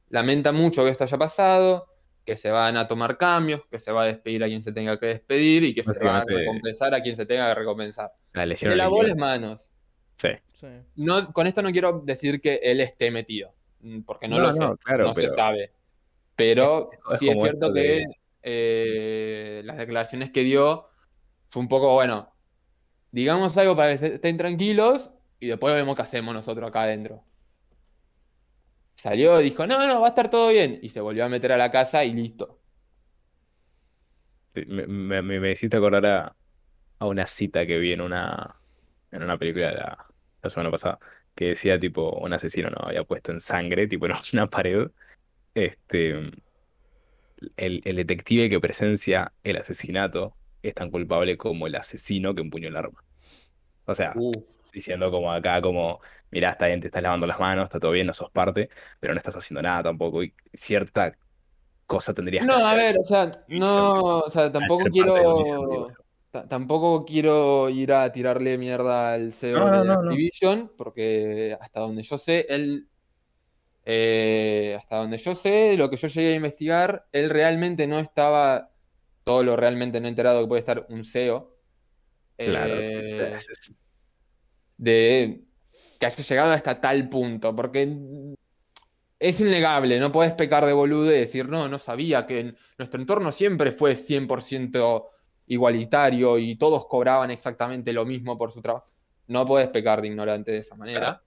lamenta 0.10 0.52
mucho 0.52 0.84
que 0.84 0.90
esto 0.90 1.06
haya 1.06 1.18
pasado, 1.18 1.88
que 2.26 2.36
se 2.36 2.52
van 2.52 2.76
a 2.76 2.86
tomar 2.86 3.18
cambios, 3.18 3.62
que 3.72 3.80
se 3.80 3.94
va 3.94 4.04
a 4.04 4.08
despedir 4.08 4.44
a 4.44 4.48
quien 4.48 4.62
se 4.62 4.74
tenga 4.74 5.00
que 5.00 5.06
despedir 5.06 5.64
y 5.64 5.74
que 5.74 5.86
se 5.86 6.04
va 6.04 6.18
a 6.20 6.26
recompensar 6.26 6.94
a 6.94 7.02
quien 7.02 7.16
se 7.16 7.26
tenga 7.26 7.48
que 7.48 7.62
recompensar. 7.62 8.12
La 8.34 8.46
leyeron 8.46 8.78
la 8.78 8.90
bola 8.90 9.16
manos. 9.16 9.72
Sí. 10.18 10.32
sí. 10.60 10.68
No, 10.98 11.32
con 11.32 11.48
esto 11.48 11.62
no 11.62 11.72
quiero 11.72 12.02
decir 12.02 12.42
que 12.42 12.60
él 12.62 12.82
esté 12.82 13.10
metido, 13.10 13.54
mm, 13.80 14.02
porque 14.02 14.28
no, 14.28 14.38
No, 14.38 14.48
lo 14.48 14.52
sé, 14.52 14.60
no, 14.60 14.76
claro, 14.76 15.06
no 15.06 15.14
pero- 15.14 15.30
se 15.30 15.34
sabe. 15.38 15.79
Pero 16.40 17.04
Es- 17.10 17.20
sí 17.20 17.30
es 17.30 17.42
cierto 17.42 17.74
que 17.74 18.06
eh, 18.42 19.62
las 19.66 19.78
declaraciones 19.78 20.32
que 20.32 20.42
dio 20.44 20.90
fue 21.50 21.62
un 21.64 21.68
poco, 21.70 21.94
bueno, 21.96 22.36
digamos 23.12 23.58
algo 23.58 23.76
para 23.76 23.98
que 23.98 24.08
estén 24.08 24.38
tranquilos 24.38 25.12
y 25.40 25.48
después 25.50 25.76
vemos 25.76 25.96
qué 25.96 26.04
hacemos 26.04 26.34
nosotros 26.36 26.70
acá 26.70 26.84
adentro. 26.84 27.26
Salió, 28.96 29.38
dijo, 29.40 29.66
no, 29.66 29.88
no, 29.88 30.02
va 30.02 30.08
a 30.08 30.10
estar 30.10 30.30
todo 30.30 30.50
bien. 30.50 30.78
Y 30.84 30.90
se 30.90 31.02
volvió 31.02 31.26
a 31.26 31.30
meter 31.30 31.52
a 31.52 31.58
la 31.58 31.72
casa 31.72 32.04
y 32.06 32.14
listo. 32.14 32.62
Me, 34.54 35.22
me- 35.22 35.40
me 35.40 35.52
hiciste 35.52 35.78
acordar 35.78 36.06
a, 36.06 36.36
a 37.00 37.06
una 37.08 37.28
cita 37.28 37.66
que 37.68 37.80
vi 37.80 37.94
en 37.94 38.02
una, 38.02 38.62
en 39.12 39.24
una 39.24 39.38
película 39.38 39.72
la, 39.74 40.08
la 40.42 40.50
semana 40.50 40.72
pasada, 40.72 41.00
que 41.36 41.48
decía 41.50 41.80
tipo, 41.80 42.12
un 42.20 42.34
asesino 42.34 42.70
no 42.70 42.78
había 42.88 43.04
puesto 43.06 43.32
en 43.32 43.40
sangre, 43.42 43.88
tipo 43.88 44.06
en 44.08 44.14
una 44.34 44.48
pared, 44.52 44.90
este, 45.54 46.32
el, 47.58 47.82
el 47.86 47.96
detective 47.96 48.50
que 48.50 48.60
presencia 48.60 49.34
el 49.44 49.58
asesinato 49.58 50.36
es 50.62 50.74
tan 50.76 50.92
culpable 50.92 51.38
como 51.38 51.68
el 51.68 51.76
asesino 51.76 52.36
que 52.36 52.42
empuñó 52.42 52.68
el 52.68 52.76
arma. 52.78 53.04
O 53.86 53.96
sea, 53.96 54.16
Uh, 54.16 54.32
diciendo 54.74 55.12
como 55.12 55.32
acá, 55.34 55.62
como, 55.62 56.02
mirá, 56.32 56.52
está 56.52 56.68
bien, 56.68 56.82
te 56.82 56.88
estás 56.88 57.04
lavando 57.04 57.28
las 57.28 57.40
manos, 57.40 57.66
está 57.66 57.80
todo 57.80 57.92
bien, 57.92 58.08
no 58.08 58.14
sos 58.14 58.32
parte, 58.32 58.70
pero 59.00 59.14
no 59.14 59.20
estás 59.20 59.36
haciendo 59.38 59.62
nada 59.62 59.84
tampoco, 59.84 60.24
y 60.24 60.36
cierta 60.54 61.18
cosa 61.88 62.14
tendrías 62.14 62.46
No, 62.46 62.54
que 62.54 62.54
a 62.56 62.58
hacer. 62.58 62.78
ver, 62.78 62.98
o 63.00 63.04
sea, 63.04 63.30
no, 63.48 64.20
o 64.20 64.30
sea, 64.30 64.52
tampoco 64.52 64.90
quiero, 64.90 65.88
tampoco 66.48 67.06
quiero 67.06 67.70
ir 67.70 67.92
a 67.92 68.12
tirarle 68.12 68.58
mierda 68.58 69.14
al 69.14 69.34
CEO 69.34 69.60
No, 69.60 69.70
no, 69.70 69.84
de 69.84 69.86
no, 69.86 70.02
no. 70.04 70.12
Activision, 70.12 70.72
porque 70.78 71.58
hasta 71.60 71.82
donde 71.82 72.04
yo 72.04 72.18
sé, 72.18 72.46
él, 72.50 72.88
eh, 73.92 74.76
hasta 74.78 74.98
donde 74.98 75.18
yo 75.18 75.34
sé, 75.34 75.76
lo 75.76 75.90
que 75.90 75.98
yo 75.98 76.08
llegué 76.08 76.34
a 76.34 76.36
investigar, 76.36 77.08
él 77.12 77.30
realmente 77.32 77.88
no 77.88 77.98
estaba, 77.98 78.72
todo 79.24 79.42
lo 79.44 79.56
realmente 79.56 80.00
no 80.00 80.08
enterado 80.08 80.42
que 80.42 80.48
puede 80.48 80.60
estar 80.60 80.86
un 80.90 81.04
CEO, 81.04 81.56
Claro. 82.38 82.74
eh, 82.78 83.34
de 84.78 85.44
que 86.00 86.06
haya 86.06 86.24
llegado 86.24 86.52
hasta 86.54 86.80
tal 86.80 87.10
punto, 87.10 87.56
porque 87.56 87.82
es 89.20 89.42
innegable, 89.42 90.00
no 90.00 90.12
puedes 90.12 90.34
pecar 90.34 90.66
de 90.66 90.72
boludo 90.74 91.12
y 91.12 91.18
decir, 91.20 91.50
no, 91.50 91.68
no 91.68 91.78
sabía 91.80 92.26
que 92.28 92.40
en- 92.40 92.58
nuestro 92.78 93.02
entorno 93.02 93.32
siempre 93.32 93.72
fue 93.72 93.96
100% 93.96 95.10
igualitario 95.48 96.38
y 96.38 96.56
todos 96.58 96.86
cobraban 96.86 97.32
exactamente 97.32 97.92
lo 97.92 98.06
mismo 98.06 98.38
por 98.38 98.52
su 98.52 98.62
trabajo. 98.62 98.86
No 99.28 99.46
puedes 99.46 99.68
pecar 99.70 100.00
de 100.02 100.08
ignorante 100.08 100.52
de 100.52 100.60
esa 100.60 100.76
manera. 100.76 101.00
Claro. 101.00 101.22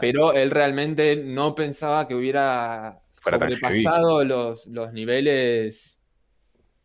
Pero 0.00 0.32
él 0.32 0.50
realmente 0.50 1.16
no 1.16 1.54
pensaba 1.54 2.06
que 2.06 2.14
hubiera 2.14 3.00
sobrepasado 3.10 4.24
los, 4.24 4.66
los 4.66 4.92
niveles, 4.92 6.00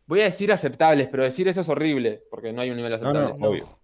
voy 0.06 0.20
a 0.20 0.24
decir 0.24 0.52
aceptables, 0.52 1.08
pero 1.08 1.24
decir 1.24 1.48
eso 1.48 1.60
es 1.62 1.68
horrible, 1.68 2.22
porque 2.30 2.52
no 2.52 2.60
hay 2.60 2.70
un 2.70 2.76
nivel 2.76 2.92
aceptable. 2.94 3.34
no, 3.38 3.48
obvio. 3.48 3.80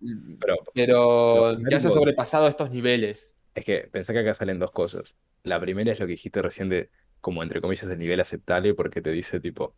Pero 0.74 1.56
que 1.56 1.74
haya 1.74 1.78
primero- 1.78 1.90
sobrepasado 1.90 2.48
estos 2.48 2.70
niveles. 2.70 3.34
es 3.54 3.64
que 3.64 3.88
pensé 3.90 4.12
que 4.12 4.20
acá 4.20 4.34
salen 4.34 4.58
dos 4.58 4.72
cosas. 4.72 5.14
La 5.42 5.60
primera 5.60 5.92
es 5.92 6.00
lo 6.00 6.06
que 6.06 6.12
dijiste 6.12 6.40
recién 6.42 6.68
de, 6.68 6.90
como 7.20 7.42
entre 7.42 7.60
comillas, 7.60 7.84
el 7.84 7.98
nivel 7.98 8.20
aceptable, 8.20 8.74
porque 8.74 9.00
te 9.02 9.10
dice 9.10 9.40
tipo, 9.40 9.74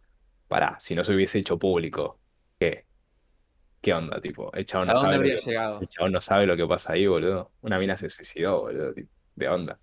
pará, 0.48 0.78
si 0.81 0.94
no 0.94 1.05
se 1.05 1.14
hubiese 1.14 1.39
hecho 1.39 1.59
público, 1.59 2.18
¿qué? 2.59 2.85
¿Qué 3.81 3.93
onda? 3.93 4.20
Tipo, 4.20 4.52
el 4.52 4.66
chabón 4.66 4.90
¿A 4.90 4.94
no 4.94 5.01
sabe 5.01 5.16
lo 5.16 5.23
que, 5.23 5.31
el 5.31 5.89
chabón 5.89 6.12
no 6.12 6.20
sabe 6.20 6.47
lo 6.47 6.56
que 6.56 6.66
pasa 6.66 6.94
ahí, 6.94 7.06
boludo. 7.06 7.52
Una 7.60 7.78
mina 7.78 7.97
se 7.97 8.09
suicidó, 8.09 8.62
boludo, 8.62 8.93
tipo, 8.94 9.10
de 9.36 9.48
onda. 9.48 9.78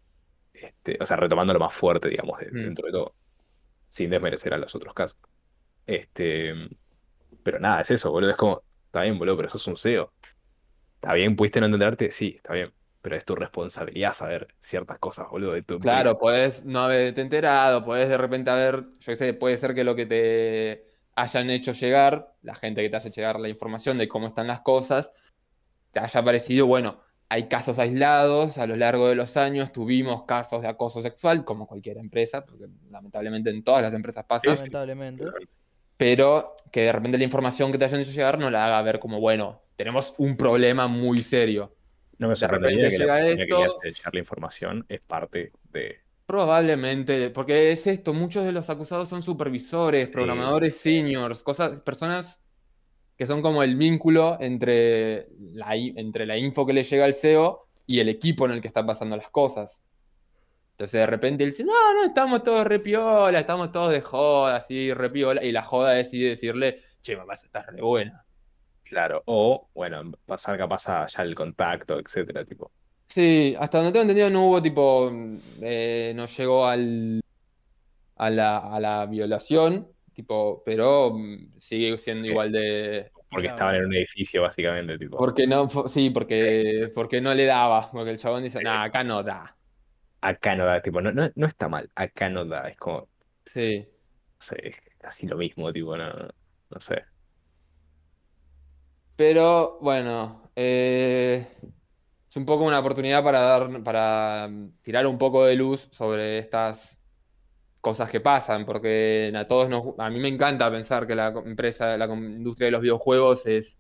Este, 0.54 0.98
o 1.00 1.06
sea, 1.06 1.18
retomando 1.18 1.54
lo 1.54 1.60
más 1.60 1.74
fuerte, 1.76 2.10
digamos, 2.10 2.40
de- 2.40 2.52
Mm. 2.52 2.64
dentro 2.66 2.86
de 2.88 2.92
todo. 2.92 3.16
Sin 3.88 4.10
desmerecer 4.10 4.54
a 4.54 4.58
los 4.58 4.74
otros 4.76 4.94
casos. 4.94 5.18
Este, 5.86 6.54
pero 7.44 7.60
nada, 7.60 7.82
es 7.82 7.92
eso, 7.92 8.12
boludo. 8.12 8.32
Es 8.32 8.38
como, 8.38 8.64
está 8.86 9.02
bien, 9.02 9.18
boludo, 9.20 9.38
pero 9.38 9.50
sos 9.50 9.66
un 9.68 9.78
CEO. 9.78 10.12
¿Está 10.96 11.14
bien? 11.14 11.36
¿Pudiste 11.36 11.60
no 11.60 11.66
entenderte? 11.68 12.12
Sí, 12.12 12.34
está 12.38 12.54
bien. 12.54 12.74
pero 13.02 13.18
es 13.18 13.26
tu 13.26 13.36
responsabilidad 13.36 14.14
saber 14.14 14.48
ciertas 14.62 14.98
cosas, 14.98 15.28
boludo, 15.30 15.52
de 15.52 15.62
tu 15.62 15.78
Claro, 15.78 16.12
empresa. 16.12 16.18
podés 16.18 16.66
no 16.66 16.80
haberte 16.86 17.20
enterado, 17.20 17.84
podés 17.84 18.08
de 18.08 18.18
repente 18.18 18.50
haber, 18.50 18.86
yo 18.94 19.06
qué 19.08 19.16
sé, 19.18 19.34
puede 19.34 19.58
ser 19.58 19.76
que 19.76 19.84
lo 19.84 19.94
que 19.94 20.06
te 20.06 20.86
hayan 21.14 21.50
hecho 21.50 21.74
llegar, 21.74 22.34
la 22.44 22.56
gente 22.56 22.82
que 22.82 22.90
te 22.90 22.96
haya 22.96 23.10
llegar 23.12 23.42
la 23.42 23.50
información 23.50 23.98
de 23.98 24.08
cómo 24.08 24.28
están 24.28 24.48
las 24.48 24.62
cosas, 24.62 25.12
te 25.92 26.00
haya 26.00 26.24
parecido, 26.24 26.66
bueno, 26.66 27.03
hay 27.34 27.48
casos 27.48 27.80
aislados, 27.80 28.60
a 28.60 28.68
lo 28.68 28.76
largo 28.76 29.10
de 29.10 29.16
los 29.16 29.38
años 29.38 29.72
tuvimos 29.72 30.24
casos 30.26 30.62
de 30.62 30.68
acoso 30.68 31.02
sexual, 31.02 31.44
como 31.44 31.66
cualquier 31.66 31.98
empresa, 31.98 32.46
porque 32.46 32.66
lamentablemente 32.92 33.50
en 33.50 33.64
todas 33.64 33.82
las 33.82 33.96
empresas 33.96 34.24
pasa, 34.26 34.54
Lamentablemente. 34.54 35.26
pero 35.98 36.56
que 36.72 36.82
de 36.82 36.92
repente 36.92 37.18
la 37.18 37.24
información 37.24 37.72
que 37.72 37.80
te 37.80 37.86
hayan 37.86 38.02
hecho 38.02 38.12
llegar 38.12 38.38
no 38.38 38.52
la 38.52 38.68
haga 38.68 38.80
ver 38.84 39.00
como, 39.00 39.20
bueno, 39.20 39.64
tenemos 39.76 40.14
un 40.20 40.38
problema 40.38 40.88
muy 40.88 41.24
serio. 41.24 41.76
No 42.20 42.28
me 42.28 42.34
de 42.34 42.36
sorprendería 42.36 42.90
que 42.90 42.98
la 43.00 43.22
que 43.22 43.42
esto- 43.44 43.64
hace 43.64 43.92
llegar 43.94 44.14
la 44.14 44.20
información 44.20 44.86
es 44.88 45.04
parte 45.04 45.52
de... 45.72 46.02
Probablemente, 46.28 47.32
porque 47.32 47.72
es 47.72 47.88
esto, 47.88 48.14
muchos 48.14 48.46
de 48.46 48.52
los 48.52 48.70
acusados 48.70 49.10
son 49.10 49.24
supervisores, 49.24 50.08
programadores 50.08 50.78
seniors, 50.78 51.42
cosas, 51.42 51.80
personas 51.80 52.43
que 53.18 53.28
son 53.28 53.42
como 53.42 53.64
el 53.64 53.76
vínculo 53.76 54.38
entre 54.40 55.28
la, 55.54 55.76
entre 55.76 56.26
la 56.26 56.38
info 56.38 56.66
que 56.66 56.74
le 56.74 56.84
llega 56.84 57.06
al 57.06 57.14
CEO 57.14 57.68
y 57.86 58.00
el 58.00 58.10
equipo 58.10 58.46
en 58.46 58.52
el 58.52 58.62
que 58.62 58.68
están 58.68 58.86
pasando 58.86 59.16
las 59.16 59.30
cosas. 59.30 59.84
Entonces 60.72 61.02
de 61.02 61.06
repente 61.06 61.44
él 61.44 61.52
dice, 61.52 61.64
no, 61.64 61.94
no, 61.94 62.04
estamos 62.06 62.42
todos 62.42 62.66
repiola, 62.66 63.40
estamos 63.40 63.72
todos 63.72 63.92
de 63.92 64.02
joda, 64.02 64.56
así, 64.56 64.92
repiola, 64.92 65.44
y 65.44 65.52
la 65.52 65.62
joda 65.62 65.92
decide 65.92 66.30
decirle, 66.30 66.82
che, 67.02 67.16
mamá, 67.16 67.34
estás 67.34 67.68
re 67.68 67.82
buena. 67.82 68.26
Claro, 68.84 69.22
o, 69.26 69.70
bueno, 69.74 70.12
pasar 70.26 70.58
capaz 70.58 70.86
ya 70.86 71.24
el 71.24 71.36
contacto, 71.36 72.00
etcétera, 72.00 72.44
tipo. 72.44 72.72
Sí, 73.08 73.56
hasta 73.60 73.78
donde 73.78 73.92
tengo 73.92 74.02
entendido 74.02 74.30
no 74.32 74.48
hubo 74.48 74.62
tipo, 74.62 75.12
eh, 75.62 76.14
no 76.16 76.26
llegó 76.26 76.66
al, 76.66 77.22
a 78.16 78.30
la, 78.32 78.58
a 78.58 78.80
la 78.80 79.06
violación, 79.06 79.93
tipo, 80.14 80.62
pero 80.64 81.12
mm, 81.14 81.60
sigue 81.60 81.98
siendo 81.98 82.28
Sí. 82.28 82.32
igual 82.32 82.52
de... 82.52 83.12
Porque 83.30 83.48
estaban 83.48 83.76
en 83.76 83.86
un 83.86 83.94
edificio, 83.96 84.42
básicamente, 84.44 84.98
tipo. 84.98 85.18
Porque 85.18 85.48
no, 85.48 85.68
sí, 85.88 86.10
porque, 86.12 86.92
porque 86.94 87.22
no 87.22 87.34
le 87.34 87.46
daba, 87.46 87.92
porque 87.92 88.12
el 88.12 88.18
chabón 88.18 88.44
dice, 88.44 88.62
nah, 88.62 88.84
acá 88.84 89.04
no 89.04 89.24
da. 89.24 89.58
Acá 90.22 90.56
no 90.56 90.66
da, 90.66 90.82
tipo, 90.82 91.02
no, 91.02 91.12
no, 91.12 91.30
no 91.36 91.48
está 91.48 91.68
mal, 91.70 91.90
acá 91.96 92.30
no 92.30 92.46
da, 92.46 92.70
es 92.70 92.78
como, 92.78 93.10
Sí. 93.46 93.88
no 94.40 94.46
sé, 94.46 94.68
es 94.70 94.82
casi 95.00 95.28
lo 95.28 95.38
mismo, 95.38 95.72
tipo, 95.74 95.96
no, 95.98 96.10
no 96.70 96.80
sé. 96.80 97.04
Pero 99.16 99.78
bueno, 99.82 100.52
eh, 100.56 101.48
es 102.30 102.38
un 102.38 102.46
poco 102.46 102.64
una 102.66 102.80
oportunidad 102.80 103.24
para 103.24 103.42
dar, 103.42 103.84
para 103.84 104.48
mm, 104.50 104.80
tirar 104.82 105.06
un 105.08 105.18
poco 105.18 105.46
de 105.46 105.56
luz 105.56 105.90
sobre 105.92 106.40
estas 106.40 107.00
cosas 107.84 108.10
que 108.10 108.22
pasan, 108.22 108.66
porque 108.66 109.32
a 109.36 109.48
todos 109.48 109.70
nos, 109.70 109.84
a 110.00 110.10
mí 110.10 110.20
me 110.20 110.30
encanta 110.30 110.72
pensar 110.72 111.08
que 111.08 111.16
la 111.16 111.30
empresa, 111.46 111.98
la 111.98 112.08
industria 112.08 112.68
de 112.68 112.72
los 112.74 112.82
videojuegos 112.82 113.46
es, 113.48 113.80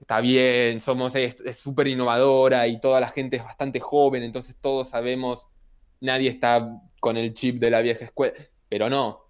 está 0.00 0.20
bien, 0.20 0.80
somos, 0.80 1.14
es 1.16 1.40
es 1.42 1.58
súper 1.60 1.88
innovadora 1.88 2.66
y 2.68 2.80
toda 2.80 3.00
la 3.00 3.08
gente 3.08 3.36
es 3.38 3.44
bastante 3.44 3.80
joven, 3.80 4.22
entonces 4.24 4.58
todos 4.60 4.90
sabemos, 4.90 5.48
nadie 6.00 6.30
está 6.30 6.68
con 7.00 7.16
el 7.16 7.34
chip 7.34 7.60
de 7.60 7.70
la 7.70 7.80
vieja 7.82 8.04
escuela, 8.06 8.34
pero 8.68 8.90
no, 8.90 9.20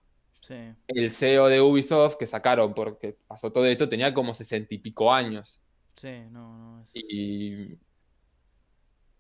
Sí. 0.41 0.57
el 0.89 1.11
CEO 1.13 1.49
de 1.49 1.61
Ubisoft 1.61 2.17
que 2.17 2.27
sacaron 2.27 2.75
porque 2.75 3.17
pasó 3.29 3.53
todo 3.53 3.67
esto 3.67 3.89
tenía 3.89 4.13
como 4.15 4.35
sesenta 4.35 4.75
y 4.75 4.79
pico 4.79 5.13
años. 5.13 5.61
Sí, 5.95 6.11
no, 6.31 6.57
no. 6.59 6.83
es- 6.83 6.91
Y 6.95 7.79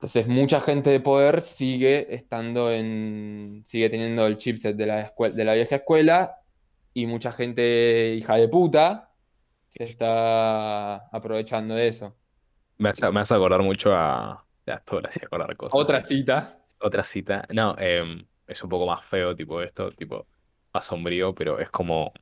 entonces 0.03 0.27
mucha 0.27 0.61
gente 0.61 0.91
de 0.91 0.99
poder 1.01 1.41
sigue 1.41 2.13
estando 2.13 2.73
en, 2.73 3.63
sigue 3.65 3.89
teniendo 3.89 4.27
el 4.27 4.37
chipset 4.37 4.77
de 4.77 4.87
la 4.87 5.07
escue- 5.15 5.33
de 5.33 5.45
la 5.45 5.55
vieja 5.55 5.77
escuela 5.77 6.39
y 6.93 7.07
mucha 7.07 7.31
gente 7.33 8.15
hija 8.17 8.35
de 8.37 8.49
puta 8.49 9.13
se 9.69 9.85
está 9.85 10.97
aprovechando 11.09 11.75
de 11.77 11.87
eso. 11.87 12.17
Me 12.79 12.89
hace, 12.89 13.11
me 13.13 13.21
hace 13.21 13.35
acordar 13.35 13.63
mucho 13.63 13.93
a. 13.95 14.45
Ya, 14.67 14.81
todo 14.81 15.01
le 15.01 15.09
hacía 15.09 15.23
acordar 15.27 15.57
cosas. 15.57 15.79
Otra 15.81 16.01
cita. 16.01 16.59
Otra 16.81 17.05
cita. 17.05 17.47
No, 17.51 17.77
em, 17.79 18.27
es 18.47 18.63
un 18.63 18.69
poco 18.71 18.87
más 18.87 19.05
feo, 19.05 19.37
tipo 19.37 19.63
esto, 19.63 19.93
tipo, 19.93 20.27
más 20.75 20.85
sombrío, 20.87 21.35
pero 21.35 21.61
es 21.61 21.71
como. 21.71 22.13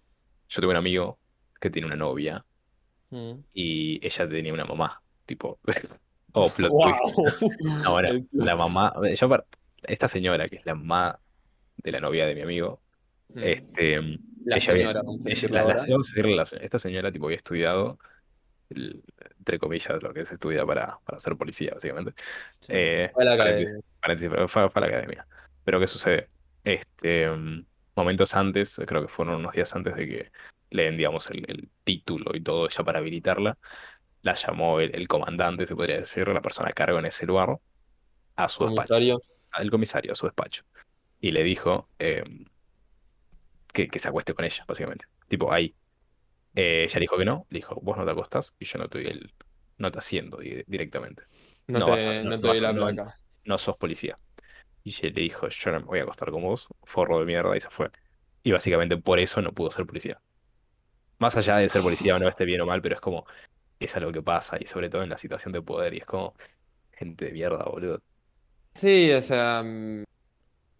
Yo 0.50 0.60
tengo 0.60 0.70
un 0.72 0.76
amigo 0.76 1.18
que 1.60 1.70
tiene 1.70 1.86
una 1.86 1.96
novia 1.96 2.44
Mm. 3.10 3.40
y 3.54 4.06
ella 4.06 4.28
tenía 4.28 4.52
una 4.52 4.64
mamá, 4.66 5.02
tipo. 5.24 5.58
Oh, 6.32 6.48
plot 6.48 6.70
Wow. 6.70 6.92
twist. 6.92 7.40
Plot 7.84 8.24
la 8.32 8.56
mamá. 8.56 8.92
Yo, 9.14 9.28
esta 9.82 10.08
señora, 10.08 10.48
que 10.48 10.56
es 10.56 10.66
la 10.66 10.74
mamá 10.74 11.18
de 11.76 11.92
la 11.92 12.00
novia 12.00 12.26
de 12.26 12.34
mi 12.34 12.42
amigo, 12.42 12.80
Mm. 13.28 13.38
este. 13.42 14.00
La 14.44 14.56
ella 14.56 14.72
había- 14.72 14.86
señora, 14.86 15.00
ella- 15.26 15.48
la- 15.50 15.54
la- 15.54 15.74
ahora. 15.74 16.44
esta 16.64 16.78
señora, 16.78 17.12
tipo, 17.12 17.26
había 17.26 17.36
estudiado, 17.36 17.98
el- 18.70 19.02
entre 19.38 19.58
comillas, 19.58 20.02
lo 20.02 20.12
que 20.14 20.24
se 20.24 20.34
estudia 20.34 20.64
para, 20.64 20.98
para 21.04 21.18
ser 21.18 21.36
policía, 21.36 21.72
básicamente. 21.74 22.12
sí. 22.60 22.72
Eh, 22.74 23.10
Fue 23.12 23.22
a 23.22 23.26
la 23.26 23.32
academia. 23.34 23.80
pero 24.02 24.48
fue, 24.48 24.70
fue 24.70 24.82
a 24.82 24.86
la 24.88 24.96
academia. 24.96 25.26
Pero 25.64 25.78
¿qué 25.78 25.86
sucede? 25.86 26.28
Este, 26.64 27.28
mm, 27.30 27.64
momentos 27.96 28.34
antes, 28.34 28.80
creo 28.86 29.02
que 29.02 29.08
fueron 29.08 29.36
unos 29.36 29.52
días 29.52 29.74
antes 29.74 29.94
de 29.94 30.08
que 30.08 30.32
le 30.70 30.84
den, 30.84 30.96
digamos, 30.96 31.30
el, 31.30 31.44
el 31.48 31.68
título 31.84 32.30
y 32.34 32.40
todo 32.40 32.68
ya 32.68 32.82
para 32.84 32.98
habilitarla, 33.00 33.58
la 34.22 34.34
llamó 34.34 34.80
el, 34.80 34.94
el 34.94 35.08
comandante, 35.08 35.66
se 35.66 35.76
podría 35.76 35.98
decir, 36.00 36.28
la 36.28 36.40
persona 36.42 36.70
a 36.70 36.72
cargo 36.72 36.98
en 36.98 37.06
ese 37.06 37.26
lugar, 37.26 37.58
a 38.36 38.48
su 38.48 38.64
despacho, 38.64 38.94
Comisario. 38.94 39.20
al 39.52 39.70
comisario, 39.70 40.12
a 40.12 40.14
su 40.16 40.26
despacho. 40.26 40.64
Y 41.20 41.32
le 41.32 41.42
dijo 41.44 41.88
eh, 41.98 42.24
que, 43.72 43.88
que 43.88 43.98
se 43.98 44.08
acueste 44.08 44.34
con 44.34 44.44
ella, 44.44 44.64
básicamente. 44.66 45.06
Tipo, 45.28 45.52
ahí. 45.52 45.74
Eh, 46.54 46.84
ella 46.84 47.00
dijo 47.00 47.16
que 47.16 47.24
no, 47.24 47.46
le 47.50 47.58
dijo, 47.58 47.76
vos 47.82 47.96
no 47.96 48.04
te 48.04 48.10
acostás 48.10 48.54
y 48.58 48.64
yo 48.64 48.78
no 48.78 48.88
te 48.88 48.98
doy 48.98 49.06
el, 49.08 49.34
no 49.78 49.92
te 49.92 49.98
haciendo 50.00 50.38
di- 50.38 50.64
directamente. 50.66 51.22
No 51.68 51.78
No 51.78 51.84
te, 51.84 51.92
a- 51.92 52.24
no- 52.24 52.40
te 52.40 52.48
doy 52.48 52.60
la 52.60 52.74
placa. 52.74 53.14
no 53.44 53.58
sos 53.58 53.76
policía. 53.76 54.18
Y 54.84 54.90
ella 54.90 55.14
le 55.14 55.22
dijo, 55.22 55.48
yo 55.48 55.72
no 55.72 55.80
me 55.80 55.86
voy 55.86 55.98
a 56.00 56.02
acostar 56.02 56.30
con 56.30 56.42
vos, 56.42 56.68
forro 56.84 57.20
de 57.20 57.26
mierda, 57.26 57.56
y 57.56 57.60
se 57.60 57.70
fue. 57.70 57.90
Y 58.42 58.52
básicamente 58.52 58.96
por 58.96 59.18
eso 59.20 59.42
no 59.42 59.52
pudo 59.52 59.70
ser 59.70 59.86
policía. 59.86 60.20
Más 61.18 61.36
allá 61.36 61.58
de 61.58 61.68
ser 61.68 61.82
policía 61.82 62.16
o 62.16 62.18
no 62.18 62.28
esté 62.28 62.44
bien 62.44 62.60
o 62.62 62.66
mal, 62.66 62.80
pero 62.82 62.94
es 62.94 63.00
como, 63.00 63.26
es 63.86 63.96
algo 63.96 64.12
que 64.12 64.22
pasa, 64.22 64.56
y 64.60 64.66
sobre 64.66 64.88
todo 64.90 65.02
en 65.02 65.10
la 65.10 65.18
situación 65.18 65.52
de 65.52 65.62
poder, 65.62 65.94
y 65.94 65.98
es 65.98 66.06
como, 66.06 66.34
gente 66.92 67.26
de 67.26 67.32
mierda, 67.32 67.64
boludo. 67.64 68.00
Sí, 68.74 69.10
o 69.12 69.20
sea, 69.20 69.62
mm, 69.64 70.04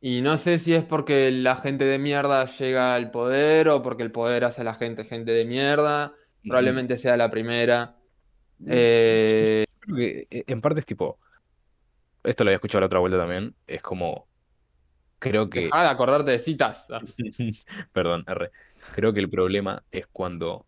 y 0.02 0.22
no 0.22 0.36
sé 0.36 0.58
si 0.58 0.74
es 0.74 0.84
porque 0.84 1.30
la 1.30 1.56
gente 1.56 1.84
de 1.84 1.98
mierda 1.98 2.46
llega 2.46 2.94
al 2.94 3.10
poder 3.10 3.68
o 3.68 3.82
porque 3.82 4.02
el 4.02 4.12
poder 4.12 4.44
hace 4.44 4.62
a 4.62 4.64
la 4.64 4.74
gente 4.74 5.04
gente 5.04 5.32
de 5.32 5.44
mierda. 5.44 6.14
Probablemente 6.42 6.96
sea 6.96 7.16
la 7.16 7.30
primera. 7.30 7.96
Eh, 8.66 9.64
Creo 9.78 9.96
que 9.96 10.26
eh, 10.30 10.44
en 10.46 10.60
parte 10.60 10.80
es 10.80 10.86
tipo, 10.86 11.18
esto 12.22 12.44
lo 12.44 12.50
había 12.50 12.56
escuchado 12.56 12.80
la 12.80 12.88
otra 12.88 12.98
vuelta 12.98 13.16
también, 13.16 13.54
es 13.66 13.80
como, 13.80 14.28
creo 15.18 15.48
que... 15.48 15.60
dejá 15.60 15.84
de 15.84 15.88
acordarte 15.88 16.32
de 16.32 16.38
citas. 16.38 16.86
Ah, 16.90 17.00
Perdón, 17.94 18.22
R. 18.26 18.50
Creo 18.94 19.14
que 19.14 19.20
el 19.20 19.30
problema 19.30 19.82
es 19.90 20.06
cuando 20.08 20.66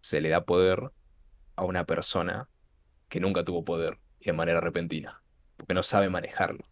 se 0.00 0.20
le 0.20 0.28
da 0.28 0.44
poder 0.44 0.90
a 1.60 1.64
una 1.64 1.84
persona 1.84 2.48
que 3.08 3.20
nunca 3.20 3.44
tuvo 3.44 3.64
poder 3.64 3.98
y 4.20 4.26
de 4.26 4.32
manera 4.32 4.60
repentina, 4.60 5.22
porque 5.56 5.74
no 5.74 5.82
sabe 5.82 6.08
manejarlo. 6.10 6.64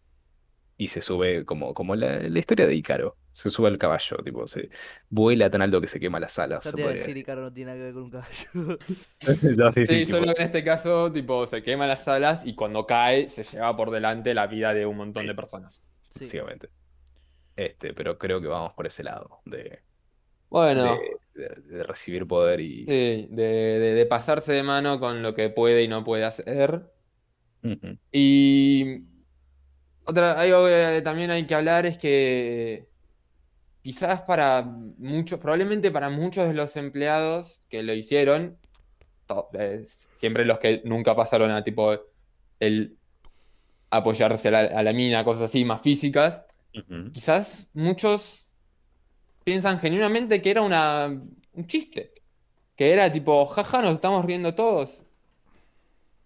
Y 0.77 0.87
se 0.87 1.01
sube 1.01 1.45
como, 1.45 1.73
como 1.73 1.95
la, 1.95 2.19
la 2.19 2.39
historia 2.39 2.65
de 2.67 2.75
Ícaro, 2.75 3.17
se 3.33 3.49
sube 3.49 3.67
al 3.67 3.77
caballo, 3.77 4.17
tipo, 4.23 4.47
se 4.47 4.69
vuela 5.09 5.49
tan 5.49 5.61
alto 5.61 5.81
que 5.81 5.87
se 5.87 5.99
quema 5.99 6.19
las 6.19 6.39
alas. 6.39 6.63
Se 6.63 6.73
te 6.73 6.83
decir, 6.87 7.17
Icaro 7.17 7.41
no 7.41 7.53
tiene 7.53 7.71
nada 7.71 7.77
que 7.79 7.83
ver 7.85 7.93
con 7.93 8.03
un 8.03 8.09
caballo. 8.11 8.77
No, 9.57 9.71
sí, 9.73 9.85
Sí, 9.85 10.05
sí, 10.05 10.05
solo 10.05 10.33
que 10.33 10.41
en 10.41 10.45
este 10.47 10.63
caso, 10.63 11.11
tipo, 11.11 11.45
se 11.45 11.61
quema 11.63 11.85
las 11.87 12.07
alas 12.07 12.45
y 12.47 12.55
cuando 12.55 12.85
cae 12.87 13.29
se 13.29 13.43
lleva 13.43 13.75
por 13.75 13.91
delante 13.91 14.33
la 14.33 14.47
vida 14.47 14.73
de 14.73 14.85
un 14.85 14.97
montón 14.97 15.23
Sí. 15.23 15.27
de 15.27 15.35
personas. 15.35 15.85
Sí. 16.09 16.25
básicamente. 16.25 16.69
Este, 17.55 17.93
pero 17.93 18.17
creo 18.17 18.41
que 18.41 18.47
vamos 18.47 18.73
por 18.73 18.87
ese 18.87 19.03
lado, 19.03 19.41
de, 19.45 19.83
Bueno, 20.49 20.83
de, 20.95 21.17
de- 21.39 21.61
de 21.77 21.83
recibir 21.83 22.27
poder 22.27 22.59
y... 22.59 22.85
sí, 22.85 23.27
de, 23.31 23.79
de- 23.95 24.05
pasarse 24.05 24.53
de 24.53 24.63
mano 24.63 24.99
con 24.99 25.21
lo 25.21 25.33
que 25.33 25.49
puede 25.49 25.83
y 25.83 25.87
no 25.87 26.03
puede 26.03 26.25
hacer. 26.25 26.83
Y 28.11 29.03
otra, 30.05 30.39
algo 30.39 30.65
que 30.65 31.01
también 31.03 31.31
hay 31.31 31.45
que 31.45 31.55
hablar 31.55 31.85
es 31.85 31.97
que 31.97 32.87
quizás 33.81 34.21
para 34.23 34.63
muchos, 34.63 35.39
probablemente 35.39 35.91
para 35.91 36.09
muchos 36.09 36.47
de 36.47 36.53
los 36.53 36.75
empleados 36.77 37.61
que 37.69 37.83
lo 37.83 37.93
hicieron, 37.93 38.57
eh, 39.53 39.81
siempre 39.83 40.45
los 40.45 40.59
que 40.59 40.81
nunca 40.85 41.15
pasaron 41.15 41.51
a 41.51 41.63
tipo 41.63 41.97
el 42.59 42.97
apoyarse 43.91 44.47
a 44.47 44.51
la, 44.51 44.59
a 44.59 44.83
la 44.83 44.93
mina, 44.93 45.23
cosas 45.23 45.43
así 45.43 45.65
más 45.65 45.81
físicas, 45.81 46.45
quizás 47.13 47.69
muchos 47.73 48.45
piensan 49.49 49.79
genuinamente 49.79 50.41
que 50.41 50.51
era 50.51 50.61
una, 50.61 51.07
un 51.07 51.67
chiste, 51.67 52.13
que 52.75 52.93
era 52.93 53.11
tipo, 53.11 53.45
jaja, 53.45 53.81
nos 53.81 53.95
estamos 53.95 54.25
riendo 54.25 54.55
todos. 54.55 55.03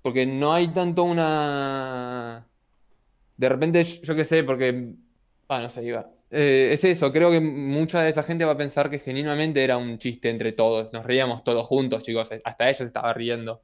Porque 0.01 0.25
no 0.25 0.53
hay 0.53 0.67
tanto 0.73 1.03
una 1.03 2.45
de 3.37 3.49
repente, 3.49 3.83
yo 3.83 4.15
qué 4.15 4.23
sé, 4.23 4.43
porque. 4.43 4.93
Ah, 5.49 5.59
no 5.59 5.69
sé, 5.69 5.83
iba. 5.83 6.07
Eh, 6.31 6.69
es 6.73 6.83
eso, 6.83 7.11
creo 7.11 7.29
que 7.31 7.39
mucha 7.41 8.01
de 8.01 8.09
esa 8.09 8.23
gente 8.23 8.45
va 8.45 8.53
a 8.53 8.57
pensar 8.57 8.89
que 8.89 8.99
genuinamente 8.99 9.63
era 9.63 9.77
un 9.77 9.97
chiste 9.99 10.29
entre 10.29 10.53
todos. 10.53 10.93
Nos 10.93 11.05
reíamos 11.05 11.43
todos 11.43 11.67
juntos, 11.67 12.03
chicos. 12.03 12.29
Hasta 12.43 12.65
ella 12.69 12.73
se 12.73 12.85
estaba 12.85 13.13
riendo. 13.13 13.61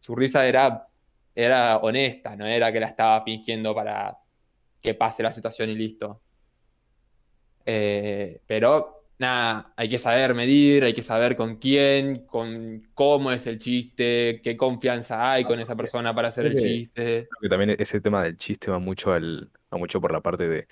Su 0.00 0.16
risa 0.16 0.46
era, 0.46 0.88
era 1.34 1.78
honesta, 1.78 2.36
no 2.36 2.46
era 2.46 2.72
que 2.72 2.80
la 2.80 2.86
estaba 2.86 3.22
fingiendo 3.24 3.74
para 3.74 4.18
que 4.80 4.94
pase 4.94 5.22
la 5.22 5.32
situación 5.32 5.70
y 5.70 5.74
listo. 5.76 6.22
Eh, 7.66 8.40
pero 8.46 9.04
nada, 9.18 9.72
hay 9.76 9.88
que 9.88 9.98
saber 9.98 10.34
medir, 10.34 10.84
hay 10.84 10.94
que 10.94 11.02
saber 11.02 11.36
con 11.36 11.56
quién, 11.56 12.26
con 12.26 12.88
cómo 12.94 13.30
es 13.32 13.46
el 13.46 13.58
chiste, 13.58 14.40
qué 14.42 14.56
confianza 14.56 15.32
hay 15.32 15.44
con 15.44 15.60
esa 15.60 15.76
persona 15.76 16.14
para 16.14 16.28
hacer 16.28 16.46
el 16.46 16.56
chiste. 16.56 17.28
Creo 17.28 17.40
que 17.40 17.48
también 17.48 17.76
ese 17.78 18.00
tema 18.00 18.24
del 18.24 18.36
chiste 18.36 18.70
va 18.70 18.78
mucho 18.78 19.12
al, 19.12 19.50
va 19.72 19.78
mucho 19.78 20.00
por 20.00 20.12
la 20.12 20.20
parte 20.20 20.48
de 20.48 20.68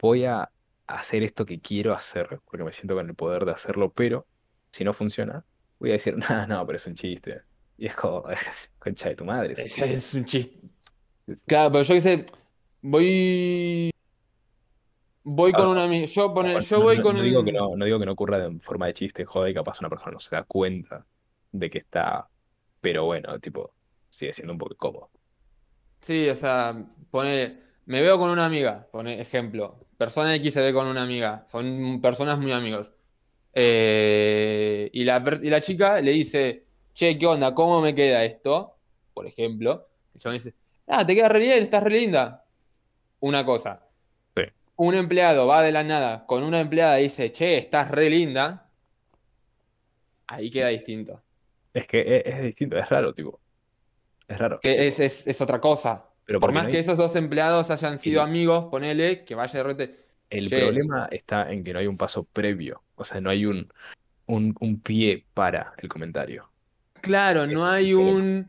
voy 0.00 0.24
a 0.24 0.48
hacer 0.86 1.22
esto 1.22 1.44
que 1.44 1.60
quiero 1.60 1.92
hacer, 1.92 2.40
porque 2.44 2.64
me 2.64 2.72
siento 2.72 2.94
con 2.94 3.08
el 3.08 3.14
poder 3.14 3.44
de 3.44 3.52
hacerlo, 3.52 3.92
pero 3.92 4.26
si 4.72 4.84
no 4.84 4.94
funciona, 4.94 5.44
voy 5.78 5.90
a 5.90 5.94
decir, 5.94 6.16
no, 6.30 6.46
no, 6.46 6.66
pero 6.66 6.76
es 6.76 6.86
un 6.86 6.94
chiste. 6.94 7.42
Y 7.76 7.86
es 7.86 7.94
como, 7.96 8.24
concha 8.78 9.08
de 9.08 9.16
tu 9.16 9.24
madre. 9.24 9.52
es 9.54 9.58
un 9.58 9.64
Es, 9.66 9.74
chiste". 9.74 9.92
es 9.92 10.14
un 10.14 10.24
chiste. 10.24 10.58
Claro, 11.46 11.72
pero 11.72 11.84
yo 11.84 11.94
qué 11.94 12.00
sé, 12.00 12.26
voy. 12.80 13.90
Voy 15.30 15.52
con 15.52 15.68
un 15.68 15.78
amigo. 15.78 16.06
Yo, 16.06 16.32
pone- 16.34 16.54
No, 16.54 16.60
yo 16.60 16.80
voy 16.82 16.96
no- 16.96 17.02
con 17.02 17.16
no 17.16 17.22
digo 17.22 17.44
que 17.44 17.50
un. 17.50 17.56
no, 17.56 17.76
no 17.76 17.84
digo 17.84 17.98
que 17.98 18.06
no 18.06 18.12
ocurra 18.12 18.38
de 18.38 18.58
forma 18.60 18.86
de 18.86 18.94
chiste, 18.94 19.24
joder, 19.24 19.50
y 19.50 19.54
capaz 19.54 19.80
una 19.80 19.88
persona 19.90 20.12
no 20.12 20.20
se 20.20 20.34
da 20.34 20.44
cuenta 20.44 21.06
de 21.52 21.70
que 21.70 21.78
está, 21.78 22.28
pero 22.80 23.04
bueno, 23.06 23.38
tipo, 23.40 23.72
sigue 24.08 24.32
siendo 24.32 24.52
un 24.54 24.58
poco 24.58 24.76
cómodo. 24.76 25.10
Sí, 26.00 26.28
o 26.28 26.34
sea, 26.34 26.74
pone. 27.10 27.58
Me 27.86 28.02
veo 28.02 28.18
con 28.18 28.30
una 28.30 28.46
amiga, 28.46 28.86
pone 28.92 29.20
ejemplo. 29.20 29.86
Persona 29.96 30.34
X 30.36 30.54
se 30.54 30.60
ve 30.62 30.72
con 30.72 30.86
una 30.86 31.02
amiga. 31.02 31.44
Son 31.48 32.00
personas 32.02 32.38
muy 32.38 32.52
amigos. 32.52 32.92
Eh, 33.54 34.90
y, 34.92 35.04
la, 35.04 35.24
y 35.42 35.50
la 35.50 35.60
chica 35.60 36.00
le 36.00 36.12
dice, 36.12 36.66
che, 36.94 37.18
¿qué 37.18 37.26
onda? 37.26 37.54
¿Cómo 37.54 37.80
me 37.80 37.94
queda 37.94 38.24
esto? 38.24 38.76
Por 39.14 39.26
ejemplo. 39.26 39.88
Y 40.14 40.18
yo 40.20 40.30
me 40.30 40.34
dice, 40.34 40.54
ah, 40.88 41.06
te 41.06 41.14
queda 41.14 41.28
re 41.30 41.40
bien, 41.40 41.64
estás 41.64 41.82
re 41.82 41.90
linda. 42.00 42.44
Una 43.20 43.44
cosa. 43.44 43.87
Un 44.78 44.94
empleado 44.94 45.46
va 45.46 45.62
de 45.62 45.72
la 45.72 45.82
nada 45.82 46.24
con 46.26 46.44
una 46.44 46.60
empleada 46.60 47.00
y 47.00 47.04
dice, 47.04 47.32
che, 47.32 47.58
estás 47.58 47.90
re 47.90 48.08
linda. 48.08 48.68
Ahí 50.28 50.50
queda 50.50 50.68
distinto. 50.68 51.20
Es 51.74 51.86
que 51.86 52.00
es, 52.18 52.22
es 52.26 52.42
distinto, 52.42 52.78
es 52.78 52.88
raro, 52.88 53.12
tipo, 53.12 53.40
es 54.28 54.38
raro. 54.38 54.60
Que 54.60 54.86
es, 54.86 55.00
es, 55.00 55.26
es 55.26 55.40
otra 55.40 55.60
cosa. 55.60 56.04
Pero 56.24 56.38
Por 56.40 56.52
más 56.52 56.66
no 56.66 56.70
que 56.70 56.78
esos 56.78 56.96
dos 56.96 57.16
empleados 57.16 57.70
hayan 57.70 57.98
sido 57.98 58.22
Sí. 58.22 58.28
amigos, 58.28 58.66
ponele, 58.70 59.24
que 59.24 59.34
vaya 59.34 59.58
de 59.58 59.62
repente. 59.62 60.04
El 60.30 60.48
Che. 60.48 60.60
problema 60.60 61.08
está 61.10 61.50
en 61.50 61.64
que 61.64 61.72
no 61.72 61.78
hay 61.78 61.86
un 61.86 61.96
paso 61.96 62.24
previo, 62.24 62.82
o 62.96 63.04
sea, 63.04 63.20
no 63.20 63.30
hay 63.30 63.46
un, 63.46 63.72
un, 64.26 64.54
un 64.60 64.80
pie 64.80 65.24
para 65.34 65.72
el 65.78 65.88
comentario. 65.88 66.50
Claro, 67.00 67.46
no 67.46 67.66
hay 67.66 67.94
un. 67.94 68.48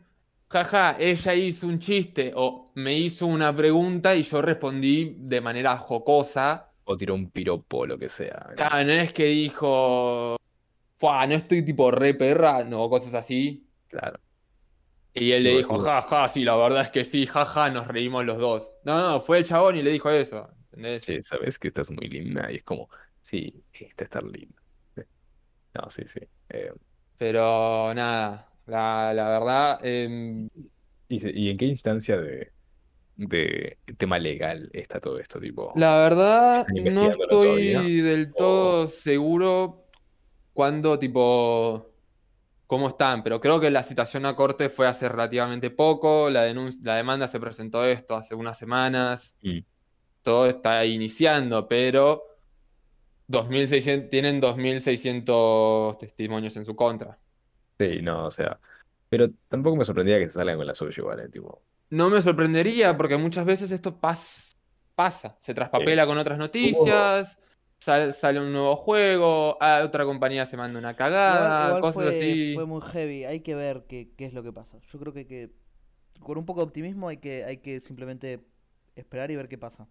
Jaja, 0.52 0.96
ella 0.98 1.36
hizo 1.36 1.68
un 1.68 1.78
chiste 1.78 2.32
o 2.36 2.72
me 2.74 2.98
hizo 2.98 3.28
una 3.28 3.56
pregunta 3.56 4.16
y 4.16 4.24
yo 4.24 4.42
respondí 4.42 5.16
de 5.16 5.42
manera 5.42 5.78
jocosa. 5.78 6.72
O 6.86 6.98
tiró 6.98 7.14
un 7.14 7.30
piropo, 7.30 7.86
lo 7.86 8.00
que 8.00 8.10
sea. 8.10 8.50
Claro, 8.56 8.84
no 8.84 8.94
es 8.94 9.14
que 9.14 9.26
dijo. 9.26 10.38
Fua, 10.98 11.28
no 11.28 11.36
estoy 11.36 11.64
tipo 11.64 11.92
re 11.92 12.16
perra, 12.16 12.64
no, 12.64 12.90
cosas 12.90 13.14
así. 13.14 13.70
Claro. 13.88 14.20
Y 15.14 15.32
él 15.32 15.44
le 15.44 15.58
dijo, 15.58 15.78
jaja, 15.78 16.28
sí, 16.30 16.44
la 16.44 16.56
verdad 16.56 16.82
es 16.82 16.90
que 16.90 17.06
sí, 17.06 17.26
jaja, 17.26 17.70
nos 17.70 17.88
reímos 17.88 18.26
los 18.26 18.40
dos. 18.40 18.74
No, 18.84 19.00
no, 19.00 19.20
fue 19.20 19.40
el 19.40 19.46
chabón 19.46 19.78
y 19.78 19.84
le 19.84 19.92
dijo 19.92 20.10
eso. 20.10 20.50
¿Entendés? 20.72 21.04
Sí, 21.04 21.22
sabes 21.22 21.60
que 21.60 21.70
estás 21.70 21.92
muy 21.92 22.08
linda 22.10 22.52
y 22.52 22.58
es 22.58 22.64
como, 22.64 22.90
sí, 23.22 23.64
está 23.72 24.04
estar 24.04 24.24
linda. 24.24 24.56
No, 25.76 25.90
sí, 25.90 26.04
sí. 26.08 26.20
Eh, 26.50 26.72
Pero 27.18 27.94
nada, 27.94 28.49
la, 28.70 29.14
la 29.14 29.30
verdad, 29.30 29.80
em, 29.84 30.50
¿y, 31.08 31.50
en 31.50 31.58
qué 31.58 31.66
instancia 31.66 32.18
de, 32.18 32.52
de 33.16 33.78
tema 33.98 34.20
legal 34.20 34.70
está 34.74 35.00
todo 35.00 35.20
esto? 35.20 35.40
Tipo, 35.40 35.74
La 35.76 35.96
verdad, 35.96 36.68
¿Están 36.76 36.94
no 36.94 37.02
estoy 37.08 37.68
todavía? 37.68 37.82
del 38.02 38.34
todo 38.34 38.88
seguro 38.88 39.86
cuándo, 40.54 40.98
tipo, 41.00 41.88
cómo 42.68 42.90
están, 42.90 43.24
pero 43.24 43.40
creo 43.40 43.60
que 43.60 43.72
la 43.72 43.84
citación 43.84 44.26
a 44.26 44.36
corte 44.36 44.70
fue 44.70 44.88
hace 44.88 45.10
relativamente 45.10 45.72
poco, 45.72 46.30
la 46.30 46.54
la 46.84 46.96
demanda 46.96 47.28
se 47.28 47.40
presentó 47.40 47.86
esto 47.86 48.16
hace 48.16 48.36
unas 48.36 48.58
semanas, 48.58 49.36
Mm. 49.42 49.60
todo 50.22 50.48
está 50.48 50.86
iniciando, 50.86 51.68
pero 51.68 52.24
2600, 53.28 54.10
tienen 54.10 54.40
2600 54.40 55.98
testimonios 55.98 56.56
en 56.58 56.66
su 56.66 56.76
contra. 56.76 57.20
Sí, 57.80 58.02
no, 58.02 58.26
o 58.28 58.32
sea, 58.32 58.60
pero 59.10 59.30
tampoco 59.48 59.76
me 59.78 59.86
sorprendía 59.86 60.20
que 60.20 60.28
se 60.28 60.34
salgan 60.34 60.58
con 60.58 60.68
la 60.68 60.76
suya, 60.76 61.04
¿vale? 61.04 61.30
Tipo, 61.30 61.62
No 61.92 62.10
me 62.10 62.22
sorprendería 62.22 62.96
porque 62.98 63.18
muchas 63.18 63.46
veces 63.46 63.72
esto 63.72 64.00
pas- 64.00 64.56
pasa, 64.96 65.38
se 65.40 65.54
traspapela 65.54 66.06
con 66.06 66.18
otras 66.18 66.38
noticias, 66.38 67.38
sal- 67.80 68.14
sale 68.14 68.40
un 68.40 68.52
nuevo 68.52 68.76
juego, 68.76 69.58
a 69.64 69.84
otra 69.84 70.06
compañía 70.06 70.46
se 70.46 70.58
manda 70.58 70.78
una 70.78 70.90
Igual, 70.92 70.98
cagada, 70.98 71.68
igual 71.68 71.82
cosas 71.82 71.94
fue, 72.04 72.10
así. 72.10 72.54
fue 72.54 72.66
muy 72.66 72.82
heavy. 72.82 73.26
Hay 73.26 73.40
que 73.42 73.56
ver 73.56 73.86
qué, 73.88 74.12
qué 74.18 74.26
es 74.26 74.34
lo 74.34 74.44
que 74.44 74.52
pasa. 74.54 74.78
Yo 74.92 75.00
creo 75.00 75.14
que, 75.14 75.26
que 75.26 75.52
con 76.20 76.38
un 76.38 76.46
poco 76.46 76.60
de 76.62 76.68
optimismo 76.68 77.08
hay 77.08 77.18
que, 77.18 77.46
hay 77.46 77.58
que 77.58 77.80
simplemente 77.80 78.42
esperar 78.96 79.32
y 79.32 79.36
ver 79.38 79.48
qué 79.48 79.58
pasa. 79.58 79.88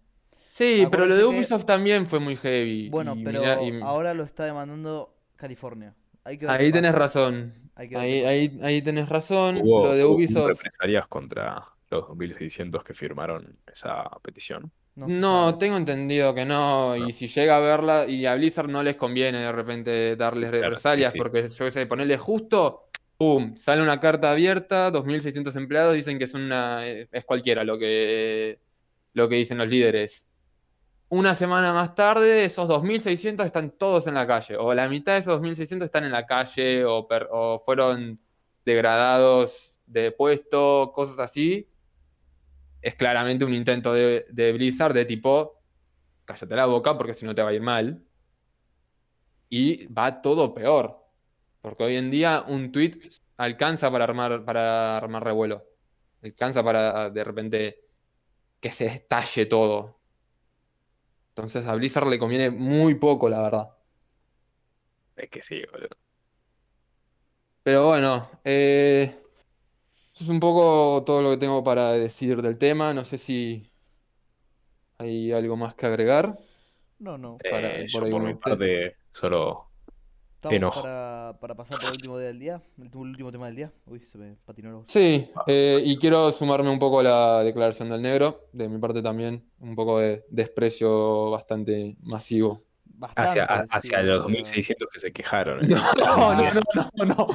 Sí, 0.51 0.87
pero 0.89 1.05
lo 1.05 1.15
de 1.15 1.21
que- 1.21 1.27
Ubisoft 1.27 1.65
también 1.65 2.07
fue 2.07 2.19
muy 2.19 2.35
heavy. 2.35 2.89
Bueno, 2.89 3.15
y 3.17 3.23
pero 3.23 3.41
mirá- 3.41 3.61
y- 3.63 3.81
ahora 3.81 4.13
lo 4.13 4.23
está 4.23 4.45
demandando 4.45 5.15
California. 5.35 5.95
Hay 6.29 6.37
que 6.37 6.45
ver 6.45 6.55
ahí 6.61 6.71
tenés 6.71 6.91
pasa. 6.91 6.99
razón. 6.99 7.51
Hay 7.75 7.89
que 7.89 7.95
ver 7.95 8.03
Ahí, 8.03 8.21
ahí, 8.23 8.59
ahí 8.61 8.81
tenés 8.81 9.09
razón. 9.09 9.57
hubo, 9.61 9.83
Lo 9.85 9.93
de 9.93 10.05
Ubisoft. 10.05 10.49
represalias 10.49 11.07
contra 11.07 11.65
los 11.89 12.03
2.600 12.07 12.83
que 12.83 12.93
firmaron 12.93 13.57
esa 13.71 14.03
petición. 14.21 14.71
No 14.95 15.57
tengo 15.57 15.77
entendido 15.77 16.35
que 16.35 16.45
no. 16.45 16.95
Y 16.95 17.11
si 17.13 17.27
llega 17.27 17.55
a 17.57 17.59
verla, 17.59 18.05
y 18.07 18.25
a 18.25 18.35
Blizzard 18.35 18.67
no 18.69 18.83
les 18.83 18.95
conviene 18.95 19.39
de 19.39 19.51
repente 19.51 20.15
darles 20.15 20.49
Claro, 20.49 20.63
represalias, 20.65 21.11
sí, 21.11 21.15
sí. 21.15 21.17
porque 21.17 21.49
yo 21.49 21.69
sé, 21.71 21.85
ponerle 21.87 22.17
justo, 22.17 22.89
¡pum! 23.17 23.55
Sale 23.55 23.81
una 23.81 23.99
carta 23.99 24.31
abierta, 24.31 24.91
2.600 24.91 25.55
empleados 25.55 25.95
dicen 25.95 26.17
que 26.19 26.25
es 26.25 26.33
una, 26.35 26.85
es 26.85 27.25
cualquiera 27.25 27.63
lo 27.63 27.79
que, 27.79 28.59
lo 29.13 29.27
que 29.29 29.35
dicen 29.35 29.57
los 29.57 29.69
líderes. 29.69 30.28
Una 31.09 31.33
semana 31.33 31.73
más 31.73 31.95
tarde, 31.95 32.45
esos 32.45 32.69
2.600 32.69 33.45
están 33.45 33.71
todos 33.71 34.07
en 34.07 34.13
la 34.13 34.27
calle, 34.27 34.57
o 34.57 34.73
la 34.73 34.87
mitad 34.87 35.13
de 35.13 35.19
esos 35.19 35.41
2.600 35.41 35.83
están 35.83 36.03
en 36.05 36.11
la 36.11 36.25
calle, 36.25 36.85
o, 36.85 37.59
fueron 37.65 38.19
degradados 38.63 39.79
de 39.87 40.11
puesto, 40.11 40.91
cosas 40.93 41.19
así 41.19 41.67
es 42.81 42.95
claramente 42.95 43.45
un 43.45 43.53
intento 43.53 43.93
de, 43.93 44.25
de 44.29 44.53
Blizzard 44.53 44.93
de 44.93 45.05
tipo, 45.05 45.61
cállate 46.25 46.55
la 46.55 46.65
boca 46.65 46.97
porque 46.97 47.13
si 47.13 47.25
no 47.25 47.35
te 47.35 47.41
va 47.41 47.49
a 47.49 47.53
ir 47.53 47.61
mal. 47.61 48.03
Y 49.49 49.87
va 49.87 50.21
todo 50.21 50.53
peor. 50.53 51.03
Porque 51.61 51.83
hoy 51.83 51.95
en 51.95 52.11
día 52.11 52.45
un 52.47 52.71
tweet 52.71 52.99
alcanza 53.37 53.91
para 53.91 54.03
armar, 54.05 54.45
para 54.45 54.97
armar 54.97 55.23
revuelo. 55.23 55.65
Alcanza 56.21 56.63
para 56.63 57.09
de 57.09 57.23
repente 57.23 57.79
que 58.59 58.71
se 58.71 58.85
estalle 58.85 59.45
todo. 59.45 59.98
Entonces 61.39 61.65
a 61.67 61.75
Blizzard 61.75 62.07
le 62.07 62.19
conviene 62.19 62.49
muy 62.51 62.95
poco, 62.95 63.29
la 63.29 63.41
verdad. 63.41 63.69
Es 65.15 65.29
que 65.29 65.41
sí, 65.43 65.61
boludo. 65.71 65.95
Pero 67.63 67.87
bueno, 67.87 68.27
eh, 68.43 69.15
eso 70.13 70.23
es 70.23 70.29
un 70.29 70.39
poco 70.39 71.03
todo 71.05 71.21
lo 71.21 71.31
que 71.31 71.37
tengo 71.37 71.63
para 71.63 71.91
decir 71.93 72.41
del 72.41 72.57
tema. 72.57 72.93
No 72.93 73.05
sé 73.05 73.17
si 73.17 73.71
hay 74.97 75.31
algo 75.31 75.55
más 75.57 75.75
que 75.75 75.85
agregar. 75.85 76.37
No, 76.99 77.17
no. 77.17 77.37
Para- 77.49 77.81
Eh, 77.81 77.87
por 77.91 78.05
yo 78.05 78.11
por 78.11 78.23
mi 78.23 78.33
parte 78.35 78.97
solo 79.13 79.68
Estamos 80.39 80.55
enojo. 80.55 80.81
para, 80.81 81.33
para 81.41 81.53
pasar 81.55 81.77
por 81.79 81.87
el 81.87 81.91
último 81.95 82.17
día 82.17 82.27
del 82.27 82.39
día. 82.39 82.61
El, 82.77 82.83
último- 82.85 83.03
el 83.03 83.09
último 83.11 83.31
tema 83.31 83.47
del 83.47 83.55
día. 83.57 83.71
Uy, 83.87 83.99
se 83.99 84.17
me 84.17 84.35
patinó 84.45 84.73
voz. 84.77 84.85
Sí, 84.87 85.29
eh, 85.47 85.81
y 85.83 85.97
quiero 85.97 86.31
sumarme 86.31 86.69
un 86.69 86.79
poco 86.79 87.01
a 87.01 87.03
la 87.03 87.43
declaración 87.43 87.89
del 87.89 88.01
negro. 88.01 88.45
De 88.53 88.69
mi 88.69 88.77
parte 88.79 89.01
también, 89.01 89.43
un 89.59 89.75
poco 89.75 89.99
de 89.99 90.23
desprecio 90.29 91.29
bastante 91.31 91.97
masivo. 92.03 92.63
Bastante. 92.85 93.41
hacia, 93.41 93.65
sí, 93.81 93.89
los 94.03 94.25
sea, 94.25 94.41
2.600 94.41 94.87
que 94.93 94.99
se 94.99 95.11
quejaron. 95.11 95.59
No, 95.67 96.33
no, 96.33 96.51
no, 96.53 96.61
no, 96.95 97.05
no. 97.05 97.27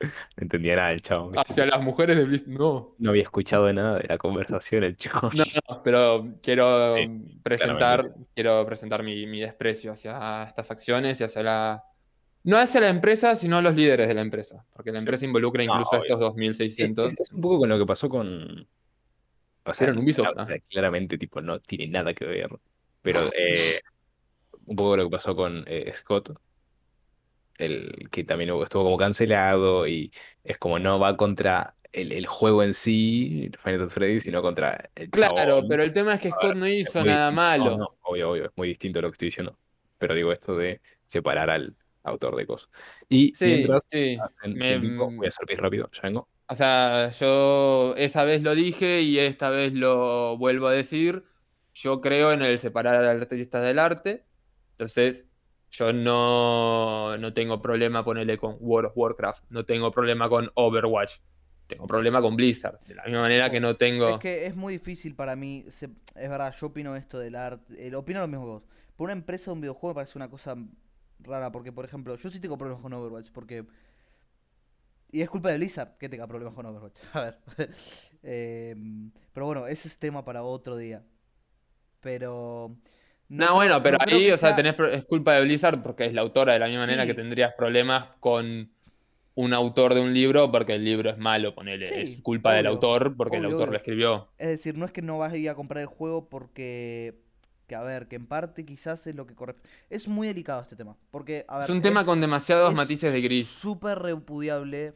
No 0.00 0.08
entendía 0.36 0.76
nada 0.76 0.92
el 0.92 1.02
chabón. 1.02 1.32
¿viste? 1.32 1.52
Hacia 1.52 1.66
las 1.66 1.80
mujeres 1.82 2.16
de 2.16 2.24
Blizzard, 2.24 2.50
no. 2.50 2.94
No 2.98 3.10
había 3.10 3.22
escuchado 3.24 3.72
nada 3.72 3.98
de 3.98 4.06
la 4.08 4.16
conversación 4.16 4.84
el 4.84 4.96
chabón. 4.96 5.32
No, 5.34 5.44
no, 5.44 5.82
pero 5.82 6.28
quiero 6.40 6.94
Sí, 6.96 7.40
presentar, 7.42 8.12
quiero 8.34 8.64
presentar 8.64 9.02
mi, 9.02 9.26
mi 9.26 9.40
desprecio 9.40 9.90
hacia 9.92 10.44
estas 10.44 10.70
acciones 10.70 11.20
y 11.20 11.24
hacia 11.24 11.42
la. 11.42 11.84
No 12.48 12.56
hacia 12.56 12.80
la 12.80 12.88
empresa, 12.88 13.36
sino 13.36 13.58
a 13.58 13.62
los 13.62 13.76
líderes 13.76 14.08
de 14.08 14.14
la 14.14 14.22
empresa. 14.22 14.64
Porque 14.72 14.90
la 14.90 14.98
Sí. 14.98 15.02
empresa 15.04 15.24
involucra 15.26 15.62
No, 15.64 15.72
incluso 15.72 15.96
a 15.96 15.98
estos 15.98 16.18
2.600. 16.18 17.12
Es, 17.12 17.20
es 17.20 17.32
un 17.32 17.40
poco 17.42 17.58
con 17.58 17.68
lo 17.68 17.78
que 17.78 17.84
pasó 17.86 18.08
con. 18.08 18.66
O 19.64 19.74
sea, 19.74 19.86
Fueron 19.86 19.98
Ubisoft, 20.02 20.32
clara- 20.32 20.54
ah. 20.54 20.58
claramente, 20.70 21.18
tipo, 21.18 21.40
no 21.42 21.60
tiene 21.60 21.88
nada 21.88 22.14
que 22.14 22.24
ver. 22.24 22.48
Pero 23.02 23.20
eh, 23.36 23.80
un 24.64 24.76
poco 24.76 24.96
lo 24.96 25.04
que 25.04 25.10
pasó 25.10 25.36
con 25.36 25.62
eh, 25.66 25.92
Scott, 25.94 26.38
el 27.58 28.08
que 28.10 28.24
también 28.24 28.50
estuvo 28.62 28.84
como 28.84 28.96
cancelado 28.96 29.86
y 29.86 30.12
es 30.44 30.58
como 30.58 30.78
no 30.78 30.98
va 30.98 31.16
contra 31.16 31.74
el, 31.92 32.12
el 32.12 32.26
juego 32.26 32.62
en 32.62 32.72
sí, 32.74 33.50
Final 33.62 33.90
Freddy, 33.90 34.20
sino 34.20 34.40
contra 34.42 34.90
el 34.94 35.10
Claro, 35.10 35.34
chabón. 35.36 35.68
pero 35.68 35.82
el 35.82 35.92
tema 35.92 36.14
es 36.14 36.20
que 36.20 36.30
Scott 36.30 36.54
no 36.54 36.66
hizo 36.68 37.00
muy 37.00 37.08
nada 37.08 37.30
malo. 37.30 37.64
No, 37.72 37.76
no, 37.78 37.88
obvio, 38.02 38.30
obvio, 38.30 38.44
es 38.46 38.52
muy 38.56 38.68
distinto 38.68 39.00
lo 39.02 39.08
que 39.10 39.14
estoy 39.16 39.26
diciendo. 39.28 39.58
Pero 39.98 40.14
digo 40.14 40.32
esto 40.32 40.56
de 40.56 40.80
separar 41.04 41.50
al 41.50 41.74
autor 42.02 42.36
de 42.36 42.46
cosas. 42.46 42.68
Y 43.08 43.32
Sí, 43.34 43.46
mientras 43.46 43.84
sí. 43.88 44.16
hacen 44.20 44.54
Me- 44.54 44.78
voy 44.78 45.26
a 45.26 45.28
hacer 45.28 45.46
pis 45.46 45.58
rápido, 45.58 45.90
ya 45.92 46.02
vengo. 46.02 46.28
O 46.48 46.56
sea, 46.56 47.10
yo 47.10 47.94
esa 47.96 48.24
vez 48.24 48.42
lo 48.42 48.54
dije 48.54 49.02
y 49.02 49.18
esta 49.18 49.50
vez 49.50 49.72
lo 49.74 50.36
vuelvo 50.38 50.68
a 50.68 50.72
decir. 50.72 51.24
Yo 51.74 52.00
creo 52.00 52.32
en 52.32 52.42
el 52.42 52.58
separar 52.58 53.04
al 53.04 53.20
artista 53.20 53.60
del 53.60 53.78
arte. 53.78 54.24
Entonces, 54.72 55.28
yo 55.70 55.92
no, 55.92 57.16
no 57.18 57.34
tengo 57.34 57.60
problema 57.60 58.04
ponerle 58.04 58.38
con 58.38 58.56
World 58.60 58.88
of 58.88 58.96
Warcraft. 58.96 59.44
No 59.50 59.64
tengo 59.64 59.90
problema 59.90 60.28
con 60.28 60.50
Overwatch. 60.54 61.16
Tengo 61.66 61.86
problema 61.86 62.22
con 62.22 62.34
Blizzard. 62.34 62.80
De 62.86 62.94
la 62.94 63.04
misma 63.04 63.20
manera 63.20 63.50
que 63.50 63.60
no 63.60 63.76
tengo. 63.76 64.08
Es 64.08 64.18
que 64.18 64.46
es 64.46 64.56
muy 64.56 64.72
difícil 64.74 65.14
para 65.14 65.36
mí. 65.36 65.66
se- 65.68 65.90
es 66.14 66.30
verdad, 66.30 66.54
yo 66.58 66.68
opino 66.68 66.96
esto 66.96 67.18
del 67.18 67.34
arte. 67.36 67.86
eh, 67.88 67.94
opino 67.94 68.20
lo 68.20 68.28
mismo 68.28 68.44
que 68.46 68.50
vos. 68.52 68.62
Por 68.96 69.04
una 69.04 69.12
empresa 69.12 69.50
de 69.50 69.52
un 69.52 69.60
videojuego 69.60 69.90
me 69.90 69.94
parece 69.96 70.18
una 70.18 70.30
cosa 70.30 70.56
rara. 71.20 71.52
Porque, 71.52 71.72
por 71.72 71.84
ejemplo, 71.84 72.16
yo 72.16 72.30
sí 72.30 72.40
tengo 72.40 72.58
problemas 72.58 72.82
con 72.82 72.92
Overwatch. 72.92 73.30
Porque. 73.30 73.64
Y 75.10 75.22
es 75.22 75.30
culpa 75.30 75.50
de 75.50 75.56
Blizzard 75.56 75.96
que 75.96 76.08
tenga 76.08 76.26
problemas 76.26 76.54
con 76.54 76.66
Overwatch. 76.66 76.98
A 77.14 77.20
ver. 77.20 77.38
Em, 78.20 79.12
pero 79.32 79.46
bueno, 79.46 79.68
ese 79.68 79.86
es 79.86 79.98
tema 79.98 80.24
para 80.24 80.42
otro 80.42 80.76
día. 80.76 81.04
Pero. 82.00 82.76
No, 83.28 83.54
bueno, 83.54 83.82
pero 83.82 83.98
no 83.98 84.12
ahí, 84.12 84.30
o 84.30 84.38
sea, 84.38 84.56
tenés, 84.56 84.74
es 84.92 85.04
culpa 85.04 85.34
de 85.34 85.42
Blizzard 85.42 85.82
porque 85.82 86.06
es 86.06 86.14
la 86.14 86.22
autora, 86.22 86.54
de 86.54 86.58
la 86.58 86.66
misma 86.66 86.82
manera 86.82 87.06
que 87.06 87.12
tendrías 87.12 87.52
problemas 87.54 88.06
con 88.20 88.70
un 89.38 89.54
autor 89.54 89.94
de 89.94 90.00
un 90.00 90.12
libro 90.12 90.50
porque 90.50 90.74
el 90.74 90.84
libro 90.84 91.10
es 91.10 91.18
malo, 91.18 91.54
ponele. 91.54 91.86
Sí, 91.86 91.94
es 91.94 92.20
culpa 92.22 92.54
del 92.54 92.66
autor 92.66 93.16
porque 93.16 93.36
el 93.36 93.44
autor 93.44 93.68
obvio. 93.68 93.72
lo 93.72 93.76
escribió. 93.76 94.28
Es 94.36 94.48
decir, 94.48 94.76
no 94.76 94.84
es 94.84 94.90
que 94.90 95.00
no 95.00 95.16
vas 95.16 95.32
a 95.32 95.36
ir 95.36 95.48
a 95.48 95.54
comprar 95.54 95.82
el 95.82 95.86
juego 95.86 96.28
porque. 96.28 97.20
Que 97.68 97.76
a 97.76 97.82
ver, 97.82 98.08
que 98.08 98.16
en 98.16 98.26
parte 98.26 98.64
quizás 98.64 99.06
es 99.06 99.14
lo 99.14 99.26
que 99.26 99.34
corre. 99.34 99.54
Es 99.90 100.08
muy 100.08 100.26
delicado 100.26 100.62
este 100.62 100.74
tema. 100.74 100.96
Porque, 101.10 101.44
a 101.46 101.56
ver. 101.56 101.64
Es 101.64 101.70
un 101.70 101.82
tema 101.82 102.04
con 102.04 102.20
demasiados 102.20 102.70
es 102.70 102.74
matices 102.74 103.12
de 103.12 103.20
gris. 103.20 103.46
Súper 103.46 103.98
repudiable. 103.98 104.94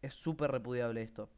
Es 0.00 0.14
súper 0.14 0.50
repudiable 0.50 1.02
esto. 1.02 1.28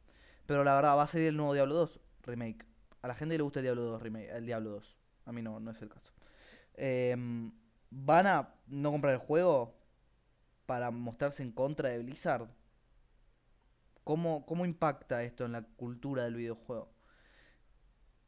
Pero 0.45 0.63
la 0.63 0.75
verdad, 0.75 0.95
va 0.97 1.03
a 1.03 1.07
salir 1.07 1.27
el 1.27 1.35
nuevo 1.37 1.53
Diablo 1.53 1.75
2 1.75 1.99
remake. 2.23 2.65
A 3.01 3.09
la 3.09 3.15
gente 3.15 3.37
le 3.37 3.43
gusta 3.43 3.59
el 3.59 3.65
Diablo 3.65 3.83
2 3.83 4.01
remake, 4.01 4.29
el 4.29 4.45
Diablo 4.45 4.69
2. 4.71 4.97
A 5.25 5.31
mí 5.33 5.41
no, 5.41 5.59
no 5.59 5.71
es 5.71 5.81
el 5.81 5.89
caso. 5.89 6.13
Em, 6.75 7.51
¿Van 7.89 8.25
a 8.25 8.55
no 8.67 8.91
comprar 8.91 9.13
el 9.13 9.19
juego 9.19 9.75
para 10.65 10.89
mostrarse 10.89 11.43
en 11.43 11.51
contra 11.51 11.89
de 11.89 11.99
Blizzard? 11.99 12.47
¿Cómo, 14.05 14.45
cómo 14.45 14.65
impacta 14.65 15.21
esto 15.23 15.43
en 15.43 15.51
la 15.51 15.63
cultura 15.63 16.23
del 16.23 16.35
videojuego? 16.35 16.93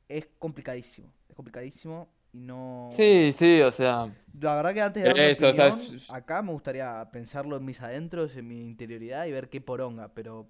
Es 0.10 0.28
complicadísimo. 0.40 1.15
Es 1.30 1.36
complicadísimo 1.36 2.10
y 2.34 2.40
no. 2.40 2.90
Sí, 2.90 3.34
sí, 3.34 3.62
o 3.62 3.72
sea. 3.72 4.16
La 4.40 4.56
verdad 4.56 4.74
que 4.74 4.82
antes 4.82 5.02
de 5.04 5.08
dar 5.10 5.20
Eso, 5.20 5.50
o 5.50 5.54
sea, 5.54 5.68
opinión, 5.70 5.80
es- 5.94 6.18
acá 6.18 6.42
me 6.42 6.52
gustaría 6.52 7.10
pensarlo 7.12 7.56
en 7.58 7.66
mis 7.66 7.82
adentros, 7.82 8.36
en 8.36 8.48
mi 8.48 8.62
interioridad 8.66 9.26
y 9.26 9.32
ver 9.32 9.50
qué 9.50 9.62
poronga, 9.62 10.14
pero 10.14 10.50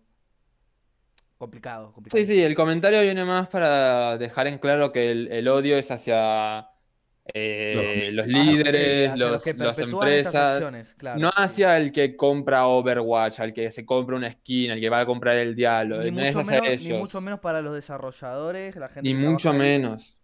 complicado, 1.37 1.91
complicado. 1.93 2.23
Sí, 2.23 2.25
sí, 2.25 2.41
el 2.41 2.55
comentario 2.55 3.01
viene 3.01 3.25
más 3.25 3.47
para 3.49 4.17
dejar 4.17 4.47
en 4.47 4.59
claro 4.59 4.91
que 4.91 5.11
el, 5.11 5.27
el 5.31 5.47
odio 5.47 5.75
es 5.77 5.89
hacia 5.89 6.69
eh, 7.33 8.09
los 8.13 8.27
Ah, 8.31 8.61
sí, 8.65 8.99
líderes, 8.99 9.09
hacia 9.09 9.31
los, 9.31 9.55
las 9.57 9.81
empresas. 9.81 10.67
claro, 10.97 11.29
No 11.29 11.29
sí. 11.29 11.35
hacia 11.35 11.77
el 11.77 11.91
que 11.91 12.15
compra 12.15 12.67
Overwatch, 12.67 13.39
al 13.41 13.53
que 13.53 13.71
se 13.71 13.85
compra 13.85 14.17
una 14.17 14.31
skin, 14.31 14.71
al 14.71 14.79
que 14.81 14.89
va 14.89 15.01
a 15.01 15.05
comprar 15.07 15.37
el 15.37 15.55
diálogo. 15.55 16.03
ni 16.03 16.11
No 16.11 16.23
es 16.23 16.35
mucho, 16.35 16.39
hacia 16.39 16.59
menos, 16.59 16.77
ni 16.79 16.93
ellos. 16.93 16.93
mucho 16.93 17.21
menos 17.21 17.39
para 17.39 17.61
los 17.61 17.73
desarrolladores, 17.73 18.75
la 18.75 18.89
gente 18.89 19.11
Ni 19.11 19.13
mucho 19.13 19.53
menos. 19.53 20.14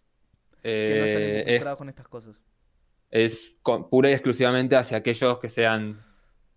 Que 0.61 0.95
no 0.99 1.05
están 1.05 1.21
Eh, 1.21 1.55
es 1.71 1.75
con 1.75 1.89
estas 1.89 2.07
cosas. 2.07 2.35
es 3.09 3.57
con- 3.61 3.89
pura 3.89 4.09
y 4.09 4.13
exclusivamente 4.13 4.75
hacia 4.75 4.97
aquellos 4.97 5.39
que 5.39 5.49
sean 5.49 6.03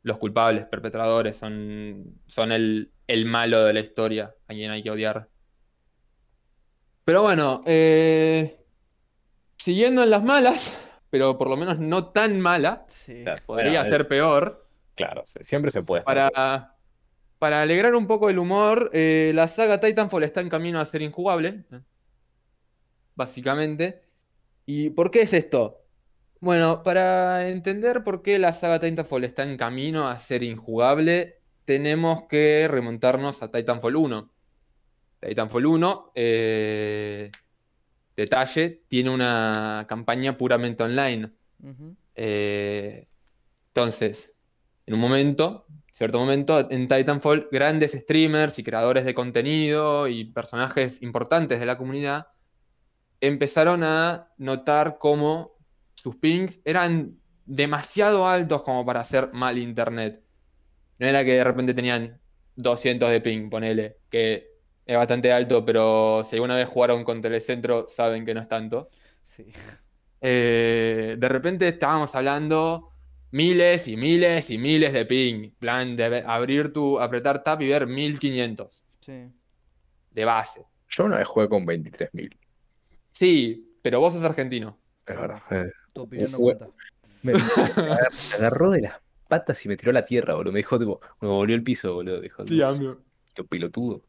los 0.03 0.19
culpables, 0.19 0.67
perpetradores, 0.67 1.37
son, 1.37 2.21
son 2.27 2.53
el, 2.53 2.93
el 3.07 3.25
malo 3.25 3.65
de 3.65 3.73
la 3.73 3.81
historia, 3.81 4.35
a 4.47 4.53
quien 4.53 4.71
hay 4.71 4.83
que 4.83 4.91
odiar. 4.91 5.29
Pero 7.05 7.23
bueno, 7.23 7.61
eh, 7.67 8.59
siguiendo 9.57 10.03
en 10.03 10.11
las 10.11 10.23
malas, 10.23 10.91
pero 11.11 11.37
por 11.39 11.49
lo 11.49 11.57
menos 11.57 11.79
no 11.79 12.09
tan 12.13 12.41
mala, 12.41 12.85
Sí. 12.89 13.25
Podría 13.47 13.81
bueno, 13.81 13.85
ser 13.85 14.09
peor. 14.09 14.67
Claro, 14.95 15.23
siempre 15.27 15.71
se 15.71 15.83
puede. 15.83 16.03
Para, 16.03 16.77
para 17.39 17.63
alegrar 17.63 17.95
un 17.95 18.07
poco 18.07 18.31
el 18.31 18.39
humor, 18.39 18.91
eh, 18.93 19.33
la 19.35 19.49
saga 19.49 19.81
Titanfall 19.81 20.23
está 20.23 20.41
en 20.41 20.49
camino 20.49 20.81
a 20.81 20.85
ser 20.85 21.03
injugable, 21.03 21.65
eh, 21.73 21.81
básicamente. 23.15 24.03
¿Y 24.67 24.91
por 24.91 25.11
qué 25.11 25.23
es 25.23 25.33
esto? 25.33 25.85
Bueno, 26.41 26.83
para 26.83 27.49
entender 27.49 28.05
por 28.05 28.23
qué 28.23 28.39
la 28.39 28.53
saga 28.53 28.79
Titanfall 28.79 29.25
está 29.25 29.45
en 29.45 29.57
camino 29.57 30.09
a 30.09 30.21
ser 30.21 30.43
injugable, 30.43 31.41
tenemos 31.65 32.25
que 32.25 32.69
remontarnos 32.69 33.43
a 33.43 33.51
Titanfall 33.51 33.97
1. 33.97 34.31
Titanfall 35.21 35.65
1, 35.65 36.13
eh, 36.15 37.31
detalle, 38.15 38.83
tiene 38.89 39.11
una 39.11 39.87
campaña 39.89 40.37
puramente 40.37 40.83
online. 40.83 41.33
Eh, 42.15 43.09
entonces, 43.69 44.35
en 44.85 44.95
un 44.95 45.01
momento, 45.01 45.67
cierto 45.93 46.19
momento, 46.19 46.71
en 46.71 46.89
Titanfall, 46.89 47.49
grandes 47.51 47.93
streamers 47.93 48.59
y 48.59 48.65
creadores 48.65 49.07
de 49.07 49.15
contenido 49.15 50.09
y 50.09 50.27
personajes 50.27 51.01
importantes 51.01 51.59
de 51.59 51.67
la 51.67 51.79
comunidad 51.79 52.34
empezaron 53.27 53.83
a 53.85 54.29
notar 54.39 54.99
cómo 54.99 55.55
sus 55.95 56.17
pings 56.17 56.61
eran 56.65 57.17
demasiado 57.47 58.27
altos 58.27 58.63
como 58.63 58.85
para 58.85 59.01
hacer 59.01 59.31
mal 59.33 59.59
internet. 59.59 60.23
No 60.99 61.07
era 61.07 61.25
que 61.25 61.33
de 61.35 61.45
repente 61.45 61.75
tenían 61.75 62.19
200 62.57 63.11
de 63.11 63.21
ping, 63.21 63.51
ponele, 63.51 63.99
que 64.11 64.49
es 64.87 64.97
bastante 64.97 65.33
alto, 65.33 65.65
pero 65.65 66.23
si 66.25 66.37
alguna 66.37 66.57
vez 66.57 66.69
jugaron 66.69 67.05
con 67.05 67.21
Telecentro 67.21 67.87
saben 67.89 68.25
que 68.25 68.35
no 68.35 68.41
es 68.41 68.49
tanto. 68.49 68.91
Sí. 69.23 69.47
Eh, 70.21 71.17
de 71.19 71.29
repente 71.29 71.69
estábamos 71.69 72.15
hablando 72.15 72.91
miles 73.31 73.89
y 73.89 73.97
miles 73.97 74.51
y 74.51 74.59
miles 74.59 74.93
de 74.93 75.05
ping. 75.07 75.51
Plan 75.59 75.97
de 75.97 76.23
abrir 76.27 76.73
tu, 76.73 76.99
apretar 77.01 77.43
tab 77.43 77.61
y 77.63 77.69
ver 77.69 77.87
1500 77.87 78.83
Sí. 79.01 79.25
de 80.11 80.25
base. 80.25 80.65
Yo 80.89 81.05
una 81.05 81.19
vez 81.19 81.27
jugué 81.29 81.49
con 81.49 81.67
23.000. 81.67 82.37
Sí, 83.15 83.79
pero 83.83 84.01
vos 84.01 84.13
sos 84.13 84.25
argentino. 84.25 84.79
Es 85.07 85.17
verdad. 85.17 85.43
eh, 85.51 85.71
Tu 85.93 86.03
opinión 86.03 86.33
no 86.33 86.39
cuenta. 86.39 86.69
Me, 87.23 87.33
me 87.33 87.39
agar- 87.39 88.13
me 88.31 88.35
agarró 88.37 88.71
de 88.73 88.81
las 88.83 88.95
patas 89.29 89.65
y 89.65 89.69
me 89.69 89.77
tiró 89.77 89.91
a 89.91 89.95
la 89.95 90.05
tierra, 90.05 90.35
boludo. 90.35 90.53
Me 90.53 90.59
dijo, 90.59 90.79
tipo, 90.79 91.01
me 91.21 91.29
volvió 91.29 91.55
el 91.57 91.63
piso, 91.63 91.95
boludo. 91.95 92.21
Dijo, 92.21 92.43
"No, 92.45 92.69
amigo. 92.69 92.99
qué 93.35 93.45
pelotudo. 93.45 94.03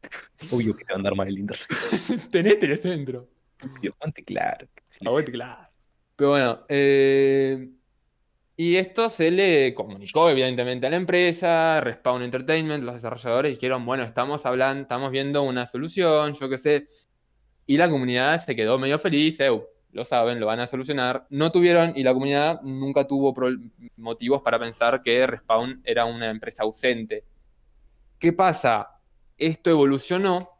Obvio 0.50 0.76
que 0.76 0.84
te 0.84 0.92
va 0.92 0.96
a 0.96 0.98
andar 0.98 1.14
mal 1.14 1.28
el 1.28 1.38
internet. 1.38 1.66
Tenés 2.30 2.58
telecentro. 2.58 3.28
Bastante 3.60 4.24
claro. 4.24 4.66
Sí, 4.88 4.98
sí. 5.00 5.06
Aguante, 5.06 5.32
claro. 5.32 5.68
Pero 6.16 6.30
bueno, 6.30 6.64
eh, 6.68 7.70
y 8.56 8.76
esto 8.76 9.10
se 9.10 9.30
le 9.30 9.74
comunicó 9.74 10.30
evidentemente 10.30 10.86
a 10.86 10.90
la 10.90 10.96
empresa, 10.96 11.80
Respawn 11.82 12.22
Entertainment, 12.22 12.84
los 12.84 12.94
desarrolladores 12.94 13.52
dijeron, 13.52 13.84
bueno, 13.84 14.02
estamos 14.04 14.46
hablando, 14.46 14.82
estamos 14.82 15.10
viendo 15.10 15.42
una 15.42 15.66
solución, 15.66 16.32
yo 16.32 16.48
qué 16.48 16.58
sé. 16.58 16.88
Y 17.66 17.76
la 17.76 17.90
comunidad 17.90 18.40
se 18.40 18.54
quedó 18.54 18.78
medio 18.78 18.98
feliz, 18.98 19.40
"Eu, 19.40 19.66
lo 19.92 20.04
saben, 20.04 20.38
lo 20.38 20.46
van 20.46 20.60
a 20.60 20.66
solucionar. 20.66 21.26
No 21.30 21.50
tuvieron, 21.50 21.92
y 21.96 22.02
la 22.02 22.12
comunidad 22.12 22.60
nunca 22.62 23.06
tuvo 23.06 23.34
motivos 23.96 24.42
para 24.42 24.58
pensar 24.58 25.02
que 25.02 25.26
Respawn 25.26 25.80
era 25.84 26.04
una 26.04 26.30
empresa 26.30 26.62
ausente. 26.64 27.24
¿Qué 28.18 28.32
pasa? 28.32 29.00
Esto 29.38 29.70
evolucionó 29.70 30.50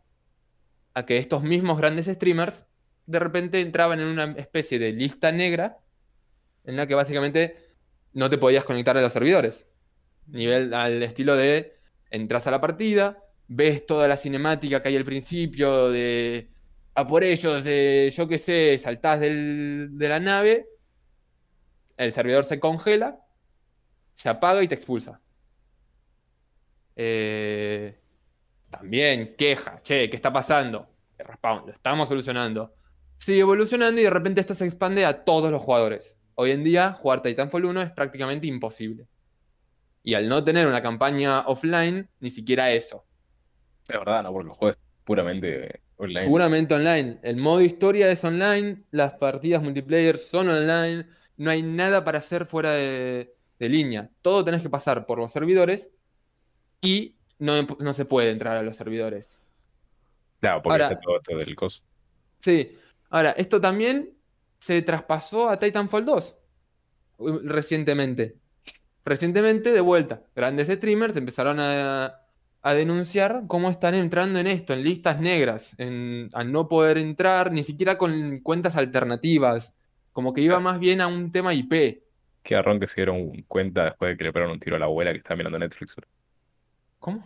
a 0.94 1.04
que 1.04 1.18
estos 1.18 1.42
mismos 1.42 1.78
grandes 1.78 2.06
streamers 2.06 2.66
de 3.06 3.18
repente 3.18 3.60
entraban 3.60 4.00
en 4.00 4.06
una 4.06 4.32
especie 4.32 4.78
de 4.78 4.92
lista 4.92 5.30
negra 5.30 5.78
en 6.64 6.76
la 6.76 6.86
que 6.86 6.94
básicamente 6.94 7.56
no 8.12 8.28
te 8.30 8.38
podías 8.38 8.64
conectar 8.64 8.96
a 8.96 9.02
los 9.02 9.12
servidores. 9.12 9.68
Nivel 10.26 10.74
al 10.74 11.02
estilo 11.02 11.36
de 11.36 11.76
entras 12.10 12.46
a 12.46 12.50
la 12.50 12.60
partida, 12.60 13.22
ves 13.48 13.86
toda 13.86 14.08
la 14.08 14.16
cinemática 14.16 14.82
que 14.82 14.88
hay 14.88 14.96
al 14.96 15.04
principio 15.04 15.90
de 15.90 16.50
a 16.96 17.06
por 17.06 17.22
ellos, 17.22 17.64
eh, 17.66 18.10
yo 18.12 18.26
qué 18.26 18.38
sé, 18.38 18.78
saltás 18.78 19.20
del- 19.20 19.90
de 19.92 20.08
la 20.08 20.18
nave, 20.18 20.66
el 21.98 22.10
servidor 22.10 22.44
se 22.44 22.58
congela, 22.58 23.18
se 24.14 24.28
apaga 24.30 24.62
y 24.62 24.68
te 24.68 24.74
expulsa. 24.74 25.20
Eh, 26.96 28.00
también 28.70 29.34
queja, 29.36 29.82
che, 29.82 30.08
¿qué 30.08 30.16
está 30.16 30.32
pasando? 30.32 30.88
Respawn, 31.18 31.66
lo 31.66 31.72
estamos 31.72 32.08
solucionando. 32.08 32.74
Sigue 33.18 33.40
evolucionando 33.40 34.00
y 34.00 34.04
de 34.04 34.10
repente 34.10 34.40
esto 34.40 34.54
se 34.54 34.66
expande 34.66 35.04
a 35.04 35.24
todos 35.24 35.50
los 35.50 35.62
jugadores. 35.62 36.18
Hoy 36.34 36.50
en 36.50 36.64
día, 36.64 36.92
jugar 36.92 37.22
Titanfall 37.22 37.64
1 37.66 37.82
es 37.82 37.90
prácticamente 37.92 38.46
imposible. 38.46 39.06
Y 40.02 40.14
al 40.14 40.28
no 40.28 40.42
tener 40.44 40.66
una 40.66 40.82
campaña 40.82 41.46
offline, 41.46 42.08
ni 42.20 42.30
siquiera 42.30 42.72
eso. 42.72 43.04
Es 43.88 43.98
verdad, 43.98 44.22
no, 44.22 44.32
porque 44.32 44.48
el 44.50 44.54
juego 44.56 44.72
es 44.72 44.78
puramente 45.04 45.80
online. 45.98 46.26
Puramente 46.26 46.74
online. 46.74 47.18
El 47.22 47.36
modo 47.36 47.60
historia 47.60 48.10
es 48.10 48.22
online, 48.24 48.82
las 48.90 49.14
partidas 49.14 49.62
multiplayer 49.62 50.18
son 50.18 50.48
online, 50.48 51.06
no 51.36 51.50
hay 51.50 51.62
nada 51.62 52.04
para 52.04 52.18
hacer 52.18 52.46
fuera 52.46 52.70
de, 52.72 53.34
de 53.58 53.68
línea. 53.68 54.10
Todo 54.22 54.44
tenés 54.44 54.62
que 54.62 54.68
pasar 54.70 55.06
por 55.06 55.18
los 55.18 55.32
servidores 55.32 55.90
y 56.80 57.14
no, 57.38 57.62
no 57.80 57.92
se 57.92 58.04
puede 58.04 58.30
entrar 58.30 58.56
a 58.56 58.62
los 58.62 58.76
servidores. 58.76 59.40
Claro, 60.40 60.62
porque 60.62 60.72
Ahora- 60.82 60.88
está 60.94 61.00
todo 61.00 61.16
esto 61.16 61.36
del 61.36 61.54
coso. 61.56 61.80
Sí. 62.40 62.76
Ahora, 63.10 63.30
esto 63.32 63.60
también 63.60 64.10
se 64.58 64.82
traspasó 64.82 65.48
a 65.48 65.58
Titanfall 65.58 66.04
2 66.04 66.36
u- 67.18 67.38
recientemente. 67.44 68.36
Recientemente, 69.04 69.70
de 69.72 69.80
vuelta, 69.80 70.22
grandes 70.34 70.68
streamers 70.68 71.16
empezaron 71.16 71.58
a, 71.60 72.20
a 72.66 72.74
denunciar 72.74 73.44
cómo 73.46 73.70
están 73.70 73.94
entrando 73.94 74.40
en 74.40 74.48
esto, 74.48 74.72
en 74.72 74.82
listas 74.82 75.20
negras, 75.20 75.76
en, 75.78 76.30
a 76.32 76.42
no 76.42 76.66
poder 76.66 76.98
entrar, 76.98 77.52
ni 77.52 77.62
siquiera 77.62 77.96
con 77.96 78.40
cuentas 78.40 78.76
alternativas. 78.76 79.72
Como 80.10 80.34
que 80.34 80.40
iba 80.40 80.58
más 80.58 80.80
bien 80.80 81.00
a 81.00 81.06
un 81.06 81.30
tema 81.30 81.54
IP. 81.54 82.02
Qué 82.42 82.54
garrón 82.56 82.80
que 82.80 82.88
se 82.88 82.96
dieron 82.96 83.44
cuenta 83.46 83.84
después 83.84 84.10
de 84.10 84.16
que 84.16 84.24
le 84.24 84.32
pegaron 84.32 84.54
un 84.54 84.58
tiro 84.58 84.74
a 84.74 84.80
la 84.80 84.86
abuela 84.86 85.12
que 85.12 85.18
estaba 85.18 85.36
mirando 85.36 85.60
Netflix. 85.60 85.94
bro. 85.94 86.08
¿Cómo? 86.98 87.24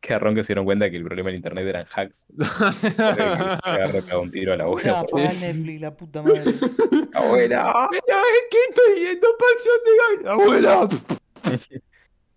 Qué 0.00 0.12
garrón 0.12 0.36
que 0.36 0.44
se 0.44 0.52
dieron 0.52 0.64
cuenta 0.64 0.88
que 0.88 0.98
el 0.98 1.04
problema 1.04 1.30
del 1.30 1.36
internet 1.36 1.66
eran 1.66 1.86
hacks. 1.92 2.24
Agarró 3.64 4.00
pegado 4.00 4.22
un 4.22 4.30
tiro 4.30 4.52
a 4.52 4.56
la 4.58 4.62
abuela. 4.62 5.04
El 5.12 5.40
Netflix, 5.40 5.80
la 5.80 5.96
puta 5.96 6.22
madre. 6.22 6.40
¡Abuela! 7.14 7.88
Mira, 7.90 8.22
es 8.22 8.44
que 8.48 8.58
estoy 8.68 8.94
viendo 8.94 9.28
Pasión 9.36 9.76
de 9.84 10.22
Gavilanes. 10.22 10.44
Abuela. 10.44 11.80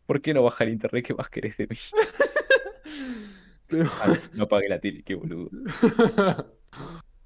¿Por 0.06 0.22
qué 0.22 0.34
no 0.34 0.44
baja 0.44 0.64
el 0.64 0.72
internet? 0.72 1.06
¿Qué 1.06 1.14
más 1.14 1.30
querés 1.30 1.58
de 1.58 1.68
mí? 1.68 1.78
Pero- 3.68 3.90
no 4.34 4.44
apagué 4.44 4.70
la 4.70 4.80
tele, 4.80 5.04
qué 5.04 5.16
boludo. 5.16 5.50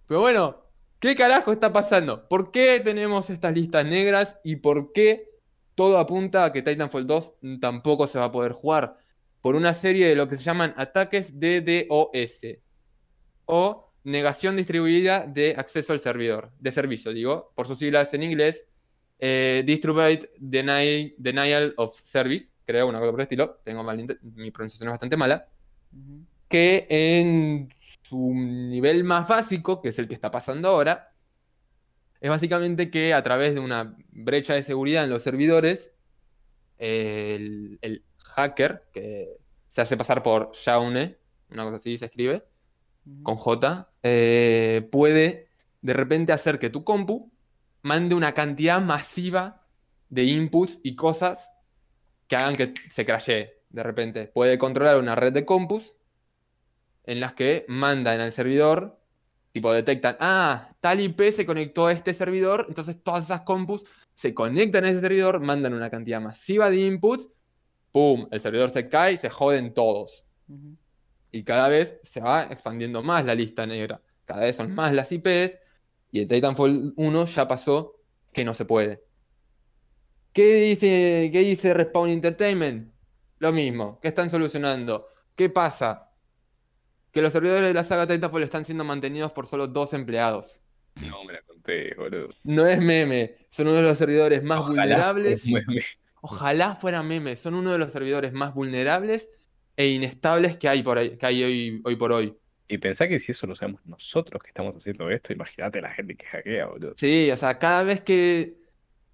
Pero 0.08 0.22
bueno, 0.22 0.64
¿qué 0.99 1.16
carajo 1.16 1.52
está 1.52 1.74
pasando? 1.74 2.28
¿Por 2.28 2.52
qué 2.52 2.80
tenemos 2.80 3.30
estas 3.30 3.54
listas 3.54 3.86
negras 3.86 4.40
y 4.44 4.58
por 4.58 4.94
qué 4.94 5.30
todo 5.76 5.98
apunta 5.98 6.45
a 6.45 6.54
que 6.54 6.62
Titanfall 6.62 7.06
2 7.06 7.34
tampoco 7.60 8.08
se 8.08 8.20
va 8.20 8.26
a 8.26 8.32
poder 8.32 8.54
jugar? 8.54 8.98
Por 9.41 9.56
una 9.56 9.74
serie 9.74 10.08
de 10.08 10.16
lo 10.16 10.28
que 10.28 10.38
se 10.38 10.44
llaman 10.44 10.74
ataques 10.78 11.40
DDoS 11.40 12.45
o 13.45 13.94
negación 14.04 14.56
distribuida 14.56 15.28
de 15.28 15.56
acceso 15.58 15.91
al 15.94 15.99
servidor, 15.99 16.52
de 16.60 16.72
servicio, 16.72 17.12
digo, 17.12 17.52
por 17.56 17.68
sus 17.68 17.80
siglas 17.80 18.14
en 18.14 18.24
inglés, 18.24 18.66
eh, 19.20 19.64
Distributed 19.66 20.30
Denial 20.40 21.74
of 21.78 21.99
Service, 22.02 22.54
creo, 22.68 22.88
una 22.88 22.99
cosa 22.99 23.11
por 23.11 23.22
el 23.22 23.23
estilo, 23.23 23.60
tengo 23.64 23.84
mal, 23.84 23.98
mi 24.22 24.52
pronunciación 24.52 24.89
es 24.89 24.94
bastante 24.94 25.18
mala 25.18 25.48
que 26.48 26.85
en 26.89 27.69
su 28.03 28.34
nivel 28.34 29.03
más 29.03 29.27
básico, 29.27 29.81
que 29.81 29.89
es 29.89 29.99
el 29.99 30.07
que 30.07 30.14
está 30.14 30.30
pasando 30.30 30.69
ahora, 30.69 31.14
es 32.22 32.30
básicamente 32.30 32.89
que 32.89 33.14
a 33.14 33.23
través 33.23 33.53
de 33.53 33.60
una 33.60 33.95
brecha 34.10 34.53
de 34.53 34.64
seguridad 34.64 35.03
en 35.03 35.10
los 35.10 35.23
servidores, 35.23 35.94
el, 36.77 37.80
el 37.81 38.03
hacker, 38.18 38.88
que 38.94 39.38
se 39.68 39.81
hace 39.81 39.98
pasar 39.98 40.23
por 40.23 40.52
Shaune, 40.53 41.18
una 41.49 41.64
cosa 41.64 41.77
así 41.77 41.98
se 41.98 42.06
escribe, 42.06 42.45
con 43.23 43.35
J, 43.35 43.89
eh, 44.03 44.88
puede 44.91 45.49
de 45.81 45.94
repente 45.94 46.34
hacer 46.34 46.60
que 46.60 46.69
tu 46.69 46.84
compu 46.84 47.31
mande 47.81 48.15
una 48.15 48.34
cantidad 48.34 48.81
masiva 48.81 49.65
de 50.10 50.23
inputs 50.23 50.80
y 50.84 50.95
cosas 50.95 51.52
que 52.28 52.36
hagan 52.36 52.56
que 52.56 52.74
se 52.90 53.06
crashee 53.06 53.54
de 53.70 53.84
repente. 53.84 54.28
Puede 54.28 54.58
controlar 54.58 54.99
una 54.99 55.16
red 55.16 55.34
de 55.34 55.45
compus 55.45 55.95
en 57.04 57.20
las 57.20 57.34
que 57.34 57.66
mandan 57.68 58.20
al 58.20 58.32
servidor, 58.32 58.99
tipo 59.52 59.72
detectan, 59.72 60.18
ah, 60.20 60.76
tal 60.80 60.99
IP 60.99 61.32
se 61.32 61.45
conectó 61.45 61.88
a 61.88 61.94
este 61.94 62.14
servidor, 62.14 62.66
entonces 62.68 63.02
todas 63.02 63.26
esas 63.26 63.41
compus 63.41 63.84
se 64.14 64.34
conectan 64.34 64.84
a 64.84 64.90
ese 64.90 64.99
servidor, 64.99 65.40
mandan 65.40 65.74
una 65.74 65.90
cantidad 65.90 66.20
masiva 66.20 66.70
de 66.70 66.82
inputs, 66.82 67.30
¡pum! 67.91 68.28
El 68.32 68.40
servidor 68.40 68.70
se 68.70 68.90
cae 68.90 69.14
y 69.14 69.18
se 69.18 69.30
joden 69.30 69.74
todos. 69.74 70.28
Y 71.32 71.44
cada 71.44 71.68
vez 71.68 71.99
se 72.04 72.22
va 72.22 72.44
expandiendo 72.45 73.04
más 73.04 73.26
la 73.26 73.36
lista 73.36 73.66
negra. 73.66 74.02
Cada 74.26 74.41
vez 74.41 74.56
son 74.56 74.74
más 74.74 74.94
las 74.94 75.12
IPs. 75.12 75.60
Y 76.12 76.22
en 76.22 76.28
Titanfall 76.28 76.94
1 76.95 77.26
ya 77.26 77.48
pasó 77.48 77.99
que 78.34 78.45
no 78.45 78.54
se 78.54 78.66
puede. 78.66 79.04
¿Qué 80.38 80.53
dice, 80.53 81.31
qué 81.34 81.39
dice 81.39 81.73
Respawn 81.73 82.11
Entertainment? 82.11 82.93
Lo 83.39 83.51
mismo. 83.51 83.99
¿Qué 83.99 84.09
están 84.09 84.30
solucionando? 84.30 85.07
¿Qué 85.35 85.49
pasa? 85.49 86.11
Que 87.11 87.23
los 87.23 87.34
servidores 87.34 87.64
de 87.64 87.73
la 87.73 87.84
saga 87.84 88.05
Titanfall 88.05 88.43
están 88.43 88.64
siendo 88.64 88.84
mantenidos 88.84 89.31
por 89.31 89.47
solo 89.47 89.65
dos 89.65 89.95
empleados. 89.95 90.61
No 91.01 91.23
me 91.23 91.34
la 91.34 91.41
conté, 91.41 91.95
boludo. 91.95 92.30
No 92.43 92.68
es 92.68 92.80
meme. 92.80 93.38
Son 93.47 93.65
uno 93.65 93.77
de 93.77 93.81
los 93.81 93.97
servidores 93.97 94.43
más 94.43 94.59
Ojalá 94.59 94.84
vulnerables. 94.84 95.47
meme. 95.47 95.84
Ojalá 96.22 96.76
fuera 96.76 97.01
meme. 97.01 97.35
Son 97.35 97.55
uno 97.55 97.72
de 97.72 97.80
los 97.80 97.91
servidores 97.91 98.31
más 98.31 98.53
vulnerables 98.53 99.49
e 99.76 99.88
inestables 99.88 100.55
que 100.57 100.69
hay, 100.69 100.84
por 100.84 100.99
ahí, 100.99 101.18
que 101.18 101.26
hay 101.26 101.43
hoy, 101.43 101.81
hoy 101.84 101.95
por 101.95 102.11
hoy. 102.11 102.38
Y 102.68 102.77
pensá 102.77 103.07
que 103.07 103.18
si 103.18 103.31
eso 103.31 103.47
lo 103.47 103.55
sabemos 103.55 103.84
nosotros 103.88 104.43
que 104.43 104.49
estamos 104.49 104.76
haciendo 104.76 105.09
esto, 105.09 105.34
imagínate 105.34 105.81
la 105.81 105.89
gente 105.95 106.15
que 106.15 106.27
hackea, 106.27 106.68
boludo. 106.68 106.93
Sí, 106.95 107.31
o 107.31 107.38
sea, 107.38 107.57
cada 107.57 107.81
vez 107.81 108.01
que 108.01 108.56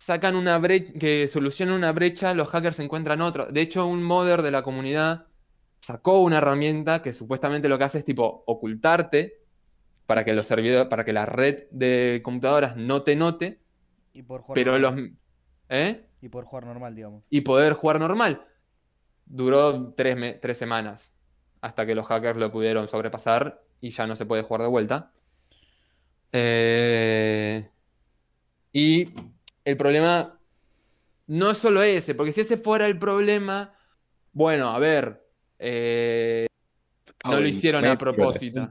sacan 0.03 0.35
una 0.35 0.57
brecha, 0.57 0.91
que 0.99 1.29
solucionan 1.29 1.75
una 1.75 1.93
brecha, 1.93 2.33
los 2.33 2.49
hackers 2.49 2.79
encuentran 2.79 3.21
otra. 3.21 3.45
De 3.45 3.61
hecho, 3.61 3.87
un 3.87 4.03
modder 4.03 4.41
de 4.41 4.51
la 4.51 4.61
comunidad 4.61 5.27
sacó 5.79 6.19
una 6.19 6.39
herramienta 6.39 7.01
que 7.01 7.13
supuestamente 7.13 7.69
lo 7.69 7.77
que 7.77 7.85
hace 7.85 7.99
es 7.99 8.03
tipo 8.03 8.43
ocultarte 8.45 9.39
para 10.05 10.25
que 10.25 10.33
los 10.33 10.45
servidores, 10.45 10.89
para 10.89 11.05
que 11.05 11.13
la 11.13 11.25
red 11.25 11.67
de 11.71 12.19
computadoras 12.21 12.75
no 12.75 13.03
te 13.03 13.15
note, 13.15 13.61
Y 14.13 14.23
por 14.23 14.41
jugar 14.41 14.55
pero 14.55 14.77
los, 14.77 14.91
normal. 14.93 15.15
¿eh? 15.69 16.05
Y 16.21 16.27
por 16.27 16.43
jugar 16.43 16.65
normal, 16.65 16.95
digamos. 16.95 17.23
y 17.29 17.39
poder 17.41 17.71
jugar 17.71 17.99
normal. 18.01 18.45
Duró 19.25 19.93
tres, 19.93 20.41
tres 20.41 20.57
semanas 20.57 21.13
hasta 21.61 21.85
que 21.85 21.95
los 21.95 22.07
hackers 22.07 22.37
lo 22.37 22.51
pudieron 22.51 22.89
sobrepasar 22.89 23.63
y 23.79 23.91
ya 23.91 24.05
no 24.05 24.17
se 24.17 24.25
puede 24.25 24.43
jugar 24.43 24.63
de 24.63 24.67
vuelta. 24.67 25.13
Eh, 26.33 27.69
y 28.73 29.07
el 29.65 29.77
problema 29.77 30.39
no 31.27 31.51
es 31.51 31.57
solo 31.57 31.81
ese, 31.81 32.15
porque 32.15 32.31
si 32.31 32.41
ese 32.41 32.57
fuera 32.57 32.85
el 32.85 32.99
problema, 32.99 33.73
bueno, 34.31 34.69
a 34.69 34.79
ver, 34.79 35.25
eh, 35.59 36.47
no 37.23 37.39
lo 37.39 37.47
hicieron 37.47 37.85
a 37.85 37.97
propósito. 37.97 38.69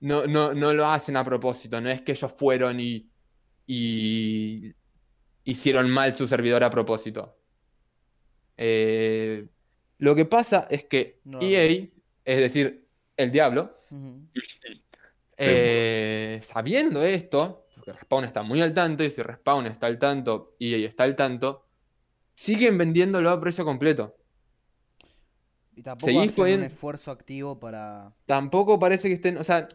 No, 0.00 0.26
no, 0.26 0.54
no 0.54 0.72
lo 0.72 0.86
hacen 0.86 1.16
a 1.16 1.24
propósito, 1.24 1.80
no 1.80 1.88
es 1.88 2.02
que 2.02 2.12
ellos 2.12 2.32
fueron 2.32 2.80
y, 2.80 3.08
y 3.66 4.74
hicieron 5.44 5.88
mal 5.88 6.14
su 6.14 6.26
servidor 6.26 6.64
a 6.64 6.70
propósito. 6.70 7.36
Eh, 8.56 9.46
lo 9.98 10.14
que 10.14 10.24
pasa 10.24 10.66
es 10.68 10.84
que 10.84 11.20
No. 11.24 11.40
EA, 11.40 11.88
es 12.24 12.38
decir, 12.38 12.88
el 13.16 13.30
diablo, 13.30 13.78
eh, 15.36 16.40
sabiendo 16.42 17.04
esto, 17.04 17.67
porque 17.88 18.00
Respawn 18.00 18.24
está 18.24 18.42
muy 18.42 18.60
al 18.60 18.74
tanto, 18.74 19.04
y 19.04 19.10
si 19.10 19.22
Respawn 19.22 19.66
está 19.66 19.86
al 19.86 19.98
tanto, 19.98 20.56
EA 20.60 20.86
está 20.86 21.04
al 21.04 21.16
tanto, 21.16 21.66
siguen 22.34 22.76
vendiéndolo 22.78 23.30
a 23.30 23.40
precio 23.40 23.64
completo. 23.64 24.16
Y 25.74 25.82
tampoco 25.82 26.06
Seguí 26.06 26.28
hacen 26.28 26.60
un 26.60 26.64
esfuerzo 26.64 27.10
activo 27.10 27.58
para. 27.58 28.12
tampoco 28.26 28.78
parece 28.78 29.08
que 29.08 29.14
estén, 29.14 29.38
o 29.38 29.44
sea, 29.44 29.68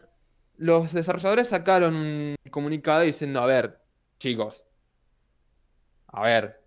los 0.56 0.92
desarrolladores 0.92 1.48
sacaron 1.48 1.96
un 1.96 2.36
comunicado 2.50 3.00
diciendo, 3.00 3.40
a 3.40 3.46
ver, 3.46 3.80
chicos, 4.18 4.66
a 6.08 6.22
ver, 6.22 6.62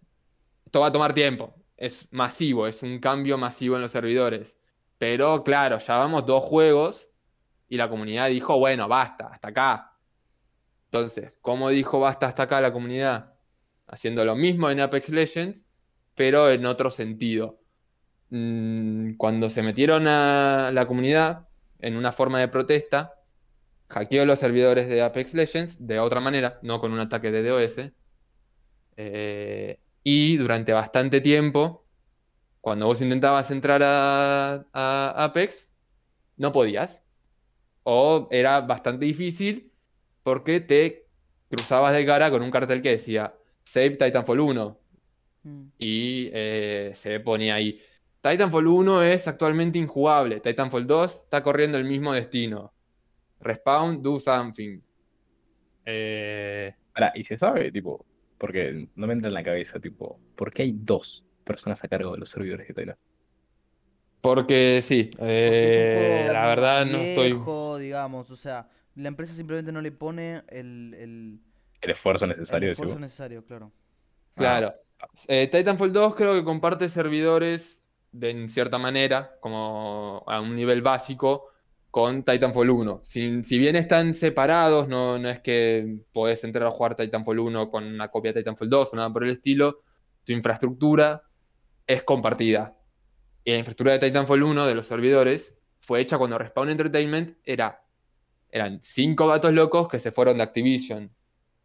esto 0.65 0.81
va 0.81 0.87
a 0.87 0.91
tomar 0.91 1.13
tiempo, 1.13 1.53
es 1.77 2.07
masivo, 2.11 2.67
es 2.67 2.83
un 2.83 2.99
cambio 2.99 3.37
masivo 3.37 3.75
en 3.75 3.83
los 3.83 3.91
servidores, 3.91 4.59
pero 4.97 5.43
claro, 5.43 5.77
ya 5.77 5.97
vamos 5.97 6.25
dos 6.25 6.43
juegos 6.43 7.09
y 7.69 7.77
la 7.77 7.89
comunidad 7.89 8.29
dijo, 8.29 8.57
bueno, 8.57 8.87
basta, 8.87 9.27
hasta 9.27 9.49
acá. 9.49 9.96
Entonces, 10.91 11.33
¿cómo 11.41 11.69
dijo 11.69 11.99
basta 11.99 12.27
hasta 12.27 12.43
acá 12.43 12.61
la 12.61 12.73
comunidad? 12.73 13.33
Haciendo 13.87 14.25
lo 14.25 14.35
mismo 14.35 14.69
en 14.69 14.79
Apex 14.81 15.09
Legends, 15.09 15.65
pero 16.15 16.49
en 16.51 16.65
otro 16.65 16.91
sentido. 16.91 17.61
Mm, 18.29 19.13
Cuando 19.17 19.49
se 19.49 19.63
metieron 19.63 20.07
a 20.07 20.71
la 20.73 20.87
comunidad 20.87 21.49
en 21.79 21.95
una 21.97 22.11
forma 22.11 22.39
de 22.39 22.47
protesta, 22.49 23.15
hackeó 23.89 24.25
los 24.25 24.39
servidores 24.39 24.89
de 24.89 25.01
Apex 25.01 25.33
Legends 25.35 25.85
de 25.87 25.99
otra 25.99 26.21
manera, 26.21 26.59
no 26.63 26.79
con 26.81 26.93
un 26.93 26.99
ataque 27.01 27.31
de 27.31 27.43
DOS. 27.43 27.93
eh, 28.97 29.81
y 30.03 30.37
durante 30.37 30.73
bastante 30.73 31.21
tiempo, 31.21 31.87
cuando 32.61 32.87
vos 32.87 33.01
intentabas 33.01 33.51
entrar 33.51 33.81
a 33.83 35.13
Apex, 35.25 35.69
no 36.37 36.51
podías. 36.51 37.03
o 37.83 38.27
era 38.31 38.61
bastante 38.61 39.05
difícil 39.05 39.73
porque 40.27 40.59
te 40.59 41.05
cruzabas 41.49 41.95
de 41.95 42.05
cara 42.05 42.29
con 42.29 42.41
un 42.41 42.51
cartel 42.51 42.81
que 42.81 42.89
decía 42.89 43.33
Save 43.63 43.91
Titanfall 43.91 44.41
1 44.41 44.77
Mm. 45.43 45.67
y 45.77 46.29
eh, 46.33 46.91
se 46.93 47.21
ponía 47.21 47.55
ahí. 47.55 47.79
Titanfall 48.19 48.67
1 48.67 49.03
es 49.03 49.25
actualmente 49.29 49.79
injugable. 49.79 50.41
Titanfall 50.41 50.85
2 50.85 51.15
está 51.15 51.41
corriendo 51.41 51.77
el 51.77 51.85
mismo 51.85 52.11
destino. 52.11 52.73
Respawn, 53.39 54.01
do 54.01 54.19
something. 54.19 54.81
Eh, 55.85 56.73
y 57.15 57.23
se 57.23 57.37
sabe, 57.37 57.71
tipo, 57.71 58.05
porque 58.37 58.89
no 58.95 59.07
me 59.07 59.13
entra 59.13 59.29
en 59.29 59.33
la 59.33 59.43
cabeza, 59.43 59.79
tipo, 59.79 60.19
¿por 60.35 60.51
qué 60.51 60.63
hay 60.63 60.73
dos 60.75 61.23
personas 61.45 61.81
a 61.85 61.87
cargo 61.87 62.11
de 62.11 62.17
los 62.17 62.29
servidores 62.29 62.67
de 62.67 62.73
Titanfall? 62.73 63.07
porque 64.19 64.81
sí, 64.81 65.09
eh, 65.19 66.27
la 66.33 66.47
verdad 66.47 66.85
no 66.85 66.97
estoy. 66.97 67.39
digamos, 67.81 68.29
o 68.29 68.35
sea, 68.35 68.67
la 68.97 69.07
empresa 69.07 69.33
simplemente 69.33 69.71
no 69.71 69.81
le 69.81 69.91
pone 69.91 70.43
el, 70.49 70.93
el, 70.95 71.39
El 71.81 71.91
esfuerzo 71.91 72.25
el 72.25 72.31
necesario, 72.31 72.69
decís 72.69 72.79
esfuerzo 72.79 72.99
necesario, 72.99 73.45
claro. 73.45 73.71
Claro. 74.35 74.73
Eh, 75.27 75.47
Titanfall 75.51 75.93
2 75.93 76.15
creo 76.15 76.33
que 76.33 76.43
comparte 76.43 76.89
servidores 76.89 77.83
de 78.11 78.31
en 78.31 78.49
cierta 78.49 78.77
manera, 78.77 79.37
como 79.39 80.23
a 80.27 80.41
un 80.41 80.55
nivel 80.55 80.81
básico, 80.81 81.51
con 81.91 82.23
Titanfall 82.23 82.69
1. 82.69 82.99
Si, 83.03 83.43
si 83.43 83.59
bien 83.59 83.75
están 83.75 84.13
separados, 84.13 84.87
no, 84.87 85.17
no 85.19 85.29
es 85.29 85.39
que 85.39 85.97
podés 86.11 86.43
entrar 86.43 86.67
a 86.67 86.71
jugar 86.71 86.95
Titanfall 86.95 87.39
1 87.39 87.69
con 87.69 87.83
una 87.83 88.09
copia 88.09 88.33
de 88.33 88.41
Titanfall 88.41 88.69
2 88.69 88.93
o 88.93 88.95
nada 88.95 89.13
por 89.13 89.23
el 89.23 89.31
estilo. 89.31 89.81
Tu 90.23 90.33
infraestructura 90.33 91.23
es 91.85 92.03
compartida. 92.03 92.75
Y 93.43 93.51
la 93.51 93.59
infraestructura 93.59 93.97
de 93.97 94.07
Titanfall 94.07 94.43
1 94.43 94.65
de 94.67 94.75
los 94.75 94.85
servidores 94.85 95.57
fue 95.79 96.01
hecha 96.01 96.17
cuando 96.17 96.37
Respawn 96.37 96.69
Entertainment 96.69 97.37
era, 97.43 97.81
eran 98.51 98.79
cinco 98.81 99.27
gatos 99.27 99.53
locos 99.53 99.87
que 99.87 99.99
se 99.99 100.11
fueron 100.11 100.37
de 100.37 100.43
Activision. 100.43 101.11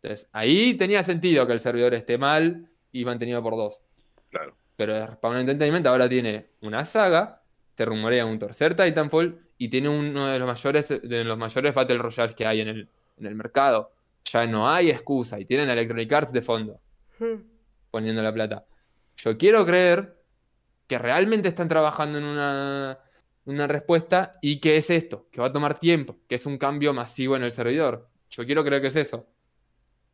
Entonces, 0.02 0.28
ahí 0.32 0.74
tenía 0.74 1.02
sentido 1.02 1.46
que 1.46 1.52
el 1.52 1.60
servidor 1.60 1.94
esté 1.94 2.18
mal 2.18 2.68
y 2.90 3.04
mantenido 3.04 3.42
por 3.42 3.56
dos. 3.56 3.82
Claro. 4.30 4.56
Pero 4.76 5.06
Respawn 5.06 5.38
Entertainment 5.38 5.86
ahora 5.86 6.08
tiene 6.08 6.46
una 6.62 6.84
saga, 6.84 7.42
se 7.76 7.84
rumorea 7.84 8.26
un 8.26 8.38
tercer 8.38 8.74
Titanfall 8.74 9.40
y 9.58 9.68
tiene 9.68 9.88
uno 9.88 10.26
de 10.26 10.38
los 10.38 10.48
mayores, 10.48 10.88
de 10.88 11.24
los 11.24 11.38
mayores 11.38 11.74
Battle 11.74 11.98
Royales 11.98 12.34
que 12.34 12.46
hay 12.46 12.60
en 12.60 12.68
el, 12.68 12.88
en 13.18 13.26
el 13.26 13.34
mercado. 13.34 13.92
Ya 14.24 14.46
no 14.46 14.68
hay 14.68 14.90
excusa 14.90 15.38
y 15.38 15.44
tienen 15.44 15.70
Electronic 15.70 16.12
Arts 16.12 16.32
de 16.32 16.42
fondo, 16.42 16.80
poniendo 17.90 18.22
la 18.22 18.32
plata. 18.32 18.64
Yo 19.16 19.36
quiero 19.36 19.64
creer 19.64 20.16
que 20.86 20.98
realmente 20.98 21.48
están 21.48 21.68
trabajando 21.68 22.18
en 22.18 22.24
una, 22.24 22.98
una 23.44 23.66
respuesta 23.66 24.32
y 24.40 24.60
que 24.60 24.76
es 24.76 24.90
esto, 24.90 25.28
que 25.30 25.40
va 25.40 25.48
a 25.48 25.52
tomar 25.52 25.78
tiempo, 25.78 26.16
que 26.28 26.36
es 26.36 26.46
un 26.46 26.58
cambio 26.58 26.92
masivo 26.94 27.36
en 27.36 27.42
el 27.42 27.50
servidor. 27.52 28.08
Yo 28.30 28.44
quiero 28.46 28.64
creer 28.64 28.80
que 28.82 28.88
es 28.88 28.96
eso. 28.96 29.26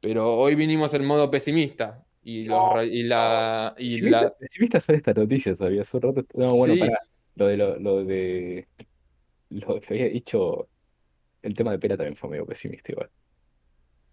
Pero 0.00 0.34
hoy 0.36 0.55
vinimos 0.55 0.94
en 0.94 1.05
modo 1.05 1.30
pesimista 1.30 2.05
y, 2.22 2.44
los 2.44 2.72
ra- 2.72 2.84
y 2.84 3.02
la... 3.02 3.74
Y 3.78 3.90
Si 3.90 4.00
la... 4.02 4.32
hacer 4.74 4.94
esta 4.96 5.12
noticia, 5.12 5.56
sabía 5.56 5.82
hace 5.82 5.96
un 5.96 6.02
rato. 6.02 6.24
No, 6.34 6.55
bueno, 6.55 6.74
Sí. 6.74 6.80
Lo 7.34 7.46
de 7.46 7.56
lo, 7.56 7.78
lo 7.78 8.05
de 8.05 8.66
lo 9.50 9.80
que 9.80 9.86
había 9.94 10.09
dicho, 10.09 10.68
el 11.42 11.55
tema 11.55 11.70
de 11.70 11.78
Pera 11.78 11.96
también 11.96 12.16
fue 12.16 12.30
medio 12.30 12.44
pesimista 12.46 12.90
igual. 12.92 13.10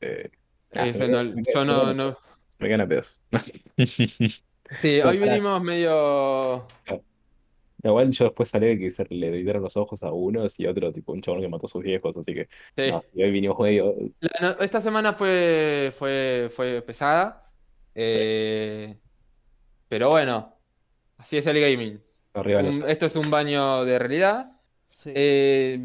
Eh, 0.01 0.29
ah, 0.75 0.85
me 0.85 1.07
no- 1.07 1.23
me 1.23 1.43
yo 1.53 1.65
no, 1.65 2.17
Me 2.59 2.67
quedan 2.67 2.81
a 2.81 2.87
pedazos. 2.87 3.19
Sí, 4.79 4.99
hoy 4.99 5.19
pará. 5.19 5.31
venimos 5.31 5.61
medio... 5.61 6.65
Igual 7.85 8.11
yo 8.11 8.25
después 8.25 8.49
salí 8.49 8.77
que 8.79 8.89
se 8.91 9.05
le 9.09 9.27
editaron 9.27 9.61
los 9.63 9.77
ojos 9.77 10.01
a 10.03 10.11
unos 10.11 10.59
y 10.59 10.65
a 10.65 10.71
otro, 10.71 10.91
tipo 10.91 11.13
un 11.13 11.21
chabón 11.21 11.41
que 11.41 11.47
mató 11.47 11.67
a 11.67 11.69
sus 11.69 11.83
viejos, 11.83 12.17
así 12.17 12.33
que 12.33 12.47
Sí. 12.75 12.91
no, 12.91 13.03
y 13.13 13.23
hoy 13.23 13.31
vinimos 13.31 13.59
medio. 13.59 13.95
La- 14.19 14.31
no, 14.55 14.59
esta 14.63 14.79
semana 14.81 15.13
fue, 15.13 15.91
fue, 15.95 16.47
fue 16.49 16.81
pesada. 16.81 17.41
eh, 17.97 18.97
pero 19.87 20.09
bueno, 20.09 20.53
así 21.17 21.37
es 21.37 21.47
el 21.47 21.61
gaming. 21.61 22.01
arriba 22.33 22.61
los- 22.61 22.75
Un- 22.77 22.89
esto 22.89 23.05
es 23.05 23.15
un 23.15 23.29
baño 23.31 23.85
de 23.85 23.97
realidad. 23.99 24.51
Sí. 24.89 25.11
Eh, 25.15 25.79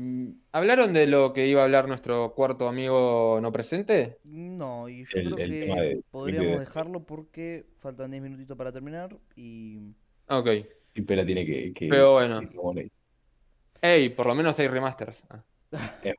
¿hablaron 0.50 0.92
de 0.92 1.06
lo 1.06 1.32
que 1.32 1.46
iba 1.46 1.60
a 1.60 1.64
hablar 1.64 1.86
nuestro 1.86 2.32
cuarto 2.34 2.66
amigo 2.66 3.38
no 3.40 3.52
presente? 3.52 4.18
No, 4.24 4.88
y 4.88 5.04
yo 5.04 5.18
El- 5.20 5.24
creo 5.34 5.38
el 5.38 5.50
que 5.50 5.58
de- 5.66 6.02
podríamos 6.10 6.52
de- 6.54 6.58
dejarlo 6.60 7.04
porque 7.04 7.66
faltan 7.78 8.10
10 8.10 8.22
minutitos 8.22 8.56
para 8.56 8.72
terminar 8.72 9.16
y... 9.36 9.78
Ok. 10.28 10.48
Y 10.94 11.02
Pera 11.02 11.24
tiene 11.24 11.46
que, 11.46 11.72
que 11.72 11.88
Pero 11.88 12.12
bueno. 12.12 12.40
sí, 12.40 12.90
Ey, 13.82 14.10
por 14.10 14.26
lo 14.26 14.34
menos 14.34 14.58
hay 14.58 14.68
remasters. 14.68 15.24
Ah. 15.30 15.42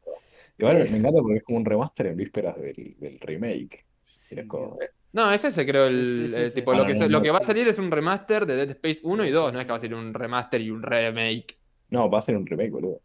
Igual 0.58 0.90
me 0.90 0.98
encanta 0.98 1.22
porque 1.22 1.38
es 1.38 1.44
como 1.44 1.58
un 1.58 1.66
remaster 1.66 2.08
en 2.08 2.18
vísperas 2.18 2.60
del, 2.60 2.96
del 3.00 3.20
remake. 3.20 3.86
Sí, 4.08 4.36
como-. 4.48 4.78
No, 5.14 5.32
es 5.32 5.44
ese 5.44 5.66
creo 5.66 5.88
el, 5.88 6.28
Sí, 6.28 6.36
sí, 6.36 6.42
el 6.42 6.50
sí. 6.50 6.56
tipo. 6.56 6.74
Lo 6.74 6.86
que, 6.86 6.94
lo 6.94 7.10
no, 7.10 7.22
que 7.22 7.32
va 7.32 7.40
a 7.40 7.44
salir 7.44 7.68
es 7.68 7.80
un 7.80 7.92
remaster 7.92 8.46
de 8.46 8.56
Dead 8.56 8.70
Space 8.70 9.02
1 9.04 9.26
y 9.26 9.30
2. 9.30 9.54
No 9.54 9.60
es 9.60 9.66
que 9.66 9.72
va 9.72 9.78
a 9.78 9.80
salir 9.80 9.96
un 9.96 10.14
remaster 10.14 10.62
y 10.62 10.72
un 10.72 10.82
remake. 10.82 11.58
No, 11.90 12.10
va 12.10 12.20
a 12.20 12.22
ser 12.22 12.38
un 12.38 12.46
remake, 12.46 12.72
boludo. 12.72 13.02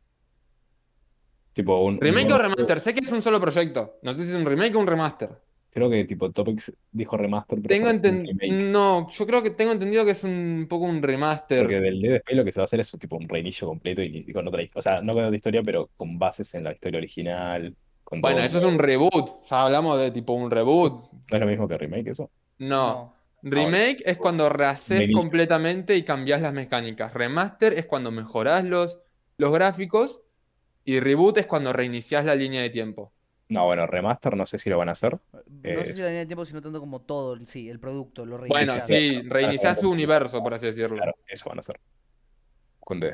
Tipo 1.52 1.82
un, 1.82 1.94
un 1.94 2.00
¿Remake 2.00 2.32
o 2.32 2.38
remaster? 2.38 2.80
Sé 2.80 2.94
que 2.94 3.00
es 3.00 3.10
un 3.12 3.22
solo 3.22 3.40
proyecto. 3.40 3.98
No 4.02 4.12
sé 4.12 4.24
si 4.24 4.30
es 4.30 4.36
un 4.36 4.44
remake 4.44 4.74
o 4.76 4.78
un 4.78 4.86
remaster. 4.86 5.30
Creo 5.76 5.90
que 5.90 6.04
tipo 6.06 6.32
Topics 6.32 6.72
dijo 6.90 7.16
remaster, 7.18 7.58
pero 7.60 7.68
Tengo 7.68 7.88
es 7.88 7.94
un 7.94 8.02
enten- 8.02 8.26
remake. 8.26 8.52
No, 8.72 9.10
yo 9.10 9.26
creo 9.26 9.42
que 9.42 9.50
tengo 9.50 9.72
entendido 9.72 10.06
que 10.06 10.12
es 10.12 10.24
un 10.24 10.66
poco 10.70 10.86
un 10.86 11.02
remaster. 11.02 11.60
Porque 11.60 11.80
del 11.80 12.00
Dead 12.00 12.14
Space 12.16 12.34
lo 12.36 12.44
que 12.46 12.52
se 12.52 12.60
va 12.60 12.62
a 12.62 12.64
hacer 12.64 12.80
es 12.80 12.90
tipo 12.98 13.16
un 13.16 13.28
reinicio 13.28 13.68
completo 13.68 14.02
y, 14.02 14.24
y 14.26 14.32
con 14.32 14.48
otra 14.48 14.62
O 14.74 14.80
sea, 14.80 15.02
no 15.02 15.12
con 15.12 15.24
otra 15.24 15.36
historia, 15.36 15.62
pero 15.62 15.90
con 15.96 16.18
bases 16.18 16.54
en 16.54 16.64
la 16.64 16.72
historia 16.72 16.98
original. 16.98 17.76
Con 18.04 18.20
Bueno, 18.22 18.38
todo. 18.38 18.46
eso 18.46 18.58
es 18.58 18.64
un 18.64 18.78
reboot. 18.78 19.44
Ya 19.46 19.62
hablamos 19.64 19.98
de 19.98 20.10
tipo 20.10 20.32
un 20.32 20.50
reboot. 20.50 21.10
¿No 21.30 21.36
es 21.36 21.40
lo 21.40 21.46
mismo 21.46 21.68
que 21.68 21.76
remake 21.78 22.10
eso? 22.10 22.30
No. 22.58 23.14
Remake 23.42 24.02
es 24.04 24.16
cuando 24.16 24.48
rehaces 24.48 25.10
completamente 25.12 25.96
y 25.96 26.04
cambias 26.04 26.42
las 26.42 26.52
mecánicas. 26.52 27.12
Remaster 27.14 27.74
es 27.74 27.86
cuando 27.86 28.10
mejorás 28.10 28.64
los, 28.64 28.98
los 29.36 29.52
gráficos. 29.52 30.22
Y 30.84 31.00
reboot 31.00 31.38
es 31.38 31.46
cuando 31.46 31.72
reiniciás 31.72 32.24
la 32.24 32.34
línea 32.36 32.62
de 32.62 32.70
tiempo. 32.70 33.12
No, 33.48 33.64
bueno, 33.66 33.86
remaster 33.86 34.36
no 34.36 34.44
sé 34.46 34.58
si 34.58 34.68
lo 34.70 34.78
van 34.78 34.88
a 34.88 34.92
hacer. 34.92 35.18
No 35.32 35.40
Eh, 35.62 35.84
sé 35.86 35.94
si 35.94 36.00
la 36.00 36.06
línea 36.08 36.20
de 36.20 36.26
tiempo, 36.26 36.44
sino 36.44 36.60
tanto 36.60 36.80
como 36.80 37.00
todo, 37.02 37.36
sí, 37.46 37.68
el 37.68 37.78
producto, 37.78 38.26
lo 38.26 38.38
Bueno, 38.38 38.72
reiniciás. 38.72 38.88
sí, 38.88 39.22
reiniciás 39.28 39.80
su 39.80 39.90
universo, 39.90 40.42
por 40.42 40.54
así 40.54 40.66
decirlo. 40.66 40.96
Claro, 40.96 41.14
eso 41.28 41.48
van 41.48 41.58
a 41.58 41.60
hacer. 41.60 41.80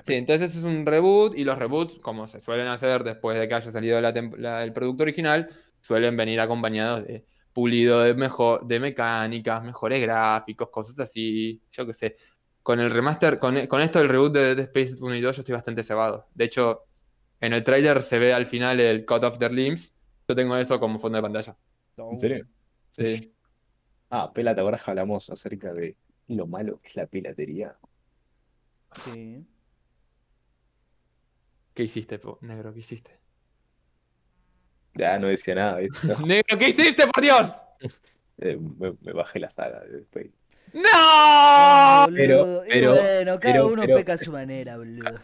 Sí, 0.04 0.14
entonces 0.14 0.56
es 0.56 0.64
un 0.64 0.84
reboot 0.84 1.36
y 1.36 1.44
los 1.44 1.58
reboots, 1.58 1.98
como 2.00 2.26
se 2.26 2.40
suelen 2.40 2.66
hacer 2.66 3.04
después 3.04 3.38
de 3.38 3.48
que 3.48 3.54
haya 3.54 3.70
salido 3.70 4.00
la 4.00 4.12
tem- 4.12 4.36
la- 4.36 4.64
el 4.64 4.72
producto 4.72 5.02
original, 5.04 5.48
suelen 5.80 6.16
venir 6.16 6.40
acompañados 6.40 7.04
de 7.06 7.24
pulido 7.52 8.00
de, 8.00 8.14
mejor, 8.14 8.66
de 8.66 8.80
mecánicas, 8.80 9.62
mejores 9.62 10.00
gráficos, 10.02 10.70
cosas 10.70 10.98
así, 11.00 11.62
yo 11.70 11.86
qué 11.86 11.94
sé. 11.94 12.16
Con 12.62 12.80
el 12.80 12.90
remaster, 12.90 13.38
con, 13.38 13.66
con 13.66 13.80
esto 13.80 13.98
del 13.98 14.08
reboot 14.08 14.32
de 14.32 14.54
Dead 14.54 14.60
Space 14.74 14.94
1 15.04 15.14
y 15.14 15.20
2 15.20 15.36
yo 15.36 15.40
estoy 15.42 15.54
bastante 15.54 15.82
cebado. 15.82 16.28
De 16.34 16.44
hecho, 16.44 16.86
en 17.40 17.52
el 17.52 17.62
tráiler 17.64 18.02
se 18.02 18.18
ve 18.18 18.32
al 18.32 18.46
final 18.46 18.80
el 18.80 19.04
cut 19.06 19.24
off 19.24 19.38
their 19.38 19.52
limbs. 19.52 19.94
Yo 20.32 20.36
tengo 20.36 20.56
eso 20.56 20.80
como 20.80 20.98
fondo 20.98 21.16
de 21.16 21.22
pantalla. 21.22 21.54
¿En 21.98 22.18
serio? 22.18 22.46
Sí. 22.90 23.28
Ah, 24.14 24.30
Pela, 24.30 24.54
¿te 24.54 24.60
acuerdas 24.60 24.82
que 24.82 24.90
hablamos 24.90 25.30
acerca 25.30 25.72
de 25.72 25.96
lo 26.28 26.46
malo 26.46 26.78
que 26.82 26.88
es 26.88 26.96
la 26.96 27.06
piratería? 27.06 27.74
Sí. 29.06 29.42
¿Qué 31.72 31.84
hiciste, 31.84 32.18
po- 32.18 32.38
negro? 32.42 32.74
¿Qué 32.74 32.80
hiciste? 32.80 33.18
Ya 34.94 35.18
no 35.18 35.28
decía 35.28 35.54
nada, 35.54 35.78
¿viste? 35.78 36.06
No, 36.08 36.18
¡Negro, 36.26 36.58
qué 36.58 36.68
hiciste, 36.68 37.06
por 37.06 37.22
Dios! 37.22 37.54
eh, 38.38 38.58
me, 38.58 38.92
me 39.00 39.12
bajé 39.14 39.38
la 39.40 39.50
saga 39.50 39.80
de 39.80 39.88
Dead 39.88 40.00
Space. 40.02 40.32
¡No! 40.74 40.82
Ah, 40.92 42.06
pero- 42.14 42.66
y 42.66 42.86
bueno, 42.86 43.40
cada 43.40 43.54
pero- 43.54 43.66
uno 43.68 43.82
pero- 43.82 43.96
peca 43.96 44.12
a 44.12 44.18
su 44.18 44.30
manera, 44.30 44.76
boludo. 44.76 45.20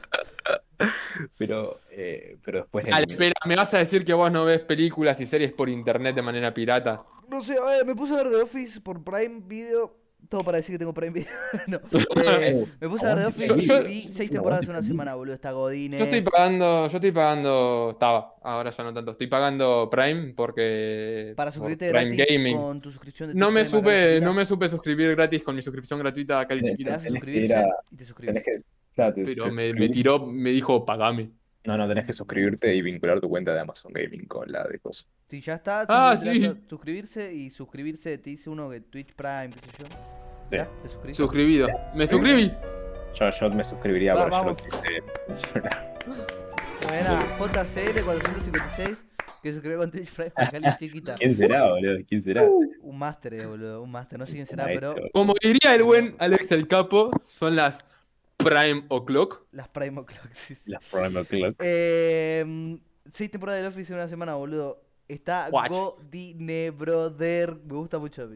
Pero, 1.39 1.81
eh, 1.91 2.37
pero 2.45 2.59
después 2.61 2.85
eliminé. 2.87 3.13
espera, 3.15 3.35
¿me 3.47 3.57
vas 3.57 3.75
a 3.75 3.79
decir 3.79 4.05
que 4.05 4.13
vos 4.15 4.31
no 4.31 4.45
ves 4.45 4.61
películas 4.61 5.21
y 5.21 5.27
series 5.27 5.53
por 5.53 5.69
internet 5.69 6.15
de 6.15 6.23
manera 6.23 6.55
pirata? 6.55 7.03
No 7.29 7.43
sé, 7.43 7.57
a 7.59 7.65
ver, 7.65 7.85
me 7.87 7.95
puse 7.95 8.15
a 8.15 8.19
ver 8.23 8.29
The 8.29 8.37
Office 8.43 8.81
por 8.81 9.03
Prime 9.03 9.43
Video. 9.47 9.97
Todo 10.29 10.43
para 10.43 10.57
decir 10.59 10.75
que 10.75 10.79
tengo 10.81 10.93
Prime 10.93 11.11
Video. 11.13 11.29
no. 11.69 11.81
eh, 12.41 12.65
me 12.81 12.89
puse 12.89 13.07
a 13.07 13.15
ver 13.15 13.19
The 13.19 13.27
Office 13.27 13.61
Yo- 13.67 13.83
y 13.83 13.87
vi 13.87 14.01
seis 14.03 14.31
temporadas 14.31 14.65
en 14.65 14.71
una 14.71 14.83
semana, 14.83 15.15
boludo. 15.15 15.35
Está 15.35 15.53
Godines. 15.53 15.99
Yo 15.99 16.05
estoy 16.05 16.23
pagando, 16.23 16.87
yo 16.89 16.97
estoy 16.97 17.13
pagando, 17.13 17.91
estaba, 17.93 18.35
ahora 18.43 18.71
ya 18.71 18.85
no 18.85 18.93
tanto, 18.95 19.13
estoy 19.13 19.27
pagando 19.29 19.89
Prime 19.91 20.35
porque 20.37 21.35
Para 21.37 21.51
por 21.51 21.55
suscribirte 21.71 21.91
Prime 21.91 22.17
gratis 22.17 22.35
Gaming. 22.37 22.57
con 22.57 22.81
tu 22.81 22.91
suscripción 22.91 23.29
de 23.31 23.35
No 23.35 23.51
me 23.51 23.65
supe, 23.65 24.09
chiquita. 24.11 24.25
no 24.27 24.35
me 24.35 24.45
supe 24.45 24.69
suscribir 24.69 25.11
gratis 25.15 25.43
con 25.45 25.55
mi 25.55 25.63
suscripción 25.63 25.99
gratuita 26.01 26.43
Eh, 26.43 26.47
Te 26.47 26.63
chiquita, 26.63 26.95
a 26.95 26.99
Tenés 26.99 27.03
que 27.03 27.09
ir 27.09 27.13
suscribirse 27.49 27.55
a- 27.55 27.67
y 27.93 27.97
te 27.97 28.05
suscribes. 28.05 28.45
Te- 29.15 29.25
pero 29.25 29.49
te 29.49 29.57
me, 29.57 29.73
me 29.73 29.89
tiró, 29.89 30.27
me 30.27 30.51
dijo, 30.51 30.85
pagame. 30.85 31.31
No, 31.65 31.77
no, 31.77 31.87
tenés 31.89 32.07
que 32.07 32.13
suscribirte 32.13 32.75
y 32.75 32.81
vincular 32.83 33.21
tu 33.21 33.29
cuenta 33.29 33.53
de 33.53 33.61
Amazon 33.61 33.93
Gaming 33.93 34.27
con 34.27 34.51
la 34.51 34.65
de 34.67 34.79
cosas. 34.79 35.07
Si 35.29 35.41
ya 35.41 35.55
está, 35.55 35.85
Ah, 35.89 36.17
sí. 36.17 36.51
suscribirse 36.69 37.33
y 37.35 37.51
suscribirse 37.51 38.17
te 38.19 38.31
dice 38.31 38.49
uno 38.49 38.71
que 38.71 38.81
Twitch 38.81 39.13
Prime, 39.15 39.51
qué 39.51 39.59
sé 39.59 39.83
yo. 39.83 39.87
Sí. 39.87 40.57
¿Ya? 40.57 40.65
¿Te 40.83 40.89
suscribiste? 40.89 41.23
Suscribido. 41.23 41.69
Me 41.95 42.07
suscribí. 42.07 42.53
Yo, 43.19 43.31
yo 43.31 43.51
me 43.51 43.65
suscribiría, 43.65 44.15
Va, 44.15 44.25
pero 44.25 44.37
yo 44.37 44.45
no 44.45 44.55
vamos. 44.55 44.63
quise. 44.63 45.03
Buena, 46.87 47.39
JCL456, 47.39 49.03
que 49.43 49.53
se 49.53 49.61
creó 49.61 49.79
con 49.79 49.91
Twitch 49.91 50.11
Prime 50.11 50.31
con 50.31 50.47
Cali 50.47 50.67
chiquita. 50.79 51.17
¿Quién 51.17 51.35
será, 51.35 51.69
boludo? 51.69 51.99
¿Quién 52.09 52.23
será? 52.23 52.45
Un 52.45 52.99
máster, 52.99 53.35
eh, 53.35 53.47
boludo, 53.47 53.83
un 53.83 53.91
máster. 53.91 54.19
No 54.19 54.27
sé 54.27 54.33
quién 54.35 54.47
será, 54.47 54.65
pero. 54.67 54.95
Como 55.13 55.35
diría 55.43 55.75
el 55.75 55.83
buen 55.83 56.15
Alex 56.19 56.51
el 56.53 56.67
Capo, 56.67 57.11
son 57.27 57.57
las 57.57 57.85
Prime 58.49 58.85
O'Clock. 58.89 59.47
las 59.53 59.69
Prime 59.69 60.01
O'Clock, 60.01 60.33
sí, 60.33 60.55
sí. 60.55 60.71
La 60.71 60.81
Prime 60.81 61.21
O'Clock. 61.21 61.57
Eh, 61.61 62.79
seis 63.11 63.31
temporadas 63.31 63.63
de 63.63 63.69
Office 63.69 63.93
en 63.93 63.99
una 63.99 64.09
semana, 64.09 64.35
boludo. 64.35 64.83
Está 65.07 65.49
Watch. 65.51 65.71
Godine, 65.71 66.71
brother. 66.71 67.55
Me 67.65 67.75
gusta 67.75 67.99
mucho. 67.99 68.29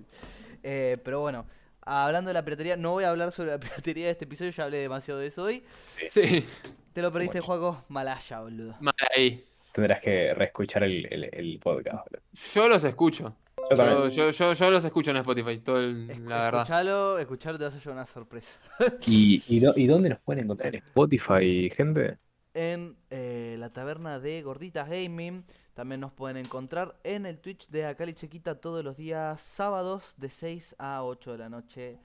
Eh, 0.63 0.97
pero 1.05 1.21
bueno, 1.21 1.47
hablando 1.83 2.29
de 2.29 2.35
la 2.35 2.45
piratería, 2.45 2.77
no 2.77 2.93
voy 2.93 3.05
a 3.05 3.11
hablar 3.11 3.33
sobre 3.33 3.51
la 3.51 3.61
piratería 3.61 4.07
de 4.07 4.13
este 4.13 4.25
episodio, 4.25 4.51
ya 4.53 4.65
hablé 4.65 4.79
demasiado 4.79 5.21
de 5.21 5.27
eso 5.27 5.43
hoy. 5.45 5.63
Sí, 6.11 6.45
Te 6.93 7.03
lo 7.03 7.13
perdiste, 7.13 7.41
Juaco. 7.41 7.85
Malaya, 7.89 8.41
boludo. 8.41 8.77
mal 8.81 8.95
ahí. 9.17 9.45
Tendrás 9.73 10.03
que 10.03 10.35
reescuchar 10.35 10.83
el, 10.85 11.07
el, 11.11 11.25
el 11.33 11.59
podcast, 11.59 12.05
boludo. 12.07 12.23
Yo 12.55 12.69
los 12.69 12.85
escucho. 12.85 13.35
Yo 13.77 13.85
Yo, 13.85 13.91
también. 13.91 14.11
yo, 14.11 14.31
yo, 14.31 14.53
yo 14.53 14.71
los 14.71 14.85
escucho 14.85 15.11
en 15.11 15.17
Spotify, 15.19 15.59
todo 15.59 15.79
el- 15.81 16.09
Escu- 16.09 16.29
la 16.29 16.43
verdad. 16.45 16.61
Escuchalo, 16.63 17.19
escuchalo, 17.19 17.59
te 17.59 17.65
vas 17.65 17.75
a 17.75 17.79
llevar 17.79 17.95
una 17.95 18.07
sorpresa. 18.07 18.59
¿Y, 19.07 19.43
y, 19.49 19.61
dó- 19.61 19.75
y 19.77 19.87
dónde 19.87 20.09
nos 20.11 20.21
pueden 20.21 20.45
encontrar? 20.45 20.75
¿En 20.75 20.83
Spotify, 20.83 21.71
gente? 21.71 22.19
en 22.55 22.97
eh, 23.09 23.57
la 23.59 23.71
taberna 23.71 24.19
de 24.21 24.43
Gorditas 24.43 24.87
Gaming. 24.89 25.43
También 25.73 26.01
nos 26.03 26.13
pueden 26.13 26.37
encontrar 26.37 26.95
en 27.03 27.25
el 27.25 27.39
Twitch 27.39 27.67
de 27.69 27.87
Acali 27.87 28.13
Chiquita 28.13 28.61
todos 28.61 28.85
los 28.85 28.99
días 28.99 29.41
sábados 29.41 30.13
de 30.19 30.29
6 30.29 30.77
a 30.79 31.03
8 31.03 31.33
de 31.33 31.39
la 31.39 31.49
noche. 31.49 31.99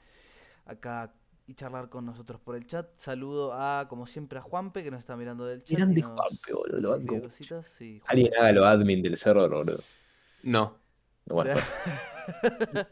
Acá 0.65 1.11
y 1.47 1.53
charlar 1.53 1.89
con 1.89 2.05
nosotros 2.05 2.39
por 2.39 2.55
el 2.55 2.65
chat. 2.65 2.87
Saludo 2.95 3.53
a, 3.53 3.87
como 3.89 4.05
siempre, 4.07 4.39
a 4.39 4.41
Juanpe 4.41 4.83
que 4.83 4.91
nos 4.91 4.99
está 5.01 5.17
mirando 5.17 5.45
del 5.45 5.63
chat. 5.65 5.77
Grande 5.77 5.99
y 5.99 6.03
nos- 6.03 6.13
Juanpe, 6.13 6.53
boludo, 6.53 6.97
lo. 6.97 7.29
Sí, 7.63 8.01
Alguien 8.05 8.27
Juanpe. 8.29 8.37
haga 8.37 8.51
lo 8.53 8.65
admin 8.65 9.01
del 9.01 9.17
server, 9.17 9.49
boludo. 9.49 9.79
No. 10.43 10.75
Bueno, 11.29 11.55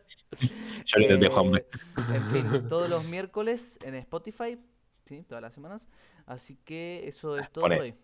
yo 0.86 0.98
lo 0.98 1.02
intenté, 1.04 1.30
Eh. 1.30 1.66
En 2.14 2.24
fin, 2.32 2.68
todos 2.68 2.90
los 2.90 3.06
miércoles 3.06 3.80
en 3.84 3.96
Spotify. 3.96 4.60
Sí, 5.06 5.24
todas 5.24 5.42
las 5.42 5.54
semanas. 5.54 5.88
Así 6.26 6.58
que 6.58 7.08
eso 7.08 7.38
es 7.38 7.50
todo 7.52 7.64
Poné, 7.66 7.76
por 7.78 7.84
hoy. 7.86 7.96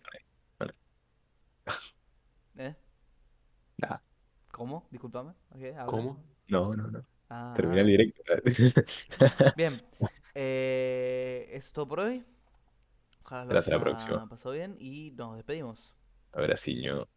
poné. 0.58 0.74
¿Eh? 2.58 2.76
Nada. 3.78 4.04
¿Cómo? 4.52 4.88
Disculpame. 4.92 5.34
¿Cómo? 5.88 6.24
No, 6.48 6.76
no, 6.76 6.88
no. 6.88 7.06
Ah, 7.30 7.54
Terminé 7.56 7.82
el 7.82 7.88
directo. 7.88 8.22
Bien. 9.58 9.82
Eh, 10.36 11.48
eso 11.52 11.68
es 11.68 11.74
todo 11.74 11.88
por 11.88 12.00
hoy. 12.02 12.24
Ojalá 13.24 13.46
lo 13.46 13.60
Hasta 13.60 13.72
la 13.72 13.76
haya 13.78 13.84
próxima. 13.84 14.30
pasado 14.30 14.54
bien 14.56 14.76
y 14.80 15.12
nos 15.12 15.36
despedimos. 15.38 15.94
Abraciño. 16.34 17.08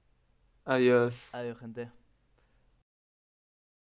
Adiós. 0.65 1.35
Adiós, 1.35 1.59
gente. 1.59 1.91